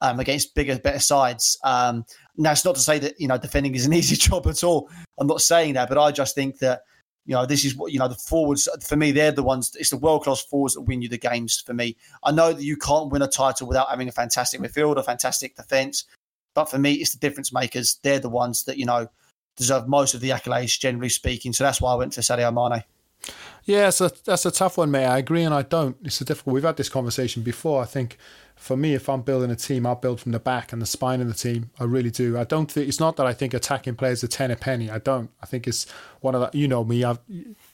um, 0.00 0.18
against 0.18 0.54
bigger, 0.54 0.78
better 0.78 0.98
sides. 0.98 1.56
Um, 1.62 2.04
now, 2.36 2.52
it's 2.52 2.64
not 2.64 2.74
to 2.74 2.80
say 2.80 2.98
that 2.98 3.20
you 3.20 3.28
know 3.28 3.38
defending 3.38 3.74
is 3.74 3.86
an 3.86 3.92
easy 4.00 4.16
job 4.16 4.46
at 4.46 4.64
all. 4.64 4.90
I'm 5.18 5.28
not 5.28 5.40
saying 5.40 5.74
that, 5.74 5.88
but 5.88 5.96
I 5.96 6.10
just 6.10 6.34
think 6.34 6.58
that 6.58 6.82
you 7.24 7.34
know 7.34 7.46
this 7.46 7.64
is 7.64 7.76
what 7.76 7.92
you 7.92 8.00
know 8.00 8.08
the 8.08 8.16
forwards 8.16 8.68
for 8.82 8.96
me. 8.96 9.12
They're 9.12 9.32
the 9.32 9.44
ones. 9.44 9.74
It's 9.78 9.90
the 9.90 9.96
world 9.96 10.24
class 10.24 10.42
forwards 10.42 10.74
that 10.74 10.82
win 10.82 11.00
you 11.00 11.08
the 11.08 11.16
games. 11.16 11.62
For 11.64 11.72
me, 11.72 11.96
I 12.24 12.32
know 12.32 12.52
that 12.52 12.64
you 12.64 12.76
can't 12.76 13.10
win 13.10 13.22
a 13.22 13.28
title 13.28 13.68
without 13.68 13.88
having 13.88 14.08
a 14.08 14.12
fantastic 14.12 14.60
midfield, 14.60 14.96
a 14.96 15.04
fantastic 15.04 15.54
defense. 15.54 16.04
But 16.54 16.66
for 16.66 16.78
me, 16.78 16.94
it's 16.94 17.12
the 17.12 17.18
difference 17.18 17.52
makers. 17.52 17.98
They're 18.02 18.18
the 18.18 18.28
ones 18.28 18.64
that 18.64 18.76
you 18.76 18.86
know 18.86 19.06
deserve 19.56 19.86
most 19.86 20.14
of 20.14 20.20
the 20.20 20.30
accolades, 20.30 20.78
generally 20.80 21.08
speaking. 21.08 21.52
So 21.52 21.62
that's 21.62 21.80
why 21.80 21.92
I 21.92 21.96
went 21.96 22.12
for 22.12 22.22
Sadio 22.22 22.52
Mane. 22.52 22.82
Yeah, 23.64 23.90
so 23.90 24.08
that's 24.08 24.44
a 24.44 24.50
tough 24.50 24.76
one, 24.76 24.90
mate. 24.90 25.06
I 25.06 25.18
agree 25.18 25.42
and 25.42 25.54
I 25.54 25.62
don't. 25.62 25.96
It's 26.04 26.20
a 26.20 26.24
difficult. 26.24 26.54
We've 26.54 26.64
had 26.64 26.76
this 26.76 26.90
conversation 26.90 27.42
before. 27.42 27.82
I 27.82 27.86
think 27.86 28.18
for 28.56 28.76
me, 28.76 28.94
if 28.94 29.08
I'm 29.08 29.22
building 29.22 29.50
a 29.50 29.56
team, 29.56 29.86
I'll 29.86 29.94
build 29.94 30.20
from 30.20 30.32
the 30.32 30.38
back 30.38 30.72
and 30.72 30.82
the 30.82 30.86
spine 30.86 31.20
of 31.22 31.28
the 31.28 31.34
team. 31.34 31.70
I 31.80 31.84
really 31.84 32.10
do. 32.10 32.38
I 32.38 32.44
don't 32.44 32.70
think 32.70 32.88
it's 32.88 33.00
not 33.00 33.16
that 33.16 33.26
I 33.26 33.32
think 33.32 33.54
attacking 33.54 33.96
players 33.96 34.22
are 34.22 34.28
ten 34.28 34.50
a 34.50 34.56
penny. 34.56 34.90
I 34.90 34.98
don't. 34.98 35.30
I 35.42 35.46
think 35.46 35.66
it's 35.66 35.86
one 36.20 36.34
of 36.34 36.40
the. 36.42 36.58
You 36.58 36.68
know 36.68 36.84
me. 36.84 37.04
I've 37.04 37.20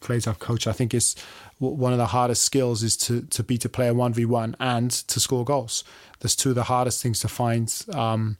played 0.00 0.26
as 0.28 0.36
coach. 0.36 0.68
I 0.68 0.72
think 0.72 0.94
it's 0.94 1.16
one 1.58 1.92
of 1.92 1.98
the 1.98 2.06
hardest 2.06 2.44
skills 2.44 2.84
is 2.84 2.96
to 2.98 3.22
to 3.22 3.42
beat 3.42 3.64
a 3.64 3.68
player 3.68 3.92
one 3.92 4.12
v 4.12 4.24
one 4.24 4.56
and 4.60 4.90
to 4.92 5.18
score 5.18 5.44
goals. 5.44 5.82
There's 6.20 6.36
two 6.36 6.50
of 6.50 6.54
the 6.54 6.64
hardest 6.64 7.02
things 7.02 7.20
to 7.20 7.28
find. 7.28 7.72
Um, 7.92 8.36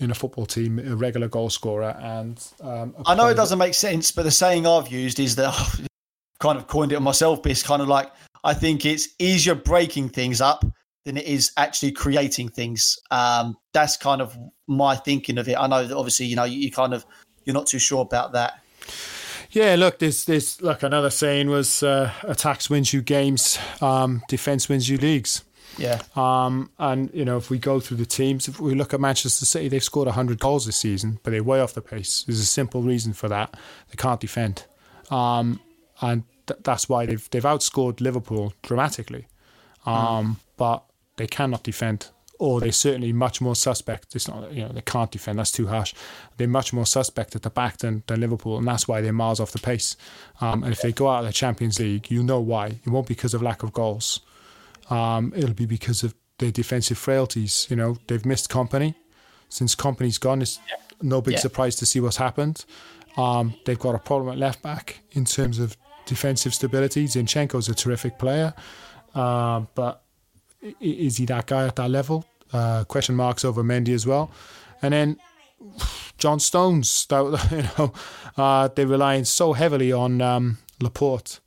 in 0.00 0.10
a 0.10 0.14
football 0.14 0.44
team, 0.44 0.80
a 0.80 0.96
regular 0.96 1.28
goal 1.28 1.48
scorer, 1.48 1.96
and 2.00 2.44
um, 2.60 2.96
I 3.06 3.14
know 3.14 3.28
it 3.28 3.34
doesn't 3.34 3.60
make 3.60 3.74
sense, 3.74 4.10
but 4.10 4.24
the 4.24 4.30
saying 4.32 4.66
I've 4.66 4.88
used 4.88 5.20
is 5.20 5.36
that 5.36 5.54
kind 6.38 6.58
of 6.58 6.66
coined 6.66 6.92
it 6.92 6.96
on 6.96 7.02
myself, 7.02 7.42
but 7.42 7.52
it's 7.52 7.62
kind 7.62 7.82
of 7.82 7.88
like 7.88 8.10
I 8.44 8.54
think 8.54 8.84
it's 8.84 9.08
easier 9.18 9.54
breaking 9.54 10.10
things 10.10 10.40
up 10.40 10.64
than 11.04 11.16
it 11.16 11.26
is 11.26 11.52
actually 11.56 11.92
creating 11.92 12.48
things. 12.48 12.98
Um, 13.10 13.56
that's 13.72 13.96
kind 13.96 14.20
of 14.20 14.36
my 14.66 14.96
thinking 14.96 15.38
of 15.38 15.48
it. 15.48 15.56
I 15.56 15.66
know 15.66 15.86
that 15.86 15.96
obviously, 15.96 16.26
you 16.26 16.36
know, 16.36 16.44
you, 16.44 16.58
you 16.58 16.70
kind 16.70 16.94
of 16.94 17.04
you're 17.44 17.54
not 17.54 17.66
too 17.66 17.78
sure 17.78 18.02
about 18.02 18.32
that. 18.32 18.60
Yeah, 19.50 19.76
look, 19.76 19.98
this 19.98 20.24
this 20.24 20.60
look 20.60 20.82
another 20.82 21.10
saying 21.10 21.48
was 21.48 21.82
uh, 21.82 22.12
attacks 22.22 22.68
wins 22.68 22.92
you 22.92 23.02
games, 23.02 23.58
um, 23.80 24.22
defense 24.28 24.68
wins 24.68 24.88
you 24.88 24.98
leagues. 24.98 25.44
Yeah. 25.78 26.02
Um, 26.16 26.70
and 26.78 27.10
you 27.12 27.24
know, 27.24 27.36
if 27.36 27.50
we 27.50 27.58
go 27.58 27.80
through 27.80 27.98
the 27.98 28.06
teams, 28.06 28.48
if 28.48 28.60
we 28.60 28.74
look 28.74 28.94
at 28.94 29.00
Manchester 29.00 29.44
City, 29.44 29.68
they've 29.68 29.82
scored 29.82 30.06
100 30.06 30.38
goals 30.38 30.66
this 30.66 30.76
season, 30.76 31.18
but 31.22 31.30
they're 31.30 31.42
way 31.42 31.60
off 31.60 31.74
the 31.74 31.82
pace. 31.82 32.24
There's 32.26 32.40
a 32.40 32.46
simple 32.46 32.82
reason 32.82 33.12
for 33.12 33.28
that: 33.28 33.56
they 33.90 33.96
can't 33.96 34.20
defend. 34.20 34.64
Um, 35.10 35.60
and 36.00 36.24
th- 36.46 36.60
that's 36.62 36.88
why 36.88 37.06
they've 37.06 37.28
they've 37.30 37.42
outscored 37.42 38.00
Liverpool 38.00 38.52
dramatically. 38.62 39.26
Um, 39.86 39.94
mm. 39.94 40.36
But 40.56 40.84
they 41.16 41.26
cannot 41.26 41.62
defend, 41.62 42.08
or 42.38 42.60
they're 42.60 42.72
certainly 42.72 43.12
much 43.12 43.40
more 43.40 43.54
suspect. 43.54 44.14
It's 44.14 44.28
not 44.28 44.52
you 44.52 44.62
know 44.62 44.72
they 44.72 44.82
can't 44.82 45.10
defend. 45.10 45.38
That's 45.38 45.50
too 45.52 45.66
harsh. 45.66 45.94
They're 46.36 46.48
much 46.48 46.72
more 46.72 46.86
suspect 46.86 47.36
at 47.36 47.42
the 47.42 47.50
back 47.50 47.78
than, 47.78 48.02
than 48.06 48.20
Liverpool, 48.20 48.58
and 48.58 48.66
that's 48.66 48.88
why 48.88 49.00
they're 49.00 49.12
miles 49.12 49.40
off 49.40 49.52
the 49.52 49.58
pace. 49.58 49.96
Um, 50.40 50.62
and 50.62 50.72
if 50.72 50.80
they 50.80 50.92
go 50.92 51.08
out 51.08 51.20
of 51.20 51.26
the 51.26 51.32
Champions 51.32 51.78
League, 51.78 52.10
you 52.10 52.22
know 52.22 52.40
why. 52.40 52.66
It 52.66 52.88
won't 52.88 53.06
be 53.06 53.14
because 53.14 53.34
of 53.34 53.42
lack 53.42 53.62
of 53.62 53.72
goals. 53.72 54.20
Um, 54.90 55.32
it'll 55.36 55.54
be 55.54 55.66
because 55.66 56.02
of 56.02 56.14
their 56.38 56.50
defensive 56.50 56.98
frailties. 56.98 57.66
You 57.70 57.76
know 57.76 57.98
they've 58.06 58.24
missed 58.24 58.50
Kompany. 58.50 58.94
since 59.48 59.74
Kompany's 59.74 60.18
gone. 60.18 60.42
It's 60.42 60.58
no 61.02 61.20
big 61.20 61.34
yeah. 61.34 61.40
surprise 61.40 61.76
to 61.76 61.86
see 61.86 62.00
what's 62.00 62.16
happened. 62.16 62.64
Um, 63.16 63.54
they've 63.64 63.78
got 63.78 63.94
a 63.94 63.98
problem 63.98 64.32
at 64.32 64.38
left 64.38 64.62
back 64.62 65.00
in 65.12 65.24
terms 65.24 65.58
of 65.58 65.76
defensive 66.06 66.54
stability. 66.54 67.06
Zinchenko's 67.06 67.68
a 67.68 67.74
terrific 67.74 68.18
player, 68.18 68.54
uh, 69.14 69.60
but 69.74 70.02
is 70.80 71.18
he 71.18 71.26
that 71.26 71.46
guy 71.46 71.66
at 71.66 71.76
that 71.76 71.90
level? 71.90 72.24
Uh, 72.52 72.84
question 72.84 73.14
marks 73.14 73.44
over 73.44 73.62
Mendy 73.62 73.94
as 73.94 74.06
well, 74.06 74.30
and 74.82 74.94
then 74.94 75.16
John 76.18 76.40
Stones. 76.40 77.06
That, 77.06 77.48
you 77.50 77.84
know, 77.84 77.92
uh, 78.36 78.68
they're 78.68 78.86
relying 78.86 79.24
so 79.24 79.52
heavily 79.52 79.92
on 79.92 80.20
um, 80.20 80.58
Laporte 80.80 81.40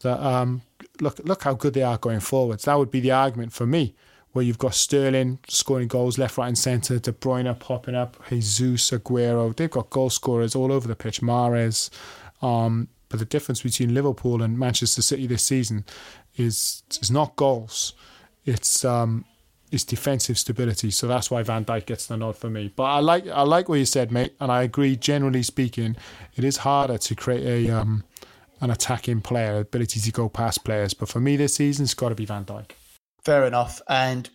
that 0.00 0.20
um, 0.20 0.62
look 1.00 1.18
look 1.24 1.42
how 1.42 1.54
good 1.54 1.74
they 1.74 1.82
are 1.82 1.98
going 1.98 2.20
forwards. 2.20 2.64
That 2.64 2.78
would 2.78 2.90
be 2.90 3.00
the 3.00 3.10
argument 3.10 3.52
for 3.52 3.66
me, 3.66 3.94
where 4.32 4.44
you've 4.44 4.58
got 4.58 4.74
Sterling 4.74 5.38
scoring 5.48 5.88
goals 5.88 6.18
left, 6.18 6.38
right, 6.38 6.48
and 6.48 6.58
centre, 6.58 6.98
De 6.98 7.12
Bruyne 7.12 7.58
popping 7.58 7.94
up, 7.94 8.16
Jesus, 8.28 8.90
Aguero. 8.90 9.54
They've 9.54 9.70
got 9.70 9.90
goal 9.90 10.10
scorers 10.10 10.54
all 10.54 10.72
over 10.72 10.88
the 10.88 10.96
pitch. 10.96 11.20
Mahrez. 11.20 11.90
Um, 12.40 12.88
but 13.08 13.18
the 13.18 13.24
difference 13.24 13.62
between 13.62 13.94
Liverpool 13.94 14.42
and 14.42 14.58
Manchester 14.58 15.02
City 15.02 15.26
this 15.26 15.44
season 15.44 15.84
is 16.36 16.82
is 17.00 17.10
not 17.10 17.36
goals. 17.36 17.94
It's 18.44 18.84
um, 18.84 19.24
it's 19.70 19.84
defensive 19.84 20.38
stability. 20.38 20.90
So 20.90 21.06
that's 21.06 21.30
why 21.30 21.42
Van 21.42 21.64
Dijk 21.64 21.86
gets 21.86 22.06
the 22.06 22.16
nod 22.16 22.36
for 22.36 22.50
me. 22.50 22.72
But 22.74 22.84
I 22.84 23.00
like 23.00 23.26
I 23.28 23.42
like 23.42 23.68
what 23.68 23.78
you 23.78 23.84
said, 23.84 24.12
mate, 24.12 24.34
and 24.40 24.50
I 24.50 24.62
agree. 24.62 24.96
Generally 24.96 25.42
speaking, 25.44 25.96
it 26.36 26.44
is 26.44 26.58
harder 26.58 26.98
to 26.98 27.14
create 27.14 27.66
a 27.66 27.70
um, 27.70 28.04
an 28.60 28.70
attacking 28.70 29.20
player, 29.20 29.58
ability 29.58 30.00
to 30.00 30.12
go 30.12 30.28
past 30.28 30.64
players. 30.64 30.94
But 30.94 31.08
for 31.08 31.20
me 31.20 31.36
this 31.36 31.54
season, 31.54 31.84
it's 31.84 31.94
got 31.94 32.10
to 32.10 32.14
be 32.14 32.24
Van 32.24 32.44
Dijk. 32.44 32.72
Fair 33.24 33.44
enough. 33.44 33.80
And 33.88 34.28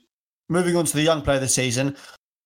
moving 0.50 0.76
on 0.76 0.86
to 0.86 0.94
the 0.94 1.02
young 1.02 1.22
player 1.22 1.40
this 1.40 1.56
season, 1.56 1.98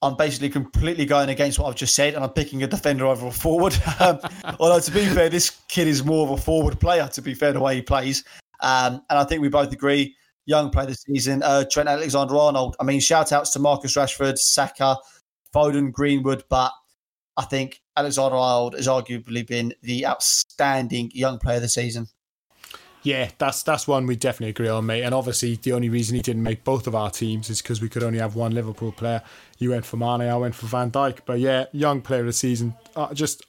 I'm 0.02 0.16
basically 0.16 0.50
completely 0.50 1.06
going 1.06 1.30
against 1.30 1.58
what 1.58 1.68
I've 1.68 1.76
just 1.76 1.96
said, 1.96 2.14
and 2.14 2.24
I'm 2.24 2.30
picking 2.30 2.62
a 2.64 2.68
defender 2.68 3.06
over 3.06 3.28
a 3.28 3.32
forward. 3.32 3.76
um, 4.00 4.20
although 4.60 4.80
to 4.80 4.92
be 4.92 5.06
fair, 5.06 5.30
this 5.30 5.50
kid 5.68 5.88
is 5.88 6.04
more 6.04 6.28
of 6.28 6.32
a 6.32 6.42
forward 6.42 6.80
player. 6.80 7.08
To 7.08 7.22
be 7.22 7.34
fair, 7.34 7.54
the 7.54 7.60
way 7.60 7.76
he 7.76 7.82
plays, 7.82 8.24
um, 8.60 9.02
and 9.10 9.20
I 9.20 9.24
think 9.24 9.42
we 9.42 9.50
both 9.50 9.72
agree, 9.72 10.16
young 10.46 10.70
player 10.70 10.88
this 10.88 11.02
season, 11.02 11.42
uh, 11.44 11.66
Trent 11.70 11.90
Alexander-Arnold. 11.90 12.76
I 12.80 12.84
mean, 12.84 13.00
shout 13.00 13.32
outs 13.32 13.52
to 13.52 13.60
Marcus 13.60 13.96
Rashford, 13.96 14.38
Saka, 14.38 14.98
Foden, 15.54 15.92
Greenwood, 15.92 16.44
but 16.50 16.72
I 17.36 17.44
think 17.44 17.82
Alexander-Arnold 17.96 18.74
has 18.74 18.88
arguably 18.88 19.46
been 19.46 19.74
the 19.82 20.06
outstanding 20.06 21.12
young 21.14 21.40
player 21.40 21.58
of 21.58 21.64
the 21.64 21.70
season. 21.70 22.08
Yeah, 23.08 23.30
that's 23.38 23.64
that's 23.64 23.88
one 23.88 24.06
we 24.06 24.18
definitely 24.18 24.50
agree 24.50 24.68
on, 24.68 24.86
mate. 24.86 25.04
And 25.04 25.16
obviously, 25.16 25.56
the 25.56 25.72
only 25.72 25.88
reason 25.88 26.18
he 26.18 26.22
didn't 26.22 26.44
make 26.44 26.66
both 26.66 26.88
of 26.88 26.94
our 26.94 27.10
teams 27.10 27.50
is 27.50 27.62
because 27.62 27.82
we 27.82 27.88
could 27.88 28.04
only 28.04 28.20
have 28.20 28.36
one 28.36 28.52
Liverpool 28.52 28.92
player. 28.92 29.22
You 29.60 29.70
went 29.70 29.86
for 29.86 29.96
Mane, 29.96 30.24
I 30.24 30.36
went 30.36 30.56
for 30.56 30.66
Van 30.66 30.92
Dijk. 30.92 31.20
But 31.26 31.40
yeah, 31.40 31.68
young 31.72 32.02
player 32.02 32.20
of 32.20 32.26
the 32.26 32.34
season, 32.34 32.76
uh, 32.98 33.14
just 33.14 33.46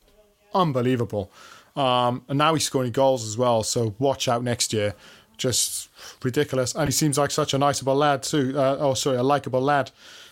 unbelievable. 0.54 1.32
Um, 1.74 2.22
and 2.28 2.38
now 2.38 2.54
he's 2.54 2.66
scoring 2.66 2.92
goals 2.92 3.26
as 3.26 3.36
well. 3.36 3.64
So 3.64 3.96
watch 3.98 4.28
out 4.28 4.44
next 4.44 4.72
year. 4.72 4.94
Just 5.36 5.88
ridiculous. 6.22 6.76
And 6.76 6.86
he 6.86 6.92
seems 6.92 7.18
like 7.18 7.32
such 7.32 7.52
a 7.52 7.58
niceable 7.58 7.96
lad 7.96 8.22
too. 8.22 8.56
Uh, 8.56 8.76
oh, 8.78 8.94
sorry, 8.94 9.16
a 9.16 9.24
likable 9.24 9.60
lad. 9.60 9.90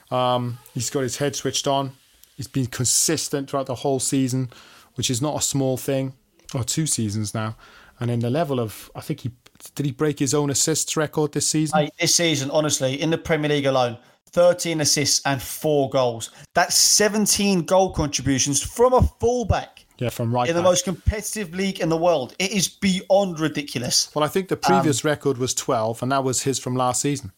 Um, 0.09 0.59
he's 0.73 0.89
got 0.89 1.01
his 1.01 1.17
head 1.17 1.35
switched 1.35 1.67
on. 1.67 1.95
He's 2.37 2.47
been 2.47 2.67
consistent 2.67 3.51
throughout 3.51 3.67
the 3.67 3.75
whole 3.75 3.99
season, 3.99 4.51
which 4.95 5.11
is 5.11 5.21
not 5.21 5.37
a 5.37 5.43
small 5.43 5.77
thing. 5.77 6.13
Or 6.55 6.63
two 6.63 6.87
seasons 6.87 7.35
now. 7.35 7.57
And 8.01 8.11
then 8.11 8.21
the 8.21 8.31
level 8.31 8.61
of, 8.61 8.91
I 8.95 9.01
think 9.01 9.21
he 9.21 9.31
did 9.75 9.87
he 9.87 9.93
break 9.93 10.19
his 10.19 10.35
own 10.35 10.51
assists 10.51 10.97
record 10.97 11.33
this 11.33 11.49
season? 11.49 11.79
Hey, 11.79 11.91
this 11.99 12.15
season, 12.15 12.51
honestly, 12.51 13.01
in 13.01 13.11
the 13.11 13.19
Premier 13.19 13.49
League 13.49 13.67
alone, 13.67 13.99
13 14.31 14.81
assists 14.81 15.25
and 15.25 15.41
four 15.41 15.89
goals. 15.89 16.31
That's 16.55 16.77
17 16.77 17.63
goal 17.63 17.93
contributions 17.93 18.63
from 18.63 18.93
a 18.93 19.03
fullback. 19.03 19.87
Yeah, 19.99 20.11
from 20.11 20.35
right 20.35 20.47
in 20.47 20.55
the 20.55 20.63
most 20.63 20.85
competitive 20.85 21.55
league 21.55 21.81
in 21.81 21.89
the 21.89 21.97
world. 21.97 22.35
It 22.39 22.53
is 22.53 22.69
beyond 22.69 23.41
ridiculous. 23.41 24.15
Well, 24.15 24.25
I 24.25 24.29
think 24.29 24.49
the 24.49 24.57
previous 24.57 25.03
um, 25.03 25.09
record 25.09 25.39
was 25.39 25.55
12, 25.55 26.03
and 26.03 26.13
that 26.13 26.23
was 26.23 26.43
his 26.43 26.59
from 26.59 26.77
last 26.77 27.01
season. 27.01 27.33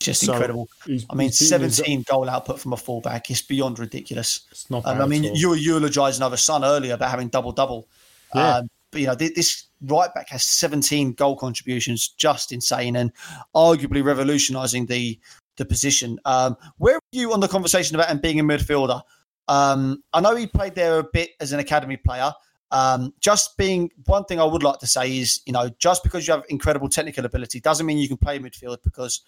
Just 0.00 0.24
so 0.24 0.32
incredible. 0.32 0.68
I 1.10 1.14
mean, 1.14 1.32
17 1.32 2.04
goal 2.08 2.30
output 2.30 2.60
from 2.60 2.72
a 2.72 2.76
fullback 2.78 3.30
is 3.30 3.42
beyond 3.42 3.78
ridiculous. 3.78 4.46
It's 4.50 4.70
not. 4.70 4.86
Um, 4.86 5.02
I 5.02 5.06
mean, 5.06 5.24
you 5.24 5.50
were 5.50 5.56
eulogising 5.56 6.22
our 6.22 6.36
son 6.38 6.64
earlier 6.64 6.94
about 6.94 7.10
having 7.10 7.28
double 7.28 7.52
double. 7.52 7.88
Yeah. 8.34 8.56
Um, 8.56 8.68
but 8.96 9.02
you 9.02 9.06
know, 9.08 9.14
this 9.14 9.66
right 9.82 10.12
back 10.14 10.30
has 10.30 10.42
17 10.42 11.12
goal 11.12 11.36
contributions, 11.36 12.08
just 12.08 12.50
insane, 12.50 12.96
and 12.96 13.12
arguably 13.54 14.02
revolutionising 14.02 14.86
the 14.86 15.20
the 15.58 15.66
position. 15.66 16.18
Um, 16.24 16.56
where 16.78 16.96
are 16.96 17.00
you 17.12 17.34
on 17.34 17.40
the 17.40 17.48
conversation 17.48 17.94
about 17.94 18.08
him 18.08 18.18
being 18.18 18.40
a 18.40 18.42
midfielder? 18.42 19.02
Um, 19.48 20.02
I 20.14 20.22
know 20.22 20.34
he 20.34 20.46
played 20.46 20.74
there 20.74 20.98
a 20.98 21.04
bit 21.04 21.32
as 21.40 21.52
an 21.52 21.60
academy 21.60 21.98
player. 21.98 22.32
Um, 22.70 23.12
just 23.20 23.58
being 23.58 23.90
one 24.06 24.24
thing 24.24 24.40
I 24.40 24.44
would 24.44 24.62
like 24.62 24.78
to 24.78 24.86
say 24.86 25.18
is, 25.18 25.42
you 25.44 25.52
know, 25.52 25.68
just 25.78 26.02
because 26.02 26.26
you 26.26 26.32
have 26.32 26.44
incredible 26.48 26.88
technical 26.88 27.26
ability 27.26 27.60
doesn't 27.60 27.84
mean 27.84 27.98
you 27.98 28.08
can 28.08 28.16
play 28.16 28.38
midfield 28.38 28.78
because 28.82 29.20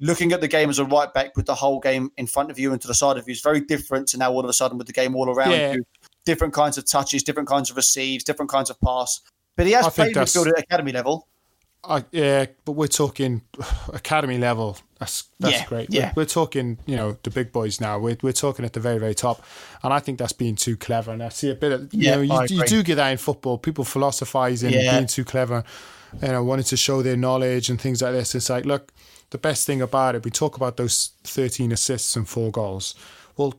looking 0.00 0.32
at 0.32 0.40
the 0.40 0.48
game 0.48 0.70
as 0.70 0.78
a 0.78 0.84
right 0.86 1.12
back 1.12 1.36
with 1.36 1.44
the 1.44 1.54
whole 1.54 1.78
game 1.78 2.10
in 2.16 2.26
front 2.26 2.50
of 2.50 2.58
you 2.58 2.72
and 2.72 2.80
to 2.80 2.88
the 2.88 2.94
side 2.94 3.18
of 3.18 3.28
you 3.28 3.32
is 3.32 3.42
very 3.42 3.60
different 3.60 4.08
to 4.08 4.16
now 4.16 4.32
all 4.32 4.40
of 4.40 4.48
a 4.48 4.52
sudden 4.54 4.78
with 4.78 4.86
the 4.86 4.94
game 4.94 5.14
all 5.14 5.28
around 5.28 5.50
yeah. 5.50 5.72
you. 5.74 5.84
Different 6.24 6.54
kinds 6.54 6.78
of 6.78 6.86
touches, 6.86 7.22
different 7.22 7.48
kinds 7.48 7.70
of 7.70 7.76
receives, 7.76 8.24
different 8.24 8.50
kinds 8.50 8.70
of 8.70 8.80
pass. 8.80 9.20
But 9.56 9.66
he 9.66 9.72
has 9.72 9.86
I 9.86 9.90
played 9.90 10.14
midfield 10.14 10.48
at 10.48 10.58
academy 10.58 10.92
level. 10.92 11.26
I, 11.82 12.04
yeah, 12.10 12.46
but 12.64 12.72
we're 12.72 12.88
talking 12.88 13.42
academy 13.92 14.38
level. 14.38 14.78
That's 14.98 15.24
that's 15.38 15.60
yeah, 15.60 15.66
great. 15.66 15.90
Yeah. 15.90 16.12
We're, 16.14 16.22
we're, 16.22 16.26
talking, 16.26 16.78
you 16.84 16.96
know, 16.96 17.16
the 17.22 17.30
big 17.30 17.52
boys 17.52 17.80
now. 17.80 17.98
We're, 17.98 18.18
we're 18.22 18.32
talking 18.32 18.66
at 18.66 18.74
the 18.74 18.80
very, 18.80 18.98
very 18.98 19.14
top. 19.14 19.42
And 19.82 19.92
I 19.92 19.98
think 19.98 20.18
that's 20.18 20.32
being 20.32 20.56
too 20.56 20.76
clever. 20.76 21.10
And 21.10 21.22
I 21.22 21.30
see 21.30 21.50
a 21.50 21.54
bit 21.54 21.72
of, 21.72 21.94
you 21.94 22.02
yeah, 22.02 22.16
know, 22.16 22.20
you, 22.20 22.56
you, 22.58 22.64
do 22.64 22.82
get 22.82 22.96
that 22.96 23.08
in 23.08 23.16
football. 23.16 23.56
People 23.56 23.84
philosophizing 23.84 24.72
yeah. 24.72 24.92
being 24.92 25.06
too 25.06 25.24
clever, 25.24 25.64
you 26.20 26.28
know, 26.28 26.44
wanting 26.44 26.66
to 26.66 26.76
show 26.76 27.00
their 27.00 27.16
knowledge 27.16 27.70
and 27.70 27.80
things 27.80 28.02
like 28.02 28.12
this. 28.12 28.34
It's 28.34 28.50
like, 28.50 28.66
look, 28.66 28.92
the 29.30 29.38
best 29.38 29.66
thing 29.66 29.80
about 29.80 30.14
it, 30.16 30.24
we 30.24 30.30
talk 30.30 30.56
about 30.56 30.76
those 30.76 31.12
13 31.24 31.72
assists 31.72 32.14
and 32.14 32.28
four 32.28 32.50
goals. 32.50 32.94
Well, 33.38 33.54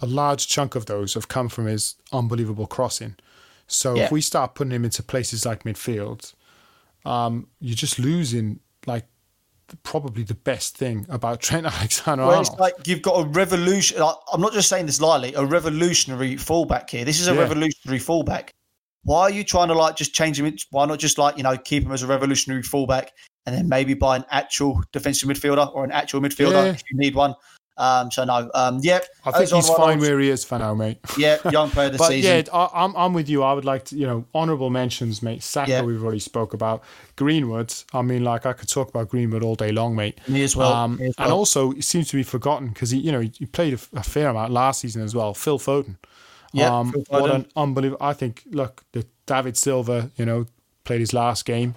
a 0.00 0.06
large 0.06 0.48
chunk 0.48 0.74
of 0.74 0.86
those 0.86 1.14
have 1.14 1.28
come 1.28 1.48
from 1.48 1.66
his 1.66 1.96
unbelievable 2.12 2.66
crossing. 2.66 3.16
So 3.66 3.94
yeah. 3.94 4.04
if 4.04 4.12
we 4.12 4.20
start 4.20 4.54
putting 4.54 4.72
him 4.72 4.84
into 4.84 5.02
places 5.02 5.46
like 5.46 5.64
midfield, 5.64 6.34
um, 7.04 7.48
you're 7.60 7.74
just 7.74 7.98
losing 7.98 8.60
like 8.86 9.06
probably 9.82 10.22
the 10.22 10.34
best 10.34 10.76
thing 10.76 11.06
about 11.08 11.40
Trent 11.46 11.66
Alexander. 11.66 12.26
Well, 12.26 12.56
like 12.58 12.74
you've 12.86 13.02
got 13.02 13.24
a 13.24 13.28
revolution. 13.28 14.02
I'm 14.32 14.40
not 14.40 14.52
just 14.52 14.68
saying 14.68 14.86
this 14.86 15.00
lightly. 15.00 15.34
A 15.34 15.44
revolutionary 15.44 16.36
fullback 16.36 16.90
here. 16.90 17.04
This 17.04 17.20
is 17.20 17.28
a 17.28 17.34
yeah. 17.34 17.40
revolutionary 17.40 17.98
fullback. 17.98 18.52
why 19.04 19.22
are 19.22 19.30
you 19.30 19.44
trying 19.44 19.68
to 19.68 19.74
like 19.74 19.96
just 19.96 20.14
change 20.14 20.38
him? 20.38 20.54
Why 20.70 20.84
not 20.86 20.98
just 20.98 21.18
like 21.18 21.36
you 21.36 21.42
know 21.42 21.56
keep 21.56 21.84
him 21.84 21.92
as 21.92 22.02
a 22.02 22.06
revolutionary 22.06 22.62
fullback 22.62 23.12
and 23.46 23.56
then 23.56 23.68
maybe 23.68 23.94
buy 23.94 24.16
an 24.16 24.24
actual 24.30 24.82
defensive 24.92 25.28
midfielder 25.28 25.74
or 25.74 25.84
an 25.84 25.90
actual 25.90 26.20
midfielder 26.20 26.66
yeah. 26.66 26.72
if 26.72 26.82
you 26.90 26.98
need 26.98 27.14
one. 27.14 27.34
Um, 27.78 28.10
so 28.10 28.24
no, 28.24 28.50
um, 28.54 28.80
yeah, 28.82 29.00
I 29.24 29.32
think 29.32 29.50
he's 29.50 29.68
fine 29.68 29.98
where 29.98 30.20
he 30.20 30.28
is 30.28 30.44
for 30.44 30.58
now, 30.58 30.74
mate. 30.74 30.98
Yeah, 31.16 31.38
young 31.50 31.70
player 31.70 31.86
of 31.86 31.92
the 31.92 31.98
but 31.98 32.08
season. 32.08 32.44
yeah, 32.46 32.52
I, 32.52 32.84
am 32.84 32.94
I'm 32.96 33.14
with 33.14 33.28
you. 33.28 33.42
I 33.42 33.54
would 33.54 33.64
like 33.64 33.86
to, 33.86 33.96
you 33.96 34.06
know, 34.06 34.26
honourable 34.34 34.68
mentions, 34.68 35.22
mate. 35.22 35.42
Saka, 35.42 35.70
yeah. 35.70 35.82
we've 35.82 36.02
already 36.02 36.18
spoke 36.18 36.52
about. 36.52 36.82
Greenwood, 37.16 37.74
I 37.92 38.02
mean, 38.02 38.24
like 38.24 38.46
I 38.46 38.52
could 38.52 38.68
talk 38.68 38.88
about 38.88 39.08
Greenwood 39.08 39.42
all 39.42 39.54
day 39.54 39.72
long, 39.72 39.96
mate. 39.96 40.20
Me 40.28 40.42
as 40.42 40.54
well. 40.54 40.72
Um, 40.72 40.94
as 40.94 41.14
well. 41.18 41.26
And 41.26 41.32
also, 41.32 41.72
it 41.72 41.84
seems 41.84 42.08
to 42.08 42.16
be 42.16 42.22
forgotten 42.22 42.68
because 42.68 42.90
he, 42.90 42.98
you 42.98 43.12
know, 43.12 43.20
he 43.20 43.46
played 43.46 43.74
a, 43.74 43.98
a, 43.98 44.02
fair 44.02 44.28
amount 44.28 44.52
last 44.52 44.80
season 44.80 45.02
as 45.02 45.14
well. 45.14 45.32
Phil 45.32 45.58
Foden. 45.58 45.96
Yeah, 46.52 46.78
um, 46.78 46.92
what 47.08 47.30
an 47.30 47.46
unbelievable. 47.56 48.04
I 48.04 48.12
think. 48.12 48.42
Look, 48.50 48.84
the 48.92 49.06
David 49.24 49.56
Silva, 49.56 50.10
you 50.16 50.26
know, 50.26 50.46
played 50.84 51.00
his 51.00 51.14
last 51.14 51.46
game 51.46 51.74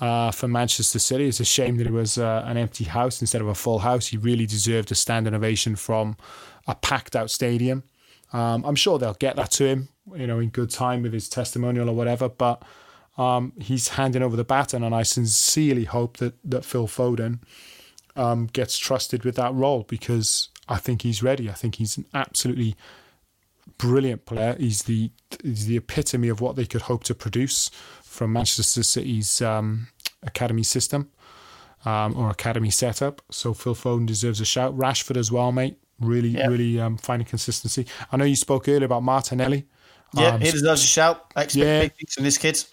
uh, 0.00 0.30
for 0.30 0.48
Manchester 0.48 0.98
City. 0.98 1.26
It's 1.26 1.40
a 1.40 1.44
shame 1.44 1.76
that 1.76 1.86
it 1.86 1.92
was 1.92 2.18
uh, 2.18 2.42
an 2.46 2.56
empty 2.56 2.84
house 2.84 3.20
instead 3.20 3.40
of 3.40 3.48
a 3.48 3.54
full 3.54 3.80
house. 3.80 4.08
He 4.08 4.16
really 4.16 4.46
deserved 4.46 4.90
a 4.90 4.94
standing 4.94 5.34
ovation 5.34 5.76
from 5.76 6.16
a 6.66 6.74
packed 6.74 7.14
out 7.14 7.30
stadium. 7.30 7.84
Um, 8.32 8.64
I'm 8.64 8.76
sure 8.76 8.98
they'll 8.98 9.14
get 9.14 9.36
that 9.36 9.50
to 9.52 9.66
him, 9.66 9.88
you 10.14 10.26
know, 10.26 10.38
in 10.38 10.48
good 10.48 10.70
time 10.70 11.02
with 11.02 11.12
his 11.12 11.28
testimonial 11.28 11.90
or 11.90 11.94
whatever. 11.94 12.28
But 12.28 12.62
um, 13.18 13.52
he's 13.60 13.88
handing 13.88 14.22
over 14.22 14.36
the 14.36 14.44
baton, 14.44 14.82
and 14.82 14.94
I 14.94 15.02
sincerely 15.02 15.84
hope 15.84 16.16
that 16.18 16.34
that 16.44 16.64
Phil 16.64 16.86
Foden 16.86 17.40
um, 18.16 18.46
gets 18.46 18.78
trusted 18.78 19.24
with 19.24 19.36
that 19.36 19.52
role 19.52 19.84
because 19.88 20.48
I 20.68 20.76
think 20.76 21.02
he's 21.02 21.22
ready. 21.22 21.50
I 21.50 21.54
think 21.54 21.74
he's 21.74 21.98
an 21.98 22.06
absolutely 22.14 22.76
brilliant 23.78 24.26
player. 24.26 24.56
He's 24.58 24.84
the 24.84 25.10
he's 25.42 25.66
the 25.66 25.76
epitome 25.76 26.28
of 26.28 26.40
what 26.40 26.56
they 26.56 26.66
could 26.66 26.82
hope 26.82 27.04
to 27.04 27.14
produce 27.14 27.70
from 28.10 28.32
Manchester 28.32 28.82
City's 28.82 29.40
um, 29.40 29.86
academy 30.24 30.64
system 30.64 31.08
um, 31.84 32.16
or 32.16 32.28
academy 32.28 32.70
setup. 32.70 33.22
So 33.30 33.54
Phil 33.54 33.74
Foden 33.74 34.04
deserves 34.04 34.40
a 34.40 34.44
shout. 34.44 34.76
Rashford 34.76 35.16
as 35.16 35.30
well, 35.30 35.52
mate. 35.52 35.78
Really, 36.00 36.30
yeah. 36.30 36.48
really 36.48 36.80
um, 36.80 36.96
finding 36.96 37.26
consistency. 37.26 37.86
I 38.10 38.16
know 38.16 38.24
you 38.24 38.36
spoke 38.36 38.68
earlier 38.68 38.86
about 38.86 39.04
Martinelli. 39.04 39.66
Yeah, 40.14 40.34
um, 40.34 40.40
he 40.40 40.50
deserves 40.50 40.82
a 40.82 40.86
shout. 40.86 41.32
I 41.36 41.44
expect 41.44 41.64
yeah. 41.64 41.80
big 41.82 41.94
things 41.94 42.14
from 42.14 42.24
this 42.24 42.36
kid. 42.36 42.64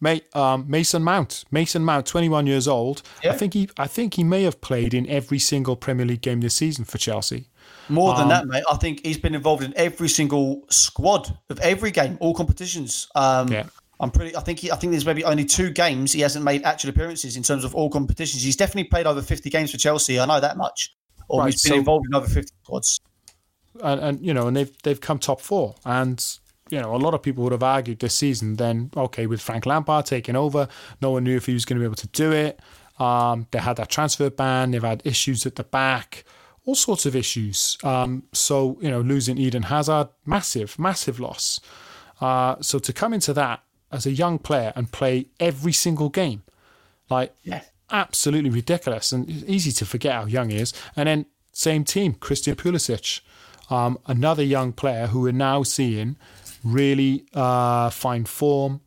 Mate, 0.00 0.34
um, 0.34 0.64
Mason 0.66 1.02
Mount. 1.02 1.44
Mason 1.50 1.84
Mount, 1.84 2.06
21 2.06 2.46
years 2.46 2.66
old. 2.66 3.02
Yeah. 3.22 3.32
I 3.32 3.36
think 3.36 3.54
he, 3.54 3.68
I 3.76 3.86
think 3.86 4.14
he 4.14 4.24
may 4.24 4.44
have 4.44 4.60
played 4.60 4.94
in 4.94 5.06
every 5.08 5.38
single 5.38 5.76
Premier 5.76 6.06
League 6.06 6.22
game 6.22 6.40
this 6.40 6.54
season 6.54 6.84
for 6.84 6.96
Chelsea. 6.96 7.48
More 7.88 8.14
than 8.14 8.24
um, 8.24 8.28
that, 8.30 8.46
mate. 8.46 8.64
I 8.70 8.76
think 8.76 9.04
he's 9.04 9.18
been 9.18 9.34
involved 9.34 9.62
in 9.62 9.74
every 9.76 10.08
single 10.08 10.64
squad 10.70 11.36
of 11.50 11.60
every 11.60 11.90
game, 11.90 12.16
all 12.20 12.34
competitions. 12.34 13.08
Um, 13.14 13.48
yeah. 13.48 13.66
I'm 13.98 14.10
pretty. 14.10 14.36
I 14.36 14.40
think. 14.40 14.58
He, 14.60 14.70
I 14.70 14.76
think 14.76 14.90
there's 14.90 15.06
maybe 15.06 15.24
only 15.24 15.44
two 15.44 15.70
games 15.70 16.12
he 16.12 16.20
hasn't 16.20 16.44
made 16.44 16.64
actual 16.64 16.90
appearances 16.90 17.36
in 17.36 17.42
terms 17.42 17.64
of 17.64 17.74
all 17.74 17.88
competitions. 17.88 18.42
He's 18.42 18.56
definitely 18.56 18.84
played 18.84 19.06
over 19.06 19.22
50 19.22 19.48
games 19.48 19.70
for 19.70 19.78
Chelsea. 19.78 20.20
I 20.20 20.26
know 20.26 20.40
that 20.40 20.56
much. 20.56 20.94
Or 21.28 21.40
right, 21.40 21.52
he's 21.52 21.62
been 21.62 21.72
so, 21.72 21.78
involved 21.78 22.06
in 22.06 22.14
over 22.14 22.26
50 22.26 22.52
squads. 22.62 23.00
And, 23.82 24.00
and 24.00 24.20
you 24.20 24.34
know, 24.34 24.48
and 24.48 24.56
they've 24.56 24.82
they've 24.82 25.00
come 25.00 25.18
top 25.18 25.40
four. 25.40 25.76
And 25.84 26.22
you 26.68 26.80
know, 26.80 26.94
a 26.94 26.98
lot 26.98 27.14
of 27.14 27.22
people 27.22 27.42
would 27.44 27.52
have 27.52 27.62
argued 27.62 28.00
this 28.00 28.14
season. 28.14 28.56
Then 28.56 28.90
okay, 28.96 29.26
with 29.26 29.40
Frank 29.40 29.64
Lampard 29.64 30.04
taking 30.04 30.36
over, 30.36 30.68
no 31.00 31.12
one 31.12 31.24
knew 31.24 31.36
if 31.36 31.46
he 31.46 31.54
was 31.54 31.64
going 31.64 31.78
to 31.78 31.80
be 31.80 31.86
able 31.86 31.96
to 31.96 32.08
do 32.08 32.32
it. 32.32 32.60
Um, 32.98 33.46
they 33.50 33.58
had 33.58 33.76
that 33.76 33.88
transfer 33.88 34.30
ban. 34.30 34.72
They've 34.72 34.82
had 34.82 35.02
issues 35.04 35.46
at 35.46 35.56
the 35.56 35.64
back 35.64 36.24
all 36.66 36.74
sorts 36.74 37.06
of 37.06 37.16
issues. 37.16 37.78
Um, 37.84 38.24
so, 38.32 38.76
you 38.80 38.90
know, 38.90 39.00
losing 39.00 39.38
Eden 39.38 39.62
Hazard, 39.62 40.08
massive, 40.26 40.78
massive 40.78 41.18
loss. 41.20 41.60
Uh, 42.20 42.56
so 42.60 42.78
to 42.80 42.92
come 42.92 43.14
into 43.14 43.32
that 43.34 43.62
as 43.96 44.06
a 44.06 44.12
young 44.12 44.38
player 44.38 44.72
and 44.76 44.92
play 44.92 45.26
every 45.40 45.72
single 45.72 46.08
game. 46.08 46.42
Like, 47.08 47.34
yeah. 47.42 47.62
absolutely 47.90 48.50
ridiculous 48.50 49.12
and 49.12 49.28
easy 49.28 49.72
to 49.72 49.86
forget 49.86 50.12
how 50.12 50.26
young 50.26 50.50
he 50.50 50.58
is. 50.58 50.72
And 50.94 51.08
then, 51.08 51.26
same 51.52 51.84
team, 51.84 52.14
Christian 52.14 52.54
Pulisic, 52.54 53.20
um, 53.70 53.98
another 54.06 54.42
young 54.42 54.72
player 54.72 55.06
who 55.06 55.22
we're 55.22 55.32
now 55.32 55.62
seeing 55.62 56.16
really 56.62 57.24
uh, 57.34 57.90
find 57.90 58.28
form, 58.28 58.80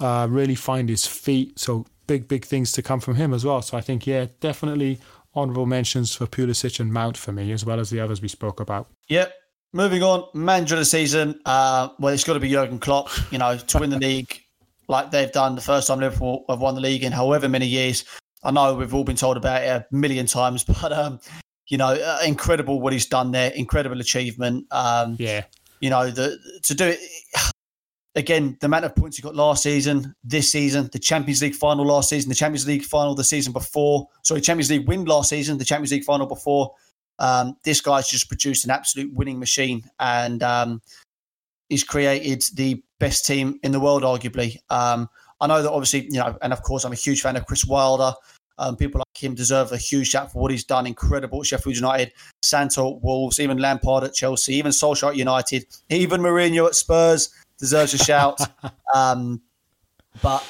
uh, 0.00 0.26
really 0.30 0.54
find 0.54 0.88
his 0.88 1.06
feet. 1.06 1.58
So, 1.58 1.86
big, 2.06 2.26
big 2.26 2.44
things 2.44 2.72
to 2.72 2.82
come 2.82 3.00
from 3.00 3.16
him 3.16 3.34
as 3.34 3.44
well. 3.44 3.60
So, 3.62 3.76
I 3.76 3.82
think, 3.82 4.06
yeah, 4.06 4.26
definitely 4.40 4.98
honourable 5.36 5.66
mentions 5.66 6.14
for 6.14 6.26
Pulisic 6.26 6.80
and 6.80 6.92
Mount 6.92 7.16
for 7.16 7.32
me, 7.32 7.52
as 7.52 7.64
well 7.64 7.78
as 7.78 7.90
the 7.90 8.00
others 8.00 8.22
we 8.22 8.28
spoke 8.28 8.60
about. 8.60 8.88
Yep, 9.08 9.32
Moving 9.72 10.02
on, 10.02 10.24
manager 10.34 10.76
of 10.76 10.80
the 10.80 10.84
season. 10.84 11.40
Uh, 11.44 11.88
well, 11.98 12.14
it's 12.14 12.24
got 12.24 12.34
to 12.34 12.40
be 12.40 12.50
Jurgen 12.50 12.78
Klopp. 12.78 13.10
You 13.30 13.38
know, 13.38 13.56
to 13.56 13.78
win 13.78 13.90
the 13.90 13.98
league 13.98 14.40
like 14.88 15.10
they've 15.10 15.30
done 15.30 15.54
the 15.54 15.60
first 15.60 15.86
time 15.86 16.00
Liverpool 16.00 16.44
have 16.48 16.60
won 16.60 16.74
the 16.74 16.80
league 16.80 17.04
in 17.04 17.12
however 17.12 17.48
many 17.48 17.66
years. 17.66 18.04
I 18.42 18.50
know 18.50 18.74
we've 18.74 18.94
all 18.94 19.04
been 19.04 19.16
told 19.16 19.36
about 19.36 19.62
it 19.62 19.66
a 19.66 19.86
million 19.90 20.26
times, 20.26 20.64
but 20.82 20.92
um, 20.92 21.20
you 21.68 21.76
know, 21.76 21.88
uh, 21.88 22.18
incredible 22.24 22.80
what 22.80 22.92
he's 22.92 23.06
done 23.06 23.30
there. 23.30 23.50
Incredible 23.50 24.00
achievement. 24.00 24.66
Um, 24.70 25.16
yeah. 25.18 25.44
You 25.80 25.90
know, 25.90 26.10
the 26.10 26.38
to 26.64 26.74
do 26.74 26.88
it 26.88 27.00
again. 28.16 28.56
The 28.60 28.66
amount 28.66 28.86
of 28.86 28.96
points 28.96 29.16
he 29.16 29.22
got 29.22 29.36
last 29.36 29.62
season, 29.62 30.14
this 30.24 30.50
season, 30.50 30.88
the 30.92 30.98
Champions 30.98 31.42
League 31.42 31.54
final 31.54 31.84
last 31.84 32.08
season, 32.08 32.30
the 32.30 32.34
Champions 32.34 32.66
League 32.66 32.82
final 32.82 33.14
the 33.14 33.22
season 33.22 33.52
before. 33.52 34.08
Sorry, 34.24 34.40
Champions 34.40 34.70
League 34.70 34.88
win 34.88 35.04
last 35.04 35.28
season, 35.28 35.58
the 35.58 35.64
Champions 35.64 35.92
League 35.92 36.04
final 36.04 36.26
before. 36.26 36.72
Um, 37.18 37.56
this 37.64 37.80
guy's 37.80 38.08
just 38.08 38.28
produced 38.28 38.64
an 38.64 38.70
absolute 38.70 39.12
winning 39.12 39.38
machine 39.38 39.84
and 39.98 40.42
um, 40.42 40.80
he's 41.68 41.84
created 41.84 42.44
the 42.54 42.82
best 42.98 43.26
team 43.26 43.58
in 43.62 43.72
the 43.72 43.80
world, 43.80 44.02
arguably. 44.02 44.56
Um, 44.70 45.08
I 45.40 45.46
know 45.46 45.62
that 45.62 45.70
obviously, 45.70 46.04
you 46.04 46.18
know, 46.18 46.36
and 46.42 46.52
of 46.52 46.62
course, 46.62 46.84
I'm 46.84 46.92
a 46.92 46.96
huge 46.96 47.22
fan 47.22 47.36
of 47.36 47.46
Chris 47.46 47.64
Wilder. 47.64 48.12
Um, 48.60 48.76
people 48.76 48.98
like 48.98 49.22
him 49.22 49.34
deserve 49.34 49.70
a 49.70 49.76
huge 49.76 50.08
shout 50.08 50.32
for 50.32 50.40
what 50.40 50.50
he's 50.50 50.64
done. 50.64 50.86
Incredible 50.86 51.40
at 51.40 51.46
Sheffield 51.46 51.76
United, 51.76 52.12
Santo 52.42 52.98
Wolves, 53.02 53.38
even 53.38 53.58
Lampard 53.58 54.02
at 54.02 54.14
Chelsea, 54.14 54.54
even 54.54 54.72
Solskjaer 54.72 55.10
at 55.10 55.16
United, 55.16 55.66
even 55.90 56.20
Mourinho 56.20 56.66
at 56.66 56.74
Spurs 56.74 57.30
deserves 57.58 57.94
a 57.94 57.98
shout. 57.98 58.40
um, 58.94 59.40
but 60.22 60.44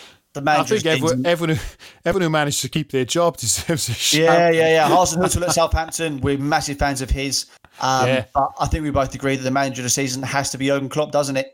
the. 0.45 0.51
I 0.51 0.63
think 0.65 0.87
everyone, 0.87 1.27
everyone, 1.27 1.57
who, 1.57 1.63
everyone 2.05 2.23
who 2.23 2.31
managed 2.31 2.63
to 2.63 2.69
keep 2.69 2.93
their 2.93 3.05
job 3.05 3.37
deserves 3.39 3.89
a 3.89 3.93
shout. 3.93 4.21
Yeah, 4.21 4.51
yeah, 4.51 4.69
yeah. 4.71 4.89
Hasenhüttl 4.89 5.43
at 5.43 5.53
Southampton, 5.53 6.21
we're 6.21 6.39
massive 6.39 6.79
fans 6.79 7.01
of 7.03 7.11
his. 7.11 7.47
Um, 7.81 8.09
yeah. 8.09 8.25
But 8.35 8.51
I 8.61 8.67
think 8.67 8.85
we 8.85 8.91
both 8.91 9.15
agree 9.15 9.37
that 9.37 9.43
the 9.43 9.51
manager 9.51 9.83
of 9.83 9.85
the 9.85 9.91
season 9.91 10.23
has 10.23 10.51
to 10.51 10.59
be 10.59 10.67
Jurgen 10.67 10.89
Klopp, 10.89 11.13
doesn't 11.13 11.37
it? 11.37 11.53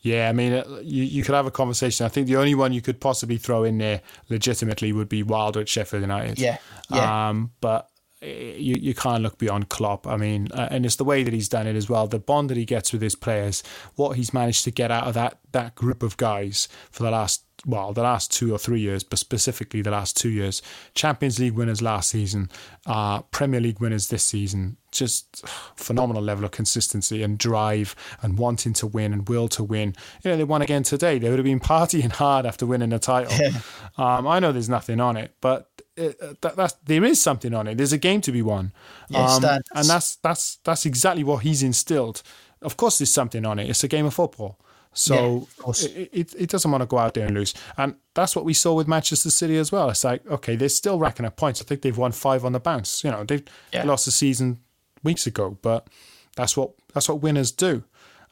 Yeah, 0.00 0.28
I 0.28 0.32
mean, 0.32 0.52
uh, 0.52 0.80
you, 0.82 1.02
you 1.02 1.22
could 1.22 1.34
have 1.34 1.46
a 1.46 1.50
conversation. 1.50 2.04
I 2.04 2.10
think 2.10 2.26
the 2.26 2.36
only 2.36 2.54
one 2.54 2.74
you 2.74 2.82
could 2.82 3.00
possibly 3.00 3.38
throw 3.38 3.64
in 3.64 3.78
there 3.78 4.02
legitimately 4.28 4.92
would 4.92 5.08
be 5.08 5.22
Wilder 5.22 5.60
at 5.60 5.68
Sheffield 5.68 6.02
United. 6.02 6.38
Yeah, 6.38 6.58
yeah. 6.90 7.28
Um, 7.30 7.52
but 7.62 7.88
you, 8.24 8.76
you 8.78 8.94
can't 8.94 9.22
look 9.22 9.38
beyond 9.38 9.68
Klopp. 9.68 10.06
I 10.06 10.16
mean, 10.16 10.48
uh, 10.52 10.68
and 10.70 10.84
it's 10.84 10.96
the 10.96 11.04
way 11.04 11.22
that 11.22 11.32
he's 11.32 11.48
done 11.48 11.66
it 11.66 11.76
as 11.76 11.88
well. 11.88 12.06
The 12.06 12.18
bond 12.18 12.50
that 12.50 12.56
he 12.56 12.64
gets 12.64 12.92
with 12.92 13.02
his 13.02 13.14
players, 13.14 13.62
what 13.96 14.16
he's 14.16 14.32
managed 14.32 14.64
to 14.64 14.70
get 14.70 14.90
out 14.90 15.06
of 15.06 15.14
that 15.14 15.38
that 15.52 15.74
group 15.74 16.02
of 16.02 16.16
guys 16.16 16.68
for 16.90 17.02
the 17.02 17.10
last 17.10 17.43
well, 17.66 17.92
the 17.92 18.02
last 18.02 18.32
two 18.32 18.54
or 18.54 18.58
three 18.58 18.80
years, 18.80 19.02
but 19.02 19.18
specifically 19.18 19.80
the 19.82 19.90
last 19.90 20.16
two 20.16 20.28
years. 20.28 20.60
Champions 20.94 21.38
League 21.38 21.54
winners 21.54 21.80
last 21.80 22.10
season, 22.10 22.50
uh, 22.86 23.22
Premier 23.22 23.60
League 23.60 23.80
winners 23.80 24.08
this 24.08 24.24
season. 24.24 24.76
Just 24.90 25.46
phenomenal 25.74 26.22
level 26.22 26.44
of 26.44 26.50
consistency 26.50 27.22
and 27.22 27.38
drive 27.38 27.96
and 28.22 28.38
wanting 28.38 28.74
to 28.74 28.86
win 28.86 29.12
and 29.12 29.28
will 29.28 29.48
to 29.48 29.64
win. 29.64 29.94
You 30.22 30.30
know, 30.30 30.36
they 30.36 30.44
won 30.44 30.62
again 30.62 30.82
today. 30.82 31.18
They 31.18 31.30
would 31.30 31.38
have 31.38 31.44
been 31.44 31.60
partying 31.74 32.12
hard 32.12 32.46
after 32.46 32.66
winning 32.66 32.90
the 32.90 32.98
title. 32.98 33.32
um, 33.98 34.26
I 34.26 34.38
know 34.38 34.52
there's 34.52 34.68
nothing 34.68 35.00
on 35.00 35.16
it, 35.16 35.32
but 35.40 35.68
it, 35.96 36.16
uh, 36.20 36.34
that, 36.42 36.56
that's, 36.56 36.74
there 36.84 37.04
is 37.04 37.20
something 37.20 37.54
on 37.54 37.66
it. 37.66 37.76
There's 37.76 37.92
a 37.92 37.98
game 37.98 38.20
to 38.22 38.32
be 38.32 38.42
won, 38.42 38.72
yes, 39.08 39.42
um, 39.42 39.60
and 39.74 39.86
that's 39.86 40.16
that's 40.16 40.56
that's 40.64 40.86
exactly 40.86 41.22
what 41.22 41.42
he's 41.44 41.62
instilled. 41.62 42.22
Of 42.60 42.76
course, 42.76 42.98
there's 42.98 43.12
something 43.12 43.44
on 43.44 43.58
it. 43.58 43.68
It's 43.68 43.84
a 43.84 43.88
game 43.88 44.06
of 44.06 44.14
football. 44.14 44.58
So 44.94 45.48
yeah, 45.66 45.88
it, 45.90 46.10
it, 46.12 46.34
it, 46.38 46.50
doesn't 46.50 46.70
want 46.70 46.82
to 46.82 46.86
go 46.86 46.98
out 46.98 47.14
there 47.14 47.26
and 47.26 47.34
lose. 47.34 47.52
And 47.76 47.96
that's 48.14 48.36
what 48.36 48.44
we 48.44 48.54
saw 48.54 48.74
with 48.74 48.86
Manchester 48.86 49.30
City 49.30 49.56
as 49.56 49.72
well. 49.72 49.90
It's 49.90 50.04
like, 50.04 50.24
okay, 50.26 50.54
they're 50.54 50.68
still 50.68 50.98
racking 50.98 51.26
up 51.26 51.36
points. 51.36 51.60
I 51.60 51.64
think 51.64 51.82
they've 51.82 51.98
won 51.98 52.12
five 52.12 52.44
on 52.44 52.52
the 52.52 52.60
bounce. 52.60 53.02
You 53.02 53.10
know, 53.10 53.24
they've 53.24 53.42
yeah. 53.72 53.84
lost 53.84 54.04
the 54.04 54.12
season 54.12 54.60
weeks 55.02 55.26
ago, 55.26 55.58
but 55.62 55.88
that's 56.36 56.56
what 56.56 56.72
that's 56.92 57.08
what 57.08 57.22
winners 57.22 57.50
do. 57.50 57.84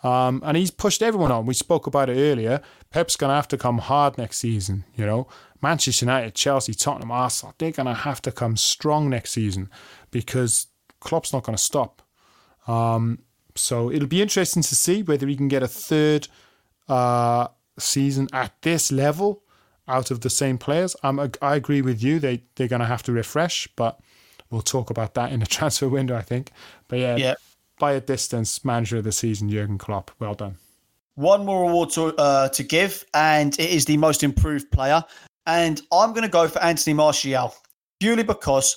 Um, 0.05 0.43
and 0.45 0.57
he's 0.57 0.71
pushed 0.71 1.03
everyone 1.03 1.31
on. 1.31 1.47
We 1.47 1.55
spoke 1.55 1.87
about 1.87 2.09
it 2.09 2.17
earlier. 2.17 2.61
Pep's 2.91 3.17
going 3.17 3.31
to 3.31 3.37
have 3.37 3.49
to 3.49 3.59
come 3.59 3.79
hard 3.79 4.19
next 4.19 4.39
season. 4.39 4.85
You 4.97 5.07
know, 5.07 5.29
Manchester 5.61 6.05
United, 6.05 6.35
Chelsea, 6.35 6.75
Tottenham, 6.75 7.13
Arsenal, 7.13 7.55
they're 7.59 7.71
going 7.71 7.87
to 7.87 7.95
have 7.95 8.21
to 8.23 8.33
come 8.33 8.57
strong 8.57 9.09
next 9.09 9.31
season 9.31 9.71
because 10.11 10.67
Klopp's 11.01 11.33
not 11.33 11.45
going 11.45 11.57
to 11.57 11.63
stop. 11.63 12.03
Um, 12.67 13.21
so 13.55 13.91
it'll 13.91 14.09
be 14.09 14.23
interesting 14.23 14.63
to 14.63 14.75
see 14.75 15.03
whether 15.03 15.27
he 15.27 15.37
can 15.37 15.49
get 15.49 15.63
a 15.63 15.69
third 15.69 16.29
uh, 16.89 17.49
season 17.79 18.29
at 18.33 18.53
this 18.63 18.93
level 18.93 19.43
out 19.89 20.11
of 20.11 20.21
the 20.21 20.31
same 20.31 20.59
players. 20.59 20.97
I'm, 21.03 21.19
I 21.41 21.57
agree 21.57 21.83
with 21.83 22.03
you. 22.03 22.19
They 22.19 22.45
they're 22.55 22.69
going 22.69 22.81
to 22.81 22.87
have 22.87 23.03
to 23.05 23.13
refresh, 23.13 23.69
but 23.77 24.01
we'll 24.51 24.63
talk 24.63 24.91
about 24.91 25.15
that 25.15 25.33
in 25.33 25.41
the 25.41 25.47
transfer 25.57 25.89
window. 25.89 26.17
I 26.17 26.23
think. 26.23 26.51
But 26.89 26.99
yeah, 26.99 27.17
yeah. 27.17 27.35
by 27.79 27.93
a 27.93 28.01
distance, 28.01 28.65
manager 28.65 28.99
of 28.99 29.05
the 29.05 29.13
season, 29.13 29.51
Jurgen 29.51 29.79
Klopp. 29.79 30.11
Well 30.19 30.35
done. 30.35 30.57
one 31.15 31.45
more 31.45 31.69
award 31.69 31.91
to 31.91 32.15
uh, 32.17 32.49
to 32.51 32.63
give, 32.63 33.05
and 33.15 33.59
it 33.59 33.71
is 33.71 33.85
the 33.85 33.97
most 33.97 34.23
improved 34.23 34.71
player. 34.71 35.05
And 35.47 35.81
I'm 35.93 36.11
going 36.11 36.23
to 36.23 36.29
go 36.29 36.47
for 36.47 36.63
Anthony 36.63 36.95
Martial 36.95 37.53
purely 37.99 38.23
because 38.23 38.77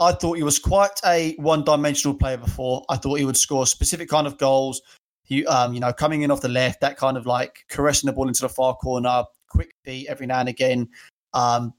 I 0.00 0.12
thought 0.12 0.36
he 0.36 0.42
was 0.42 0.58
quite 0.58 1.00
a 1.04 1.34
one-dimensional 1.36 2.16
player 2.16 2.36
before. 2.36 2.84
I 2.88 2.96
thought 2.96 3.18
he 3.18 3.24
would 3.24 3.36
score 3.36 3.66
specific 3.66 4.08
kind 4.08 4.26
of 4.26 4.38
goals. 4.38 4.80
He, 5.24 5.44
um, 5.46 5.72
you 5.72 5.80
know, 5.80 5.92
coming 5.92 6.22
in 6.22 6.30
off 6.30 6.42
the 6.42 6.48
left, 6.48 6.80
that 6.82 6.96
kind 6.96 7.16
of 7.16 7.26
like 7.26 7.64
caressing 7.68 8.06
the 8.06 8.12
ball 8.12 8.28
into 8.28 8.42
the 8.42 8.48
far 8.48 8.74
corner, 8.76 9.24
quick 9.48 9.74
beat 9.84 10.06
every 10.08 10.26
now 10.26 10.40
and 10.40 10.48
again, 10.48 10.88
um, 11.32 11.72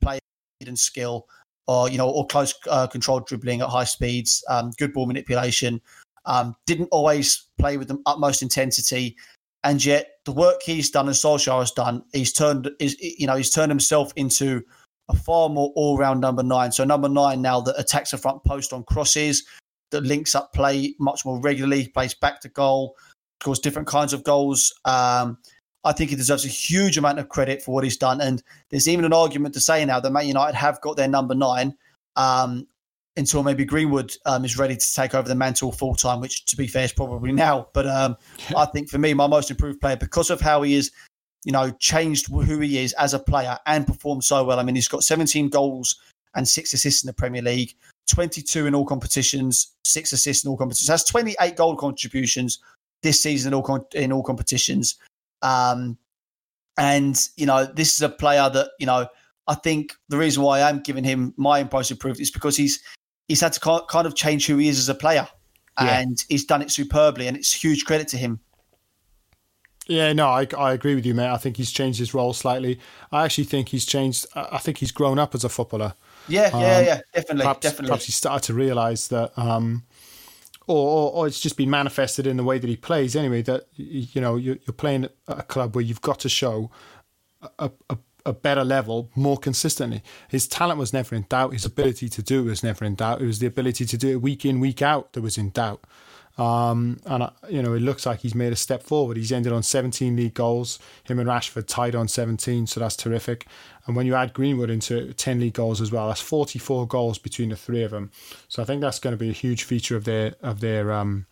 play 0.00 0.18
and 0.66 0.78
skill, 0.78 1.26
or 1.66 1.88
you 1.88 1.96
know, 1.96 2.08
or 2.08 2.26
close 2.26 2.54
uh, 2.68 2.86
controlled 2.86 3.26
dribbling 3.26 3.60
at 3.60 3.68
high 3.68 3.84
speeds, 3.84 4.44
um, 4.48 4.72
good 4.78 4.92
ball 4.92 5.06
manipulation. 5.06 5.80
Um, 6.26 6.56
didn't 6.66 6.88
always 6.90 7.48
play 7.58 7.76
with 7.76 7.88
the 7.88 7.98
utmost 8.04 8.42
intensity, 8.42 9.16
and 9.62 9.82
yet 9.84 10.08
the 10.24 10.32
work 10.32 10.60
he's 10.62 10.90
done 10.90 11.06
and 11.06 11.14
Solskjaer 11.14 11.60
has 11.60 11.70
done, 11.70 12.02
he's 12.12 12.32
turned 12.32 12.70
is 12.80 12.98
you 13.00 13.26
know 13.26 13.36
he's 13.36 13.50
turned 13.50 13.70
himself 13.70 14.12
into 14.16 14.62
a 15.08 15.16
far 15.16 15.48
more 15.48 15.72
all-round 15.74 16.20
number 16.20 16.42
nine. 16.42 16.72
So 16.72 16.84
number 16.84 17.08
nine 17.08 17.40
now 17.40 17.60
that 17.62 17.78
attacks 17.78 18.10
the 18.10 18.18
front 18.18 18.44
post 18.44 18.72
on 18.72 18.84
crosses, 18.84 19.46
that 19.90 20.02
links 20.02 20.34
up 20.34 20.52
play 20.52 20.94
much 20.98 21.24
more 21.24 21.40
regularly, 21.40 21.88
plays 21.88 22.14
back 22.14 22.40
to 22.42 22.48
goal, 22.48 22.96
scores 23.40 23.58
different 23.58 23.88
kinds 23.88 24.12
of 24.12 24.24
goals. 24.24 24.74
Um, 24.84 25.38
I 25.84 25.92
think 25.92 26.10
he 26.10 26.16
deserves 26.16 26.44
a 26.44 26.48
huge 26.48 26.98
amount 26.98 27.18
of 27.18 27.28
credit 27.28 27.62
for 27.62 27.74
what 27.74 27.84
he's 27.84 27.96
done. 27.96 28.20
And 28.20 28.42
there's 28.70 28.88
even 28.88 29.04
an 29.04 29.12
argument 29.12 29.54
to 29.54 29.60
say 29.60 29.84
now 29.84 30.00
that 30.00 30.10
Man 30.10 30.26
United 30.26 30.56
have 30.56 30.80
got 30.80 30.96
their 30.96 31.08
number 31.08 31.34
nine 31.34 31.74
um, 32.16 32.66
until 33.16 33.42
maybe 33.42 33.64
Greenwood 33.64 34.14
um, 34.26 34.44
is 34.44 34.58
ready 34.58 34.76
to 34.76 34.94
take 34.94 35.14
over 35.14 35.28
the 35.28 35.34
mantle 35.34 35.72
full 35.72 35.94
time, 35.94 36.20
which 36.20 36.44
to 36.46 36.56
be 36.56 36.66
fair 36.66 36.84
is 36.84 36.92
probably 36.92 37.32
now. 37.32 37.68
But 37.72 37.86
um, 37.86 38.16
I 38.56 38.66
think 38.66 38.88
for 38.88 38.98
me, 38.98 39.14
my 39.14 39.26
most 39.26 39.50
improved 39.50 39.80
player, 39.80 39.96
because 39.96 40.30
of 40.30 40.40
how 40.40 40.62
he 40.62 40.74
is 40.74 40.90
you 41.44 41.52
know, 41.52 41.70
changed 41.78 42.28
who 42.30 42.60
he 42.60 42.78
is 42.78 42.92
as 42.94 43.14
a 43.14 43.18
player 43.18 43.58
and 43.66 43.86
performed 43.86 44.24
so 44.24 44.44
well. 44.44 44.58
I 44.58 44.62
mean, 44.62 44.74
he's 44.74 44.88
got 44.88 45.02
17 45.02 45.48
goals 45.48 46.00
and 46.34 46.46
six 46.46 46.72
assists 46.72 47.02
in 47.02 47.06
the 47.06 47.12
Premier 47.12 47.42
League, 47.42 47.74
22 48.08 48.66
in 48.66 48.74
all 48.74 48.84
competitions, 48.84 49.72
six 49.84 50.12
assists 50.12 50.44
in 50.44 50.50
all 50.50 50.56
competitions. 50.56 50.88
Has 50.88 51.04
28 51.04 51.56
goal 51.56 51.76
contributions 51.76 52.58
this 53.02 53.22
season 53.22 53.52
in 53.52 53.60
all 53.60 53.88
in 53.94 54.12
all 54.12 54.22
competitions. 54.22 54.96
Um, 55.42 55.98
and 56.78 57.28
you 57.36 57.46
know, 57.46 57.64
this 57.64 57.94
is 57.94 58.02
a 58.02 58.08
player 58.08 58.48
that 58.50 58.70
you 58.78 58.86
know. 58.86 59.06
I 59.46 59.54
think 59.54 59.94
the 60.10 60.18
reason 60.18 60.42
why 60.42 60.60
I 60.60 60.68
am 60.68 60.80
giving 60.80 61.04
him 61.04 61.32
my 61.38 61.58
impressive 61.58 61.98
proof 61.98 62.20
is 62.20 62.30
because 62.30 62.54
he's 62.54 62.80
he's 63.28 63.40
had 63.40 63.54
to 63.54 63.82
kind 63.88 64.06
of 64.06 64.14
change 64.14 64.46
who 64.46 64.58
he 64.58 64.68
is 64.68 64.78
as 64.78 64.90
a 64.90 64.94
player, 64.94 65.26
yeah. 65.80 66.00
and 66.00 66.22
he's 66.28 66.44
done 66.44 66.60
it 66.60 66.70
superbly, 66.70 67.28
and 67.28 67.36
it's 67.36 67.52
huge 67.52 67.86
credit 67.86 68.08
to 68.08 68.18
him. 68.18 68.40
Yeah, 69.86 70.12
no, 70.12 70.28
I, 70.28 70.46
I 70.56 70.74
agree 70.74 70.94
with 70.94 71.06
you, 71.06 71.14
mate. 71.14 71.30
I 71.30 71.38
think 71.38 71.56
he's 71.56 71.70
changed 71.70 71.98
his 71.98 72.12
role 72.12 72.34
slightly. 72.34 72.78
I 73.10 73.24
actually 73.24 73.44
think 73.44 73.70
he's 73.70 73.86
changed. 73.86 74.26
I 74.34 74.58
think 74.58 74.76
he's 74.76 74.92
grown 74.92 75.18
up 75.18 75.34
as 75.34 75.44
a 75.44 75.48
footballer. 75.48 75.94
Yeah, 76.28 76.50
um, 76.52 76.60
yeah, 76.60 76.80
yeah, 76.80 77.00
definitely, 77.14 77.42
perhaps, 77.42 77.60
definitely. 77.60 77.88
Perhaps 77.88 78.04
he 78.06 78.12
started 78.12 78.46
to 78.46 78.54
realise 78.54 79.08
that, 79.08 79.32
um, 79.38 79.84
or, 80.66 80.76
or, 80.76 81.12
or, 81.12 81.26
it's 81.26 81.40
just 81.40 81.56
been 81.56 81.70
manifested 81.70 82.26
in 82.26 82.36
the 82.36 82.44
way 82.44 82.58
that 82.58 82.68
he 82.68 82.76
plays. 82.76 83.16
Anyway, 83.16 83.42
that 83.42 83.66
you 83.74 84.20
know 84.20 84.36
you're, 84.36 84.58
you're 84.66 84.74
playing 84.74 85.04
at 85.04 85.12
a 85.26 85.42
club 85.42 85.74
where 85.74 85.84
you've 85.84 86.02
got 86.02 86.20
to 86.20 86.28
show 86.28 86.70
a, 87.58 87.70
a, 87.88 87.98
a 88.26 88.32
better 88.32 88.64
level 88.64 89.10
more 89.14 89.38
consistently. 89.38 90.02
His 90.28 90.46
talent 90.46 90.78
was 90.78 90.92
never 90.92 91.14
in 91.14 91.24
doubt. 91.28 91.52
His 91.52 91.64
ability 91.64 92.08
to 92.10 92.22
do 92.22 92.40
it 92.40 92.50
was 92.50 92.62
never 92.62 92.84
in 92.84 92.94
doubt. 92.94 93.22
It 93.22 93.26
was 93.26 93.38
the 93.38 93.46
ability 93.46 93.86
to 93.86 93.96
do 93.96 94.08
it 94.08 94.22
week 94.22 94.44
in, 94.44 94.60
week 94.60 94.82
out 94.82 95.12
that 95.14 95.22
was 95.22 95.38
in 95.38 95.50
doubt. 95.50 95.84
Um, 96.38 97.00
and 97.04 97.24
uh, 97.24 97.30
you 97.48 97.62
know, 97.62 97.74
it 97.74 97.80
looks 97.80 98.06
like 98.06 98.20
he's 98.20 98.34
made 98.34 98.52
a 98.52 98.56
step 98.56 98.82
forward. 98.82 99.16
He's 99.16 99.32
ended 99.32 99.52
on 99.52 99.64
17 99.64 100.14
league 100.14 100.34
goals. 100.34 100.78
Him 101.04 101.18
and 101.18 101.28
Rashford 101.28 101.66
tied 101.66 101.96
on 101.96 102.06
17, 102.06 102.68
so 102.68 102.78
that's 102.78 102.94
terrific. 102.94 103.46
And 103.88 103.96
when 103.96 104.06
you 104.06 104.14
add 104.14 104.34
Greenwood 104.34 104.68
into 104.68 105.14
10 105.14 105.40
league 105.40 105.54
goals 105.54 105.80
as 105.80 105.90
well, 105.90 106.08
that's 106.08 106.20
44 106.20 106.86
goals 106.86 107.18
between 107.18 107.48
the 107.48 107.56
three 107.56 107.82
of 107.82 107.90
them. 107.90 108.10
So 108.46 108.62
I 108.62 108.66
think 108.66 108.82
that's 108.82 108.98
going 108.98 109.14
to 109.14 109.16
be 109.16 109.30
a 109.30 109.32
huge 109.32 109.64
feature 109.64 109.96
of 109.96 110.04
their 110.04 110.34
of 110.42 110.60
their 110.60 110.92
um, 110.92 111.24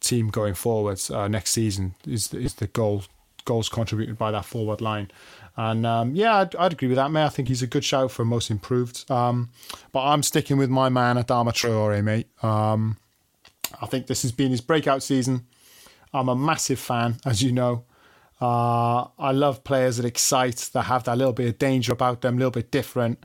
team 0.00 0.28
going 0.30 0.54
forwards 0.54 1.10
uh, 1.10 1.28
next 1.28 1.50
season. 1.50 1.94
Is 2.06 2.32
is 2.32 2.54
the 2.54 2.68
goal 2.68 3.04
goals 3.44 3.68
contributed 3.68 4.16
by 4.16 4.30
that 4.30 4.46
forward 4.46 4.80
line. 4.80 5.10
And 5.56 5.84
um, 5.84 6.14
yeah, 6.14 6.36
I'd, 6.36 6.56
I'd, 6.56 6.72
agree 6.72 6.88
with 6.88 6.96
that, 6.96 7.10
mate. 7.10 7.24
I 7.24 7.28
think 7.28 7.48
he's 7.48 7.62
a 7.62 7.66
good 7.66 7.84
shout 7.84 8.10
for 8.10 8.24
most 8.24 8.50
improved. 8.50 9.10
Um, 9.10 9.50
but 9.92 10.02
I'm 10.04 10.22
sticking 10.22 10.56
with 10.56 10.70
my 10.70 10.88
man, 10.88 11.16
Adama 11.16 11.52
Traore, 11.52 12.02
mate. 12.02 12.28
Um, 12.42 12.96
I 13.82 13.86
think 13.86 14.06
this 14.06 14.22
has 14.22 14.32
been 14.32 14.52
his 14.52 14.62
breakout 14.62 15.02
season. 15.02 15.46
I'm 16.14 16.30
a 16.30 16.36
massive 16.36 16.78
fan, 16.78 17.16
as 17.26 17.42
you 17.42 17.52
know. 17.52 17.84
Uh, 18.40 19.06
I 19.18 19.32
love 19.32 19.64
players 19.64 19.98
that 19.98 20.06
excite, 20.06 20.70
that 20.72 20.84
have 20.84 21.04
that 21.04 21.18
little 21.18 21.32
bit 21.32 21.48
of 21.48 21.58
danger 21.58 21.92
about 21.92 22.22
them, 22.22 22.36
a 22.36 22.38
little 22.38 22.50
bit 22.50 22.70
different. 22.70 23.24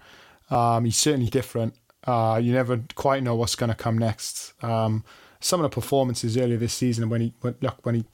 Um, 0.50 0.86
he's 0.86 0.98
certainly 0.98 1.30
different. 1.30 1.76
Uh, 2.06 2.40
you 2.42 2.52
never 2.52 2.82
quite 2.96 3.24
know 3.24 3.36
what's 3.36 3.56
going 3.56 3.70
to 3.70 3.76
come 3.76 3.98
next. 3.98 4.54
Um, 4.64 5.04
some 5.40 5.60
of 5.60 5.64
the 5.64 5.74
performances 5.74 6.38
earlier 6.38 6.58
this 6.58 6.74
season, 6.74 7.10
when 7.10 7.22
he 7.22 7.34
when, 7.42 7.56
look 7.62 7.86
when 7.86 7.96
he 7.96 8.06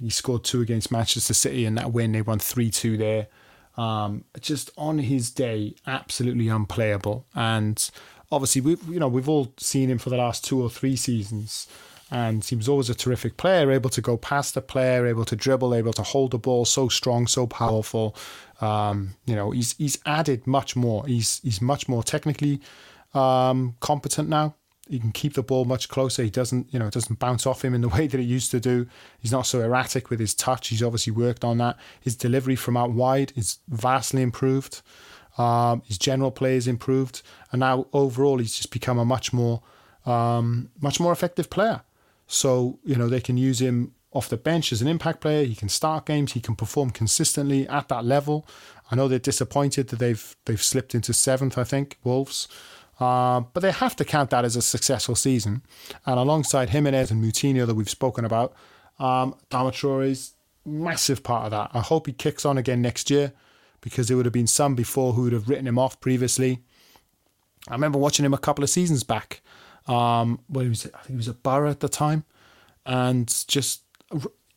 he 0.00 0.10
scored 0.10 0.44
two 0.44 0.60
against 0.60 0.92
Manchester 0.92 1.34
City 1.34 1.64
in 1.64 1.74
that 1.74 1.92
win, 1.92 2.12
they 2.12 2.22
won 2.22 2.38
three 2.38 2.70
two 2.70 2.96
there. 2.96 3.26
Um, 3.76 4.24
just 4.40 4.70
on 4.76 4.98
his 4.98 5.30
day, 5.30 5.74
absolutely 5.86 6.48
unplayable. 6.48 7.26
And 7.34 7.90
obviously 8.30 8.60
we've 8.60 8.88
you 8.88 9.00
know 9.00 9.08
we've 9.08 9.28
all 9.28 9.52
seen 9.58 9.90
him 9.90 9.98
for 9.98 10.10
the 10.10 10.16
last 10.16 10.44
two 10.44 10.62
or 10.62 10.70
three 10.70 10.96
seasons 10.96 11.66
and 12.10 12.44
he 12.44 12.56
was 12.56 12.68
always 12.68 12.88
a 12.88 12.94
terrific 12.94 13.36
player, 13.36 13.70
able 13.70 13.90
to 13.90 14.00
go 14.00 14.16
past 14.16 14.54
the 14.54 14.62
player, 14.62 15.06
able 15.06 15.24
to 15.26 15.36
dribble, 15.36 15.74
able 15.74 15.92
to 15.92 16.02
hold 16.02 16.30
the 16.30 16.38
ball, 16.38 16.64
so 16.64 16.88
strong, 16.88 17.26
so 17.26 17.46
powerful. 17.46 18.16
Um, 18.60 19.16
you 19.26 19.36
know, 19.36 19.50
he's 19.50 19.76
he's 19.76 19.98
added 20.06 20.46
much 20.46 20.74
more. 20.74 21.06
He's 21.06 21.40
he's 21.42 21.60
much 21.60 21.88
more 21.88 22.02
technically 22.02 22.60
um, 23.14 23.76
competent 23.80 24.28
now. 24.28 24.54
He 24.88 24.98
can 24.98 25.12
keep 25.12 25.34
the 25.34 25.42
ball 25.42 25.66
much 25.66 25.90
closer. 25.90 26.22
He 26.22 26.30
doesn't, 26.30 26.72
you 26.72 26.78
know, 26.78 26.86
it 26.86 26.94
doesn't 26.94 27.18
bounce 27.18 27.46
off 27.46 27.62
him 27.62 27.74
in 27.74 27.82
the 27.82 27.88
way 27.96 28.06
that 28.06 28.18
it 28.18 28.24
used 28.24 28.50
to 28.52 28.60
do. 28.60 28.86
He's 29.18 29.32
not 29.32 29.46
so 29.46 29.60
erratic 29.60 30.08
with 30.08 30.18
his 30.18 30.34
touch. 30.34 30.68
He's 30.68 30.82
obviously 30.82 31.12
worked 31.12 31.44
on 31.44 31.58
that. 31.58 31.76
His 32.00 32.16
delivery 32.16 32.56
from 32.56 32.76
out 32.76 32.92
wide 32.92 33.32
is 33.36 33.58
vastly 33.68 34.22
improved. 34.22 34.80
Um, 35.36 35.82
his 35.86 35.98
general 35.98 36.32
play 36.32 36.56
is 36.56 36.66
improved, 36.66 37.22
and 37.52 37.60
now 37.60 37.86
overall 37.92 38.38
he's 38.38 38.56
just 38.56 38.72
become 38.72 38.98
a 38.98 39.04
much 39.04 39.32
more, 39.32 39.62
um, 40.04 40.70
much 40.80 40.98
more 40.98 41.12
effective 41.12 41.48
player. 41.48 41.82
So 42.28 42.78
you 42.84 42.94
know 42.94 43.08
they 43.08 43.20
can 43.20 43.36
use 43.36 43.60
him 43.60 43.94
off 44.12 44.28
the 44.28 44.36
bench 44.36 44.72
as 44.72 44.80
an 44.80 44.88
impact 44.88 45.20
player. 45.20 45.44
He 45.44 45.56
can 45.56 45.68
start 45.68 46.06
games. 46.06 46.32
He 46.32 46.40
can 46.40 46.54
perform 46.54 46.90
consistently 46.90 47.66
at 47.68 47.88
that 47.88 48.04
level. 48.04 48.46
I 48.90 48.96
know 48.96 49.08
they're 49.08 49.18
disappointed 49.18 49.88
that 49.88 49.98
they've 49.98 50.36
they've 50.44 50.62
slipped 50.62 50.94
into 50.94 51.12
seventh. 51.12 51.58
I 51.58 51.64
think 51.64 51.98
Wolves. 52.04 52.46
Uh, 53.00 53.40
but 53.52 53.60
they 53.60 53.70
have 53.70 53.94
to 53.96 54.04
count 54.04 54.30
that 54.30 54.44
as 54.44 54.56
a 54.56 54.62
successful 54.62 55.14
season. 55.14 55.62
And 56.04 56.18
alongside 56.18 56.70
Jimenez 56.70 57.10
and 57.10 57.22
Moutinho 57.22 57.64
that 57.66 57.76
we've 57.76 57.88
spoken 57.88 58.24
about, 58.24 58.54
um, 58.98 59.36
is 60.02 60.34
massive 60.64 61.22
part 61.22 61.44
of 61.44 61.50
that. 61.52 61.70
I 61.72 61.80
hope 61.80 62.06
he 62.06 62.12
kicks 62.12 62.44
on 62.44 62.58
again 62.58 62.82
next 62.82 63.10
year 63.10 63.32
because 63.80 64.08
there 64.08 64.16
would 64.16 64.26
have 64.26 64.32
been 64.32 64.46
some 64.46 64.74
before 64.74 65.12
who 65.12 65.22
would 65.22 65.32
have 65.32 65.48
written 65.48 65.66
him 65.66 65.78
off 65.78 66.00
previously. 66.00 66.62
I 67.68 67.72
remember 67.72 67.98
watching 67.98 68.24
him 68.24 68.34
a 68.34 68.38
couple 68.38 68.64
of 68.64 68.70
seasons 68.70 69.04
back, 69.04 69.40
um, 69.88 70.40
where 70.48 70.64
he 70.64 70.68
was, 70.68 70.86
I 70.86 70.98
think 70.98 71.08
he 71.08 71.16
was 71.16 71.28
at 71.28 71.42
Boro 71.42 71.70
at 71.70 71.80
the 71.80 71.88
time, 71.88 72.24
and 72.86 73.26
just 73.48 73.82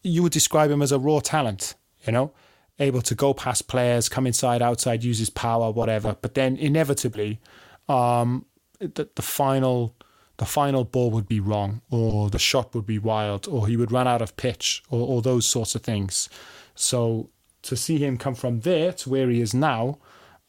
you 0.04 0.24
would 0.24 0.32
describe 0.32 0.70
him 0.72 0.82
as 0.82 0.92
a 0.92 1.00
raw 1.00 1.20
talent, 1.20 1.76
you 2.06 2.12
know, 2.12 2.32
able 2.80 3.02
to 3.02 3.16
go 3.16 3.34
past 3.34 3.68
players, 3.68 4.10
come 4.10 4.28
inside, 4.28 4.62
outside, 4.62 5.04
use 5.04 5.20
his 5.20 5.30
power, 5.30 5.72
whatever. 5.72 6.16
But 6.22 6.34
then 6.34 6.58
inevitably, 6.58 7.40
um, 7.88 8.46
the, 8.80 9.10
the 9.16 9.22
final 9.22 9.96
the 10.38 10.46
final 10.46 10.84
ball 10.84 11.12
would 11.12 11.28
be 11.28 11.40
wrong, 11.40 11.82
or 11.92 12.30
the 12.30 12.40
shot 12.40 12.74
would 12.74 12.88
be 12.88 12.98
wild, 12.98 13.48
or 13.48 13.68
he 13.68 13.78
would 13.78 13.92
run 13.92 14.08
out 14.08 14.24
of 14.24 14.36
pitch, 14.38 14.82
or, 14.90 15.08
or 15.08 15.22
those 15.22 15.46
sorts 15.46 15.76
of 15.76 15.84
things. 15.84 16.30
So 16.74 17.30
to 17.62 17.76
see 17.76 18.00
him 18.00 18.18
come 18.18 18.34
from 18.34 18.62
there 18.62 18.92
to 18.94 19.10
where 19.10 19.30
he 19.30 19.40
is 19.40 19.54
now, 19.54 20.00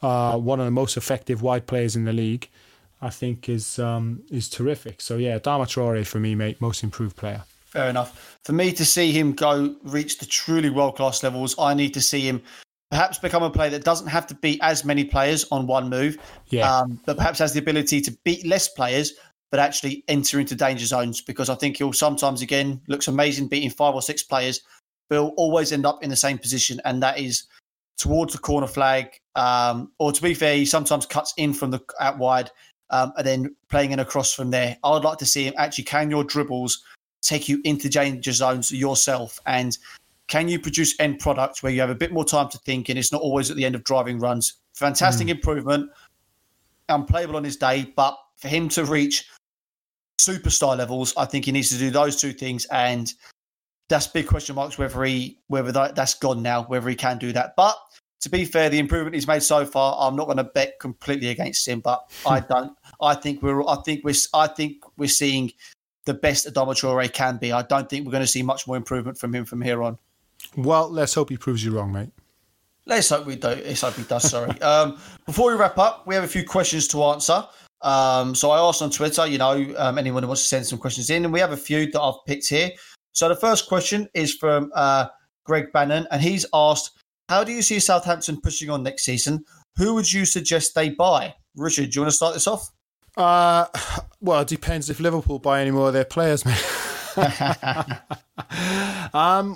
uh, 0.01 0.39
one 0.39 0.61
of 0.61 0.65
the 0.65 0.71
most 0.71 0.97
effective 0.97 1.43
wide 1.43 1.67
players 1.67 1.95
in 1.95 2.05
the 2.07 2.13
league, 2.15 2.49
I 3.03 3.11
think 3.11 3.49
is 3.49 3.79
um, 3.79 4.23
is 4.31 4.49
terrific. 4.49 5.01
So 5.01 5.17
yeah, 5.17 5.39
Adama 5.39 5.67
Traore 5.67 6.07
for 6.07 6.21
me, 6.21 6.35
mate, 6.35 6.61
most 6.61 6.83
improved 6.83 7.17
player. 7.17 7.43
Fair 7.67 7.91
enough. 7.91 8.39
For 8.45 8.53
me 8.53 8.73
to 8.73 8.85
see 8.85 9.13
him 9.13 9.33
go 9.33 9.75
reach 9.83 10.19
the 10.19 10.27
truly 10.27 10.71
world 10.71 10.97
class 10.97 11.23
levels, 11.23 11.55
I 11.59 11.75
need 11.75 11.95
to 11.95 12.01
see 12.01 12.21
him 12.21 12.43
perhaps 12.91 13.19
become 13.19 13.43
a 13.43 13.51
player 13.51 13.71
that 13.71 13.85
doesn't 13.85 14.07
have 14.07 14.27
to 14.27 14.35
beat 14.35 14.61
as 14.63 14.85
many 14.85 15.03
players 15.03 15.47
on 15.51 15.67
one 15.67 15.89
move, 15.89 16.19
yeah. 16.51 16.71
um, 16.71 17.01
but 17.07 17.17
perhaps 17.17 17.39
has 17.39 17.55
the 17.55 17.59
ability 17.59 18.03
to 18.03 18.15
beat 18.25 18.47
less 18.47 18.69
players, 18.69 19.15
but 19.51 19.59
actually 19.59 20.05
enter 20.09 20.39
into 20.39 20.55
danger 20.55 20.85
zones. 20.85 21.23
Because 21.23 21.49
I 21.49 21.55
think 21.55 21.79
he'll 21.79 21.95
sometimes 21.95 22.43
again 22.43 22.81
looks 22.87 23.09
amazing 23.09 23.49
beating 23.49 23.71
five 23.71 23.95
or 23.95 24.03
six 24.03 24.23
players, 24.23 24.61
he'll 25.09 25.33
always 25.39 25.73
end 25.73 25.87
up 25.87 26.05
in 26.05 26.11
the 26.11 26.17
same 26.17 26.39
position, 26.39 26.81
and 26.85 27.03
that 27.03 27.19
is 27.19 27.45
towards 27.97 28.33
the 28.35 28.39
corner 28.39 28.67
flag. 28.67 29.17
Um, 29.35 29.93
or 29.99 30.13
to 30.13 30.23
be 30.23 30.35
fair, 30.35 30.57
he 30.57 30.67
sometimes 30.67 31.07
cuts 31.07 31.33
in 31.39 31.55
from 31.55 31.71
the 31.71 31.81
out 31.99 32.19
wide 32.19 32.51
um, 32.93 33.13
and 33.17 33.27
then 33.27 33.57
playing 33.69 33.93
in 33.93 33.99
across 33.99 34.33
from 34.33 34.51
there. 34.51 34.77
I 34.85 34.91
would 34.91 35.05
like 35.05 35.19
to 35.19 35.27
see 35.27 35.45
him 35.45 35.55
actually. 35.59 35.85
Can 35.85 36.11
your 36.11 36.25
dribbles 36.25 36.85
take 37.23 37.49
you 37.49 37.61
into 37.65 37.89
danger 37.89 38.33
zones 38.33 38.71
yourself? 38.71 39.41
And 39.47 39.77
can 40.29 40.49
you 40.49 40.59
produce 40.59 40.99
end 41.01 41.19
products 41.19 41.63
where 41.63 41.73
you 41.73 41.81
have 41.81 41.91
a 41.91 41.95
bit 41.95 42.13
more 42.13 42.25
time 42.25 42.49
to 42.51 42.59
think 42.59 42.89
and 42.89 42.99
it's 42.99 43.13
not 43.13 43.23
always 43.23 43.51
at 43.51 43.57
the 43.57 43.65
end 43.65 43.75
of 43.75 43.85
driving 43.85 44.19
runs? 44.19 44.55
Fantastic 44.75 45.27
mm. 45.27 45.31
improvement, 45.31 45.91
unplayable 46.89 47.37
on 47.37 47.45
his 47.45 47.57
day, 47.57 47.93
but 47.97 48.17
for 48.37 48.49
him 48.49 48.69
to 48.71 48.85
reach 48.85 49.29
superstar 50.21 50.77
levels, 50.77 51.13
I 51.17 51.25
think 51.25 51.45
he 51.45 51.53
needs 51.53 51.71
to 51.71 51.79
do 51.79 51.91
those 51.91 52.17
two 52.17 52.33
things, 52.33 52.65
and 52.67 53.13
that's 53.89 54.07
big 54.07 54.27
question 54.27 54.55
marks 54.55 54.79
whether 54.79 55.05
he 55.05 55.39
whether 55.49 55.73
that, 55.73 55.95
that's 55.95 56.15
gone 56.15 56.43
now, 56.43 56.63
whether 56.65 56.89
he 56.89 56.97
can 56.97 57.19
do 57.19 57.33
that. 57.33 57.55
But 57.57 57.77
to 58.23 58.31
be 58.31 58.45
fair, 58.45 58.71
the 58.71 58.79
improvement 58.79 59.15
he's 59.15 59.27
made 59.27 59.43
so 59.43 59.67
far, 59.67 59.97
I'm 59.99 60.17
not 60.17 60.27
going 60.27 60.39
to 60.39 60.45
bet 60.45 60.79
completely 60.81 61.29
against 61.29 61.67
him, 61.67 61.81
but 61.81 62.11
I 62.27 62.41
don't. 62.49 62.77
I 63.01 63.15
think 63.15 63.43
we're. 63.43 63.63
I 63.69 63.77
think 63.85 64.05
we're. 64.05 64.15
I 64.33 64.47
think 64.47 64.83
we're 64.97 65.09
seeing 65.09 65.53
the 66.05 66.15
best 66.15 66.47
Adama 66.47 66.75
Traore 66.75 67.13
can 67.13 67.37
be. 67.37 67.53
I 67.53 67.63
don't 67.63 67.89
think 67.91 68.07
we're 68.07 68.13
going 68.13 68.23
to 68.23 68.29
see 68.29 68.43
much 68.43 68.67
more 68.67 68.77
improvement 68.77 69.19
from 69.19 69.35
him 69.35 69.45
from 69.45 69.61
here 69.61 69.83
on. 69.83 69.99
Well, 70.57 70.89
let's 70.89 71.15
hope 71.15 71.31
he 71.31 71.37
proves 71.37 71.65
you 71.65 71.77
wrong, 71.77 71.93
mate. 71.93 72.11
Let's 72.87 73.09
hope 73.09 73.27
we 73.27 73.37
do. 73.37 73.49
Let's 73.49 73.81
hope 73.81 73.95
he 73.95 74.05
does. 74.05 74.29
Sorry. 74.29 74.51
um, 74.63 74.99
before 75.27 75.51
we 75.51 75.57
wrap 75.57 75.79
up, 75.79 76.07
we 76.07 76.15
have 76.15 76.25
a 76.25 76.29
few 76.29 76.45
questions 76.45 76.89
to 76.89 77.03
answer. 77.05 77.47
Um, 77.81 78.35
so 78.35 78.51
I 78.53 78.59
asked 78.59 78.83
on 78.83 78.91
Twitter, 78.91 79.27
you 79.27 79.39
know, 79.39 79.75
um, 79.77 79.99
anyone 79.99 80.23
who 80.23 80.29
wants 80.29 80.43
to 80.43 80.49
send 80.49 80.67
some 80.67 80.79
questions 80.79 81.11
in, 81.11 81.25
and 81.25 81.33
we 81.33 81.41
have 81.41 81.53
a 81.53 81.57
few 81.57 81.91
that 81.91 82.01
I've 82.01 82.25
picked 82.27 82.49
here. 82.49 82.71
So 83.13 83.29
the 83.29 83.37
first 83.37 83.69
question 83.69 84.09
is 84.15 84.35
from 84.35 84.71
uh, 84.75 85.07
Greg 85.45 85.73
Bannon, 85.73 86.07
and 86.11 86.23
he's 86.23 86.47
asked, 86.55 87.02
"How 87.29 87.45
do 87.45 87.53
you 87.53 87.63
see 87.63 87.81
Southampton 87.81 88.41
pushing 88.41 88.71
on 88.71 88.83
next 88.83 89.05
season? 89.05 89.45
Who 89.77 89.95
would 89.95 90.13
you 90.13 90.25
suggest 90.25 90.75
they 90.75 90.91
buy?" 90.91 91.35
Richard, 91.57 91.91
do 91.91 91.97
you 91.97 92.01
want 92.03 92.11
to 92.11 92.17
start 92.17 92.35
this 92.35 92.47
off? 92.47 92.71
Uh, 93.17 93.67
well, 94.21 94.41
it 94.41 94.49
depends 94.49 94.91
if 94.91 95.01
Liverpool 95.01 95.39
buy 95.39 95.61
any 95.61 95.71
more 95.71 95.89
of 95.89 95.95
their 95.95 96.05
players, 96.05 96.45
mate. 96.45 96.65
um, 97.17 97.27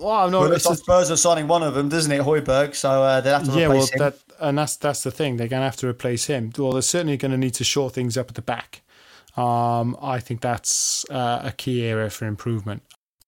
well, 0.01 0.11
I'm 0.11 0.31
not. 0.31 0.41
Well, 0.41 0.51
like 0.51 0.61
Spurs 0.61 1.11
are 1.11 1.17
signing 1.17 1.49
one 1.49 1.63
of 1.63 1.75
them, 1.75 1.89
doesn't 1.89 2.13
it, 2.13 2.21
Højbjerg? 2.21 2.75
So 2.75 3.03
uh, 3.03 3.23
they 3.23 3.31
have 3.31 3.45
to 3.45 3.59
yeah, 3.59 3.69
well, 3.69 3.81
him. 3.81 3.99
That, 3.99 4.19
and 4.41 4.59
that's 4.59 4.77
that's 4.77 5.03
the 5.03 5.11
thing. 5.11 5.39
They're 5.39 5.49
going 5.49 5.61
to 5.61 5.65
have 5.65 5.77
to 5.77 5.89
replace 5.89 6.27
him. 6.27 6.53
Well, 6.59 6.73
they're 6.73 6.83
certainly 6.83 7.17
going 7.17 7.33
to 7.33 7.39
need 7.39 7.55
to 7.55 7.65
shore 7.65 7.89
things 7.89 8.19
up 8.19 8.29
at 8.29 8.35
the 8.35 8.43
back. 8.43 8.83
Um, 9.37 9.97
I 10.03 10.21
think 10.21 10.43
that's 10.43 11.07
uh, 11.11 11.41
a 11.45 11.53
key 11.53 11.87
area 11.87 12.11
for 12.11 12.27
improvement. 12.27 12.83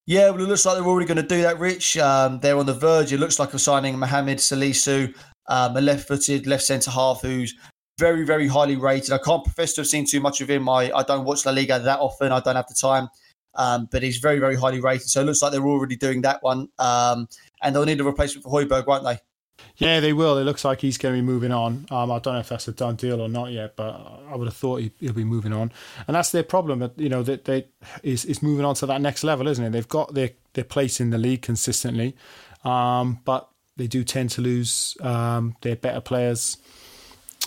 Yeah, 0.09 0.31
well, 0.31 0.41
it 0.41 0.49
looks 0.49 0.65
like 0.65 0.79
they're 0.79 0.87
already 0.87 1.07
going 1.07 1.19
to 1.19 1.23
do 1.23 1.43
that, 1.43 1.59
Rich. 1.59 1.99
Um, 1.99 2.41
they're 2.41 2.57
on 2.57 2.65
the 2.65 2.73
verge. 2.73 3.13
It 3.13 3.21
looks 3.21 3.39
like 3.39 3.51
they're 3.51 3.59
signing 3.59 3.99
Mohamed 3.99 4.39
Salisu, 4.39 5.15
um, 5.49 5.77
a 5.77 5.83
left-footed 5.83 6.47
left 6.47 6.63
centre 6.63 6.91
half 6.91 7.21
who's 7.21 7.55
very, 7.99 8.25
very 8.25 8.49
highly 8.49 8.77
rated. 8.77 9.13
I 9.13 9.19
can't 9.19 9.45
profess 9.45 9.75
to 9.75 9.83
have 9.83 9.87
seen 9.89 10.07
too 10.07 10.21
much 10.21 10.41
of 10.41 10.49
him. 10.49 10.67
I, 10.67 10.91
I 10.93 11.03
don't 11.03 11.27
watch 11.27 11.45
La 11.45 11.53
Liga 11.53 11.79
that 11.79 12.01
often. 12.01 12.33
I 12.33 12.41
don't 12.41 12.57
have 12.57 12.69
the 12.69 12.75
time. 12.75 13.09
Um, 13.55 13.87
but 13.93 14.03
he's 14.03 14.17
very, 14.17 14.39
very 14.39 14.57
highly 14.57 14.81
rated. 14.81 15.11
So 15.11 15.21
it 15.21 15.25
looks 15.25 15.43
like 15.43 15.53
they're 15.53 15.61
already 15.61 15.97
doing 15.97 16.23
that 16.23 16.43
one. 16.43 16.69
Um, 16.79 17.29
and 17.63 17.77
they'll 17.77 17.85
need 17.85 18.01
a 18.01 18.05
replacement 18.05 18.45
for 18.45 18.51
Højbjerg, 18.51 18.87
won't 18.87 19.05
they? 19.05 19.19
Yeah, 19.77 20.01
they 20.01 20.13
will. 20.13 20.39
It 20.39 20.45
looks 20.45 20.65
like 20.65 20.81
he's 20.81 20.99
going 20.99 21.15
to 21.15 21.21
be 21.21 21.27
moving 21.27 21.53
on. 21.53 21.87
Um, 21.91 22.11
I 22.11 22.19
don't 22.19 22.35
know 22.35 22.41
if 22.41 22.49
that's 22.49 22.67
a 22.69 22.73
done 22.73 22.97
deal 22.97 23.21
or 23.21 23.29
not 23.29 23.53
yet, 23.53 23.77
but 23.77 23.91
I 24.29 24.35
would 24.35 24.49
have 24.49 24.57
thought 24.57 24.81
he, 24.81 24.91
will 25.01 25.13
be 25.13 25.25
moving 25.25 25.53
on. 25.53 25.73
And 26.07 26.17
that's 26.17 26.33
their 26.33 26.43
problem. 26.43 26.91
You 26.97 27.09
know, 27.09 27.23
that 27.23 27.45
they, 27.45 27.61
they 27.61 27.69
is 28.03 28.25
is 28.25 28.43
moving 28.43 28.65
on 28.65 28.75
to 28.77 28.87
that 28.87 29.01
next 29.01 29.25
level, 29.25 29.47
isn't 29.49 29.65
it? 29.65 29.71
They've 29.71 29.89
got 29.89 30.15
their 30.15 30.31
their 30.55 30.65
place 30.65 31.01
in 31.01 31.11
the 31.11 31.19
league 31.19 31.43
consistently, 31.43 32.17
um, 32.65 33.21
but 33.25 33.49
they 33.77 33.87
do 33.87 34.03
tend 34.03 34.31
to 34.31 34.41
lose 34.41 34.97
um, 35.01 35.57
their 35.61 35.77
better 35.77 36.01
players 36.01 36.59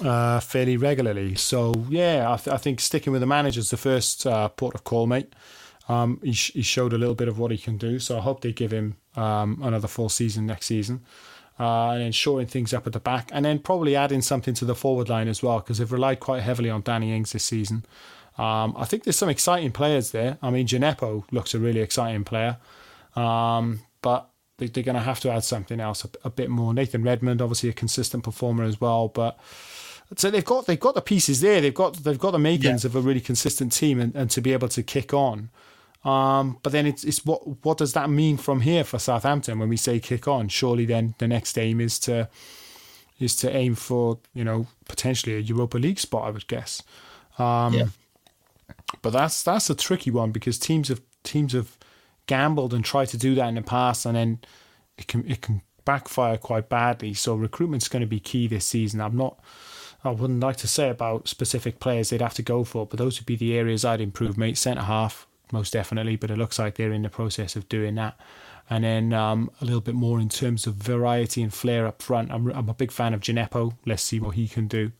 uh, 0.04 0.40
fairly 0.40 0.78
regularly. 0.78 1.36
So 1.36 1.74
yeah, 1.90 2.32
I, 2.32 2.38
th- 2.38 2.54
I, 2.54 2.58
think 2.58 2.80
sticking 2.80 3.12
with 3.12 3.22
the 3.22 3.28
manager 3.28 3.60
is 3.60 3.70
the 3.70 3.78
first 3.78 4.26
uh, 4.26 4.48
port 4.50 4.76
of 4.76 4.84
call, 4.84 5.08
mate. 5.08 5.34
Um, 5.90 6.20
he, 6.24 6.34
sh- 6.34 6.54
he, 6.54 6.62
showed 6.62 6.94
a 6.94 6.98
little 6.98 7.16
bit 7.16 7.28
of 7.28 7.38
what 7.38 7.52
he 7.52 7.58
can 7.58 7.78
do, 7.78 8.00
so 8.00 8.18
I 8.18 8.22
hope 8.22 8.42
they 8.42 8.54
give 8.54 8.72
him 8.72 8.96
um, 9.16 9.60
another 9.62 9.88
full 9.88 10.10
season 10.10 10.46
next 10.46 10.68
season. 10.68 11.02
Uh, 11.62 11.92
and 11.92 12.02
then 12.02 12.12
shoring 12.12 12.48
things 12.48 12.74
up 12.74 12.88
at 12.88 12.94
the 12.94 13.00
back, 13.00 13.30
and 13.32 13.46
then 13.46 13.60
probably 13.60 13.96
adding 13.96 14.24
something 14.24 14.56
to 14.56 14.66
the 14.66 14.74
forward 14.74 15.10
line 15.10 15.28
as 15.28 15.44
well, 15.44 15.60
because 15.60 15.78
they've 15.78 15.92
relied 15.92 16.20
quite 16.20 16.42
heavily 16.42 16.72
on 16.72 16.82
Danny 16.82 17.16
Ings 17.16 17.34
this 17.34 17.44
season. 17.44 17.86
Um, 18.40 18.74
I 18.76 18.86
think 18.86 19.04
there's 19.04 19.18
some 19.18 19.30
exciting 19.30 19.72
players 19.72 20.10
there. 20.10 20.40
I 20.42 20.50
mean, 20.50 20.66
Djenepo 20.66 21.24
looks 21.32 21.54
a 21.54 21.60
really 21.60 21.82
exciting 21.82 22.24
player, 22.24 22.58
um, 23.16 23.82
but 24.02 24.28
they, 24.58 24.66
are 24.66 24.84
going 24.84 24.96
to 24.96 25.02
have 25.02 25.20
to 25.20 25.30
add 25.30 25.44
something 25.44 25.80
else 25.80 26.04
a, 26.04 26.10
a, 26.24 26.30
bit 26.32 26.50
more. 26.50 26.74
Nathan 26.74 27.04
Redmond, 27.04 27.44
obviously 27.44 27.70
a 27.70 27.74
consistent 27.74 28.24
performer 28.24 28.64
as 28.64 28.82
well, 28.82 29.10
but 29.10 29.38
so 30.16 30.32
they've 30.32 30.44
got 30.44 30.66
they've 30.66 30.80
got 30.80 30.96
the 30.96 31.02
pieces 31.02 31.42
there. 31.42 31.62
They've 31.62 31.74
got 31.74 31.98
they've 31.98 32.18
got 32.18 32.32
the 32.32 32.40
makings 32.40 32.84
yeah. 32.84 32.88
of 32.88 32.96
a 32.96 33.02
really 33.02 33.22
consistent 33.22 33.72
team, 33.72 34.00
and, 34.00 34.16
and 34.16 34.32
to 34.32 34.42
be 34.42 34.54
able 34.54 34.70
to 34.70 34.82
kick 34.82 35.14
on. 35.14 35.52
Um, 36.04 36.58
but 36.64 36.72
then 36.72 36.88
it's, 36.88 37.04
it's 37.04 37.26
what 37.26 37.64
what 37.64 37.78
does 37.78 37.94
that 37.94 38.10
mean 38.10 38.38
from 38.38 38.62
here 38.62 38.84
for 38.84 38.98
Southampton 38.98 39.60
when 39.60 39.70
we 39.70 39.78
say 39.78 40.00
kick 40.00 40.28
on? 40.28 40.48
Surely 40.48 40.86
then 40.86 41.16
the 41.20 41.28
next 41.28 41.58
aim 41.58 41.80
is 41.80 42.00
to 42.00 42.28
is 43.20 43.36
to 43.38 43.56
aim 43.56 43.76
for 43.76 44.20
you 44.34 44.44
know 44.44 44.68
potentially 44.88 45.36
a 45.36 45.40
Europa 45.40 45.78
League 45.78 46.00
spot. 46.00 46.28
I 46.28 46.32
would 46.32 46.48
guess. 46.48 46.82
Um, 47.38 47.74
yeah. 47.74 47.86
But 49.02 49.12
that's 49.14 49.44
that's 49.44 49.70
a 49.70 49.76
tricky 49.76 50.12
one 50.12 50.32
because 50.32 50.58
teams 50.58 50.88
have 50.90 51.02
teams 51.24 51.54
have 51.54 51.78
gambled 52.26 52.74
and 52.74 52.84
tried 52.84 53.10
to 53.10 53.18
do 53.18 53.36
that 53.36 53.48
in 53.48 53.56
the 53.56 53.62
past, 53.62 54.06
and 54.06 54.16
then 54.16 54.40
it 54.98 55.08
can 55.08 55.30
it 55.30 55.42
can 55.42 55.62
backfire 55.86 56.38
quite 56.38 56.68
badly. 56.68 57.14
So 57.14 57.36
recruitment's 57.36 57.88
going 57.88 58.02
to 58.02 58.08
be 58.08 58.20
key 58.20 58.48
this 58.48 58.66
season. 58.66 59.02
I'm 59.02 59.16
not 59.16 59.40
I 60.04 60.10
wouldn't 60.10 60.40
like 60.40 60.58
to 60.58 60.68
say 60.68 60.90
about 60.90 61.28
specific 61.28 61.80
players 61.80 62.10
they'd 62.10 62.22
have 62.22 62.34
to 62.36 62.42
go 62.42 62.64
for, 62.64 62.88
but 62.88 62.98
those 62.98 63.20
would 63.20 63.26
be 63.26 63.36
the 63.36 63.56
areas 63.56 63.86
I'd 63.86 64.02
improve, 64.02 64.38
mate. 64.38 64.58
Centre 64.58 64.84
half, 64.84 65.28
most 65.52 65.74
definitely, 65.74 66.16
but 66.16 66.32
it 66.32 66.38
looks 66.38 66.60
like 66.60 66.76
they're 66.76 66.92
in 66.92 67.04
the 67.04 67.10
process 67.10 67.56
of 67.56 67.70
doing 67.70 67.96
that. 67.96 68.20
And 68.70 68.84
then 68.84 69.14
um, 69.14 69.52
a 69.60 69.66
little 69.66 69.82
bit 69.82 69.96
more 69.96 70.20
in 70.20 70.30
terms 70.30 70.66
of 70.66 70.76
variety 70.76 71.42
and 71.42 71.54
flair 71.54 71.86
up 71.86 72.02
front. 72.02 72.32
I'm, 72.32 72.50
I'm 72.52 72.70
a 72.70 72.74
big 72.74 72.92
fan 72.92 73.14
of 73.14 73.20
Djenepo. 73.20 73.74
Let's 73.86 74.04
see 74.04 74.20
what 74.20 74.36
he 74.36 74.48
can 74.48 74.68
do. 74.68 74.92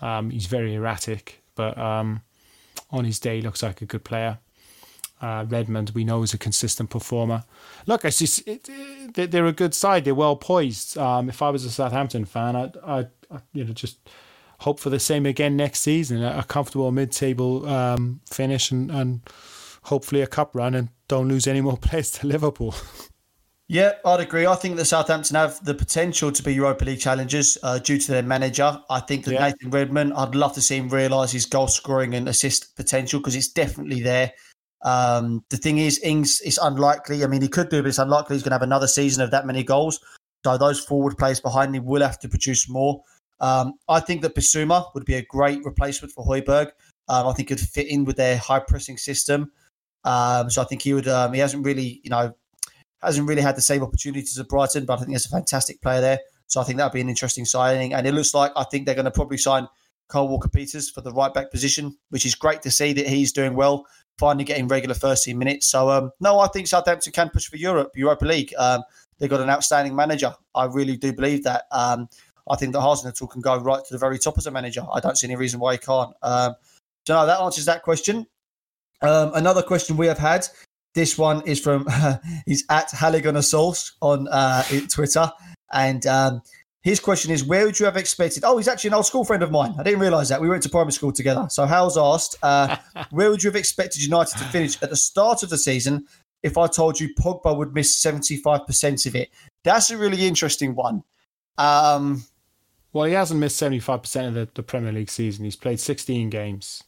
Um, 0.00 0.30
he's 0.30 0.46
very 0.46 0.74
erratic, 0.74 1.42
but 1.54 1.78
um, 1.78 2.22
on 2.90 3.04
his 3.04 3.20
day, 3.20 3.40
looks 3.40 3.62
like 3.62 3.80
a 3.80 3.86
good 3.86 4.02
player. 4.02 4.38
Uh, 5.20 5.46
Redmond, 5.48 5.92
we 5.94 6.02
know, 6.02 6.24
is 6.24 6.34
a 6.34 6.38
consistent 6.38 6.90
performer. 6.90 7.44
Look, 7.86 8.04
it's 8.04 8.18
just 8.18 8.46
it, 8.48 8.68
it, 8.68 9.30
they're 9.30 9.46
a 9.46 9.52
good 9.52 9.72
side. 9.72 10.04
They're 10.04 10.16
well 10.16 10.34
poised. 10.34 10.98
Um, 10.98 11.28
if 11.28 11.42
I 11.42 11.50
was 11.50 11.64
a 11.64 11.70
Southampton 11.70 12.24
fan, 12.24 12.56
I'd, 12.56 12.76
I'd, 12.84 13.10
I'd 13.30 13.42
you 13.52 13.64
know 13.64 13.72
just 13.72 13.98
hope 14.62 14.78
for 14.78 14.90
the 14.90 15.00
same 15.00 15.26
again 15.26 15.56
next 15.56 15.80
season 15.80 16.22
a 16.22 16.44
comfortable 16.44 16.92
mid 16.92 17.10
table 17.10 17.68
um, 17.68 18.20
finish 18.30 18.70
and, 18.70 18.90
and 18.92 19.20
hopefully 19.82 20.22
a 20.22 20.26
cup 20.26 20.54
run 20.54 20.74
and 20.74 20.88
don't 21.08 21.28
lose 21.28 21.46
any 21.46 21.60
more 21.60 21.76
players 21.80 22.10
to 22.12 22.26
Liverpool. 22.26 22.74
Yeah, 23.68 23.92
I'd 24.04 24.20
agree. 24.20 24.46
I 24.46 24.54
think 24.54 24.76
that 24.76 24.84
Southampton 24.84 25.36
have 25.36 25.64
the 25.64 25.72
potential 25.72 26.30
to 26.30 26.42
be 26.42 26.52
Europa 26.52 26.84
League 26.84 27.00
challengers 27.00 27.56
uh, 27.62 27.78
due 27.78 27.98
to 27.98 28.12
their 28.12 28.22
manager. 28.22 28.78
I 28.90 29.00
think 29.00 29.24
that 29.24 29.32
yeah. 29.32 29.46
Nathan 29.46 29.70
Redmond, 29.70 30.12
I'd 30.14 30.34
love 30.34 30.52
to 30.54 30.60
see 30.60 30.76
him 30.76 30.90
realise 30.90 31.32
his 31.32 31.46
goal 31.46 31.68
scoring 31.68 32.14
and 32.14 32.28
assist 32.28 32.76
potential 32.76 33.18
because 33.20 33.34
it's 33.34 33.48
definitely 33.48 34.02
there. 34.02 34.32
Um, 34.84 35.44
the 35.48 35.56
thing 35.56 35.78
is, 35.78 35.98
Ings 36.00 36.40
is 36.42 36.58
unlikely. 36.62 37.24
I 37.24 37.28
mean, 37.28 37.40
he 37.40 37.48
could 37.48 37.70
do, 37.70 37.80
but 37.82 37.88
it's 37.88 37.98
unlikely 37.98 38.36
he's 38.36 38.42
going 38.42 38.50
to 38.50 38.56
have 38.56 38.62
another 38.62 38.88
season 38.88 39.22
of 39.22 39.30
that 39.30 39.46
many 39.46 39.62
goals. 39.62 40.00
So 40.44 40.58
those 40.58 40.80
forward 40.80 41.16
players 41.16 41.40
behind 41.40 41.74
him 41.74 41.84
will 41.84 42.02
have 42.02 42.18
to 42.20 42.28
produce 42.28 42.68
more. 42.68 43.02
Um, 43.40 43.74
I 43.88 44.00
think 44.00 44.22
that 44.22 44.34
Bissouma 44.34 44.92
would 44.94 45.04
be 45.04 45.14
a 45.14 45.22
great 45.22 45.64
replacement 45.64 46.12
for 46.12 46.26
Højbjerg. 46.26 46.72
Um, 47.08 47.26
I 47.26 47.32
think 47.32 47.48
he'd 47.48 47.60
fit 47.60 47.88
in 47.88 48.04
with 48.04 48.16
their 48.16 48.36
high 48.36 48.60
pressing 48.60 48.98
system. 48.98 49.50
Um, 50.04 50.50
so 50.50 50.62
I 50.62 50.64
think 50.64 50.82
he 50.82 50.94
would. 50.94 51.08
Um, 51.08 51.32
he 51.32 51.40
hasn't 51.40 51.64
really, 51.64 52.00
you 52.02 52.10
know, 52.10 52.34
hasn't 53.02 53.28
really 53.28 53.42
had 53.42 53.56
the 53.56 53.62
same 53.62 53.82
opportunities 53.82 54.38
at 54.38 54.48
Brighton, 54.48 54.84
but 54.84 54.94
I 54.94 54.96
think 54.98 55.10
he's 55.10 55.26
a 55.26 55.30
fantastic 55.30 55.80
player 55.80 56.00
there. 56.00 56.18
So 56.46 56.60
I 56.60 56.64
think 56.64 56.78
that 56.78 56.84
would 56.84 56.92
be 56.92 57.00
an 57.00 57.08
interesting 57.08 57.44
signing. 57.44 57.94
And 57.94 58.06
it 58.06 58.12
looks 58.12 58.34
like 58.34 58.52
I 58.56 58.64
think 58.64 58.86
they're 58.86 58.94
going 58.94 59.06
to 59.06 59.10
probably 59.10 59.38
sign 59.38 59.68
Kyle 60.08 60.28
Walker 60.28 60.48
Peters 60.48 60.90
for 60.90 61.00
the 61.00 61.12
right 61.12 61.32
back 61.32 61.50
position, 61.50 61.96
which 62.10 62.26
is 62.26 62.34
great 62.34 62.62
to 62.62 62.70
see 62.70 62.92
that 62.92 63.06
he's 63.06 63.32
doing 63.32 63.54
well, 63.54 63.86
finally 64.18 64.44
getting 64.44 64.68
regular 64.68 64.94
first 64.94 65.24
team 65.24 65.38
minutes. 65.38 65.66
So 65.66 65.88
um, 65.88 66.10
no, 66.20 66.38
I 66.40 66.48
think 66.48 66.66
Southampton 66.66 67.12
can 67.12 67.30
push 67.30 67.48
for 67.48 67.56
Europe, 67.56 67.92
Europa 67.94 68.24
League. 68.26 68.52
Um, 68.58 68.82
they've 69.18 69.30
got 69.30 69.40
an 69.40 69.50
outstanding 69.50 69.96
manager. 69.96 70.34
I 70.54 70.66
really 70.66 70.96
do 70.96 71.12
believe 71.12 71.44
that. 71.44 71.64
Um, 71.72 72.08
I 72.50 72.56
think 72.56 72.72
that 72.72 72.80
Hasenhüttl 72.80 73.30
can 73.30 73.40
go 73.40 73.56
right 73.56 73.82
to 73.84 73.94
the 73.94 73.98
very 73.98 74.18
top 74.18 74.36
as 74.36 74.46
a 74.46 74.50
manager. 74.50 74.84
I 74.92 75.00
don't 75.00 75.16
see 75.16 75.26
any 75.26 75.36
reason 75.36 75.60
why 75.60 75.72
he 75.72 75.78
can't. 75.78 76.14
Um, 76.22 76.54
so 77.06 77.14
no, 77.14 77.26
that 77.26 77.40
answers 77.40 77.64
that 77.66 77.82
question. 77.82 78.26
Um, 79.02 79.32
another 79.34 79.62
question 79.62 79.96
we 79.96 80.06
have 80.06 80.18
had. 80.18 80.46
This 80.94 81.16
one 81.16 81.42
is 81.46 81.60
from 81.60 81.86
he's 82.46 82.64
at 82.68 82.90
Halligan 82.90 83.36
on 83.36 84.28
uh, 84.28 84.62
Twitter, 84.88 85.32
and 85.72 86.06
um, 86.06 86.42
his 86.82 87.00
question 87.00 87.30
is: 87.30 87.44
Where 87.44 87.64
would 87.64 87.78
you 87.78 87.86
have 87.86 87.96
expected? 87.96 88.44
Oh, 88.44 88.56
he's 88.58 88.68
actually 88.68 88.88
an 88.88 88.94
old 88.94 89.06
school 89.06 89.24
friend 89.24 89.42
of 89.42 89.50
mine. 89.50 89.74
I 89.78 89.82
didn't 89.82 90.00
realise 90.00 90.28
that 90.28 90.40
we 90.40 90.48
went 90.48 90.62
to 90.64 90.68
primary 90.68 90.92
school 90.92 91.12
together. 91.12 91.46
So 91.48 91.64
Hal's 91.64 91.96
asked, 91.96 92.36
uh, 92.42 92.76
where 93.10 93.30
would 93.30 93.42
you 93.42 93.48
have 93.48 93.56
expected 93.56 94.02
United 94.02 94.36
to 94.38 94.44
finish 94.44 94.82
at 94.82 94.90
the 94.90 94.96
start 94.96 95.42
of 95.42 95.50
the 95.50 95.58
season? 95.58 96.06
If 96.42 96.58
I 96.58 96.66
told 96.66 96.98
you 96.98 97.14
Pogba 97.14 97.56
would 97.56 97.72
miss 97.72 97.96
seventy 97.96 98.36
five 98.36 98.66
percent 98.66 99.06
of 99.06 99.14
it, 99.14 99.30
that's 99.64 99.90
a 99.90 99.96
really 99.96 100.26
interesting 100.26 100.74
one. 100.74 101.04
Um, 101.56 102.24
well, 102.92 103.04
he 103.04 103.14
hasn't 103.14 103.40
missed 103.40 103.56
seventy 103.56 103.78
five 103.78 104.02
percent 104.02 104.28
of 104.28 104.34
the, 104.34 104.48
the, 104.52 104.62
Premier 104.62 104.92
League 104.92 105.10
season. 105.10 105.44
He's 105.44 105.56
played 105.56 105.78
sixteen 105.78 106.30
games. 106.30 106.82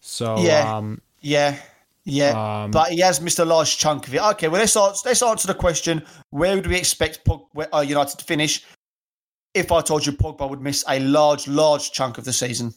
So 0.00 0.38
yeah, 0.40 0.76
um, 0.76 1.00
yeah. 1.20 1.58
Yeah, 2.04 2.62
um, 2.64 2.70
but 2.70 2.90
he 2.90 3.00
has 3.00 3.20
missed 3.20 3.38
a 3.40 3.44
large 3.44 3.76
chunk 3.76 4.08
of 4.08 4.14
it. 4.14 4.22
Okay, 4.22 4.48
well 4.48 4.58
let's 4.58 4.74
answer, 4.74 5.02
let's 5.06 5.22
answer 5.22 5.46
the 5.46 5.54
question: 5.54 6.02
Where 6.30 6.56
would 6.56 6.66
we 6.66 6.76
expect 6.76 7.24
Pog- 7.26 7.46
uh, 7.72 7.80
United 7.80 8.18
to 8.18 8.24
finish? 8.24 8.64
If 9.52 9.70
I 9.70 9.82
told 9.82 10.06
you 10.06 10.12
Pogba 10.12 10.48
would 10.48 10.62
miss 10.62 10.82
a 10.88 10.98
large, 11.00 11.46
large 11.46 11.92
chunk 11.92 12.16
of 12.16 12.24
the 12.24 12.32
season. 12.32 12.72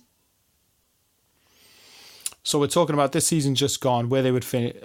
So 2.43 2.59
we're 2.59 2.67
talking 2.67 2.93
about 2.93 3.13
this 3.13 3.25
season 3.25 3.55
just 3.55 3.79
gone, 3.79 4.09
where 4.09 4.21
they 4.21 4.31
would 4.31 4.43
finish. 4.43 4.75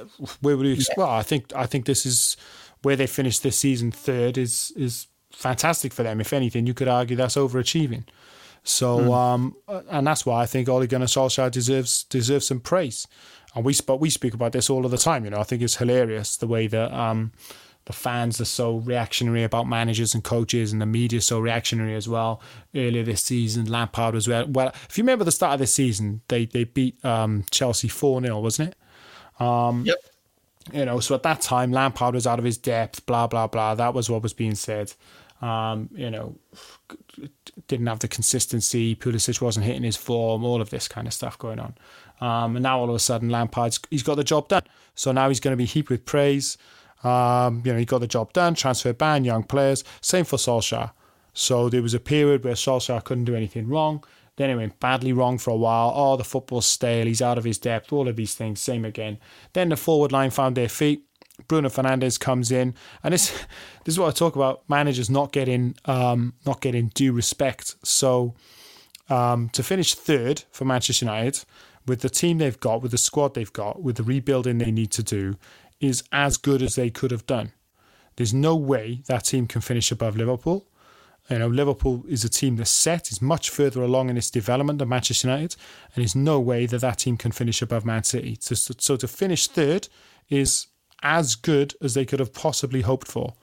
Where 0.40 0.56
would 0.56 0.66
you? 0.66 0.74
Yeah. 0.74 0.94
Well, 0.96 1.10
I 1.10 1.22
think 1.22 1.52
I 1.56 1.66
think 1.66 1.86
this 1.86 2.06
is 2.06 2.36
where 2.82 2.94
they 2.94 3.08
finished 3.08 3.42
this 3.42 3.58
season 3.58 3.90
third 3.90 4.38
is 4.38 4.72
is 4.76 5.08
fantastic 5.32 5.92
for 5.92 6.04
them. 6.04 6.20
If 6.20 6.32
anything, 6.32 6.66
you 6.66 6.74
could 6.74 6.88
argue 6.88 7.16
that's 7.16 7.36
overachieving. 7.36 8.04
So, 8.68 8.98
mm. 8.98 9.14
um, 9.14 9.56
and 9.88 10.06
that's 10.06 10.26
why 10.26 10.42
I 10.42 10.46
think 10.46 10.68
Ole 10.68 10.86
Gunnar 10.86 11.06
Solskjaer 11.06 11.50
deserves 11.50 12.04
deserves 12.04 12.46
some 12.46 12.60
praise. 12.60 13.06
And 13.54 13.64
we 13.64 13.74
but 13.86 13.98
we 13.98 14.10
speak 14.10 14.34
about 14.34 14.52
this 14.52 14.68
all 14.68 14.84
of 14.84 14.90
the 14.90 14.98
time. 14.98 15.24
You 15.24 15.30
know, 15.30 15.38
I 15.38 15.44
think 15.44 15.62
it's 15.62 15.76
hilarious 15.76 16.36
the 16.36 16.46
way 16.46 16.66
that 16.66 16.92
um, 16.92 17.32
the 17.86 17.94
fans 17.94 18.42
are 18.42 18.44
so 18.44 18.76
reactionary 18.76 19.42
about 19.42 19.66
managers 19.66 20.14
and 20.14 20.22
coaches, 20.22 20.70
and 20.70 20.82
the 20.82 20.86
media 20.86 21.22
so 21.22 21.40
reactionary 21.40 21.94
as 21.94 22.08
well. 22.08 22.42
Earlier 22.74 23.04
this 23.04 23.22
season, 23.22 23.64
Lampard 23.64 24.14
was 24.14 24.28
well. 24.28 24.46
Well, 24.46 24.72
if 24.88 24.98
you 24.98 25.02
remember 25.02 25.24
the 25.24 25.32
start 25.32 25.54
of 25.54 25.60
this 25.60 25.72
season, 25.72 26.20
they 26.28 26.44
they 26.44 26.64
beat 26.64 27.02
um, 27.04 27.44
Chelsea 27.50 27.88
four 27.88 28.20
0 28.20 28.38
wasn't 28.40 28.68
it? 28.68 29.42
Um, 29.42 29.86
yep. 29.86 29.96
You 30.74 30.84
know, 30.84 31.00
so 31.00 31.14
at 31.14 31.22
that 31.22 31.40
time, 31.40 31.72
Lampard 31.72 32.14
was 32.14 32.26
out 32.26 32.38
of 32.38 32.44
his 32.44 32.58
depth. 32.58 33.06
Blah 33.06 33.28
blah 33.28 33.46
blah. 33.46 33.74
That 33.74 33.94
was 33.94 34.10
what 34.10 34.22
was 34.22 34.34
being 34.34 34.54
said. 34.54 34.92
Um, 35.40 35.88
you 35.92 36.10
know, 36.10 36.36
didn't 37.68 37.86
have 37.86 38.00
the 38.00 38.08
consistency. 38.08 38.96
Pulisic 38.96 39.40
wasn't 39.40 39.66
hitting 39.66 39.84
his 39.84 39.96
form. 39.96 40.44
All 40.44 40.60
of 40.60 40.70
this 40.70 40.88
kind 40.88 41.06
of 41.06 41.14
stuff 41.14 41.38
going 41.38 41.60
on. 41.60 41.74
Um, 42.20 42.56
and 42.56 42.62
now 42.62 42.80
all 42.80 42.88
of 42.88 42.94
a 42.94 42.98
sudden, 42.98 43.30
Lampard's 43.30 43.80
he's 43.90 44.02
got 44.02 44.16
the 44.16 44.24
job 44.24 44.48
done. 44.48 44.64
So 44.94 45.12
now 45.12 45.28
he's 45.28 45.40
going 45.40 45.52
to 45.52 45.56
be 45.56 45.64
heaped 45.64 45.90
with 45.90 46.04
praise. 46.04 46.58
Um, 47.04 47.62
you 47.64 47.72
know, 47.72 47.78
he 47.78 47.84
got 47.84 48.00
the 48.00 48.08
job 48.08 48.32
done, 48.32 48.54
transfer 48.54 48.92
ban, 48.92 49.24
young 49.24 49.44
players. 49.44 49.84
Same 50.00 50.24
for 50.24 50.36
Solskjaer. 50.36 50.90
So 51.32 51.68
there 51.68 51.82
was 51.82 51.94
a 51.94 52.00
period 52.00 52.42
where 52.42 52.54
Solskjaer 52.54 53.04
couldn't 53.04 53.24
do 53.26 53.36
anything 53.36 53.68
wrong. 53.68 54.02
Then 54.34 54.50
it 54.50 54.56
went 54.56 54.80
badly 54.80 55.12
wrong 55.12 55.38
for 55.38 55.50
a 55.50 55.56
while. 55.56 55.92
Oh, 55.94 56.16
the 56.16 56.24
football's 56.24 56.66
stale. 56.66 57.06
He's 57.06 57.22
out 57.22 57.38
of 57.38 57.44
his 57.44 57.58
depth. 57.58 57.92
All 57.92 58.08
of 58.08 58.16
these 58.16 58.34
things. 58.34 58.60
Same 58.60 58.84
again. 58.84 59.18
Then 59.52 59.68
the 59.68 59.76
forward 59.76 60.12
line 60.12 60.30
found 60.30 60.56
their 60.56 60.68
feet. 60.68 61.04
Bruno 61.46 61.68
Fernandes 61.68 62.18
comes 62.18 62.50
in, 62.50 62.74
and 63.02 63.14
this 63.14 63.30
this 63.84 63.94
is 63.94 63.98
what 63.98 64.08
I 64.08 64.10
talk 64.10 64.36
about: 64.36 64.62
managers 64.68 65.08
not 65.08 65.32
getting 65.32 65.76
um, 65.84 66.34
not 66.44 66.60
getting 66.60 66.88
due 66.88 67.12
respect. 67.12 67.76
So 67.84 68.34
um, 69.08 69.48
to 69.50 69.62
finish 69.62 69.94
third 69.94 70.44
for 70.50 70.64
Manchester 70.64 71.04
United 71.04 71.44
with 71.86 72.00
the 72.00 72.10
team 72.10 72.38
they've 72.38 72.60
got, 72.60 72.82
with 72.82 72.90
the 72.90 72.98
squad 72.98 73.34
they've 73.34 73.52
got, 73.52 73.82
with 73.82 73.96
the 73.96 74.02
rebuilding 74.02 74.58
they 74.58 74.70
need 74.70 74.90
to 74.92 75.02
do, 75.02 75.36
is 75.80 76.04
as 76.12 76.36
good 76.36 76.62
as 76.62 76.74
they 76.74 76.90
could 76.90 77.10
have 77.10 77.26
done. 77.26 77.52
There's 78.16 78.34
no 78.34 78.56
way 78.56 79.02
that 79.06 79.24
team 79.24 79.46
can 79.46 79.60
finish 79.60 79.90
above 79.90 80.16
Liverpool. 80.16 80.66
You 81.30 81.38
know, 81.38 81.48
Liverpool 81.48 82.04
is 82.08 82.24
a 82.24 82.28
team 82.28 82.56
that's 82.56 82.70
set, 82.70 83.12
is 83.12 83.20
much 83.20 83.50
further 83.50 83.82
along 83.82 84.08
in 84.08 84.16
its 84.16 84.30
development 84.30 84.78
than 84.78 84.88
Manchester 84.88 85.28
United, 85.28 85.56
and 85.94 86.02
there's 86.02 86.16
no 86.16 86.40
way 86.40 86.66
that 86.66 86.80
that 86.80 86.98
team 86.98 87.16
can 87.16 87.32
finish 87.32 87.62
above 87.62 87.84
Man 87.84 88.02
City. 88.02 88.36
So, 88.40 88.54
so 88.54 88.96
to 88.96 89.06
finish 89.06 89.46
third 89.46 89.88
is 90.28 90.66
as 91.02 91.34
good 91.34 91.74
as 91.82 91.94
they 91.94 92.04
could 92.04 92.20
have 92.20 92.32
possibly 92.32 92.80
hoped 92.80 93.08
for. 93.08 93.34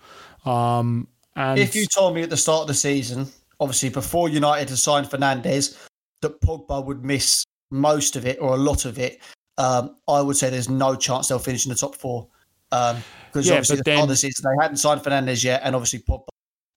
Um, 0.45 1.07
and 1.35 1.59
if 1.59 1.75
you 1.75 1.85
told 1.85 2.15
me 2.15 2.23
at 2.23 2.29
the 2.29 2.37
start 2.37 2.61
of 2.61 2.67
the 2.67 2.73
season, 2.73 3.27
obviously 3.59 3.89
before 3.89 4.29
United 4.29 4.69
had 4.69 4.77
signed 4.77 5.07
Fernandes, 5.07 5.77
that 6.21 6.39
Pogba 6.41 6.85
would 6.85 7.03
miss 7.03 7.43
most 7.71 8.15
of 8.15 8.25
it 8.25 8.39
or 8.39 8.53
a 8.53 8.57
lot 8.57 8.85
of 8.85 8.99
it, 8.99 9.19
um, 9.57 9.97
I 10.07 10.21
would 10.21 10.37
say 10.37 10.49
there's 10.49 10.69
no 10.69 10.95
chance 10.95 11.27
they'll 11.27 11.39
finish 11.39 11.65
in 11.65 11.69
the 11.69 11.75
top 11.75 11.95
four. 11.95 12.27
Because 12.69 12.95
um, 12.95 13.03
yeah, 13.41 13.53
obviously 13.53 13.77
the 13.77 13.83
then, 13.83 14.07
the 14.07 14.15
season 14.15 14.45
they 14.45 14.63
hadn't 14.63 14.77
signed 14.77 15.01
Fernandes 15.01 15.43
yet, 15.43 15.61
and 15.63 15.75
obviously 15.75 15.99
Pogba 15.99 16.27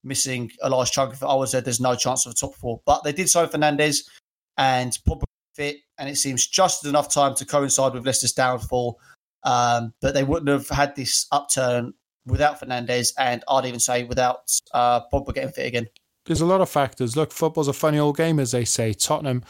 missing 0.05 0.51
a 0.63 0.71
large 0.71 0.91
chunk 0.91 1.13
of 1.13 1.23
it. 1.23 1.27
I 1.27 1.35
would 1.35 1.49
say 1.49 1.61
there's 1.61 1.81
no 1.81 1.95
chance 1.95 2.27
of 2.27 2.33
a 2.33 2.35
top 2.35 2.55
four. 2.55 2.81
But 2.87 3.05
they 3.05 3.13
did 3.13 3.29
sign 3.29 3.49
Fernandes 3.49 4.09
and 4.57 4.93
Pogba 5.07 5.25
fit, 5.55 5.79
and 5.99 6.09
it 6.09 6.17
seems 6.17 6.47
just 6.47 6.85
enough 6.87 7.13
time 7.13 7.35
to 7.37 7.45
coincide 7.45 7.95
with 7.95 8.07
Leicester's 8.07 8.33
downfall. 8.33 8.99
Um, 9.45 9.95
but 10.01 10.15
they 10.15 10.25
wouldn't 10.25 10.49
have 10.49 10.69
had 10.69 10.97
this 10.97 11.27
upturn 11.33 11.95
without 12.27 12.61
Fernandes, 12.61 13.13
and 13.19 13.43
I'd 13.49 13.67
even 13.67 13.81
say 13.81 14.05
without 14.05 14.51
uh, 14.73 15.01
Pogba 15.13 15.35
getting 15.35 15.53
fit 15.53 15.67
again. 15.67 15.87
There's 16.27 16.43
a 16.43 16.47
lot 16.47 16.61
of 16.61 16.69
factors. 16.69 17.17
Look, 17.17 17.33
football's 17.33 17.69
a 17.69 17.73
funny 17.73 17.99
old 17.99 18.17
game, 18.17 18.39
as 18.39 18.53
they 18.53 18.67
say. 18.67 18.93
Tottenham 18.93 19.43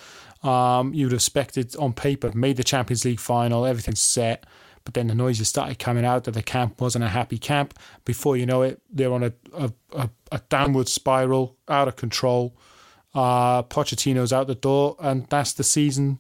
um, 0.43 0.95
you'd 0.95 1.13
have 1.13 1.19
expected 1.19 1.75
on 1.77 1.93
paper, 1.93 2.31
made 2.35 2.57
the 2.57 2.65
Champions 2.65 3.05
League 3.05 3.21
final, 3.21 3.67
everything's 3.67 4.01
set. 4.01 4.47
But 4.85 4.95
then 4.95 5.09
the 5.09 5.15
noises 5.15 5.49
started 5.49 5.79
coming 5.79 6.05
out 6.05 6.25
that 6.25 6.31
the 6.33 6.43
camp 6.43 6.81
wasn't 6.81 7.05
a 7.05 7.09
happy 7.09 7.37
camp. 7.37 7.79
Before 8.05 8.37
you 8.37 8.47
know 8.47 8.63
it, 8.63 8.81
they're 8.91 9.13
on 9.13 9.25
a, 9.25 9.33
a, 9.53 9.73
a, 9.93 10.11
a 10.33 10.41
downward 10.49 10.89
spiral, 10.89 11.57
out 11.69 11.89
of 11.89 11.97
control. 11.97 12.57
Uh, 13.15 13.63
Pochettino's 13.65 14.33
out 14.33 14.47
the 14.47 14.55
door, 14.55 14.97
and 15.01 15.27
that's 15.27 15.53
the 15.53 15.65
season 15.65 16.19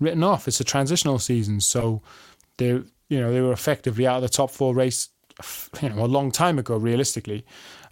written 0.00 0.22
off. 0.22 0.48
It's 0.48 0.60
a 0.60 0.64
transitional 0.64 1.18
season, 1.18 1.60
so 1.60 2.02
they, 2.58 2.82
you 3.10 3.20
know, 3.20 3.30
they 3.30 3.42
were 3.42 3.52
effectively 3.52 4.06
out 4.06 4.16
of 4.16 4.22
the 4.22 4.28
top 4.28 4.50
four 4.50 4.74
race, 4.74 5.10
you 5.82 5.90
know, 5.90 6.04
a 6.04 6.06
long 6.06 6.30
time 6.32 6.58
ago, 6.58 6.76
realistically. 6.78 7.44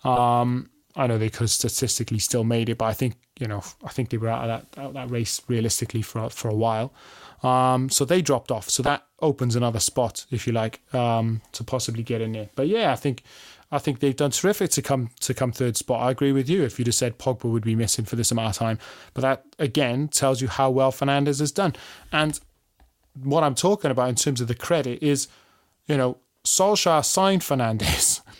Um, 0.05 0.71
I 0.97 1.07
know 1.07 1.19
they 1.19 1.29
could 1.29 1.43
have 1.43 1.51
statistically 1.51 2.19
still 2.19 2.45
made 2.45 2.69
it, 2.69 2.79
but 2.79 2.87
I 2.87 2.93
think 2.95 3.17
you 3.39 3.47
know 3.47 3.63
I 3.85 3.89
think 3.89 4.11
they 4.11 4.17
were 4.17 4.29
out 4.29 4.49
of 4.49 4.49
that 4.49 4.81
out 4.81 4.89
of 4.89 4.95
that 4.95 5.11
race 5.11 5.41
realistically 5.47 6.03
for 6.03 6.31
for 6.31 6.49
a 6.49 6.55
while. 6.55 6.93
Um, 7.43 7.89
so 7.89 8.05
they 8.05 8.21
dropped 8.21 8.51
off. 8.51 8.69
So 8.69 8.83
that 8.83 9.05
opens 9.21 9.55
another 9.55 9.79
spot, 9.79 10.27
if 10.33 10.47
you 10.47 10.53
like, 10.53 10.81
um, 10.93 11.41
to 11.53 11.63
possibly 11.63 12.03
get 12.03 12.21
in 12.21 12.33
there. 12.33 12.49
But 12.57 12.67
yeah, 12.67 12.93
I 12.93 12.97
think 12.97 13.23
I 13.71 13.79
think 13.79 14.01
they've 14.01 14.17
done 14.17 14.31
terrific 14.31 14.71
to 14.73 14.83
come 14.83 15.11
to 15.21 15.35
come 15.35 15.53
third 15.53 15.77
spot. 15.77 16.03
I 16.03 16.11
agree 16.11 16.33
with 16.33 16.49
you. 16.49 16.65
If 16.65 16.79
you 16.79 16.85
just 16.85 16.99
said 16.99 17.19
Pogba 17.19 17.45
would 17.45 17.65
be 17.65 17.77
missing 17.77 18.05
for 18.05 18.17
this 18.17 18.33
amount 18.33 18.51
of 18.51 18.57
time, 18.57 18.79
but 19.15 19.21
that 19.21 19.45
again 19.59 20.09
tells 20.09 20.41
you 20.41 20.49
how 20.49 20.71
well 20.71 20.91
Fernandes 20.91 21.39
has 21.39 21.53
done. 21.53 21.75
And 22.13 22.41
what 23.23 23.45
I'm 23.45 23.55
talking 23.55 23.91
about 23.91 24.09
in 24.09 24.15
terms 24.15 24.41
of 24.41 24.49
the 24.49 24.55
credit 24.55 25.03
is, 25.03 25.29
you 25.87 25.97
know, 25.97 26.19
Solskjaer 26.45 27.05
signed 27.05 27.43
Fernandes. 27.43 28.21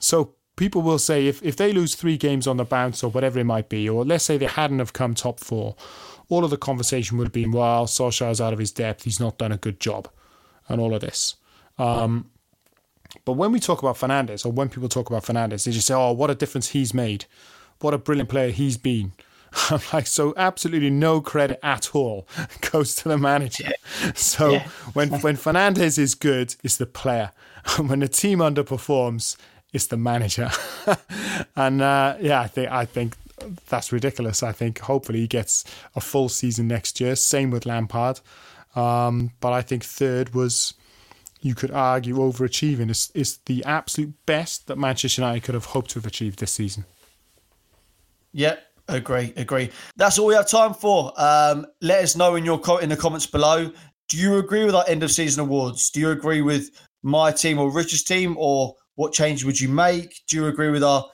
So 0.00 0.34
people 0.56 0.82
will 0.82 0.98
say 0.98 1.28
if, 1.28 1.42
if 1.42 1.56
they 1.56 1.72
lose 1.72 1.94
three 1.94 2.18
games 2.18 2.46
on 2.46 2.58
the 2.58 2.64
bounce 2.64 3.02
or 3.02 3.10
whatever 3.10 3.38
it 3.38 3.44
might 3.44 3.70
be, 3.70 3.88
or 3.88 4.04
let's 4.04 4.24
say 4.24 4.36
they 4.36 4.44
hadn't 4.44 4.80
have 4.80 4.92
come 4.92 5.14
top 5.14 5.40
four, 5.40 5.76
all 6.28 6.44
of 6.44 6.50
the 6.50 6.58
conversation 6.58 7.16
would 7.16 7.28
have 7.28 7.32
been, 7.32 7.52
well, 7.52 7.86
Solskjaer's 7.86 8.40
out 8.40 8.52
of 8.52 8.58
his 8.58 8.70
depth, 8.70 9.04
he's 9.04 9.18
not 9.18 9.38
done 9.38 9.52
a 9.52 9.56
good 9.56 9.80
job, 9.80 10.08
and 10.68 10.78
all 10.78 10.94
of 10.94 11.00
this. 11.00 11.36
Um, 11.78 12.30
but 13.24 13.32
when 13.32 13.52
we 13.52 13.60
talk 13.60 13.82
about 13.82 13.96
Fernandes, 13.96 14.44
or 14.44 14.52
when 14.52 14.68
people 14.68 14.88
talk 14.88 15.08
about 15.08 15.24
Fernandes, 15.24 15.64
they 15.64 15.72
just 15.72 15.86
say, 15.86 15.94
oh, 15.94 16.12
what 16.12 16.30
a 16.30 16.34
difference 16.34 16.70
he's 16.70 16.92
made. 16.92 17.24
What 17.80 17.94
a 17.94 17.98
brilliant 17.98 18.28
player 18.28 18.50
he's 18.50 18.76
been. 18.76 19.12
I'm 19.70 19.80
like, 19.92 20.06
so 20.06 20.34
absolutely 20.36 20.90
no 20.90 21.20
credit 21.20 21.60
at 21.62 21.94
all 21.94 22.26
goes 22.72 22.94
to 22.96 23.08
the 23.08 23.18
manager. 23.18 23.72
So 24.14 24.52
yeah. 24.52 24.68
when 24.92 25.08
when 25.20 25.36
Fernandes 25.36 25.98
is 25.98 26.14
good, 26.14 26.56
it's 26.62 26.76
the 26.76 26.86
player. 26.86 27.30
when 27.78 28.00
the 28.00 28.08
team 28.08 28.40
underperforms, 28.40 29.36
it's 29.72 29.86
the 29.86 29.96
manager. 29.96 30.50
and 31.56 31.82
uh, 31.82 32.16
yeah, 32.20 32.40
I 32.40 32.46
think 32.46 32.70
I 32.70 32.84
think 32.84 33.16
that's 33.68 33.92
ridiculous. 33.92 34.42
I 34.42 34.52
think 34.52 34.78
hopefully 34.80 35.20
he 35.20 35.26
gets 35.26 35.64
a 35.94 36.00
full 36.00 36.28
season 36.28 36.68
next 36.68 37.00
year. 37.00 37.16
Same 37.16 37.50
with 37.50 37.66
Lampard. 37.66 38.20
Um, 38.74 39.32
but 39.40 39.52
I 39.52 39.62
think 39.62 39.84
third 39.84 40.34
was, 40.34 40.74
you 41.40 41.54
could 41.54 41.70
argue, 41.70 42.16
overachieving. 42.16 42.90
Is 42.90 43.10
is 43.14 43.38
the 43.46 43.64
absolute 43.64 44.14
best 44.26 44.66
that 44.66 44.78
Manchester 44.78 45.22
United 45.22 45.44
could 45.44 45.54
have 45.54 45.66
hoped 45.66 45.90
to 45.90 45.98
have 45.98 46.06
achieved 46.06 46.40
this 46.40 46.52
season. 46.52 46.84
Yep. 48.32 48.66
Agree, 48.88 49.32
agree. 49.36 49.70
That's 49.96 50.18
all 50.18 50.26
we 50.26 50.34
have 50.34 50.48
time 50.48 50.74
for. 50.74 51.12
Um, 51.16 51.66
let 51.80 52.04
us 52.04 52.16
know 52.16 52.34
in 52.34 52.44
your 52.44 52.58
co- 52.58 52.78
in 52.78 52.90
the 52.90 52.96
comments 52.96 53.26
below. 53.26 53.72
Do 54.10 54.18
you 54.18 54.36
agree 54.36 54.64
with 54.64 54.74
our 54.74 54.84
end 54.86 55.02
of 55.02 55.10
season 55.10 55.40
awards? 55.40 55.90
Do 55.90 56.00
you 56.00 56.10
agree 56.10 56.42
with 56.42 56.70
my 57.02 57.32
team 57.32 57.58
or 57.58 57.70
Richard's 57.70 58.04
team, 58.04 58.36
or 58.38 58.74
what 58.96 59.12
change 59.12 59.44
would 59.44 59.58
you 59.58 59.68
make? 59.68 60.22
Do 60.28 60.36
you 60.36 60.46
agree 60.46 60.70
with 60.70 60.84
our 60.84 61.06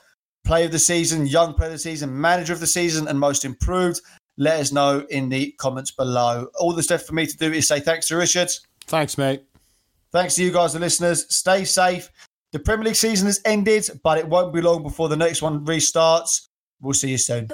play 0.43 0.65
of 0.65 0.71
the 0.71 0.79
season, 0.79 1.25
young 1.27 1.53
player 1.53 1.69
of 1.69 1.73
the 1.73 1.79
season, 1.79 2.19
manager 2.19 2.51
of 2.51 2.59
the 2.59 2.67
season, 2.67 3.07
and 3.07 3.17
most 3.17 3.45
improved? 3.45 4.01
Let 4.37 4.59
us 4.59 4.71
know 4.71 5.05
in 5.09 5.29
the 5.29 5.53
comments 5.53 5.91
below. 5.91 6.47
All 6.59 6.73
that's 6.73 6.89
left 6.89 7.07
for 7.07 7.13
me 7.13 7.25
to 7.25 7.37
do 7.37 7.53
is 7.53 7.67
say 7.67 7.79
thanks 7.79 8.07
to 8.09 8.17
Richard. 8.17 8.49
Thanks, 8.87 9.17
mate. 9.17 9.43
Thanks 10.11 10.35
to 10.35 10.43
you 10.43 10.51
guys, 10.51 10.73
the 10.73 10.79
listeners. 10.79 11.33
Stay 11.33 11.63
safe. 11.63 12.09
The 12.51 12.59
Premier 12.59 12.87
League 12.87 12.95
season 12.95 13.27
has 13.27 13.39
ended, 13.45 13.87
but 14.03 14.17
it 14.17 14.27
won't 14.27 14.53
be 14.53 14.61
long 14.61 14.83
before 14.83 15.07
the 15.07 15.15
next 15.15 15.41
one 15.41 15.65
restarts. 15.65 16.47
We'll 16.81 16.93
see 16.93 17.11
you 17.11 17.17
soon. 17.17 17.53